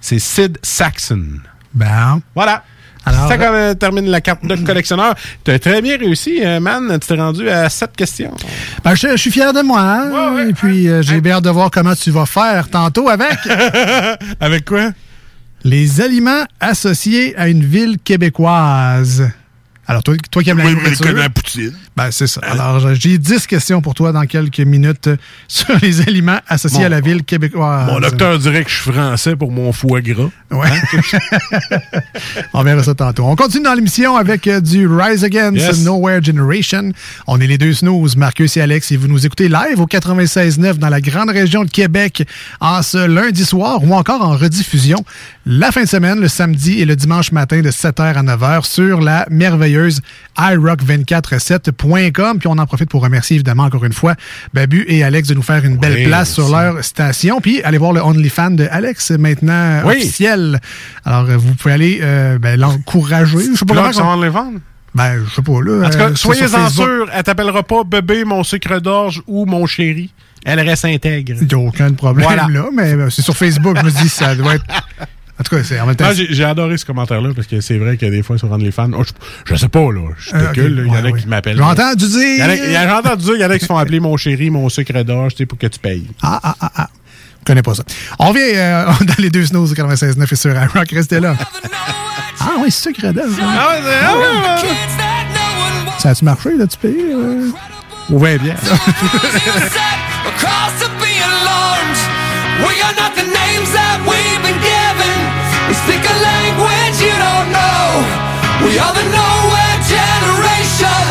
C'est 0.00 0.18
Sid 0.18 0.58
Saxon. 0.62 1.24
Ben. 1.72 2.20
Voilà. 2.34 2.62
Alors- 3.06 3.28
ça 3.28 3.36
comme, 3.36 3.54
euh, 3.54 3.74
termine 3.74 4.06
la 4.06 4.20
carte 4.20 4.46
de 4.46 4.54
collectionneur. 4.56 5.14
Tu 5.44 5.50
as 5.50 5.58
très 5.58 5.82
bien 5.82 5.96
réussi, 5.98 6.40
euh, 6.44 6.60
man. 6.60 6.98
Tu 7.00 7.06
t'es 7.08 7.14
rendu 7.14 7.48
à 7.48 7.68
sept 7.68 7.96
questions. 7.96 8.34
Ben, 8.84 8.94
je, 8.94 9.08
je 9.12 9.16
suis 9.16 9.30
fier 9.30 9.52
de 9.52 9.60
moi. 9.62 9.80
hein. 9.80 10.46
Et 10.48 10.52
puis, 10.52 10.88
euh, 10.88 11.02
j'ai 11.02 11.20
bien 11.20 11.36
hâte 11.36 11.44
de 11.44 11.50
voir 11.50 11.70
comment 11.70 11.94
tu 11.94 12.10
vas 12.10 12.26
faire 12.26 12.68
tantôt 12.68 13.08
avec. 13.08 13.38
avec 14.40 14.64
quoi? 14.66 14.90
Les 15.64 16.00
aliments 16.02 16.44
associés 16.60 17.34
à 17.36 17.48
une 17.48 17.64
ville 17.64 17.96
québécoise. 18.04 19.30
Alors, 19.86 20.02
toi, 20.02 20.14
toi 20.30 20.42
qui 20.42 20.50
aimes 20.50 20.58
la 20.58 20.64
Oui, 20.64 20.70
mais 20.74 20.82
nourriture... 20.82 21.04
je 21.04 21.10
connais 21.10 21.22
la 21.22 21.28
poutine. 21.28 21.72
Ben, 21.96 22.10
c'est 22.10 22.26
ça. 22.26 22.40
Alors, 22.42 22.94
j'ai 22.94 23.18
10 23.18 23.46
questions 23.46 23.82
pour 23.82 23.94
toi 23.94 24.12
dans 24.12 24.24
quelques 24.26 24.60
minutes 24.60 25.08
euh, 25.08 25.16
sur 25.48 25.78
les 25.80 26.00
aliments 26.00 26.40
associés 26.48 26.84
à 26.84 26.88
la 26.88 27.00
ville 27.00 27.22
québécoise. 27.22 27.86
Mon 27.90 28.00
docteur 28.00 28.38
dirait 28.38 28.64
que 28.64 28.70
je 28.70 28.80
suis 28.80 28.92
français 28.92 29.36
pour 29.36 29.52
mon 29.52 29.72
foie 29.72 30.00
gras. 30.00 30.30
Ouais. 30.50 30.68
On 32.54 32.62
verra 32.62 32.82
ça 32.82 32.94
tantôt. 32.94 33.24
On 33.24 33.36
continue 33.36 33.64
dans 33.64 33.74
l'émission 33.74 34.16
avec 34.16 34.46
euh, 34.46 34.60
du 34.60 34.86
Rise 34.86 35.22
Against 35.24 35.56
Yes. 35.56 35.84
Nowhere 35.84 36.22
Generation. 36.22 36.92
On 37.26 37.40
est 37.40 37.46
les 37.46 37.58
deux 37.58 37.74
snooze, 37.74 38.16
Marcus 38.16 38.56
et 38.56 38.60
Alex, 38.60 38.90
et 38.92 38.96
vous 38.96 39.08
nous 39.08 39.26
écoutez 39.26 39.48
live 39.48 39.80
au 39.80 39.86
96.9 39.86 40.74
dans 40.78 40.88
la 40.88 41.00
grande 41.00 41.30
région 41.30 41.64
de 41.64 41.70
Québec 41.70 42.26
en 42.60 42.82
ce 42.82 43.06
lundi 43.06 43.44
soir 43.44 43.82
ou 43.84 43.94
encore 43.94 44.22
en 44.22 44.36
rediffusion 44.36 45.04
la 45.46 45.70
fin 45.72 45.82
de 45.82 45.88
semaine, 45.88 46.20
le 46.20 46.28
samedi 46.28 46.80
et 46.80 46.86
le 46.86 46.96
dimanche 46.96 47.30
matin 47.32 47.60
de 47.60 47.70
7h 47.70 48.14
à 48.14 48.22
9h 48.22 48.64
sur 48.64 49.00
la 49.00 49.26
merveilleuse 49.30 49.73
iRock247.com. 50.38 52.38
Puis 52.38 52.48
on 52.48 52.58
en 52.58 52.66
profite 52.66 52.88
pour 52.90 53.02
remercier 53.02 53.34
évidemment 53.36 53.64
encore 53.64 53.84
une 53.84 53.92
fois 53.92 54.14
Babu 54.52 54.84
et 54.88 55.04
Alex 55.04 55.28
de 55.28 55.34
nous 55.34 55.42
faire 55.42 55.64
une 55.64 55.76
belle 55.76 55.94
Oui, 55.94 56.06
place 56.06 56.32
sur 56.32 56.48
leur 56.48 56.82
station. 56.84 57.40
Puis 57.40 57.62
allez 57.62 57.78
voir 57.78 57.92
le 57.92 58.00
OnlyFans 58.00 58.52
de 58.52 58.66
Alex 58.70 59.10
maintenant 59.12 59.80
Oui. 59.84 59.96
officiel. 59.96 60.60
Alors 61.04 61.28
euh, 61.28 61.36
vous 61.36 61.54
pouvez 61.54 61.74
aller 61.74 61.98
euh, 62.02 62.38
ben, 62.38 62.58
l'encourager. 62.58 63.38
Je 63.52 63.58
sais 63.58 63.64
pas 63.64 63.74
comment 63.74 63.92
sur 63.92 64.06
OnlyFans? 64.06 64.54
Ben, 64.94 65.24
je 65.28 65.34
sais 65.34 65.42
pas, 65.42 65.60
là. 65.60 65.86
En 65.86 65.90
tout 65.90 65.98
cas, 65.98 66.10
euh, 66.10 66.14
soyez 66.14 66.46
sur 66.46 66.56
en 66.56 66.68
Facebook. 66.68 66.86
sûr, 66.86 67.08
elle 67.12 67.22
t'appellera 67.24 67.64
pas 67.64 67.82
bébé, 67.82 68.24
mon 68.24 68.44
sucre 68.44 68.78
d'orge 68.80 69.22
ou 69.26 69.44
mon 69.44 69.66
chéri. 69.66 70.12
Elle 70.44 70.60
reste 70.60 70.84
intègre. 70.84 71.34
Il 71.40 71.48
n'y 71.48 71.54
a 71.54 71.58
aucun 71.58 71.92
problème 71.94 72.24
Voilà. 72.26 72.46
là, 72.48 72.66
mais 72.72 72.94
c'est 73.10 73.22
sur 73.22 73.36
Facebook, 73.36 73.76
je 73.80 73.84
me 73.84 73.90
dis, 73.90 74.08
ça 74.08 74.36
doit 74.36 74.54
être. 74.54 74.64
En 75.38 75.42
tout 75.42 75.56
cas, 75.56 75.64
c'est 75.64 75.80
en 75.80 75.86
même 75.86 75.96
temps. 75.96 76.04
Ah, 76.08 76.14
j'ai 76.14 76.26
j'ai 76.32 76.44
adoré 76.44 76.76
ce 76.78 76.84
commentaire-là 76.84 77.30
parce 77.34 77.48
que 77.48 77.60
c'est 77.60 77.76
vrai 77.78 77.96
que 77.96 78.06
des 78.06 78.22
fois 78.22 78.38
sur 78.38 78.50
OnlyFans, 78.52 78.90
oh, 78.96 79.02
je, 79.04 79.10
je 79.52 79.56
sais 79.56 79.68
pas, 79.68 79.80
là, 79.90 80.00
je 80.16 80.34
Euh, 80.34 80.44
spécule, 80.52 80.76
là, 80.76 80.82
il 80.86 80.92
y 80.92 80.96
en 80.96 81.04
a 81.04 81.18
qui 81.18 81.26
m'appellent. 81.26 81.56
J'ai 81.56 81.62
entendu 81.62 82.06
dire- 82.06 82.46
J'ai 82.56 82.90
entendu 82.92 83.24
dire, 83.24 83.34
il 83.34 83.40
y 83.40 83.44
en 83.44 83.50
a 83.50 83.54
qui 83.58 83.62
se 83.62 83.66
font 83.66 83.76
appeler 83.76 83.98
mon 84.00 84.16
chéri, 84.16 84.50
mon 84.50 84.68
sucre 84.68 85.02
d'orge, 85.02 85.32
tu 85.34 85.38
sais, 85.38 85.46
pour 85.46 85.58
que 85.58 85.66
tu 85.66 85.78
payes. 85.80 86.06
Ah, 86.22 86.38
ah, 86.42 86.54
ah, 86.60 86.70
ah. 86.76 86.88
Je 87.40 87.44
connais 87.46 87.62
pas 87.62 87.74
ça. 87.74 87.82
On 88.20 88.28
revient 88.28 88.52
euh, 88.54 88.84
dans 89.00 89.14
les 89.18 89.28
deux 89.30 89.44
snows 89.44 89.66
96.9 89.66 90.32
et 90.32 90.36
sur 90.36 90.50
iRock. 90.54 90.88
Restez 90.92 91.18
là. 91.20 91.34
Ah 92.40 92.52
oui, 92.60 92.70
c'est 92.70 92.84
ça, 92.84 92.92
Crédit. 92.92 93.18
Ah 93.42 93.68
ouais, 93.70 93.80
c'est- 93.82 94.04
ah 94.04 94.16
ouais, 94.16 94.20
ouais. 94.68 95.98
Ça 95.98 96.10
a-tu 96.10 96.24
marché, 96.24 96.50
là, 96.56 96.66
tu 96.66 96.78
payes? 96.78 96.94
Euh... 97.12 97.50
Ou 98.10 98.18
20 98.18 98.36
bien. 98.38 98.54
across 100.26 100.72
to 100.80 100.88
be 101.00 101.12
alarmed. 101.20 101.98
We 102.66 102.80
are 102.82 102.94
not 102.96 103.14
the 103.16 103.24
names 103.26 103.70
that 103.72 104.00
we've 104.06 104.23
you 107.04 107.16
don't 107.26 107.48
know. 107.56 107.84
We 108.64 108.72
are 108.80 108.94
the 109.00 109.06
nowhere 109.20 109.76
generation. 109.94 111.04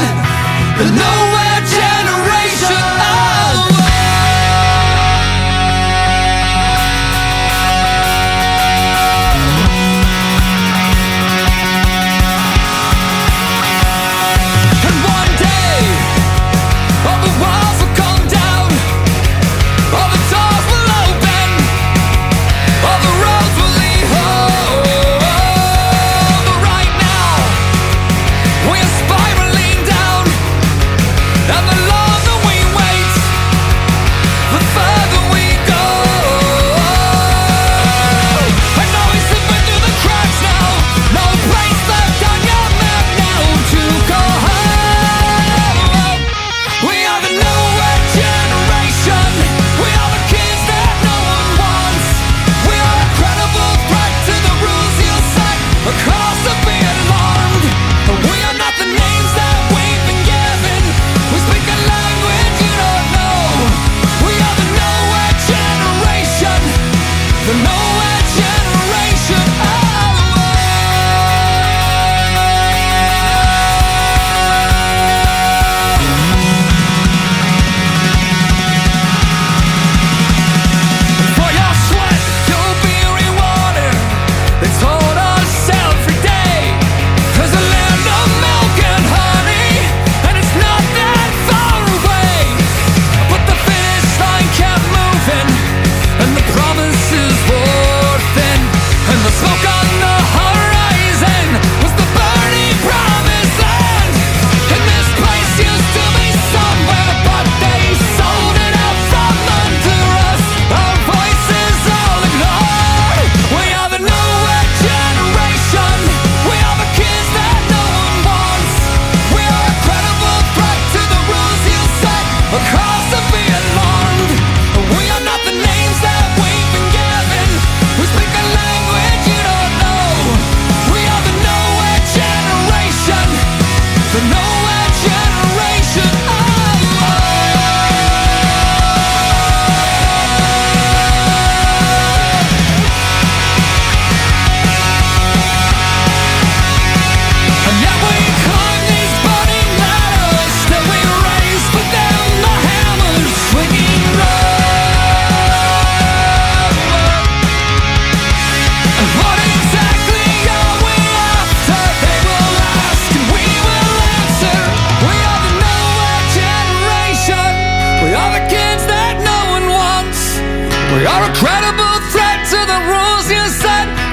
The 0.79 0.87
nowhere 0.89 1.32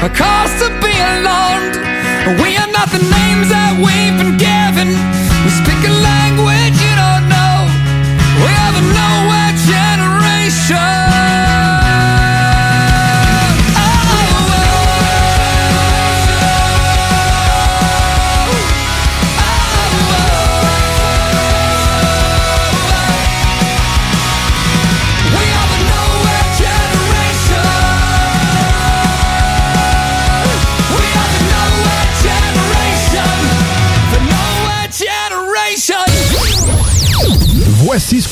a 0.03 0.09
cause 0.09 0.40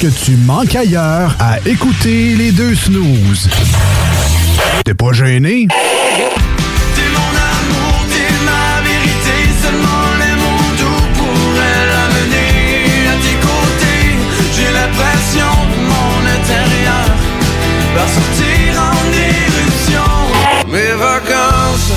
que 0.00 0.06
tu 0.06 0.36
manques 0.36 0.76
ailleurs 0.76 1.34
à 1.40 1.58
écouter 1.66 2.36
les 2.36 2.52
deux 2.52 2.74
snooze. 2.76 3.48
T'es 4.84 4.94
pas 4.94 5.12
gêné? 5.12 5.66
T'es 5.66 7.08
mon 7.16 7.32
amour, 7.52 8.06
t'es 8.08 8.32
ma 8.44 8.80
vérité, 8.86 9.36
seulement 9.60 10.06
les 10.20 10.34
mots 10.42 10.72
doux 10.78 11.04
pourraient 11.18 11.86
l'amener 11.92 13.08
à 13.08 13.16
tes 13.24 13.38
côtés. 13.48 14.06
J'ai 14.54 14.70
l'impression 14.78 15.50
que 15.70 15.78
mon 15.92 16.14
intérieur 16.36 17.06
va 17.96 18.06
sortir 18.16 18.68
en 18.90 19.02
éruption. 19.34 20.10
Mes 20.68 20.92
vacances, 20.96 21.92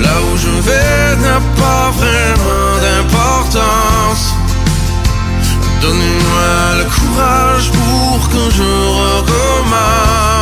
là 0.00 0.14
où 0.30 0.36
je 0.36 0.54
vais, 0.68 1.16
n'a 1.20 1.40
pas 1.56 1.90
vraiment 1.90 2.61
Donnez-moi 5.82 6.76
le 6.78 6.84
courage 6.84 7.72
pour 7.72 8.28
que 8.28 8.50
je 8.54 8.62
recommence. 8.62 10.41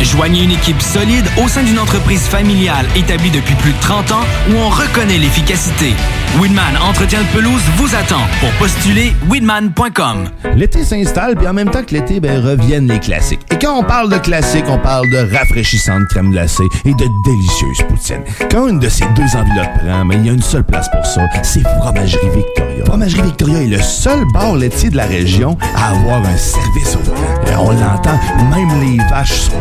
Joignez 0.00 0.44
une 0.44 0.50
équipe 0.52 0.80
solide 0.80 1.26
au 1.42 1.48
sein 1.48 1.62
d'une 1.62 1.78
entreprise 1.78 2.22
familiale 2.22 2.86
établie 2.96 3.30
depuis 3.30 3.54
plus 3.54 3.72
de 3.72 3.80
30 3.80 4.12
ans 4.12 4.24
où 4.50 4.54
on 4.56 4.68
reconnaît 4.68 5.18
l'efficacité. 5.18 5.94
Weedman 6.40 6.76
Entretien 6.82 7.20
de 7.20 7.26
pelouse 7.28 7.62
vous 7.76 7.94
attend 7.94 8.22
pour 8.40 8.50
postuler 8.58 9.12
weedman.com. 9.30 10.28
L'été 10.56 10.84
s'installe, 10.84 11.36
puis 11.36 11.46
en 11.46 11.52
même 11.52 11.70
temps 11.70 11.84
que 11.84 11.94
l'été, 11.94 12.18
ben, 12.18 12.44
reviennent 12.44 12.88
les 12.88 12.98
classiques. 12.98 13.40
Et 13.52 13.58
quand 13.58 13.78
on 13.78 13.84
parle 13.84 14.10
de 14.10 14.18
classiques, 14.18 14.64
on 14.68 14.78
parle 14.78 15.08
de 15.10 15.32
rafraîchissantes 15.32 16.08
crème 16.08 16.30
glacée 16.32 16.64
et 16.84 16.92
de 16.92 17.06
délicieuses 17.24 17.86
poutines. 17.88 18.24
Quand 18.50 18.66
une 18.66 18.80
de 18.80 18.88
ces 18.88 19.04
deux 19.14 19.36
enveloppes 19.36 19.78
prend, 19.78 20.04
mais 20.04 20.16
il 20.16 20.26
y 20.26 20.30
a 20.30 20.32
une 20.32 20.42
seule 20.42 20.64
place 20.64 20.88
pour 20.90 21.06
ça, 21.06 21.22
c'est 21.42 21.62
Fromagerie 21.80 22.30
Victoria. 22.34 22.84
Fromagerie 22.84 23.22
Victoria 23.22 23.62
est 23.62 23.68
le 23.68 23.80
seul 23.80 24.24
bar 24.32 24.56
laitier 24.56 24.90
de 24.90 24.96
la 24.96 25.06
région 25.06 25.56
à 25.76 25.90
avoir 25.90 26.18
un 26.18 26.36
service 26.36 26.96
au 26.96 27.00
volant. 27.00 27.64
On 27.66 27.70
l'entend, 27.70 28.18
même 28.50 28.80
les 28.80 28.98
vaches 29.08 29.40
sont. 29.40 29.52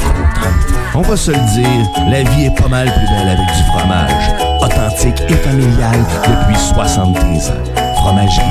On 0.95 1.01
va 1.01 1.17
se 1.17 1.31
le 1.31 1.37
dire, 1.53 1.89
la 2.09 2.23
vie 2.23 2.45
est 2.45 2.61
pas 2.61 2.67
mal 2.67 2.85
plus 2.85 3.07
belle 3.07 3.29
avec 3.29 3.47
du 3.47 3.63
fromage. 3.71 4.31
Authentique 4.61 5.21
et 5.27 5.33
familial 5.33 5.99
depuis 6.23 6.59
73 6.59 7.49
ans. 7.49 7.53
Fromagerie 7.95 8.43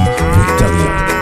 Victoria. 0.46 1.21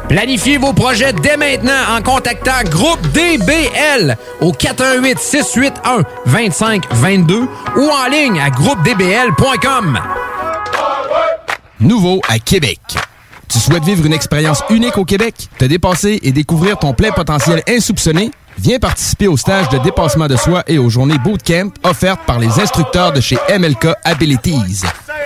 Planifiez 0.11 0.57
vos 0.57 0.73
projets 0.73 1.13
dès 1.13 1.37
maintenant 1.37 1.95
en 1.95 2.01
contactant 2.01 2.63
Groupe 2.69 2.99
DBL 3.13 4.17
au 4.41 4.51
418 4.51 5.17
681 5.17 6.03
2522 6.25 7.47
ou 7.77 7.89
en 7.89 8.09
ligne 8.09 8.37
à 8.41 8.49
groupedbl.com. 8.49 9.99
Nouveau 11.79 12.19
à 12.27 12.39
Québec. 12.39 12.81
Tu 13.47 13.57
souhaites 13.57 13.85
vivre 13.85 14.05
une 14.05 14.11
expérience 14.11 14.61
unique 14.69 14.97
au 14.97 15.05
Québec, 15.05 15.47
te 15.57 15.63
dépasser 15.63 16.19
et 16.23 16.33
découvrir 16.33 16.77
ton 16.77 16.93
plein 16.93 17.11
potentiel 17.11 17.63
insoupçonné? 17.69 18.31
Viens 18.59 18.79
participer 18.79 19.29
au 19.29 19.37
stage 19.37 19.69
de 19.69 19.77
dépassement 19.77 20.27
de 20.27 20.35
soi 20.35 20.65
et 20.67 20.77
aux 20.77 20.89
journées 20.89 21.19
bootcamp 21.19 21.71
offertes 21.83 22.25
par 22.27 22.37
les 22.37 22.59
instructeurs 22.59 23.13
de 23.13 23.21
chez 23.21 23.37
MLK 23.57 23.87
Abilities. 24.03 24.81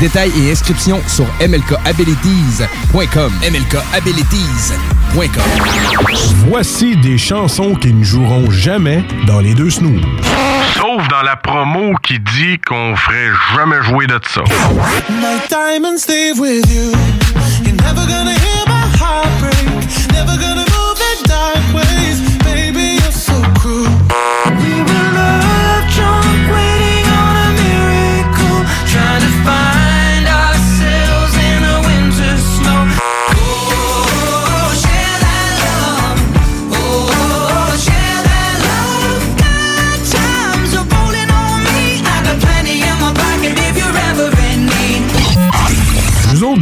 Détails 0.00 0.32
et 0.38 0.50
inscriptions 0.52 1.00
sur 1.08 1.26
mlkabilities.com. 1.40 3.32
mlkabilities.com. 3.42 5.42
Voici 6.48 6.96
des 6.96 7.18
chansons 7.18 7.74
qui 7.74 7.92
ne 7.92 8.04
joueront 8.04 8.48
jamais 8.50 9.02
dans 9.26 9.40
les 9.40 9.54
deux 9.54 9.70
snooze. 9.70 10.00
Sauf 10.76 11.08
dans 11.08 11.22
la 11.22 11.34
promo 11.34 11.94
qui 12.02 12.20
dit 12.20 12.58
qu'on 12.64 12.94
ferait 12.94 13.30
jamais 13.56 13.82
jouer 13.82 14.06
de 14.06 14.20
ça. 14.28 14.42
My 15.10 15.40
diamonds 15.48 15.98
stay 16.02 16.30
with 16.38 16.64
you. 16.72 16.92
You're 17.64 17.74
never 17.82 18.06
gonna 18.06 18.30
hear 18.32 18.64
my 18.68 18.86
heart 19.00 19.26
break. 19.40 19.66
Never 20.12 20.36
gonna 20.38 20.64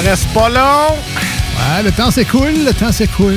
Reste 0.00 0.28
pas 0.32 0.48
long. 0.48 0.94
Ouais, 0.94 1.82
le 1.84 1.92
temps 1.92 2.10
s'écoule, 2.10 2.64
le 2.64 2.72
temps 2.72 2.92
s'écoule. 2.92 3.36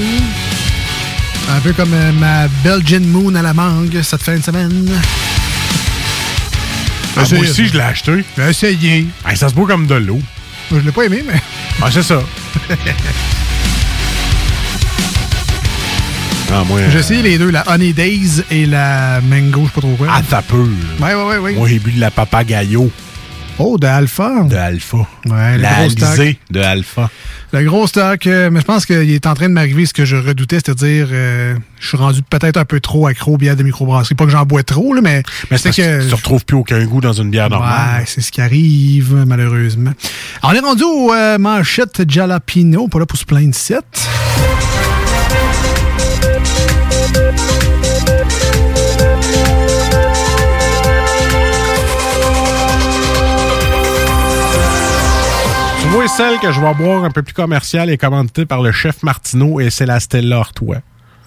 Un 1.52 1.60
peu 1.60 1.74
comme 1.74 1.94
euh, 1.94 2.12
ma 2.14 2.48
Belgian 2.64 3.02
Moon 3.02 3.36
à 3.36 3.42
la 3.42 3.54
mangue 3.54 4.02
cette 4.02 4.24
fin 4.24 4.38
de 4.38 4.44
semaine. 4.44 4.90
Ah, 7.16 7.24
moi 7.32 7.40
aussi, 7.42 7.68
je 7.68 7.74
l'ai 7.74 7.82
acheté. 7.82 8.24
J'ai 8.38 8.50
essayé. 8.50 9.08
Hey, 9.28 9.38
ça 9.38 9.50
se 9.50 9.54
boit 9.54 9.68
comme 9.68 9.86
de 9.88 9.96
l'eau. 9.96 10.22
Moi, 10.72 10.80
je 10.80 10.86
l'ai 10.86 10.92
pas 10.92 11.04
aimé, 11.04 11.24
mais. 11.28 11.42
Ah, 11.82 11.90
c'est 11.92 12.02
ça. 12.02 12.24
ah, 16.52 16.64
moi. 16.66 16.80
J'ai 16.90 17.00
essayé 17.00 17.22
les 17.22 17.38
deux, 17.38 17.52
la 17.52 17.64
Honey 17.70 17.94
Days 17.94 18.44
et 18.50 18.66
la 18.66 19.22
Mango, 19.22 19.64
je 19.64 19.68
sais 19.68 19.74
pas 19.74 19.82
trop 19.82 19.96
quoi. 19.96 20.08
Ah, 20.10 20.22
t'as 20.28 20.42
peu. 20.42 20.66
Ouais, 21.00 21.14
ouais, 21.14 21.24
ouais, 21.24 21.38
ouais. 21.38 21.54
Moi, 21.54 21.68
j'ai 21.68 21.80
bu 21.80 21.92
de 21.92 22.00
la 22.00 22.10
papagayo. 22.10 22.90
Oh, 23.60 23.78
de 23.78 23.86
Alpha. 23.86 24.44
De 24.44 24.56
Alpha. 24.56 24.98
Ouais, 25.26 25.58
le 25.58 25.62
la 25.62 25.74
gros 25.74 25.90
stock. 25.90 26.36
De 26.50 26.60
Alpha. 26.60 27.10
Le 27.52 27.64
gros 27.64 27.86
stock, 27.86 28.26
euh, 28.26 28.50
mais 28.52 28.62
je 28.62 28.66
pense 28.66 28.86
qu'il 28.86 29.12
est 29.12 29.28
en 29.28 29.36
train 29.36 29.48
de 29.48 29.54
m'arriver 29.54 29.86
ce 29.86 29.94
que 29.94 30.06
je 30.06 30.16
redoutais, 30.16 30.56
c'est-à-dire 30.56 31.08
euh, 31.12 31.56
je 31.80 31.88
suis 31.88 31.98
rendu 31.98 32.24
peut-être 32.24 32.58
un 32.58 32.66
peu 32.66 32.80
trop 32.80 33.06
accro 33.06 33.36
aux 33.36 33.38
bières 33.38 33.56
de 33.56 33.62
microbrasserie. 33.62 34.16
Pas 34.16 34.26
que 34.26 34.32
j'en 34.32 34.44
bois 34.44 34.64
trop, 34.64 34.94
là, 34.96 35.02
mais, 35.02 35.22
Mais 35.52 35.60
c'est 35.60 35.70
que 35.70 36.02
tu 36.02 36.10
ne 36.10 36.16
retrouves 36.16 36.46
plus 36.46 36.58
aucun 36.58 36.84
goût 36.86 37.00
dans 37.00 37.14
une 37.14 37.30
bière 37.30 37.50
normale. 37.50 38.00
Ouais, 38.00 38.06
c'est 38.08 38.22
ce 38.22 38.32
qui 38.32 38.42
arrive, 38.42 39.24
malheureusement. 39.28 39.92
Alors, 40.42 40.56
on 40.56 40.58
est 40.64 40.68
rendu 40.68 40.84
aux 40.84 41.14
euh, 41.14 41.38
manchettes 41.38 42.10
Jalapino, 42.10 42.88
pas 42.88 43.00
là 43.00 43.06
pour 43.06 43.20
se 43.20 43.26
plaindre 43.26 43.54
7. 43.54 43.84
Vois, 55.94 56.08
celle 56.08 56.40
que 56.40 56.52
je 56.52 56.60
vais 56.60 56.74
boire 56.74 57.04
un 57.04 57.12
peu 57.12 57.22
plus 57.22 57.36
commerciale 57.36 57.92
est 57.92 58.00
commandée 58.00 58.48
par 58.48 58.64
le 58.64 58.72
chef 58.72 59.04
Martineau 59.04 59.60
et 59.60 59.70
c'est 59.70 59.86
la 59.86 60.00
Stella 60.00 60.40
Artois. 60.40 60.80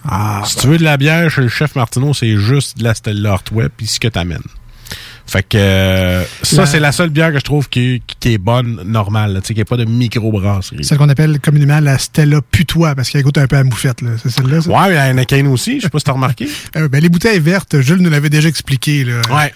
Ah, 0.05 0.41
si 0.45 0.57
tu 0.57 0.67
veux 0.67 0.77
de 0.77 0.83
la 0.83 0.97
bière 0.97 1.31
chez 1.31 1.39
le 1.39 1.47
chef 1.47 1.73
Martineau, 1.75 2.13
c'est 2.13 2.35
juste 2.35 2.77
de 2.77 2.83
la 2.83 2.93
Stella 2.93 3.31
Artois 3.31 3.69
puis 3.69 3.87
ce 3.87 3.97
que 3.97 4.09
t'amènes. 4.09 4.41
Fait 5.25 5.41
que 5.41 5.57
euh, 5.57 6.23
ça, 6.43 6.65
c'est 6.65 6.81
la 6.81 6.91
seule 6.91 7.11
bière 7.11 7.31
que 7.31 7.39
je 7.39 7.45
trouve 7.45 7.69
qui, 7.69 8.03
qui 8.19 8.33
est 8.33 8.37
bonne, 8.37 8.81
normale, 8.83 9.39
tu 9.41 9.47
sais, 9.47 9.53
qui 9.53 9.61
n'est 9.61 9.65
pas 9.65 9.77
de 9.77 9.85
microbrasserie. 9.85 10.83
Celle 10.83 10.97
qu'on 10.97 11.07
appelle 11.07 11.39
communément 11.39 11.79
la 11.79 11.97
Stella 11.97 12.41
Putois, 12.41 12.93
parce 12.93 13.09
qu'elle 13.09 13.23
goûte 13.23 13.37
un 13.37 13.47
peu 13.47 13.55
à 13.55 13.63
moufette. 13.63 14.01
là. 14.01 14.11
C'est 14.21 14.29
celle-là? 14.29 14.59
Ouais, 14.67 14.93
il 14.93 14.95
y 14.95 15.33
a 15.33 15.37
une 15.37 15.47
aussi, 15.47 15.77
je 15.77 15.83
sais 15.83 15.89
pas 15.89 15.99
si 15.99 16.05
t'as 16.05 16.11
remarqué. 16.11 16.49
Euh, 16.75 16.89
ben, 16.89 17.01
les 17.01 17.07
bouteilles 17.07 17.39
vertes, 17.39 17.79
Jules 17.79 18.01
nous 18.01 18.09
l'avait 18.09 18.29
déjà 18.29 18.49
expliqué. 18.49 19.05
Là. 19.05 19.21
Ouais. 19.31 19.53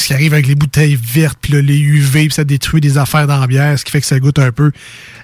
Ce 0.00 0.06
qui 0.06 0.14
arrive 0.14 0.32
avec 0.32 0.46
les 0.46 0.54
bouteilles 0.54 0.96
vertes, 1.00 1.38
puis 1.40 1.60
les 1.60 1.78
UV, 1.78 2.26
puis 2.26 2.32
ça 2.32 2.44
détruit 2.44 2.80
des 2.80 2.98
affaires 2.98 3.26
dans 3.26 3.38
la 3.40 3.46
bière, 3.46 3.78
ce 3.78 3.84
qui 3.84 3.90
fait 3.90 4.00
que 4.00 4.06
ça 4.06 4.18
goûte 4.20 4.38
un 4.38 4.52
peu 4.52 4.70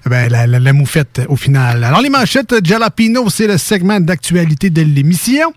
ben, 0.06 0.28
la, 0.30 0.46
la- 0.46 0.58
la 0.58 0.72
moufette 0.72 1.22
au 1.28 1.36
final. 1.36 1.84
Alors, 1.84 2.00
les 2.02 2.10
manchettes 2.10 2.54
Jalapino, 2.64 3.30
c'est 3.30 3.46
le 3.46 3.56
segment 3.58 4.00
d'actualité 4.00 4.70
de 4.70 4.82
l'émission. 4.82 5.52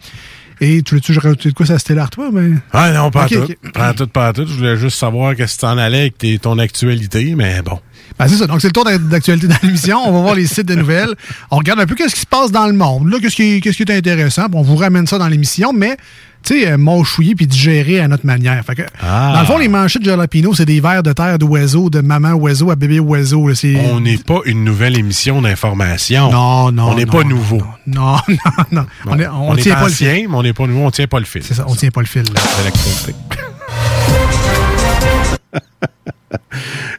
Et 0.60 0.82
tu 0.82 0.96
veux-tu 0.96 1.08
que 1.08 1.14
je 1.14 1.20
rajoute 1.20 1.48
de 1.48 1.52
quoi 1.54 1.66
ça 1.68 1.78
Stella 1.78 2.04
Artois? 2.04 2.32
Ben... 2.32 2.60
Ah 2.74 2.92
non, 2.92 3.12
pas 3.12 3.28
tout. 3.28 3.48
Pas 3.74 3.94
tout, 3.94 4.08
pas 4.08 4.34
tout. 4.34 4.46
Je 4.48 4.54
voulais 4.54 4.78
juste 4.78 4.98
savoir 4.98 5.36
qu'est-ce 5.36 5.56
que 5.56 5.62
t'en 5.62 5.78
allais 5.78 6.00
avec 6.02 6.18
tes- 6.18 6.40
ton 6.40 6.58
actualité, 6.58 7.36
mais 7.36 7.62
bon. 7.62 7.80
Ben, 8.18 8.28
c'est 8.28 8.38
ça. 8.38 8.48
Donc, 8.48 8.62
c'est 8.62 8.68
le 8.70 8.74
tour 8.74 8.84
d'ac- 8.86 9.08
d'actualité 9.08 9.48
dans 9.48 9.58
l'émission. 9.62 10.00
On 10.08 10.12
va 10.14 10.22
voir 10.22 10.34
les 10.36 10.48
sites 10.48 10.66
de 10.66 10.74
nouvelles. 10.74 11.14
On 11.52 11.58
regarde 11.58 11.80
un 11.80 11.86
peu 11.86 11.94
qu'est-ce 11.94 12.16
qui 12.16 12.22
se 12.22 12.26
passe 12.26 12.52
dans 12.52 12.66
le 12.66 12.74
monde. 12.74 13.08
Là, 13.12 13.20
qu'est-ce 13.22 13.36
qui, 13.36 13.62
qui 13.62 13.70
est 13.70 13.92
intéressant? 13.92 14.46
Puis 14.50 14.56
on 14.58 14.64
vous 14.64 14.78
ramène 14.78 15.06
ça 15.06 15.20
dans 15.20 15.28
l'émission, 15.28 15.74
mais, 15.74 15.96
tu 16.44 16.62
sais, 16.62 16.72
euh, 16.72 16.78
mâchouiller 16.78 17.36
puis 17.36 17.48
digérer 17.48 18.00
à 18.00 18.08
notre 18.08 18.26
manière. 18.26 18.64
Fait 18.66 18.76
que, 18.76 18.82
Ah. 19.02 19.32
Dans 19.36 19.40
le 19.42 19.46
fond, 19.46 19.58
les 19.58 19.68
manchettes 19.68 20.02
de 20.04 20.10
jalapino, 20.10 20.54
c'est 20.54 20.66
des 20.66 20.80
vers 20.80 21.04
de 21.04 21.14
terre 21.14 21.38
d'oiseaux, 21.40 21.90
de 21.90 22.02
maman 22.02 22.34
oiseau 22.34 22.72
à 22.72 22.76
bébé 22.76 23.00
oiseau. 23.00 23.48
là. 23.48 23.54
On 23.92 24.00
n'est 24.00 24.18
pas 24.18 24.40
une 24.46 24.64
nouvelle 24.64 24.98
émission 24.98 25.42
d'information. 25.42 26.32
Non, 26.32 26.72
non, 26.72 26.92
On 26.92 26.96
n'est 26.96 27.06
pas 27.06 27.24
nouveau. 27.24 27.62
Non, 27.86 28.18
non, 28.28 28.38
non. 28.72 28.86
On, 29.06 29.20
est, 29.20 29.28
on, 29.28 29.56
tient 29.56 29.76
pas 29.76 29.88
le 29.88 29.94
fil. 29.94 30.28
mais 30.30 30.36
on 30.36 30.44
n'est 30.44 30.54
pas 30.54 30.68
nouveau, 30.68 30.86
on 30.86 30.92
tient 30.92 31.08
pas 31.08 31.20
le 31.20 31.26
fil. 31.26 31.44
C'est 31.44 31.54
ça, 31.54 31.66
on 31.68 31.76
tient 31.76 31.92
pas 31.92 32.02
le 32.02 32.08
fil. 32.08 32.24
là. 32.24 32.40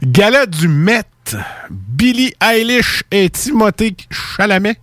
Gala 0.03 0.47
du 0.47 0.69
Met. 0.69 1.03
Billie 1.71 2.33
Eilish 2.43 3.03
et 3.11 3.29
Timothée 3.29 3.95
Chalamet 4.11 4.77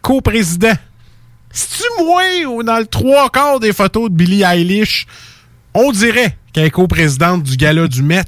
coprésident. 0.00 0.72
C'est-tu 1.52 1.84
moi 2.04 2.22
ou 2.48 2.62
dans 2.62 2.78
le 2.78 2.86
trois 2.86 3.28
quarts 3.30 3.60
des 3.60 3.72
photos 3.72 4.10
de 4.10 4.14
Billie 4.16 4.42
Eilish, 4.42 5.06
on 5.74 5.92
dirait 5.92 6.36
qu'elle 6.52 6.64
est 6.66 6.70
coprésidente 6.70 7.42
du 7.42 7.56
gala 7.56 7.86
du 7.88 8.02
Met? 8.02 8.24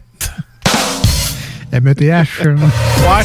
METH. 1.73 2.03
euh, 2.45 2.57
Ouais. 2.57 3.25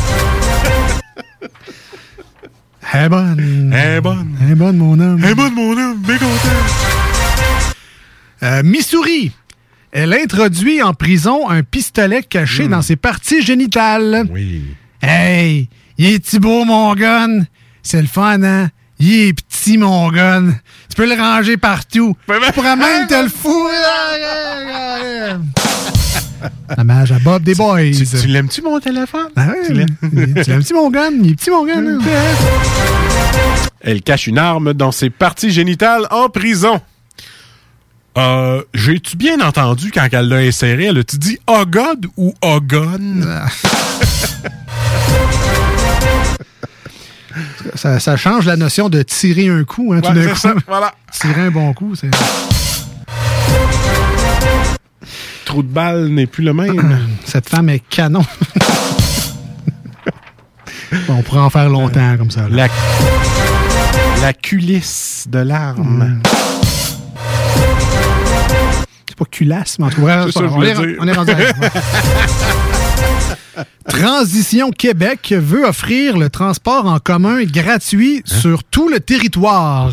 Elle 2.91 3.05
est 3.05 3.09
bonne. 3.09 3.71
Elle 3.75 3.97
est 3.97 4.01
bonne. 4.01 4.37
Est 4.49 4.55
bonne, 4.55 4.77
mon 4.77 4.99
homme. 4.99 5.23
Est 5.23 5.35
bonne, 5.35 5.53
mon 5.53 5.77
homme. 5.77 5.97
Bien 5.99 6.17
content. 6.17 6.49
Euh, 8.41 8.63
Missouri. 8.63 9.31
Elle 9.91 10.13
introduit 10.13 10.81
en 10.81 10.93
prison 10.93 11.49
un 11.49 11.61
pistolet 11.63 12.23
caché 12.23 12.65
Hmm. 12.67 12.71
dans 12.71 12.81
ses 12.81 12.95
parties 12.95 13.41
génitales. 13.43 14.25
Oui. 14.31 14.63
Hey, 15.01 15.69
il 15.97 16.05
est 16.13 16.39
beau, 16.39 16.63
mon 16.65 16.93
gun. 16.95 17.43
C'est 17.83 18.01
le 18.01 18.07
fun, 18.07 18.41
hein? 18.43 18.69
Il 18.99 19.27
est 19.29 19.33
petit, 19.33 19.77
mon 19.77 20.09
gun. 20.11 20.51
Tu 20.89 20.95
peux 20.95 21.07
le 21.07 21.19
ranger 21.19 21.57
partout. 21.57 22.15
Tu 22.27 22.51
pourrais 22.53 22.75
même 22.75 23.07
te 23.07 23.23
le 23.23 23.29
foutre. 23.29 23.69
Hommage 26.77 27.11
à 27.11 27.19
Bob 27.19 27.43
des 27.43 27.55
Boys. 27.55 27.91
Tu, 27.91 28.05
tu 28.05 28.27
l'aimes-tu, 28.27 28.61
mon 28.61 28.79
téléphone? 28.79 29.27
Ah 29.35 29.47
ouais, 29.47 29.65
tu 29.67 29.73
l'aimes-tu, 29.73 30.73
mon 30.73 30.89
gun? 30.89 31.11
Il 31.21 31.31
est 31.31 31.35
petit, 31.35 31.49
mon 31.49 31.65
gun. 31.65 31.85
hein? 31.85 31.99
Elle 33.81 34.01
cache 34.01 34.27
une 34.27 34.37
arme 34.37 34.73
dans 34.73 34.91
ses 34.91 35.09
parties 35.09 35.51
génitales 35.51 36.05
en 36.11 36.29
prison. 36.29 36.81
Euh, 38.17 38.61
j'ai-tu 38.73 39.15
bien 39.15 39.39
entendu 39.39 39.91
quand 39.93 40.05
elle 40.11 40.27
l'a 40.27 40.37
inséré, 40.37 40.85
elle 40.85 40.97
a-tu 40.97 41.17
dit 41.17 41.37
Oh 41.47 41.63
God 41.65 42.07
ou 42.17 42.33
Oh 42.41 42.59
Gun? 42.59 43.21
Ça, 47.75 47.99
ça 47.99 48.17
change 48.17 48.45
la 48.45 48.55
notion 48.55 48.89
de 48.89 49.01
tirer 49.03 49.49
un 49.49 49.63
coup, 49.63 49.93
hein, 49.93 50.01
tout 50.01 50.09
Ouais, 50.09 50.15
d'un 50.15 50.23
c'est 50.23 50.29
coup. 50.31 50.37
ça, 50.37 50.53
voilà. 50.67 50.93
Tirer 51.11 51.41
un 51.41 51.51
bon 51.51 51.73
coup, 51.73 51.93
c'est... 51.95 52.09
Trou 55.45 55.63
de 55.63 55.67
balle 55.67 56.07
n'est 56.09 56.27
plus 56.27 56.43
le 56.43 56.53
même. 56.53 56.99
Cette 57.25 57.49
femme 57.49 57.69
est 57.69 57.79
canon. 57.79 58.23
Bon, 61.07 61.17
on 61.19 61.21
pourrait 61.21 61.41
en 61.41 61.51
faire 61.51 61.69
longtemps 61.69 62.17
comme 62.17 62.31
ça. 62.31 62.49
là. 62.49 62.67
La, 64.19 64.21
la 64.23 64.33
culisse 64.33 65.25
de 65.29 65.37
l'arme. 65.37 66.19
C'est 69.07 69.15
pas 69.15 69.25
culasse, 69.29 69.77
mais 69.77 69.85
en 69.85 69.89
tout 69.91 70.03
cas, 70.03 70.25
on, 70.35 70.63
est, 70.63 70.97
on 70.99 71.07
est 71.07 71.11
rendu 71.13 71.31
à- 71.31 71.35
Transition 73.87 74.71
Québec 74.71 75.33
veut 75.37 75.65
offrir 75.65 76.17
le 76.17 76.29
transport 76.29 76.85
en 76.85 76.99
commun 76.99 77.43
gratuit 77.43 78.23
Hein? 78.25 78.39
sur 78.41 78.63
tout 78.63 78.89
le 78.89 78.99
territoire. 78.99 79.91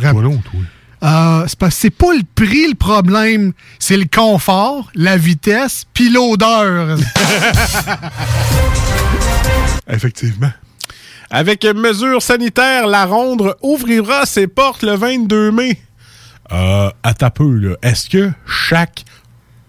Euh, 1.02 1.44
c'est 1.46 1.58
parce 1.58 1.74
que 1.74 1.80
c'est 1.82 1.90
pas 1.90 2.14
le 2.14 2.22
prix 2.34 2.68
le 2.68 2.74
problème, 2.74 3.52
c'est 3.78 3.96
le 3.96 4.06
confort, 4.12 4.90
la 4.94 5.16
vitesse, 5.16 5.84
puis 5.92 6.08
l'odeur. 6.10 6.96
Effectivement. 9.88 10.50
Avec 11.30 11.64
mesures 11.64 12.22
sanitaires, 12.22 12.86
la 12.86 13.04
Ronde 13.04 13.54
ouvrira 13.62 14.26
ses 14.26 14.46
portes 14.46 14.82
le 14.82 14.94
22 14.94 15.50
mai. 15.52 15.78
Euh, 16.52 16.90
à 17.02 17.14
ta 17.14 17.30
peu, 17.30 17.50
là. 17.56 17.76
Est-ce 17.82 18.08
que 18.08 18.30
chaque 18.46 19.04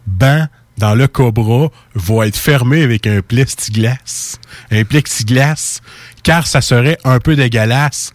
banc 0.05 0.45
dans 0.77 0.95
le 0.95 1.07
Cobra 1.07 1.69
va 1.95 2.27
être 2.27 2.37
fermé 2.37 2.83
avec 2.83 3.07
un 3.07 3.21
plexiglas? 3.21 4.37
Un 4.71 4.83
plexiglas? 4.83 5.81
Car 6.23 6.47
ça 6.47 6.61
serait 6.61 6.97
un 7.03 7.19
peu 7.19 7.35
dégueulasse 7.35 8.11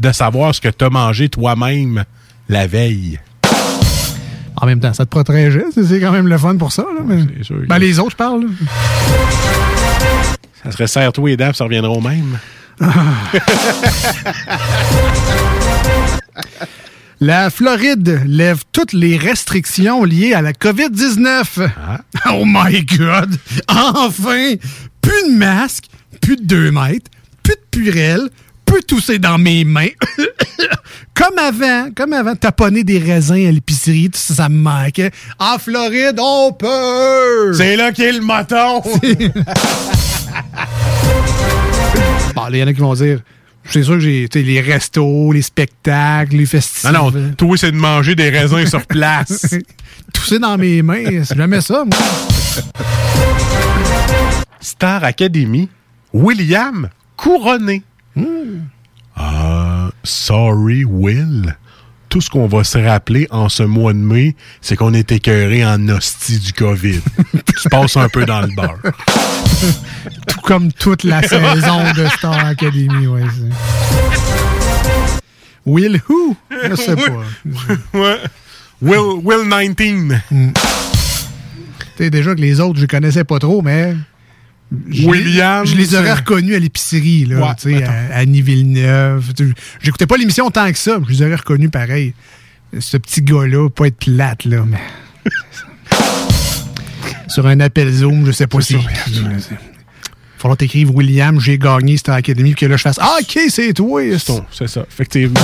de 0.00 0.12
savoir 0.12 0.54
ce 0.54 0.60
que 0.60 0.68
tu 0.68 0.84
as 0.84 0.90
mangé 0.90 1.28
toi-même 1.28 2.04
la 2.48 2.66
veille. 2.66 3.20
En 4.56 4.66
même 4.66 4.80
temps, 4.80 4.92
ça 4.92 5.04
te 5.04 5.10
protégeait, 5.10 5.64
c'est 5.72 6.00
quand 6.00 6.12
même 6.12 6.26
le 6.26 6.36
fun 6.36 6.56
pour 6.56 6.72
ça. 6.72 6.82
Là, 6.82 7.00
mais... 7.04 7.24
Ben, 7.66 7.78
les 7.78 7.98
autres, 7.98 8.10
je 8.10 8.16
parle. 8.16 8.42
là. 8.42 8.48
Ça 10.64 10.72
serait 10.72 10.86
serre-toi 10.86 11.30
les 11.30 11.36
dents, 11.36 11.52
ça 11.54 11.64
reviendra 11.64 11.90
au 11.92 12.00
même. 12.00 12.38
La 17.22 17.50
Floride 17.50 18.22
lève 18.26 18.62
toutes 18.72 18.94
les 18.94 19.18
restrictions 19.18 20.04
liées 20.04 20.32
à 20.32 20.40
la 20.40 20.52
COVID-19. 20.52 21.68
Oh 22.30 22.44
my 22.46 22.82
God! 22.82 23.36
Enfin! 23.68 24.54
Plus 25.02 25.30
de 25.30 25.36
masque, 25.36 25.84
plus 26.22 26.36
de 26.36 26.44
2 26.44 26.70
mètres, 26.70 27.10
plus 27.42 27.56
de 27.56 27.60
purelle, 27.70 28.30
plus 28.64 28.82
tousser 28.84 29.18
dans 29.18 29.36
mes 29.36 29.64
mains. 29.64 29.90
comme 31.14 31.38
avant, 31.38 31.90
comme 31.94 32.14
avant, 32.14 32.34
taponner 32.36 32.84
des 32.84 32.98
raisins 32.98 33.46
à 33.46 33.52
l'épicerie, 33.52 34.08
tout 34.08 34.18
ça, 34.18 34.34
ça 34.34 34.48
me 34.48 34.56
manquait. 34.56 35.10
En 35.38 35.58
Floride, 35.58 36.18
on 36.18 36.54
peut! 36.54 37.52
C'est 37.52 37.76
là 37.76 37.92
qu'est 37.92 38.12
le 38.12 38.22
moton! 38.22 38.80
Bon, 42.34 42.42
il 42.50 42.58
y 42.58 42.62
en 42.62 42.68
a 42.68 42.72
qui 42.72 42.80
vont 42.80 42.94
dire, 42.94 43.20
c'est 43.72 43.82
sûr 43.82 43.94
que 43.94 44.00
j'ai 44.00 44.28
les 44.34 44.60
restos, 44.60 45.32
les 45.32 45.42
spectacles, 45.42 46.36
les 46.36 46.46
festivals. 46.46 46.94
Non, 46.94 47.10
non, 47.10 47.32
toi, 47.36 47.56
c'est 47.56 47.72
de 47.72 47.76
manger 47.76 48.14
des 48.14 48.30
raisins 48.30 48.66
sur 48.66 48.84
place. 48.86 49.46
Tousser 50.12 50.38
dans 50.38 50.58
mes 50.58 50.82
mains, 50.82 51.24
c'est 51.24 51.36
jamais 51.36 51.60
ça, 51.60 51.84
moi. 51.84 51.98
Star 54.60 55.04
Academy, 55.04 55.68
William 56.12 56.88
couronné. 57.16 57.82
Ah, 59.16 59.90
sorry, 60.02 60.84
Will. 60.84 61.56
Tout 62.10 62.20
ce 62.20 62.28
qu'on 62.28 62.48
va 62.48 62.64
se 62.64 62.76
rappeler 62.76 63.28
en 63.30 63.48
ce 63.48 63.62
mois 63.62 63.92
de 63.92 63.98
mai, 63.98 64.34
c'est 64.60 64.76
qu'on 64.76 64.92
est 64.94 65.12
écœuré 65.12 65.64
en 65.64 65.88
hostie 65.88 66.40
du 66.40 66.52
COVID. 66.52 67.00
Tu 67.62 67.68
passes 67.68 67.96
un 67.96 68.08
peu 68.08 68.26
dans 68.26 68.40
le 68.40 68.48
beurre. 68.48 68.78
Tout 70.26 70.40
comme 70.42 70.72
toute 70.72 71.04
la 71.04 71.22
saison 71.22 71.92
de 71.94 72.06
Star 72.06 72.46
Academy, 72.46 73.06
ouais. 73.06 73.22
Will 75.64 76.00
who? 76.08 76.36
Je 76.50 76.74
sais 76.74 76.96
pas. 76.96 77.98
ouais. 77.98 78.18
Will, 78.82 79.20
Will 79.22 79.74
19. 79.76 80.20
Tu 80.30 80.52
sais, 81.96 82.10
déjà 82.10 82.34
que 82.34 82.40
les 82.40 82.60
autres, 82.60 82.80
je 82.80 82.86
connaissais 82.86 83.24
pas 83.24 83.38
trop, 83.38 83.62
mais. 83.62 83.94
William, 84.72 85.66
Je 85.66 85.74
les 85.74 85.94
aurais 85.94 86.12
reconnus 86.14 86.54
à 86.54 86.58
l'épicerie, 86.58 87.24
là. 87.26 87.40
Ouais, 87.40 87.54
tu 87.60 87.76
sais, 87.76 87.84
à, 87.84 88.18
Annie 88.18 88.42
Villeneuve. 88.42 89.32
J'écoutais 89.82 90.06
pas 90.06 90.16
l'émission 90.16 90.50
tant 90.50 90.70
que 90.70 90.78
ça, 90.78 90.98
mais 90.98 91.06
je 91.08 91.12
les 91.12 91.22
aurais 91.22 91.36
reconnus 91.36 91.70
pareil. 91.70 92.14
Ce 92.78 92.96
petit 92.96 93.22
gars-là, 93.22 93.68
pas 93.68 93.88
être 93.88 93.96
plate, 93.96 94.44
là, 94.44 94.64
mais. 94.66 94.78
Sur 97.28 97.46
un 97.46 97.60
appel 97.60 97.92
Zoom, 97.92 98.26
je 98.26 98.32
sais 98.32 98.46
pas 98.46 98.60
si. 98.60 98.76
Il 99.08 99.22
va 99.22 99.30
falloir 100.38 100.56
t'écrire 100.56 100.94
William, 100.94 101.38
j'ai 101.40 101.58
gagné 101.58 101.96
Star 101.96 102.14
Academy, 102.16 102.54
puis 102.54 102.66
que 102.66 102.66
là, 102.66 102.76
je 102.76 102.82
fasse 102.82 102.98
Ah, 103.00 103.16
ok, 103.20 103.38
c'est 103.48 103.72
toi. 103.74 104.02
C'est 104.50 104.68
ça, 104.68 104.86
effectivement. 104.88 105.40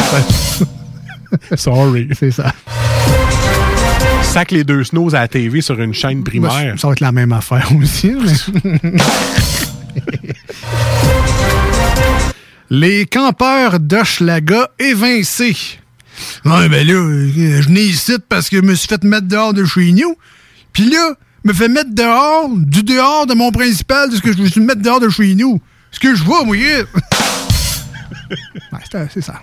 Sorry. 1.56 2.08
C'est 2.18 2.30
ça. 2.30 2.52
Sac 4.36 4.50
les 4.50 4.64
deux 4.64 4.84
snows 4.84 5.14
à 5.14 5.20
la 5.20 5.28
TV 5.28 5.62
sur 5.62 5.80
une 5.80 5.94
chaîne 5.94 6.22
primaire. 6.22 6.50
Ben, 6.52 6.76
ça 6.76 6.88
va 6.88 6.92
être 6.92 7.00
la 7.00 7.10
même 7.10 7.32
affaire 7.32 7.70
aussi. 7.80 8.12
mais- 8.12 8.90
Les 12.68 13.06
campeurs 13.06 13.80
d'Hochelaga 13.80 14.68
évincés. 14.78 15.56
Ouais, 16.44 16.68
ben 16.68 16.86
là, 16.86 16.92
euh, 16.92 17.62
je 17.62 17.68
n'ai 17.70 17.84
ici 17.84 18.16
parce 18.28 18.50
que 18.50 18.58
je 18.58 18.62
me 18.62 18.74
suis 18.74 18.88
fait 18.88 19.02
mettre 19.04 19.26
dehors 19.26 19.54
de 19.54 19.64
chez 19.64 19.90
nous. 19.92 20.16
Puis 20.74 20.90
là, 20.90 21.14
me 21.46 21.54
fait 21.54 21.68
mettre 21.68 21.94
dehors, 21.94 22.50
du 22.54 22.82
dehors 22.82 23.26
de 23.26 23.32
mon 23.32 23.50
principal, 23.52 24.10
de 24.10 24.16
ce 24.16 24.20
que 24.20 24.34
je 24.34 24.38
me 24.42 24.46
suis 24.48 24.60
mettre 24.60 24.82
dehors 24.82 25.00
de 25.00 25.08
chez 25.08 25.34
nous. 25.34 25.62
Ce 25.92 25.98
que 25.98 26.14
je 26.14 26.22
vois, 26.22 26.44
moi. 26.44 26.56
Ouais, 28.72 28.80
c'est- 28.92 29.08
c'est 29.14 29.20
ça. 29.22 29.40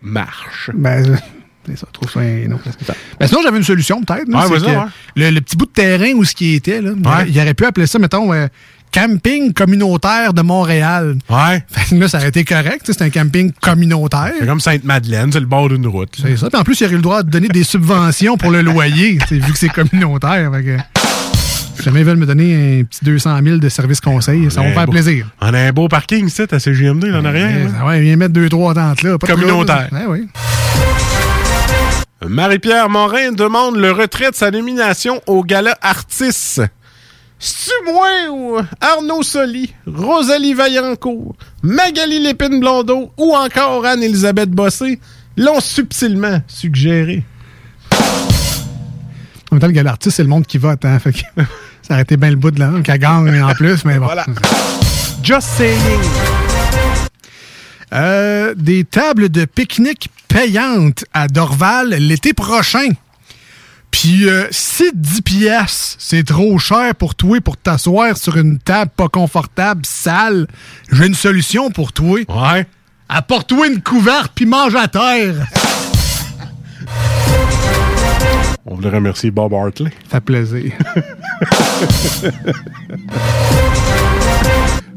Marche. 0.00 0.70
Ben, 0.72 1.10
euh, 1.10 1.16
c'est 1.66 1.78
ça, 1.78 1.86
trouve 1.92 2.10
ça 2.10 2.20
un 2.20 2.50
autre. 2.52 2.64
Ben, 3.18 3.26
sinon, 3.26 3.40
j'avais 3.42 3.58
une 3.58 3.64
solution, 3.64 4.02
peut-être. 4.02 4.28
là, 4.28 4.46
Ouais, 4.48 4.58
ouais. 4.60 4.76
le, 5.16 5.30
le 5.30 5.40
petit 5.40 5.56
bout 5.56 5.66
de 5.66 5.70
terrain 5.72 6.12
où 6.14 6.24
ce 6.24 6.34
qui 6.34 6.54
était, 6.54 6.80
là, 6.80 6.90
il 6.96 7.06
aurait- 7.06 7.28
il 7.28 7.38
aurait 7.40 7.54
pu 7.54 7.64
appeler 7.64 7.86
ça, 7.86 7.98
mettons, 7.98 8.32
euh, 8.32 8.46
camping 8.92 9.52
communautaire 9.54 10.34
de 10.34 10.42
Montréal. 10.42 11.16
Ouais. 11.30 11.64
Fait 11.70 11.94
que 11.96 12.00
là, 12.00 12.08
ça 12.08 12.18
aurait 12.18 12.28
été 12.28 12.44
correct. 12.44 12.82
C'est 12.84 13.00
un 13.02 13.10
camping 13.10 13.50
communautaire. 13.60 14.32
C'est 14.38 14.46
comme 14.46 14.60
Sainte-Madeleine, 14.60 15.32
c'est 15.32 15.40
le 15.40 15.46
bord 15.46 15.68
d'une 15.68 15.86
route. 15.86 16.14
C'est 16.20 16.36
ça. 16.36 16.50
Puis 16.50 16.60
en 16.60 16.64
plus, 16.64 16.78
il 16.80 16.84
aurait 16.84 16.92
eu 16.94 16.96
le 16.96 17.02
droit 17.02 17.22
de 17.22 17.30
donner 17.30 17.48
des 17.48 17.64
subventions 17.64 18.36
pour 18.36 18.50
le 18.50 18.60
loyer, 18.60 19.18
vu 19.30 19.52
que 19.52 19.58
c'est 19.58 19.70
communautaire. 19.70 20.50
Fait 20.52 20.62
que, 20.62 20.76
si 21.78 21.84
jamais 21.84 22.00
ils 22.00 22.06
veulent 22.06 22.18
me 22.18 22.26
donner 22.26 22.80
un 22.80 22.84
petit 22.84 23.02
200 23.04 23.38
000 23.42 23.56
de 23.56 23.68
service 23.70 24.00
conseil, 24.00 24.50
ça 24.50 24.60
va 24.60 24.68
me 24.68 24.72
faire 24.74 24.84
beau- 24.86 24.92
plaisir. 24.92 25.26
On 25.40 25.54
a 25.54 25.58
un 25.58 25.72
beau 25.72 25.88
parking, 25.88 26.26
ici, 26.26 26.42
à 26.50 26.58
CGMD, 26.58 27.04
là, 27.06 27.20
en 27.20 27.24
arrière. 27.24 27.70
Ouais, 27.86 28.00
viens 28.02 28.16
mettre 28.16 28.34
deux, 28.34 28.48
trois 28.50 28.74
tentes 28.74 29.02
là. 29.02 29.16
pas 29.18 29.26
Communautaire. 29.26 29.88
Ouais, 29.90 30.04
oui. 30.06 30.28
Marie-Pierre 32.28 32.88
Morin 32.88 33.32
demande 33.32 33.76
le 33.76 33.92
retrait 33.92 34.30
de 34.30 34.36
sa 34.36 34.50
nomination 34.50 35.20
au 35.26 35.42
gala 35.42 35.76
Artis. 35.82 36.60
C'est-tu 37.38 37.92
moi 37.92 38.08
ou 38.30 38.58
Arnaud 38.80 39.22
Soli, 39.22 39.74
Rosalie 39.86 40.54
Vaillancourt, 40.54 41.34
Magali 41.62 42.20
Lépine 42.20 42.60
Blondeau 42.60 43.10
ou 43.16 43.34
encore 43.34 43.84
Anne-Elisabeth 43.84 44.50
Bossé 44.50 45.00
l'ont 45.36 45.60
subtilement 45.60 46.40
suggéré? 46.46 47.24
En 49.50 49.56
même 49.56 49.60
temps, 49.60 49.66
le 49.66 49.72
gars 49.72 49.82
l'artiste, 49.82 50.16
c'est 50.16 50.22
le 50.22 50.28
monde 50.28 50.46
qui 50.46 50.58
vote. 50.58 50.84
Hein, 50.84 50.98
fait 50.98 51.12
que 51.12 51.18
ça 51.82 51.94
aurait 51.94 52.02
été 52.02 52.16
bien 52.16 52.30
le 52.30 52.36
bout 52.36 52.52
de 52.52 52.60
la 52.60 52.70
qu'elle 52.82 52.98
gagne 52.98 53.42
en 53.42 53.54
plus, 53.54 53.84
mais 53.84 53.98
bon. 53.98 54.06
Voilà. 54.06 54.24
Just 55.22 55.48
saying. 55.56 56.41
Euh, 57.92 58.54
des 58.56 58.84
tables 58.84 59.28
de 59.28 59.44
pique-nique 59.44 60.08
payantes 60.28 61.04
à 61.12 61.28
Dorval 61.28 61.90
l'été 61.90 62.32
prochain. 62.32 62.88
Puis 63.90 64.26
euh, 64.28 64.46
si 64.50 64.90
10 64.94 65.20
pièces, 65.20 65.96
c'est 65.98 66.24
trop 66.24 66.58
cher 66.58 66.94
pour 66.94 67.14
toi 67.14 67.38
pour 67.42 67.58
t'asseoir 67.58 68.16
sur 68.16 68.38
une 68.38 68.58
table 68.58 68.90
pas 68.96 69.08
confortable, 69.08 69.82
sale, 69.84 70.46
j'ai 70.90 71.06
une 71.06 71.14
solution 71.14 71.70
pour 71.70 71.92
toi. 71.92 72.20
Ouais. 72.28 72.66
Apporte-toi 73.10 73.66
une 73.66 73.82
couverte 73.82 74.32
puis 74.34 74.46
mange 74.46 74.74
à 74.74 74.88
terre. 74.88 75.34
On 78.64 78.76
voulait 78.76 78.88
remercier 78.88 79.30
Bob 79.30 79.52
Hartley. 79.52 79.90
Ça 80.10 80.16
fait 80.16 80.20
plaisir. 80.22 80.72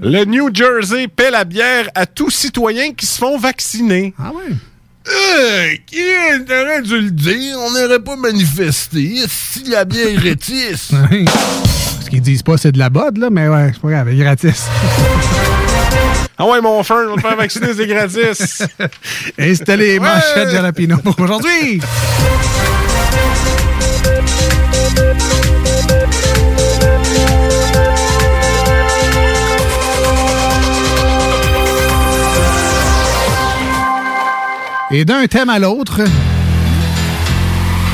Le 0.01 0.25
New 0.25 0.53
Jersey 0.53 1.07
paie 1.07 1.31
la 1.31 1.45
bière 1.45 1.89
à 1.95 2.05
tous 2.05 2.29
citoyens 2.29 2.93
qui 2.93 3.05
se 3.05 3.17
font 3.17 3.37
vacciner. 3.37 4.13
Ah 4.19 4.31
ouais? 4.31 4.55
Euh, 5.07 5.75
qui 5.85 6.01
aurait 6.49 6.81
dû 6.81 6.99
le 6.99 7.11
dire? 7.11 7.57
On 7.59 7.71
n'aurait 7.71 7.99
pas 7.99 8.15
manifesté 8.15 9.23
si 9.27 9.63
la 9.69 9.85
bière 9.85 10.19
rétisse. 10.19 10.91
Ce 12.03 12.09
qu'ils 12.09 12.21
disent 12.21 12.43
pas, 12.43 12.57
c'est 12.57 12.71
de 12.71 12.79
la 12.79 12.89
bod, 12.89 13.17
là, 13.17 13.29
mais 13.31 13.47
ouais, 13.47 13.71
c'est 13.73 13.81
pas 13.81 13.89
grave, 13.89 14.13
gratis. 14.15 14.65
Ah 16.37 16.45
ouais, 16.45 16.61
mon 16.61 16.83
frère, 16.83 17.07
on 17.07 17.15
va 17.15 17.21
te 17.21 17.27
faire 17.27 17.37
vacciner, 17.37 17.67
c'est 17.75 17.87
gratis. 17.87 18.63
Installez 19.39 19.93
les 19.93 19.99
manchettes 19.99 20.49
Jalapino 20.51 20.97
pour 20.97 21.19
aujourd'hui. 21.19 21.81
Et 34.91 35.03
d'un 35.03 35.25
thème 35.25 35.49
à 35.49 35.57
l'autre, 35.57 36.01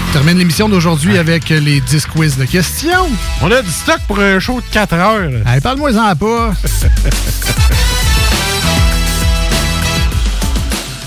on 0.10 0.14
termine 0.14 0.38
l'émission 0.38 0.68
d'aujourd'hui 0.68 1.18
avec 1.18 1.48
les 1.48 1.80
10 1.80 2.06
quiz 2.08 2.38
de 2.38 2.44
questions. 2.44 3.08
On 3.42 3.50
a 3.50 3.62
du 3.62 3.70
stock 3.72 4.00
pour 4.08 4.20
un 4.20 4.40
show 4.40 4.60
de 4.60 4.66
4 4.72 4.94
heures. 4.96 5.32
Allez, 5.46 5.62
parle-moi-en 5.62 6.16
pas. 6.18 6.54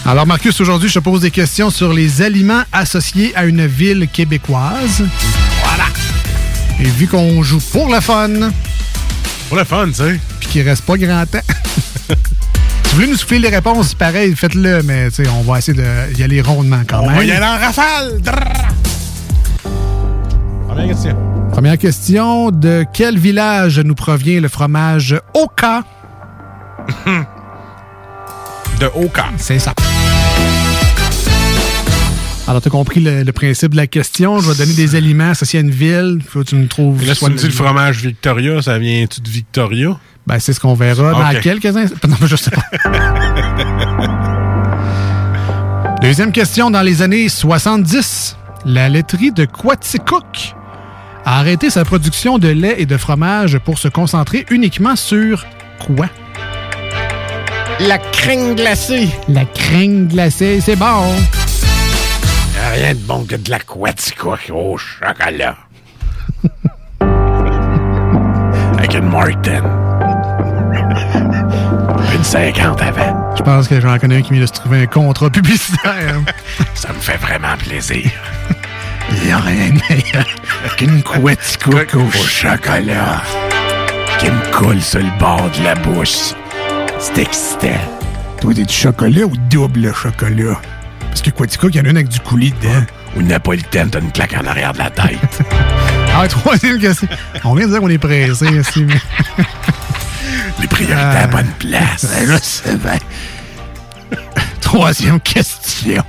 Alors, 0.07 0.27
Marcus, 0.27 0.59
aujourd'hui, 0.61 0.89
je 0.89 0.95
te 0.95 1.01
pose 1.01 1.21
des 1.21 1.31
questions 1.31 1.69
sur 1.69 1.93
les 1.93 2.23
aliments 2.23 2.63
associés 2.73 3.37
à 3.37 3.45
une 3.45 3.67
ville 3.67 4.09
québécoise. 4.11 5.05
Voilà. 5.63 5.85
Et 6.81 6.85
vu 6.85 7.07
qu'on 7.07 7.43
joue 7.43 7.61
pour 7.73 7.93
le 7.93 8.01
fun. 8.01 8.51
Pour 9.49 9.59
le 9.59 9.65
fun, 9.65 9.89
tu 9.89 9.95
sais. 9.95 10.19
Puis 10.41 10.49
qu'il 10.49 10.63
reste 10.67 10.83
pas 10.85 10.97
grand 10.97 11.27
temps. 11.27 11.41
vous 12.95 13.01
voulez 13.01 13.11
nous 13.11 13.17
souffler 13.17 13.41
les 13.41 13.49
réponses, 13.49 13.93
pareil, 13.93 14.37
faites-le, 14.37 14.83
mais 14.85 15.11
tu 15.11 15.25
sais, 15.25 15.29
on 15.29 15.43
va 15.43 15.59
essayer 15.59 15.83
d'y 16.15 16.23
aller 16.23 16.41
rondement 16.41 16.83
quand 16.89 17.01
On 17.01 17.07
même. 17.09 17.17
va 17.17 17.25
y 17.25 17.33
aller 17.33 17.45
en 17.45 17.59
rafale. 17.59 18.21
Première 20.69 20.87
question. 20.87 21.17
Première 21.51 21.77
question, 21.79 22.53
de 22.53 22.85
quel 22.93 23.19
village 23.19 23.81
nous 23.81 23.97
provient 23.97 24.41
le 24.41 24.47
fromage 24.47 25.17
Oka? 25.35 25.83
de 28.79 28.87
Oka. 28.95 29.25
C'est 29.39 29.59
ça. 29.59 29.75
Alors, 32.47 32.63
tu 32.63 32.69
as 32.69 32.71
compris 32.71 33.01
le, 33.01 33.25
le 33.25 33.33
principe 33.33 33.73
de 33.73 33.77
la 33.77 33.89
question. 33.89 34.39
Je 34.39 34.53
vais 34.53 34.57
donner 34.59 34.75
des 34.75 34.95
aliments 34.95 35.31
associés 35.31 35.59
à 35.59 35.63
une 35.63 35.71
ville. 35.71 36.21
Faut 36.29 36.41
que 36.45 36.49
tu 36.51 36.55
me 36.55 36.69
trouves. 36.69 37.03
Et 37.03 37.07
là, 37.07 37.15
si 37.17 37.25
tu 37.25 37.31
me 37.33 37.37
dis 37.37 37.47
le 37.47 37.51
fromage 37.53 38.03
Victoria, 38.03 38.63
ça 38.63 38.79
vient-tu 38.79 39.21
de 39.21 39.29
Victoria? 39.29 39.97
Ben, 40.27 40.39
c'est 40.39 40.53
ce 40.53 40.61
qu'on 40.61 40.75
verra 40.75 41.13
dans 41.13 41.41
quelques 41.41 41.77
instants. 41.77 41.97
Non, 42.09 42.17
mais 42.21 42.27
je 42.27 42.37
sais 42.37 42.51
pas. 42.51 42.63
Deuxième 46.01 46.33
question. 46.33 46.71
Dans 46.71 46.83
les 46.83 47.03
années 47.03 47.29
70, 47.29 48.37
la 48.65 48.89
laiterie 48.89 49.33
de 49.33 49.45
Quaticook 49.45 50.55
a 51.25 51.39
arrêté 51.39 51.71
sa 51.71 51.85
production 51.85 52.39
de 52.39 52.49
lait 52.49 52.77
et 52.79 52.87
de 52.87 52.97
fromage 52.97 53.59
pour 53.59 53.79
se 53.79 53.89
concentrer 53.89 54.47
uniquement 54.51 54.97
sur 54.97 55.45
quoi? 55.85 56.07
La 57.81 57.99
crème 57.99 58.55
glacée. 58.55 59.09
La 59.29 59.45
crème 59.45 60.09
glacée, 60.09 60.61
c'est 60.61 60.77
bon. 60.77 61.03
Rien 62.75 62.95
de 62.95 63.01
bon 63.01 63.25
que 63.25 63.37
de 63.37 63.51
la 63.51 63.59
Quaticook 63.59 64.51
au 64.53 64.77
chocolat. 64.79 65.57
Avec 68.79 68.95
une 68.95 69.11
Martin. 69.11 69.94
Une 72.15 72.25
50 72.25 72.81
avant. 72.83 73.35
Je 73.37 73.43
pense 73.43 73.69
que 73.69 73.81
j'en 73.81 73.99
connais 73.99 74.19
un 74.19 74.23
qui 74.23 74.33
vient 74.33 74.43
de 74.43 74.47
se 74.47 74.53
trouver 74.53 74.83
un 74.83 74.87
contrat 74.87 75.31
publicitaire. 75.31 76.21
Ça 76.75 76.93
me 76.93 77.01
fait 77.01 77.17
vraiment 77.17 77.57
plaisir. 77.59 78.11
Il 79.11 79.27
n'y 79.27 79.33
a 79.33 79.39
rien 79.39 79.71
de 79.71 79.81
meilleur 79.89 80.27
qu'une 80.77 81.03
Quaticook 81.03 81.95
au 81.95 82.11
chocolat. 82.11 83.23
Qui 84.19 84.27
me 84.27 84.53
coule 84.53 84.81
sur 84.81 85.01
le 85.01 85.19
bord 85.19 85.51
de 85.59 85.65
la 85.65 85.75
bouche. 85.75 86.35
C'est 86.99 87.19
excitant. 87.19 87.69
Toi, 88.41 88.55
t'es 88.55 88.65
du 88.65 88.75
chocolat 88.75 89.25
ou 89.25 89.33
double 89.51 89.93
chocolat? 89.93 90.61
Parce 91.09 91.23
que 91.23 91.31
Quaticook, 91.31 91.75
il 91.75 91.79
y 91.79 91.81
en 91.81 91.85
a 91.85 91.91
une 91.91 91.97
avec 91.97 92.09
du 92.09 92.21
coulis 92.21 92.53
dedans. 92.63 92.85
Ou 93.17 93.23
Napolitaine, 93.23 93.91
t'as 93.91 94.01
une 94.01 94.11
claque 94.11 94.35
en 94.35 94.47
arrière 94.47 94.73
de 94.73 94.79
la 94.79 94.91
tête. 94.91 95.41
Ah, 96.17 96.29
troisième 96.29 96.79
question. 96.79 97.09
On 97.43 97.57
vient 97.57 97.67
de 97.67 97.73
dire 97.73 97.81
qu'on 97.81 97.89
est 97.89 97.99
pressé 97.99 98.47
ici, 98.61 98.85
mais... 98.85 98.95
Les 100.65 100.69
priorités 100.69 100.99
à 100.99 101.21
la 101.21 101.27
bonne 101.27 101.53
place. 101.59 102.07
Je 102.27 102.39
sais 102.41 102.77
bien. 102.77 102.97
Troisième 104.63 105.21
question. 105.21 106.03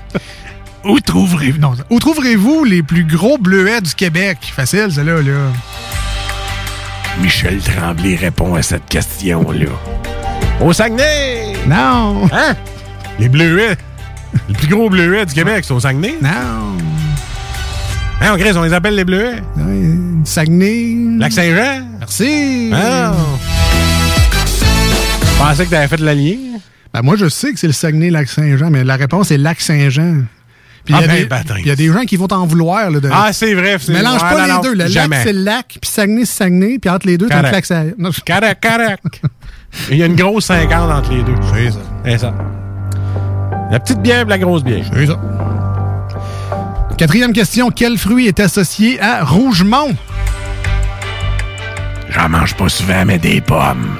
Où 0.85 0.97
trouverez-vous 1.01 1.59
non, 1.59 1.73
où 1.89 1.99
trouverez-vous 1.99 2.63
les 2.63 2.81
plus 2.81 3.03
gros 3.03 3.37
bleuets 3.37 3.81
du 3.81 3.93
Québec? 3.93 4.37
Facile, 4.55 4.87
celle-là, 4.93 5.21
là. 5.21 5.51
Michel 7.19 7.59
Tremblay 7.59 8.15
répond 8.15 8.55
à 8.55 8.61
cette 8.61 8.85
question-là. 8.85 9.67
Au 10.61 10.71
Saguenay! 10.71 11.55
Non! 11.67 12.29
Hein? 12.31 12.55
Les 13.19 13.27
bleuets. 13.27 13.75
Les 14.47 14.55
plus 14.55 14.69
gros 14.69 14.89
bleuets 14.89 15.25
du 15.25 15.33
Québec, 15.33 15.65
c'est 15.67 15.73
au 15.73 15.81
Saguenay? 15.81 16.15
Non. 16.21 16.77
Hein, 18.21 18.31
on, 18.31 18.37
Chris, 18.37 18.53
on 18.55 18.63
les 18.63 18.71
appelle 18.71 18.95
les 18.95 19.03
bleuets? 19.03 19.41
Saguenay. 20.23 20.95
Lac-Saint-Jean? 21.19 21.85
Merci. 21.99 22.71
Ah. 22.73 23.11
Je 25.35 25.39
pensais 25.39 25.65
que 25.65 25.69
t'avais 25.71 25.87
fait 25.87 25.97
de 25.97 26.05
la 26.05 26.13
ligne. 26.13 26.59
Ben, 26.93 27.01
moi, 27.01 27.15
je 27.17 27.27
sais 27.27 27.51
que 27.51 27.59
c'est 27.59 27.67
le 27.67 27.73
Saguenay-Lac-Saint-Jean, 27.73 28.69
mais 28.69 28.83
la 28.83 28.95
réponse 28.95 29.31
est 29.31 29.37
Lac-Saint-Jean. 29.37 30.23
Puis 30.85 30.93
il 30.93 30.97
y 30.97 31.01
Ah, 31.01 31.03
a 31.03 31.07
ben, 31.07 31.43
puis 31.45 31.61
il 31.61 31.67
y 31.67 31.71
a 31.71 31.75
des 31.75 31.87
gens 31.91 32.01
qui 32.05 32.15
vont 32.15 32.27
t'en 32.27 32.45
vouloir. 32.45 32.89
Là, 32.91 32.99
de... 32.99 33.09
Ah, 33.11 33.31
c'est 33.33 33.53
vrai. 33.53 33.77
c'est- 33.79 33.91
Mélange 33.91 34.21
ouais, 34.23 34.29
pas 34.29 34.37
non, 34.39 34.45
les 34.45 34.51
non, 34.53 34.61
deux. 34.61 34.73
Le 34.75 34.87
jamais. 34.87 35.17
lac, 35.17 35.25
c'est 35.27 35.33
le 35.33 35.39
lac, 35.43 35.65
puis 35.81 35.89
Saguenay, 35.91 36.25
c'est 36.25 36.37
Saguenay, 36.37 36.79
puis 36.79 36.89
entre 36.89 37.07
les 37.07 37.17
deux, 37.17 37.27
t'as 37.27 37.41
le 37.41 37.51
lac 37.51 37.65
Saguenay. 37.65 37.93
Correct, 38.25 38.63
correct. 38.63 39.21
Il 39.91 39.97
y 39.97 40.03
a 40.03 40.05
une 40.05 40.15
grosse 40.15 40.45
50 40.45 40.91
entre 40.91 41.11
les 41.11 41.23
deux. 41.23 41.35
C'est 41.53 41.71
ça. 41.71 41.79
C'est 42.05 42.17
ça. 42.19 42.33
La 43.71 43.79
petite 43.79 43.99
bière 44.01 44.21
et 44.21 44.25
la 44.29 44.37
grosse 44.37 44.63
bière. 44.63 44.85
C'est 44.93 45.07
ça. 45.07 45.19
Quatrième 46.97 47.33
question. 47.33 47.71
Quel 47.71 47.97
fruit 47.97 48.27
est 48.27 48.39
associé 48.39 49.01
à 49.01 49.23
Rougemont? 49.25 49.95
J'en 52.09 52.29
mange 52.29 52.55
pas 52.55 52.69
souvent, 52.69 53.03
mais 53.05 53.17
des 53.17 53.41
pommes. 53.41 53.97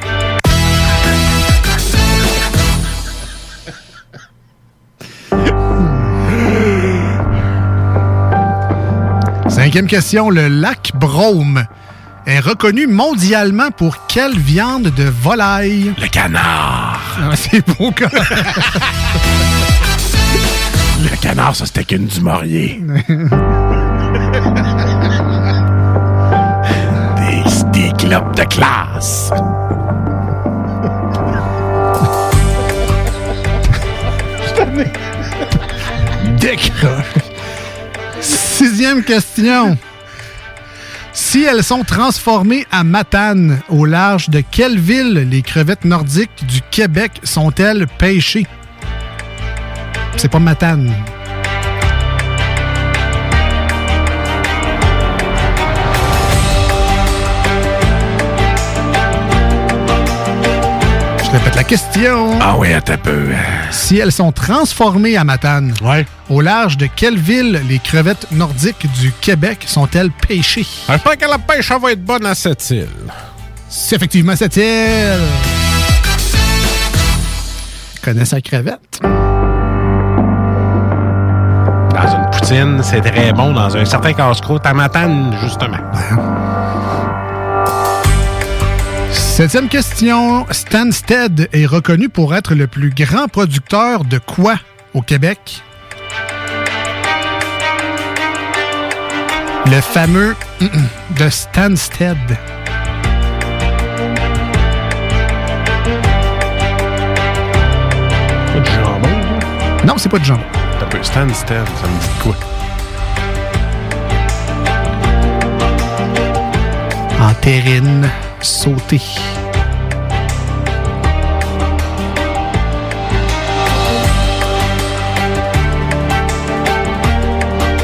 Cinquième 9.75 9.89
question. 9.89 10.29
Le 10.29 10.47
lac 10.47 10.93
Brome 10.95 11.65
est 12.25 12.39
reconnu 12.39 12.87
mondialement 12.87 13.71
pour 13.71 14.07
quelle 14.07 14.39
viande 14.39 14.83
de 14.83 15.03
volaille? 15.03 15.93
Le 15.99 16.07
canard. 16.07 17.01
Ah, 17.21 17.35
c'est 17.35 17.59
beau, 17.67 17.91
quand 17.93 18.07
Le 21.03 21.17
canard, 21.17 21.57
ça, 21.57 21.65
c'était 21.65 21.83
qu'une 21.83 22.05
du 22.05 22.21
Maurier. 22.21 22.81
des, 27.17 27.43
des 27.73 27.91
clopes 27.97 28.33
de 28.37 28.43
classe. 28.45 29.29
Décroche. 36.39 37.24
Sixième 38.65 39.03
question. 39.03 39.77
Si 41.13 41.43
elles 41.43 41.63
sont 41.63 41.83
transformées 41.83 42.65
à 42.71 42.83
Matane, 42.83 43.61
au 43.69 43.85
large 43.85 44.29
de 44.29 44.41
quelle 44.41 44.79
ville 44.79 45.27
les 45.29 45.43
crevettes 45.43 45.85
nordiques 45.85 46.47
du 46.47 46.61
Québec 46.71 47.11
sont-elles 47.21 47.85
pêchées? 47.85 48.47
C'est 50.17 50.31
pas 50.31 50.39
Matane. 50.39 50.91
La 61.55 61.63
question. 61.63 62.37
Ah 62.41 62.55
oui, 62.57 62.73
attends 62.73 62.93
un 62.93 62.97
peu. 62.97 63.27
Si 63.71 63.97
elles 63.97 64.11
sont 64.11 64.31
transformées 64.31 65.17
à 65.17 65.23
Matane, 65.23 65.73
au 66.29 66.41
large 66.41 66.77
de 66.77 66.87
quelle 66.93 67.17
ville 67.17 67.61
les 67.67 67.79
crevettes 67.79 68.27
nordiques 68.31 68.87
du 68.99 69.11
Québec 69.21 69.63
sont-elles 69.65 70.11
pêchées? 70.11 70.67
J'espère 70.89 71.17
que 71.17 71.25
la 71.25 71.37
pêche 71.37 71.71
va 71.71 71.91
être 71.91 72.03
bonne 72.03 72.25
à 72.25 72.35
cette 72.35 72.69
île. 72.69 72.89
C'est 73.69 73.95
effectivement 73.95 74.35
cette 74.35 74.57
île. 74.57 75.21
Connais 78.03 78.25
sa 78.25 78.41
crevette? 78.41 78.99
Dans 81.91 82.11
une 82.11 82.29
poutine, 82.31 82.81
c'est 82.83 83.01
très 83.01 83.31
bon. 83.33 83.53
Dans 83.53 83.75
un 83.75 83.85
certain 83.85 84.13
casse-croûte 84.13 84.65
à 84.65 84.73
Matane, 84.73 85.35
justement. 85.41 85.77
Septième 89.35 89.67
question. 89.67 90.45
Stansted 90.49 91.49
est 91.51 91.65
reconnu 91.65 92.07
pour 92.07 92.33
être 92.33 92.55
le 92.55 92.67
plus 92.67 92.91
grand 92.91 93.27
producteur 93.27 94.05
de 94.05 94.17
quoi 94.17 94.55
au 94.93 95.01
Québec? 95.01 95.61
Le 99.65 99.81
fameux 99.81 100.37
de 100.61 101.29
Stansted. 101.29 102.17
Pas 108.53 108.59
de 108.61 108.65
jambon. 108.65 109.09
Non, 109.85 109.97
c'est 109.97 110.07
pas 110.07 110.19
de 110.19 110.23
jambon. 110.23 110.45
T'as 110.79 110.85
peu 110.85 111.03
Stansted, 111.03 111.65
ça 111.81 111.87
me 111.89 111.99
dit 111.99 112.07
quoi? 112.23 112.35
En 117.19 117.33
terrine 117.33 118.09
sautée. 118.45 119.01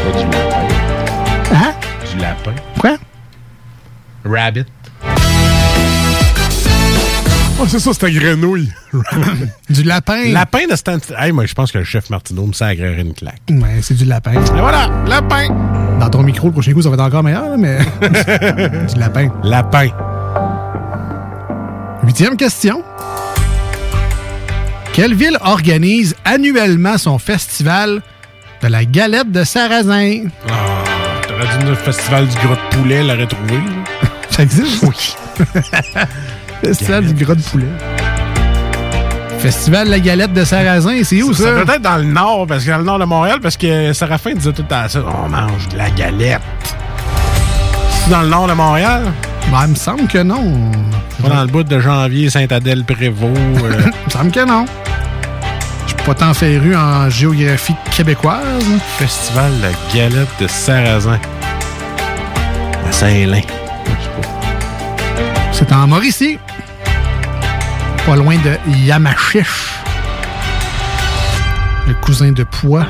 Pas 0.03 0.17
du 0.17 0.25
lapin. 0.25 0.67
Hein? 1.53 1.73
Du 2.11 2.17
lapin. 2.19 2.55
Quoi? 2.79 2.97
Rabbit. 4.23 4.65
Oh, 7.59 7.65
c'est 7.67 7.79
ça, 7.79 7.93
c'était 7.93 8.11
grenouille. 8.11 8.71
du 9.69 9.83
lapin. 9.83 10.31
Lapin 10.31 10.67
de 10.69 10.75
Stansted. 10.75 11.15
Hey, 11.17 11.31
moi, 11.31 11.45
je 11.45 11.53
pense 11.53 11.71
que 11.71 11.77
le 11.79 11.83
chef 11.83 12.09
Martineau 12.09 12.47
me 12.47 12.53
sacrerait 12.53 13.01
une 13.01 13.13
claque. 13.13 13.41
Ouais, 13.49 13.79
c'est 13.81 13.93
du 13.95 14.05
lapin. 14.05 14.33
Et 14.33 14.59
voilà, 14.59 14.89
lapin. 15.07 15.47
Dans 15.99 16.09
ton 16.09 16.23
micro, 16.23 16.47
le 16.47 16.53
prochain 16.53 16.73
coup, 16.73 16.81
ça 16.81 16.89
va 16.89 16.95
être 16.95 17.01
encore 17.01 17.23
meilleur, 17.23 17.49
là, 17.49 17.57
mais. 17.57 17.79
du 18.93 18.99
lapin. 18.99 19.29
Lapin. 19.43 19.89
Huitième 22.03 22.35
question. 22.35 22.83
Quelle 24.93 25.13
ville 25.13 25.37
organise 25.41 26.15
annuellement 26.25 26.97
son 26.97 27.19
festival 27.19 28.01
de 28.61 28.67
la 28.67 28.85
galette 28.85 29.31
de 29.31 29.43
sarrasin? 29.43 30.23
Ah, 30.49 30.83
t'aurais 31.27 31.57
dit 31.59 31.65
le 31.65 31.75
festival 31.75 32.27
du 32.27 32.35
gros 32.37 32.55
de 32.55 32.75
poulet, 32.75 33.03
l'aurait 33.03 33.27
trouvé. 33.27 33.59
Ça 34.31 34.43
existe? 34.43 34.83
Oui. 34.83 35.15
festival 36.63 37.05
du 37.05 37.23
gras 37.23 37.35
de 37.35 37.41
poulet. 37.41 37.67
Festival 39.39 39.85
de 39.87 39.91
la 39.91 39.99
galette 39.99 40.33
de 40.33 40.43
sarrasin, 40.43 41.03
c'est 41.03 41.21
où 41.23 41.33
ça? 41.33 41.43
Ça 41.43 41.65
peut 41.65 41.73
être 41.73 41.81
dans 41.81 41.97
le 41.97 42.03
nord, 42.03 42.45
parce 42.47 42.63
que 42.63 42.69
dans 42.69 42.77
le 42.77 42.83
nord 42.83 42.99
de 42.99 43.05
Montréal, 43.05 43.39
parce 43.41 43.57
que 43.57 43.91
Séraphin 43.91 44.33
disait 44.33 44.53
tout 44.53 44.61
temps 44.63 44.87
ça. 44.87 45.03
On 45.23 45.29
mange 45.29 45.67
de 45.69 45.77
la 45.77 45.89
galette. 45.89 46.41
C'est 48.03 48.11
dans 48.11 48.21
le 48.21 48.27
nord 48.27 48.47
de 48.47 48.53
Montréal? 48.53 49.11
Ben, 49.49 49.63
il 49.65 49.69
me 49.71 49.75
semble 49.75 50.07
que 50.07 50.19
non. 50.19 50.71
Pas 51.21 51.29
dans 51.29 51.41
le 51.41 51.47
bout 51.47 51.63
de 51.63 51.79
janvier, 51.79 52.29
Saint-Adèle-Prévost. 52.29 53.35
euh. 53.63 53.81
Il 53.83 54.05
me 54.05 54.09
semble 54.09 54.31
que 54.31 54.45
non. 54.45 54.65
Je 55.83 55.93
suis 55.93 56.05
pas 56.05 56.13
tant 56.13 56.33
féru 56.33 56.75
en 56.75 57.09
géographie 57.09 57.75
québécoise. 57.91 58.63
Festival 58.97 59.51
de 59.57 59.61
la 59.63 59.71
galette 59.93 60.29
de 60.39 60.47
Sarrasin. 60.47 61.19
À 62.87 62.91
Saint-Lin. 62.91 63.41
C'est 65.51 65.71
en 65.71 65.87
Mauricie. 65.87 66.39
Pas 68.05 68.15
loin 68.15 68.35
de 68.37 68.57
Yamachiche. 68.85 69.75
Le 71.87 71.93
cousin 71.95 72.31
de 72.31 72.43
Poix. 72.43 72.85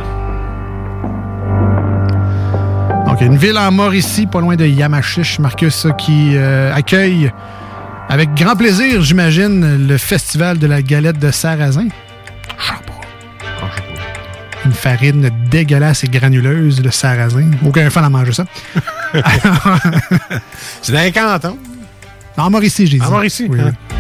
Donc, 3.11 3.21
une 3.21 3.37
ville 3.37 3.57
en 3.57 3.71
Mauricie, 3.71 4.25
pas 4.25 4.39
loin 4.39 4.55
de 4.55 4.65
Yamachiche, 4.65 5.37
Marcus, 5.39 5.85
qui 5.97 6.31
euh, 6.35 6.73
accueille 6.73 7.31
avec 8.09 8.33
grand 8.33 8.55
plaisir, 8.55 9.01
j'imagine, 9.01 9.85
le 9.87 9.97
festival 9.97 10.57
de 10.57 10.65
la 10.67 10.81
galette 10.81 11.19
de 11.19 11.29
Sarrasin. 11.31 11.87
Une 14.63 14.73
farine 14.73 15.29
dégueulasse 15.49 16.03
et 16.03 16.07
granuleuse, 16.07 16.83
le 16.83 16.91
sarrasin. 16.91 17.49
Aucun 17.65 17.89
fan 17.89 18.03
à 18.05 18.09
manger 18.09 18.31
ça. 18.31 18.45
C'est 20.83 20.91
dans 20.93 20.99
les 21.01 21.11
cantons. 21.11 21.57
En 22.37 22.49
Mauricie, 22.51 22.85
j'ai 22.85 22.99
dit. 22.99 23.03
En 23.03 23.09
Mauricie, 23.09 23.47
Oui, 23.49 23.59
hein. 23.59 23.71
oui. 23.89 23.95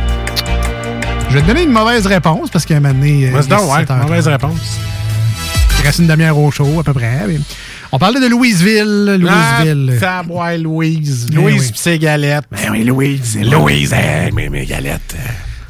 Je 1.29 1.35
vais 1.35 1.41
te 1.41 1.47
donner 1.47 1.63
une 1.63 1.71
mauvaise 1.71 2.05
réponse 2.05 2.49
parce 2.51 2.65
qu'à 2.65 2.77
un 2.77 2.79
moment 2.79 2.93
donné. 2.93 3.29
euh, 3.29 3.41
donc, 3.41 3.71
ouais, 3.71 3.79
17 3.81 3.91
heures 3.91 3.97
mauvaise 4.03 4.25
30. 4.25 4.33
réponse. 4.41 4.79
Il 5.79 5.85
reste 5.85 5.99
une 5.99 6.07
demi-heure 6.07 6.37
au 6.37 6.51
show, 6.51 6.79
à 6.79 6.83
peu 6.83 6.93
près. 6.93 7.25
mais- 7.27 7.39
On 7.93 7.99
parlait 7.99 8.21
de 8.21 8.27
Louisville. 8.27 9.17
Louisville. 9.19 9.93
Ah, 9.97 9.99
Sabois, 9.99 10.57
Louise. 10.57 11.27
Eh 11.29 11.35
Louise 11.35 11.65
oui. 11.65 11.71
pis 11.73 11.79
ses 11.79 11.99
galettes. 11.99 12.45
Ben 12.51 12.71
oui, 12.71 12.83
Louise. 12.85 13.37
Louise, 13.41 13.93
hein, 13.93 14.29
mes, 14.33 14.49
mes 14.49 14.65
galettes. 14.65 15.15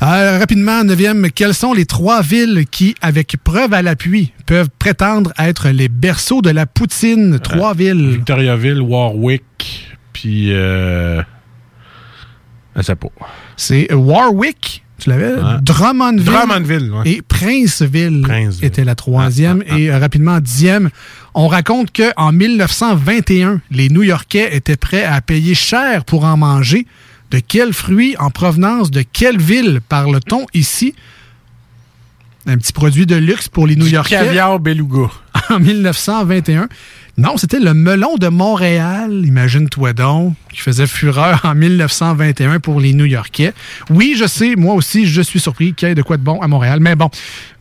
Euh, 0.04 0.40
rapidement, 0.40 0.84
neuvième, 0.84 1.30
quelles 1.32 1.54
sont 1.54 1.74
les 1.74 1.86
trois 1.86 2.22
villes 2.24 2.66
qui, 2.70 2.96
avec 3.02 3.36
preuve 3.44 3.74
à 3.74 3.82
l'appui, 3.82 4.34
peuvent 4.48 4.70
prétendre 4.80 5.32
être 5.38 5.70
les 5.70 5.90
berceaux 5.90 6.42
de 6.42 6.50
la 6.50 6.66
poutine? 6.66 7.40
Trois 7.40 7.74
villes. 7.76 8.10
Victoriaville, 8.10 8.82
Warwick, 8.82 9.90
puis... 10.14 10.54
Euh... 10.54 11.22
Je 12.76 12.82
sais 12.82 12.96
pas. 12.96 13.10
C'est 13.58 13.94
Warwick, 13.94 14.84
tu 14.98 15.10
l'avais? 15.10 15.34
Drummondville. 15.62 16.26
Drummondville, 16.26 16.92
ouais. 16.92 17.10
Et 17.10 17.22
Princeville, 17.22 18.22
Princeville. 18.22 18.66
était 18.66 18.84
la 18.84 18.96
troisième. 18.96 19.64
Et 19.78 19.92
euh, 19.92 20.00
rapidement, 20.00 20.40
dixième, 20.40 20.90
on 21.34 21.48
raconte 21.48 21.96
qu'en 21.96 22.32
1921, 22.32 23.62
les 23.72 23.90
New-Yorkais 23.90 24.56
étaient 24.56 24.76
prêts 24.78 25.04
à 25.04 25.22
payer 25.22 25.56
cher 25.56 26.04
pour 26.06 26.26
en 26.26 26.38
manger. 26.38 26.86
De 27.32 27.40
quels 27.40 27.74
fruits 27.74 28.16
en 28.20 28.30
provenance 28.30 28.92
de 28.92 29.04
quelle 29.04 29.40
ville 29.40 29.80
parle-t-on 29.88 30.46
ici? 30.54 30.94
Un 32.46 32.58
petit 32.58 32.74
produit 32.74 33.06
de 33.06 33.16
luxe 33.16 33.48
pour 33.48 33.68
les 33.68 33.76
New-Yorkais. 33.76 34.16
Caviar 34.16 34.60
beluga. 34.60 35.10
En 35.50 35.60
1921. 35.60 36.70
Non, 37.18 37.36
c'était 37.36 37.60
le 37.60 37.74
melon 37.74 38.16
de 38.16 38.30
Montréal, 38.30 39.24
imagine-toi 39.26 39.94
donc, 39.94 40.34
qui 40.52 40.60
faisait 40.62 40.88
fureur 40.88 41.42
en 41.44 41.56
1921 41.56 42.60
pour 42.60 42.80
les 42.80 42.94
New-Yorkais. 42.94 43.54
Oui, 43.90 44.16
je 44.18 44.26
sais, 44.26 44.56
moi 44.56 44.76
aussi, 44.76 45.06
je 45.06 45.22
suis 45.22 45.40
surpris 45.40 45.74
qu'il 45.74 45.90
y 45.90 45.92
ait 45.92 45.96
de 45.96 46.02
quoi 46.02 46.16
de 46.16 46.24
bon 46.24 46.42
à 46.42 46.48
Montréal. 46.48 46.80
Mais 46.80 46.96
bon, 46.96 47.10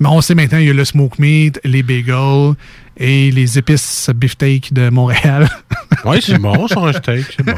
on 0.05 0.21
sait 0.21 0.37
maintenant, 0.37 0.59
il 0.59 0.67
y 0.67 0.71
a 0.71 0.73
le 0.73 0.85
smoke 0.85 1.17
meat, 1.19 1.61
les 1.65 1.83
bagels 1.83 2.55
et 3.01 3.33
les 3.33 3.59
épices 3.59 4.09
beefsteak 4.15 4.73
de 4.73 4.91
Montréal. 4.91 5.49
Oui, 6.05 6.19
c'est 6.25 6.39
bon, 6.39 6.67
sur 6.67 6.87
un 6.87 6.93
steak, 6.93 7.27
c'est 7.37 7.45
bon. 7.45 7.53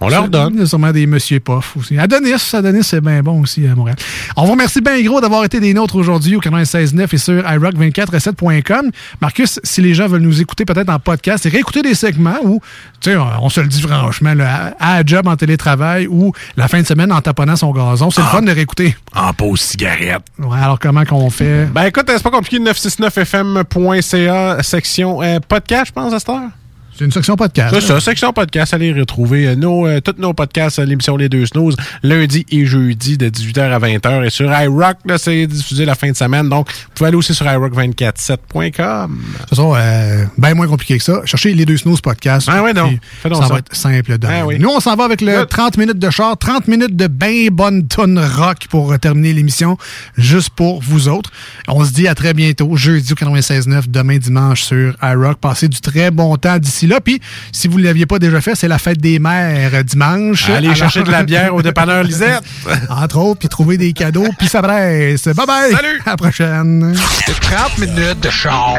On 0.00 0.08
leur 0.08 0.28
donne. 0.28 0.54
Il 0.54 0.60
y 0.60 0.62
a 0.62 0.66
sûrement 0.66 0.90
des 0.90 1.06
Monsieur 1.06 1.38
Poff 1.38 1.76
aussi. 1.76 1.96
Adonis, 1.98 2.32
Adonis, 2.52 2.82
c'est 2.82 3.00
bien 3.00 3.22
bon 3.22 3.42
aussi 3.42 3.68
à 3.68 3.76
Montréal. 3.76 3.96
On 4.36 4.46
vous 4.46 4.52
remercie 4.52 4.80
bien 4.80 5.00
gros 5.02 5.20
d'avoir 5.20 5.44
été 5.44 5.60
des 5.60 5.74
nôtres 5.74 5.94
aujourd'hui 5.94 6.34
au 6.34 6.40
96.9 6.40 7.06
et 7.12 7.18
sur 7.18 7.42
iRock247.com. 7.42 8.90
Marcus, 9.20 9.60
si 9.62 9.80
les 9.80 9.94
gens 9.94 10.08
veulent 10.08 10.22
nous 10.22 10.40
écouter 10.40 10.64
peut-être 10.64 10.88
en 10.88 10.98
podcast 10.98 11.46
et 11.46 11.50
réécouter 11.50 11.82
des 11.82 11.94
segments 11.94 12.38
où, 12.42 12.60
tu 13.00 13.10
sais, 13.10 13.16
on 13.16 13.48
se 13.48 13.60
le 13.60 13.68
dit 13.68 13.82
franchement, 13.82 14.34
là, 14.34 14.74
à 14.80 14.96
à 14.96 15.04
job 15.04 15.28
en 15.28 15.36
télétravail 15.36 16.08
ou 16.08 16.32
la 16.56 16.66
fin 16.66 16.80
de 16.80 16.86
semaine 16.86 17.12
en 17.12 17.20
taponnant 17.20 17.54
son 17.54 17.70
gazon, 17.72 18.10
c'est 18.10 18.22
le 18.22 18.26
fun 18.26 18.42
de 18.42 18.50
réécouter. 18.50 18.96
En 19.14 19.32
pause 19.32 19.60
cigarette. 19.60 20.22
Ouais, 20.38 20.58
alors 20.58 20.80
comment 20.80 21.04
qu'on 21.04 21.30
fait? 21.30 21.66
Ben 21.66 21.84
écoute, 21.84 22.06
c'est 22.08 22.20
pas 22.22 22.30
compliqué, 22.30 22.58
969fm.ca, 22.58 24.62
section 24.68 25.22
euh, 25.22 25.40
podcast, 25.40 25.86
je 25.88 25.92
pense, 25.92 26.12
à 26.12 26.18
cette 26.18 26.28
heure? 26.28 26.50
C'est 26.98 27.04
une 27.04 27.12
section 27.12 27.36
podcast. 27.36 27.72
C'est 27.72 27.86
ça, 27.86 28.00
section 28.00 28.32
podcast. 28.32 28.74
Allez 28.74 28.92
retrouver 28.92 29.46
euh, 29.46 29.54
nos, 29.54 29.86
euh, 29.86 30.00
tous 30.00 30.16
nos 30.20 30.34
podcasts 30.34 30.80
à 30.80 30.84
l'émission 30.84 31.16
Les 31.16 31.28
Deux 31.28 31.46
Snooze, 31.46 31.76
lundi 32.02 32.44
et 32.50 32.66
jeudi 32.66 33.16
de 33.16 33.28
18h 33.28 33.70
à 33.70 33.78
20h. 33.78 34.26
Et 34.26 34.30
sur 34.30 34.50
iRock, 34.50 34.96
c'est 35.16 35.46
diffusé 35.46 35.84
la 35.84 35.94
fin 35.94 36.10
de 36.10 36.16
semaine. 36.16 36.48
Donc, 36.48 36.68
vous 36.68 36.90
pouvez 36.96 37.06
aller 37.06 37.16
aussi 37.16 37.34
sur 37.34 37.46
iRock247.com. 37.46 39.16
De 39.16 39.38
toute 39.38 39.48
façon, 39.48 39.74
euh, 39.76 40.24
bien 40.38 40.54
moins 40.54 40.66
compliqué 40.66 40.98
que 40.98 41.04
ça. 41.04 41.20
Cherchez 41.24 41.54
les 41.54 41.64
deux 41.64 41.76
snooze 41.76 42.00
podcasts. 42.00 42.48
Ah 42.50 42.64
ouais, 42.64 42.74
donc 42.74 42.98
ça, 43.22 43.32
ça. 43.32 43.46
va 43.46 43.58
être 43.60 43.76
simple. 43.76 44.16
Ah 44.26 44.44
oui. 44.44 44.58
Nous, 44.58 44.68
on 44.68 44.80
s'en 44.80 44.96
va 44.96 45.04
avec 45.04 45.20
le 45.20 45.46
30 45.46 45.78
minutes 45.78 46.00
de 46.00 46.10
char, 46.10 46.36
30 46.36 46.66
minutes 46.66 46.96
de 46.96 47.06
bien 47.06 47.46
bonne 47.52 47.86
tonne 47.86 48.18
rock 48.18 48.66
pour 48.68 48.98
terminer 48.98 49.34
l'émission, 49.34 49.78
juste 50.16 50.50
pour 50.50 50.82
vous 50.82 51.06
autres. 51.06 51.30
On 51.68 51.84
se 51.84 51.92
dit 51.92 52.08
à 52.08 52.16
très 52.16 52.34
bientôt, 52.34 52.74
jeudi 52.74 53.12
au 53.12 53.14
96.9, 53.14 53.84
demain 53.86 54.18
dimanche 54.18 54.62
sur 54.62 54.96
iRock. 55.00 55.38
Passez 55.38 55.68
du 55.68 55.80
très 55.80 56.10
bon 56.10 56.34
temps 56.36 56.58
d'ici 56.58 56.87
là. 56.88 57.00
Puis, 57.00 57.20
si 57.52 57.68
vous 57.68 57.78
ne 57.78 57.84
l'aviez 57.84 58.06
pas 58.06 58.18
déjà 58.18 58.40
fait, 58.40 58.54
c'est 58.54 58.68
la 58.68 58.78
fête 58.78 58.98
des 59.00 59.18
mères 59.18 59.70
euh, 59.74 59.82
dimanche. 59.82 60.48
Allez 60.50 60.66
Alors- 60.68 60.76
chercher 60.78 61.02
de 61.02 61.10
la 61.10 61.22
bière 61.22 61.54
au 61.54 61.62
dépanneur 61.62 62.02
Lisette. 62.08 62.42
Entre 62.90 63.16
autres, 63.18 63.38
puis 63.40 63.48
trouver 63.48 63.76
des 63.76 63.92
cadeaux, 63.92 64.26
puis 64.38 64.48
ça 64.48 64.62
presse. 64.62 65.24
Bye 65.28 65.46
bye! 65.46 65.72
Salut! 65.72 66.02
À 66.06 66.10
la 66.10 66.16
prochaine! 66.16 66.96
30 67.40 67.78
minutes 67.78 68.20
de 68.20 68.30
char. 68.30 68.74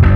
Do 0.00 0.07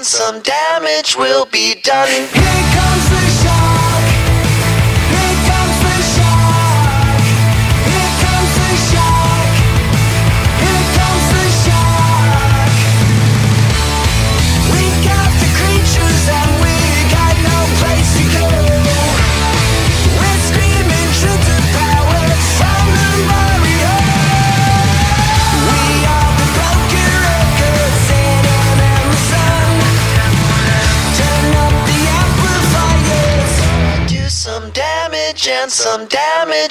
and 0.00 0.06
some 0.06 0.40
damage 0.40 1.14
will 1.14 1.44
be 1.52 1.74
done. 1.82 2.08
Here 2.08 2.64
comes 2.72 3.10
the 3.10 3.29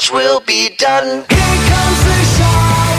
damage 0.10 0.26
will 0.26 0.40
be 0.42 0.70
done. 0.76 1.26
Here 1.30 1.70
comes 1.70 2.04
the 2.04 2.24
shark. 2.38 2.99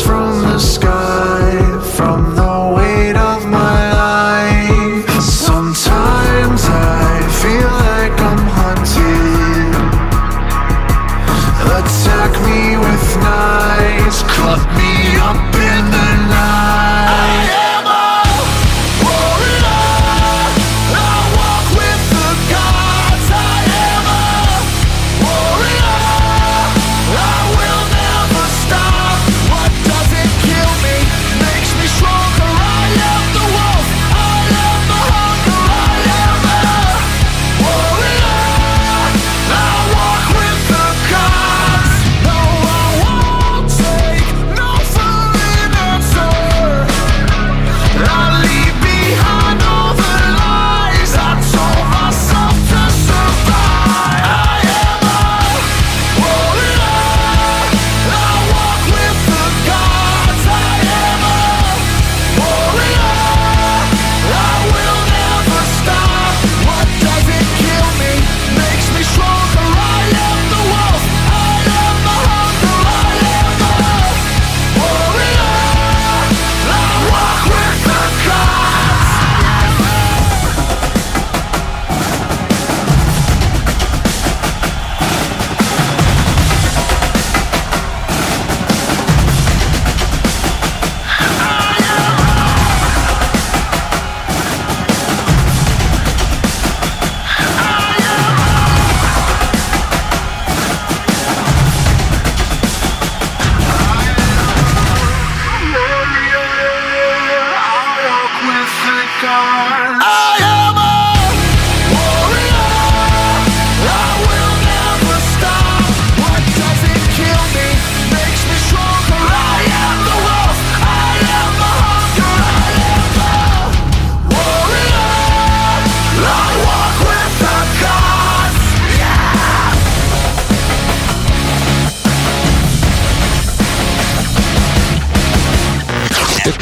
from 0.00 0.42
the 0.42 0.71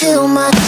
too 0.00 0.26
much 0.26 0.59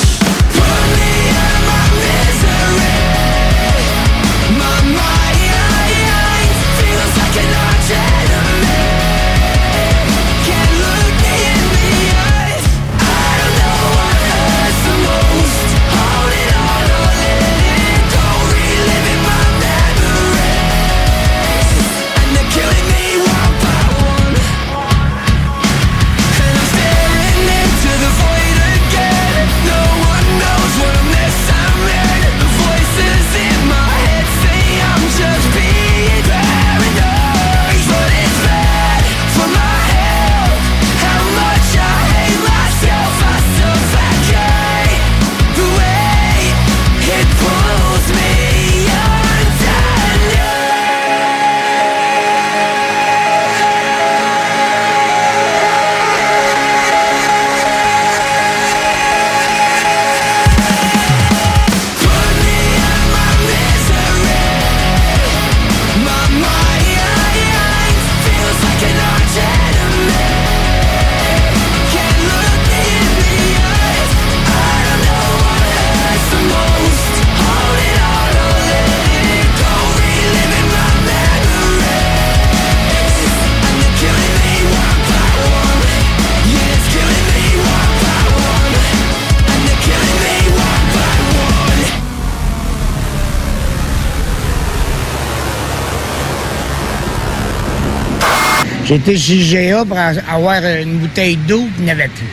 J'étais 98.92 99.16
chez 99.16 99.70
GA 99.70 99.86
pour 99.86 99.96
avoir 99.96 100.62
une 100.66 100.98
bouteille 100.98 101.36
d'eau 101.36 101.66
qu'il 101.74 101.84
n'y 101.86 101.90
avait 101.90 102.08
plus. 102.08 102.26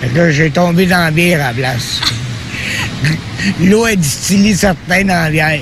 Fait 0.00 0.08
que 0.08 0.16
là, 0.16 0.30
j'ai 0.30 0.50
tombé 0.50 0.86
dans 0.86 1.04
la 1.04 1.10
bière 1.10 1.46
à 1.46 1.52
place. 1.52 2.00
L'eau 3.60 3.86
est 3.86 3.96
distillée 3.96 4.54
certains 4.54 5.04
dans 5.04 5.24
la 5.24 5.30
bière. 5.30 5.60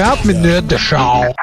De 0.00 0.06
30 0.06 0.24
minutes 0.24 0.66
de 0.66 0.78
char. 0.78 1.39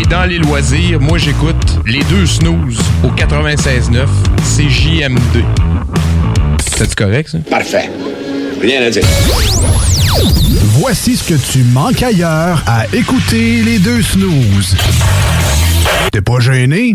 Et 0.00 0.06
dans 0.06 0.24
les 0.24 0.38
loisirs, 0.38 1.00
moi 1.00 1.18
j'écoute 1.18 1.78
les 1.86 2.02
deux 2.04 2.26
snooze 2.26 2.78
au 3.04 3.08
96.9 3.08 4.06
CJMD. 4.42 5.44
C'est 6.76 6.94
correct 6.94 7.28
ça? 7.30 7.38
Parfait. 7.50 7.90
Rien 8.60 8.82
à 8.82 8.90
dire. 8.90 9.02
Voici 10.78 11.16
ce 11.16 11.24
que 11.24 11.52
tu 11.52 11.64
manques 11.64 12.02
ailleurs 12.02 12.62
à 12.66 12.86
écouter 12.94 13.62
les 13.62 13.78
deux 13.78 14.02
snooze. 14.02 14.76
T'es 16.12 16.20
pas 16.20 16.40
gêné? 16.40 16.94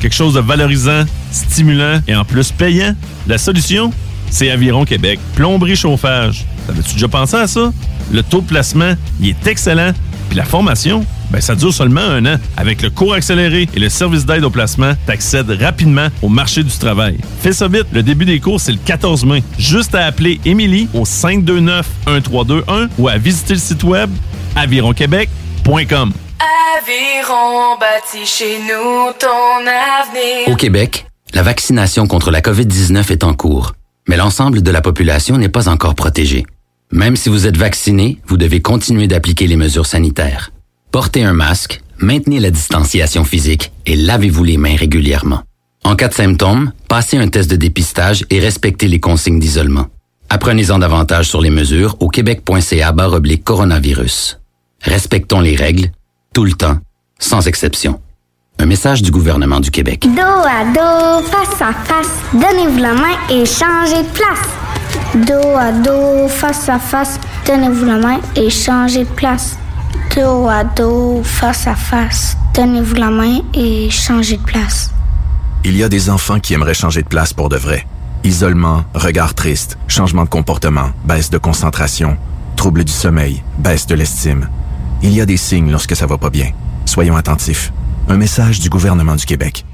Quelque 0.00 0.14
chose 0.14 0.34
de 0.34 0.40
valorisant, 0.40 1.04
stimulant 1.32 2.00
et 2.06 2.14
en 2.14 2.24
plus 2.24 2.52
payant? 2.52 2.94
La 3.26 3.38
solution? 3.38 3.92
C'est 4.30 4.50
Aviron 4.50 4.84
Québec. 4.84 5.18
Plomberie 5.34 5.76
chauffage. 5.76 6.44
T'avais-tu 6.66 6.94
déjà 6.94 7.08
pensé 7.08 7.36
à 7.36 7.46
ça? 7.46 7.72
Le 8.12 8.22
taux 8.22 8.40
de 8.40 8.46
placement, 8.46 8.94
il 9.20 9.30
est 9.30 9.46
excellent. 9.46 9.92
Puis 10.28 10.36
la 10.36 10.44
formation, 10.44 11.04
ben 11.30 11.40
ça 11.40 11.54
dure 11.54 11.72
seulement 11.72 12.02
un 12.02 12.24
an. 12.26 12.38
Avec 12.56 12.82
le 12.82 12.90
cours 12.90 13.14
accéléré 13.14 13.68
et 13.74 13.80
le 13.80 13.88
service 13.88 14.26
d'aide 14.26 14.44
au 14.44 14.50
placement, 14.50 14.92
t'accèdes 15.06 15.50
rapidement 15.50 16.08
au 16.22 16.28
marché 16.28 16.62
du 16.62 16.70
travail. 16.70 17.18
Fais 17.40 17.52
ça 17.52 17.66
vite, 17.68 17.86
le 17.92 18.02
début 18.02 18.26
des 18.26 18.38
cours, 18.38 18.60
c'est 18.60 18.72
le 18.72 18.78
14 18.84 19.24
mai. 19.24 19.42
Juste 19.58 19.94
à 19.94 20.04
appeler 20.04 20.40
Émilie 20.44 20.88
au 20.94 21.04
529-1321 21.04 22.88
ou 22.98 23.08
à 23.08 23.16
visiter 23.16 23.54
le 23.54 23.60
site 23.60 23.82
web 23.84 24.10
avironquebec.com. 24.54 26.12
Aviron 26.40 27.76
bâti 27.78 28.24
chez 28.24 28.58
nous 28.60 29.12
ton 29.18 29.66
avenir. 29.66 30.48
Au 30.48 30.54
Québec, 30.54 31.06
la 31.34 31.42
vaccination 31.42 32.06
contre 32.06 32.30
la 32.30 32.40
COVID-19 32.40 33.10
est 33.10 33.24
en 33.24 33.34
cours, 33.34 33.74
mais 34.08 34.16
l'ensemble 34.16 34.62
de 34.62 34.70
la 34.70 34.80
population 34.80 35.36
n'est 35.36 35.48
pas 35.48 35.68
encore 35.68 35.94
protégée. 35.94 36.46
Même 36.92 37.16
si 37.16 37.28
vous 37.28 37.46
êtes 37.46 37.56
vacciné, 37.56 38.20
vous 38.26 38.36
devez 38.36 38.60
continuer 38.60 39.08
d'appliquer 39.08 39.46
les 39.46 39.56
mesures 39.56 39.86
sanitaires. 39.86 40.52
Portez 40.92 41.24
un 41.24 41.32
masque, 41.32 41.82
maintenez 41.98 42.40
la 42.40 42.50
distanciation 42.50 43.24
physique 43.24 43.72
et 43.84 43.96
lavez-vous 43.96 44.44
les 44.44 44.56
mains 44.56 44.76
régulièrement. 44.76 45.42
En 45.84 45.96
cas 45.96 46.08
de 46.08 46.14
symptômes, 46.14 46.72
passez 46.88 47.16
un 47.16 47.28
test 47.28 47.50
de 47.50 47.56
dépistage 47.56 48.24
et 48.30 48.40
respectez 48.40 48.88
les 48.88 49.00
consignes 49.00 49.40
d'isolement. 49.40 49.86
Apprenez-en 50.30 50.78
davantage 50.78 51.26
sur 51.26 51.40
les 51.40 51.50
mesures 51.50 51.96
au 52.00 52.08
québec.ca 52.08 52.94
coronavirus. 53.44 54.38
Respectons 54.82 55.40
les 55.40 55.56
règles, 55.56 55.90
tout 56.38 56.44
le 56.44 56.52
temps, 56.52 56.78
sans 57.18 57.48
exception. 57.48 58.00
Un 58.60 58.66
message 58.66 59.02
du 59.02 59.10
gouvernement 59.10 59.58
du 59.58 59.72
Québec. 59.72 60.06
Dos 60.06 60.20
à 60.20 60.64
dos, 60.72 61.26
face 61.26 61.60
à 61.60 61.72
face, 61.72 62.12
donnez-vous 62.32 62.78
la 62.78 62.94
main 62.94 63.16
et 63.28 63.44
changez 63.44 64.04
de 64.04 64.08
place. 64.10 65.26
Dos 65.26 65.56
à 65.56 65.72
dos, 65.72 66.28
face 66.28 66.68
à 66.68 66.78
face, 66.78 67.18
donnez-vous 67.44 67.84
la 67.84 67.98
main 67.98 68.20
et 68.36 68.50
changez 68.50 69.02
de 69.02 69.10
place. 69.10 69.58
Dos 70.14 70.46
à 70.46 70.62
dos, 70.62 71.22
face 71.24 71.66
à 71.66 71.74
face, 71.74 72.36
donnez-vous 72.54 72.94
la 72.94 73.10
main 73.10 73.40
et 73.52 73.90
changez 73.90 74.36
de 74.36 74.44
place. 74.44 74.92
Il 75.64 75.76
y 75.76 75.82
a 75.82 75.88
des 75.88 76.08
enfants 76.08 76.38
qui 76.38 76.54
aimeraient 76.54 76.72
changer 76.72 77.02
de 77.02 77.08
place 77.08 77.32
pour 77.32 77.48
de 77.48 77.56
vrai. 77.56 77.84
Isolement, 78.22 78.84
regard 78.94 79.34
triste, 79.34 79.76
changement 79.88 80.22
de 80.22 80.30
comportement, 80.30 80.90
baisse 81.04 81.30
de 81.30 81.38
concentration, 81.38 82.16
trouble 82.54 82.84
du 82.84 82.92
sommeil, 82.92 83.42
baisse 83.58 83.88
de 83.88 83.96
l'estime. 83.96 84.48
Il 85.02 85.12
y 85.14 85.20
a 85.20 85.26
des 85.26 85.36
signes 85.36 85.70
lorsque 85.70 85.94
ça 85.96 86.06
va 86.06 86.18
pas 86.18 86.30
bien. 86.30 86.50
Soyons 86.84 87.16
attentifs. 87.16 87.72
Un 88.08 88.16
message 88.16 88.60
du 88.60 88.68
gouvernement 88.68 89.14
du 89.16 89.26
Québec. 89.26 89.64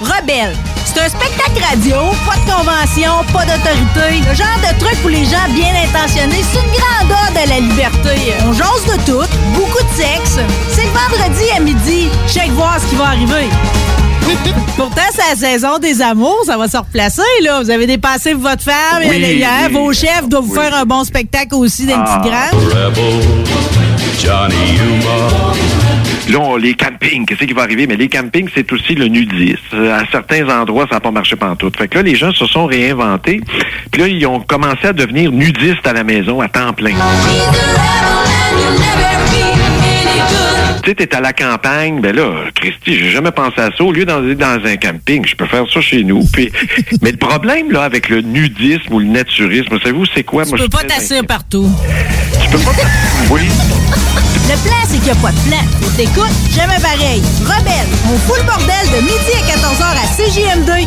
Rebelle. 0.00 0.54
C'est 0.84 1.00
un 1.00 1.08
spectacle 1.08 1.60
radio, 1.62 1.96
pas 2.26 2.36
de 2.36 2.50
convention, 2.50 3.12
pas 3.32 3.44
d'autorité. 3.44 4.20
Le 4.28 4.34
genre 4.34 4.58
de 4.60 4.78
truc 4.78 5.00
pour 5.00 5.10
les 5.10 5.24
gens 5.24 5.46
bien 5.54 5.72
intentionnés. 5.84 6.42
C'est 6.52 6.58
une 6.58 6.72
grande 6.72 7.10
ode 7.30 7.36
à 7.36 7.46
la 7.46 7.60
liberté. 7.60 8.32
On 8.46 8.52
jase 8.52 8.84
de 8.86 8.96
tout, 9.06 9.26
beaucoup 9.54 9.82
de 9.82 9.94
sexe. 10.02 10.38
C'est 10.70 10.82
le 10.84 10.90
vendredi 10.90 11.44
à 11.56 11.60
midi. 11.60 12.08
Check 12.28 12.50
voir 12.52 12.78
ce 12.80 12.86
qui 12.86 12.96
va 12.96 13.06
arriver. 13.08 13.48
Pourtant, 14.76 15.02
c'est 15.12 15.30
la 15.30 15.36
saison 15.50 15.78
des 15.78 16.00
amours, 16.02 16.42
ça 16.46 16.56
va 16.56 16.66
se 16.66 16.76
replacer, 16.76 17.22
là. 17.42 17.62
Vous 17.62 17.70
avez 17.70 17.86
dépassé 17.86 18.32
votre 18.34 18.62
femme, 18.62 19.02
Oui, 19.06 19.16
hier, 19.18 19.50
oui. 19.68 19.72
vos 19.74 19.92
chefs 19.92 20.28
doivent 20.28 20.44
vous 20.44 20.54
faire 20.54 20.74
un 20.74 20.84
bon 20.84 21.04
spectacle 21.04 21.54
aussi 21.54 21.86
dans 21.86 21.96
une 21.96 22.04
petite 22.04 22.22
grange. 22.22 23.83
Johnny 24.18 24.78
Là, 26.30 26.38
on- 26.40 26.56
les 26.56 26.74
campings, 26.74 27.26
qu'est-ce 27.26 27.44
qui 27.44 27.52
va 27.52 27.62
arriver? 27.62 27.86
Mais 27.86 27.96
les 27.96 28.08
campings, 28.08 28.48
c'est 28.54 28.70
aussi 28.72 28.94
le 28.94 29.06
nudisme. 29.08 29.58
Euh, 29.74 29.98
À 29.98 30.04
certains 30.10 30.48
endroits, 30.48 30.86
ça 30.88 30.96
n'a 30.96 31.00
pas 31.00 31.10
marché 31.10 31.36
pantoute. 31.36 31.76
Fait 31.76 31.86
que 31.88 31.96
là, 31.98 32.02
les 32.02 32.14
gens 32.16 32.32
se 32.32 32.46
sont 32.46 32.66
réinventés. 32.66 33.40
Puis 33.90 34.00
là, 34.02 34.08
ils 34.08 34.26
ont 34.26 34.40
commencé 34.40 34.86
à 34.86 34.92
devenir 34.92 35.30
nudistes 35.32 35.86
à 35.86 35.92
la 35.92 36.02
maison 36.04 36.40
à 36.40 36.48
temps 36.48 36.72
plein. 36.72 36.92
Tu 40.84 40.90
sais, 40.90 40.96
t'es 40.96 41.16
à 41.16 41.20
la 41.22 41.32
campagne, 41.32 42.02
ben 42.02 42.14
là, 42.14 42.30
Christy, 42.54 42.98
j'ai 42.98 43.10
jamais 43.10 43.30
pensé 43.30 43.58
à 43.58 43.70
ça. 43.74 43.82
Au 43.82 43.90
lieu 43.90 44.04
d'aller 44.04 44.34
dans 44.34 44.60
un 44.62 44.76
camping, 44.76 45.24
je 45.26 45.34
peux 45.34 45.46
faire 45.46 45.64
ça 45.72 45.80
chez 45.80 46.04
nous. 46.04 46.22
Puis, 46.32 46.52
mais 47.00 47.10
le 47.10 47.16
problème, 47.16 47.72
là, 47.72 47.84
avec 47.84 48.10
le 48.10 48.20
nudisme 48.20 48.92
ou 48.92 48.98
le 48.98 49.06
naturisme, 49.06 49.78
savez-vous, 49.78 50.04
c'est 50.14 50.24
quoi? 50.24 50.44
Tu 50.44 50.50
Moi, 50.50 50.58
peux 50.58 50.64
je 50.64 50.68
pas 50.68 50.84
t'asseoir 50.84 51.24
partout. 51.24 51.70
Tu 52.42 52.50
peux 52.50 52.58
pas 52.58 52.72
Oui. 53.30 53.40
Le 53.46 54.68
plan, 54.68 54.76
c'est 54.86 54.96
qu'il 54.96 55.04
n'y 55.04 55.10
a 55.10 55.14
pas 55.14 55.32
de 55.32 55.48
plan. 55.48 55.64
Faut 55.80 55.96
t'écoutes, 55.96 56.54
jamais 56.54 56.78
pareil. 56.82 57.22
Rebelle, 57.40 57.88
on 58.12 58.18
fout 58.18 58.36
le 58.36 58.44
bordel 58.44 58.86
de 58.92 59.00
midi 59.00 59.32
à 59.38 59.56
14h 59.56 59.84
à 59.86 60.06
CJM2. 60.06 60.86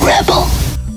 Rebel. 0.00 0.73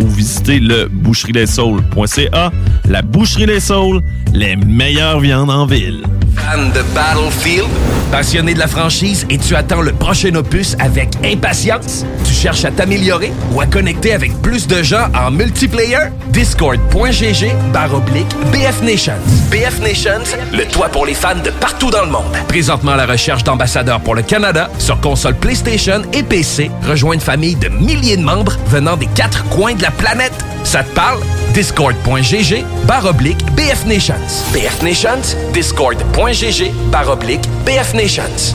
ou 0.00 0.08
visitez 0.08 0.58
le 0.60 0.88
boucherieslessaules.ca. 0.90 2.50
La 2.88 3.02
Boucherie 3.02 3.46
Les 3.46 3.60
Saules, 3.60 4.02
les 4.32 4.56
meilleures 4.56 5.20
viandes 5.20 5.50
en 5.50 5.66
ville. 5.66 6.02
Fan 6.36 6.70
de 6.72 6.82
Battlefield? 6.94 7.68
Passionné 8.10 8.54
de 8.54 8.58
la 8.58 8.66
franchise 8.66 9.26
et 9.30 9.38
tu 9.38 9.54
attends 9.54 9.82
le 9.82 9.92
prochain 9.92 10.34
opus 10.34 10.76
avec 10.78 11.10
impatience? 11.24 12.04
Tu 12.24 12.32
cherches 12.32 12.64
à 12.64 12.70
t'améliorer 12.70 13.32
ou 13.52 13.60
à 13.60 13.66
connecter 13.66 14.14
avec 14.14 14.32
plus 14.42 14.66
de 14.66 14.82
gens 14.82 15.06
en 15.14 15.30
multiplayer? 15.30 16.08
Discord.gg 16.30 17.52
barre 17.72 17.94
oblique 17.94 18.28
BF 18.52 18.82
Nations. 18.82 19.12
BF 19.50 19.80
Nations, 19.80 20.24
le 20.52 20.64
toit 20.64 20.88
pour 20.88 21.06
les 21.06 21.14
fans 21.14 21.40
de 21.44 21.50
partout 21.50 21.90
dans 21.90 22.04
le 22.04 22.10
monde. 22.10 22.24
Présentement 22.48 22.92
à 22.92 22.96
la 22.96 23.06
recherche 23.06 23.44
d'ambassadeurs 23.44 24.00
pour 24.00 24.14
le 24.14 24.22
Canada 24.22 24.70
sur 24.78 25.00
console 25.00 25.34
PlayStation 25.36 26.02
et 26.12 26.22
PC. 26.22 26.70
Rejoins 26.88 27.14
une 27.14 27.20
famille 27.20 27.56
de 27.56 27.68
milliers 27.68 28.16
de 28.16 28.22
membres 28.22 28.56
venant 28.68 28.96
des 28.96 29.08
quatre 29.14 29.44
coins 29.50 29.74
de 29.74 29.82
la 29.82 29.89
planète. 29.90 30.32
Ça 30.64 30.82
te 30.82 30.94
parle? 30.94 31.20
discord.gg 31.54 32.64
baroblique 32.86 33.44
BF 33.54 33.86
Nations. 33.86 34.44
BF 34.52 34.82
Nations, 34.82 35.36
discord.gg 35.52 36.72
baroblique 36.90 37.48
BF 37.64 37.94
Nations. 37.94 38.54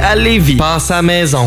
à 0.00 0.16
Lévis. 0.16 0.56
Passe 0.56 0.90
à 0.90 1.02
maison. 1.02 1.46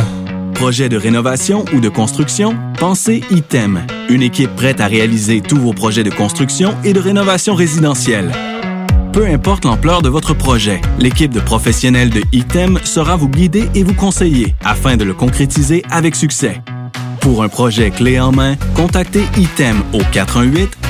Projet 0.54 0.88
de 0.88 0.98
rénovation 0.98 1.66
ou 1.74 1.80
de 1.80 1.90
construction? 1.90 2.56
Pensez 2.80 3.24
ITEM, 3.32 3.86
une 4.10 4.22
équipe 4.22 4.56
prête 4.56 4.80
à 4.80 4.88
réaliser 4.88 5.42
tous 5.42 5.58
vos 5.58 5.74
projets 5.74 6.04
de 6.04 6.10
construction 6.10 6.76
et 6.84 6.94
de 6.94 7.00
rénovation 7.00 7.56
résidentielle. 7.56 8.32
Peu 9.12 9.28
importe 9.28 9.66
l'ampleur 9.66 10.02
de 10.02 10.10
votre 10.10 10.34
projet, 10.34 10.82
l'équipe 11.00 11.32
de 11.32 11.40
professionnels 11.40 12.10
de 12.10 12.22
ITEM 12.32 12.80
sera 12.84 13.16
vous 13.16 13.30
guider 13.30 13.70
et 13.76 13.84
vous 13.84 13.94
conseiller 13.94 14.56
afin 14.64 14.98
de 14.98 15.04
le 15.04 15.14
concrétiser 15.14 15.84
avec 15.90 16.16
succès. 16.16 16.62
Pour 17.20 17.44
un 17.44 17.50
projet 17.50 17.90
clé 17.90 18.20
en 18.20 18.32
main, 18.32 18.56
contactez 18.76 19.24
ITEM 19.38 19.82
au 19.94 20.00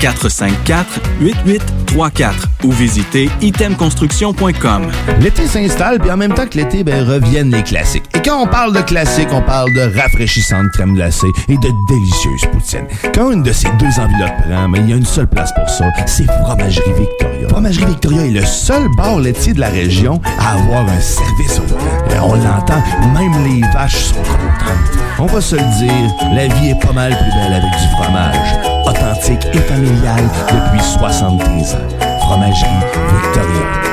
418-454-8834 0.03 2.33
ou 2.63 2.71
visitez 2.71 3.29
itemconstruction.com. 3.41 4.91
L'été 5.21 5.47
s'installe, 5.47 5.99
puis 5.99 6.11
en 6.11 6.17
même 6.17 6.33
temps 6.33 6.45
que 6.45 6.57
l'été, 6.57 6.83
ben, 6.83 7.07
reviennent 7.07 7.51
les 7.51 7.63
classiques. 7.63 8.03
Et 8.13 8.21
quand 8.21 8.41
on 8.41 8.47
parle 8.47 8.73
de 8.73 8.81
classiques, 8.81 9.29
on 9.31 9.41
parle 9.41 9.73
de 9.73 9.97
rafraîchissante 9.97 10.67
crème 10.73 10.95
glacée 10.95 11.31
et 11.47 11.55
de 11.55 11.69
délicieuses 11.87 12.45
poutines. 12.51 12.87
Quand 13.13 13.31
une 13.31 13.43
de 13.43 13.53
ces 13.53 13.69
deux 13.79 13.97
enveloppes 13.99 14.41
prend, 14.49 14.67
mais 14.67 14.79
il 14.79 14.89
y 14.89 14.93
a 14.93 14.97
une 14.97 15.05
seule 15.05 15.27
place 15.27 15.53
pour 15.53 15.69
ça, 15.69 15.85
c'est 16.05 16.25
Fromagerie 16.25 16.91
Victoria. 16.99 17.47
Fromagerie 17.47 17.85
Victoria 17.85 18.25
est 18.25 18.31
le 18.31 18.45
seul 18.45 18.89
bar 18.97 19.19
laitier 19.19 19.53
de 19.53 19.61
la 19.61 19.69
région 19.69 20.19
à 20.37 20.51
avoir 20.53 20.81
un 20.81 20.99
service 20.99 21.59
au 21.59 21.63
volant. 21.63 21.85
Et 22.13 22.19
on 22.19 22.35
l'entend, 22.35 22.83
même 23.13 23.45
les 23.45 23.61
vaches 23.71 24.03
sont 24.03 24.15
contentes. 24.15 24.99
On 25.19 25.27
va 25.27 25.39
se 25.39 25.55
le 25.55 25.61
dire, 25.61 26.11
la 26.33 26.47
vie 26.47 26.71
est 26.71 26.81
pas 26.85 26.91
mal 26.91 27.15
plus 27.15 27.31
belle 27.39 27.53
avec 27.53 27.71
du 27.71 27.87
fromage. 27.95 28.73
Et 29.21 29.57
familial 29.59 30.23
depuis 30.49 30.83
73 30.83 31.75
ans. 31.75 31.77
Fromagerie 32.19 32.69
Victoria. 33.21 33.92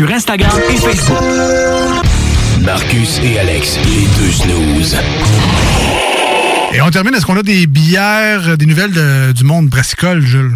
Instagram 0.09 0.51
et 0.69 0.77
Facebook. 0.77 1.17
Marcus 2.61 3.19
et 3.23 3.39
Alex, 3.39 3.77
les 3.85 4.07
deux 4.17 4.31
snooze. 4.31 4.97
Et 6.73 6.81
on 6.81 6.89
termine, 6.89 7.13
est-ce 7.15 7.25
qu'on 7.25 7.37
a 7.37 7.43
des 7.43 7.67
bières, 7.67 8.57
des 8.57 8.65
nouvelles 8.65 8.91
de- 8.93 9.31
du 9.33 9.43
monde 9.43 9.67
brassicole, 9.67 10.21
Jules? 10.21 10.55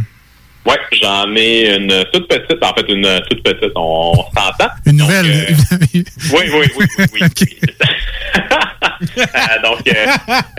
Ouais, 0.65 0.77
j'en 1.01 1.25
ai 1.35 1.75
une 1.75 2.05
toute 2.13 2.27
petite, 2.27 2.63
en 2.63 2.73
fait, 2.73 2.85
une 2.91 3.21
toute 3.29 3.43
petite, 3.43 3.71
on 3.75 4.13
s'entend. 4.35 4.71
Une 4.85 4.97
nouvelle? 4.97 5.55
Oui, 5.93 6.05
oui, 6.33 6.43
oui, 6.79 6.85
oui, 6.97 7.05
oui. 7.13 7.19
Euh, 9.17 9.61
donc, 9.63 9.87
euh, 9.87 10.05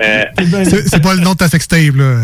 euh, 0.00 0.82
C'est 0.86 1.02
pas 1.02 1.14
le 1.14 1.20
nom 1.20 1.32
de 1.32 1.36
ta 1.38 1.48
sextape, 1.48 1.94
là. 1.94 2.20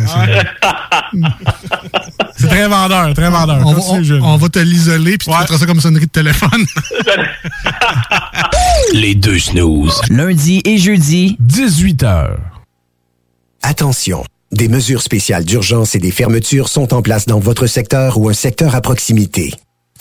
C'est- 2.37 2.47
très 2.49 2.67
vendeur, 2.69 3.15
très 3.15 3.31
vendeur. 3.31 3.59
On, 3.65 3.71
va- 3.73 3.77
Merci, 3.77 3.91
on- 3.93 4.03
Jules. 4.03 4.21
on 4.23 4.37
va 4.37 4.49
te 4.49 4.59
l'isoler, 4.59 5.19
puis 5.19 5.29
tu 5.31 5.39
mettras 5.39 5.59
ça 5.59 5.67
comme 5.67 5.81
sonnerie 5.81 6.07
de 6.07 6.11
téléphone. 6.11 6.65
Les 8.95 9.15
deux 9.15 9.39
snooze. 9.39 10.01
Lundi 10.11 10.61
et 10.65 10.79
jeudi, 10.79 11.37
18h. 11.43 12.37
Attention, 13.63 14.25
des 14.51 14.69
mesures 14.69 15.03
spéciales 15.03 15.45
d'urgence 15.45 15.95
et 15.95 15.99
des 15.99 16.11
fermetures 16.11 16.69
sont 16.69 16.93
en 16.95 17.03
place 17.03 17.27
dans 17.27 17.39
votre 17.39 17.67
secteur 17.67 18.19
ou 18.19 18.29
un 18.29 18.33
secteur 18.35 18.75
à 18.75 18.81
proximité. 18.81 19.55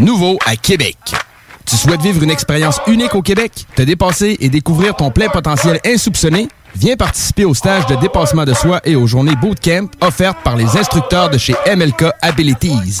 Nouveau 0.00 0.38
à 0.46 0.56
Québec. 0.56 0.96
Tu 1.66 1.76
souhaites 1.76 2.00
vivre 2.00 2.22
une 2.22 2.30
expérience 2.30 2.80
unique 2.86 3.14
au 3.14 3.20
Québec, 3.20 3.66
te 3.76 3.82
dépasser 3.82 4.38
et 4.40 4.48
découvrir 4.48 4.96
ton 4.96 5.10
plein 5.10 5.28
potentiel 5.28 5.78
insoupçonné? 5.84 6.48
Viens 6.74 6.96
participer 6.96 7.44
au 7.44 7.52
stage 7.52 7.84
de 7.86 7.96
dépassement 7.96 8.44
de 8.44 8.54
soi 8.54 8.80
et 8.84 8.96
aux 8.96 9.06
journées 9.06 9.36
bootcamp 9.36 9.88
offertes 10.00 10.38
par 10.42 10.56
les 10.56 10.78
instructeurs 10.78 11.28
de 11.28 11.36
chez 11.36 11.54
MLK 11.76 12.06
Abilities. 12.22 13.00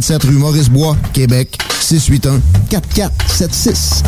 527 0.00 0.30
rue 0.30 0.38
Maurice-Bois, 0.40 0.94
Québec, 1.12 1.62
681 1.80 2.40
4476. 2.70 4.02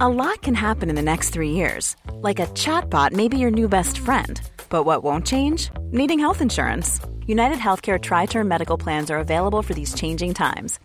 A 0.00 0.08
lot 0.08 0.42
can 0.42 0.54
happen 0.54 0.90
in 0.90 0.96
the 0.96 1.02
next 1.02 1.30
three 1.30 1.50
years. 1.50 1.96
Like 2.20 2.40
a 2.40 2.46
chatbot 2.48 3.12
may 3.12 3.28
be 3.28 3.38
your 3.38 3.50
new 3.50 3.68
best 3.68 3.96
friend. 3.98 4.40
But 4.68 4.84
what 4.84 5.04
won't 5.04 5.26
change? 5.26 5.70
Needing 5.92 6.18
health 6.18 6.42
insurance. 6.42 7.00
United 7.26 7.58
Healthcare 7.58 8.00
Tri 8.00 8.26
Term 8.26 8.48
Medical 8.48 8.76
Plans 8.76 9.10
are 9.10 9.18
available 9.18 9.62
for 9.62 9.72
these 9.72 9.94
changing 9.94 10.34
times. 10.34 10.78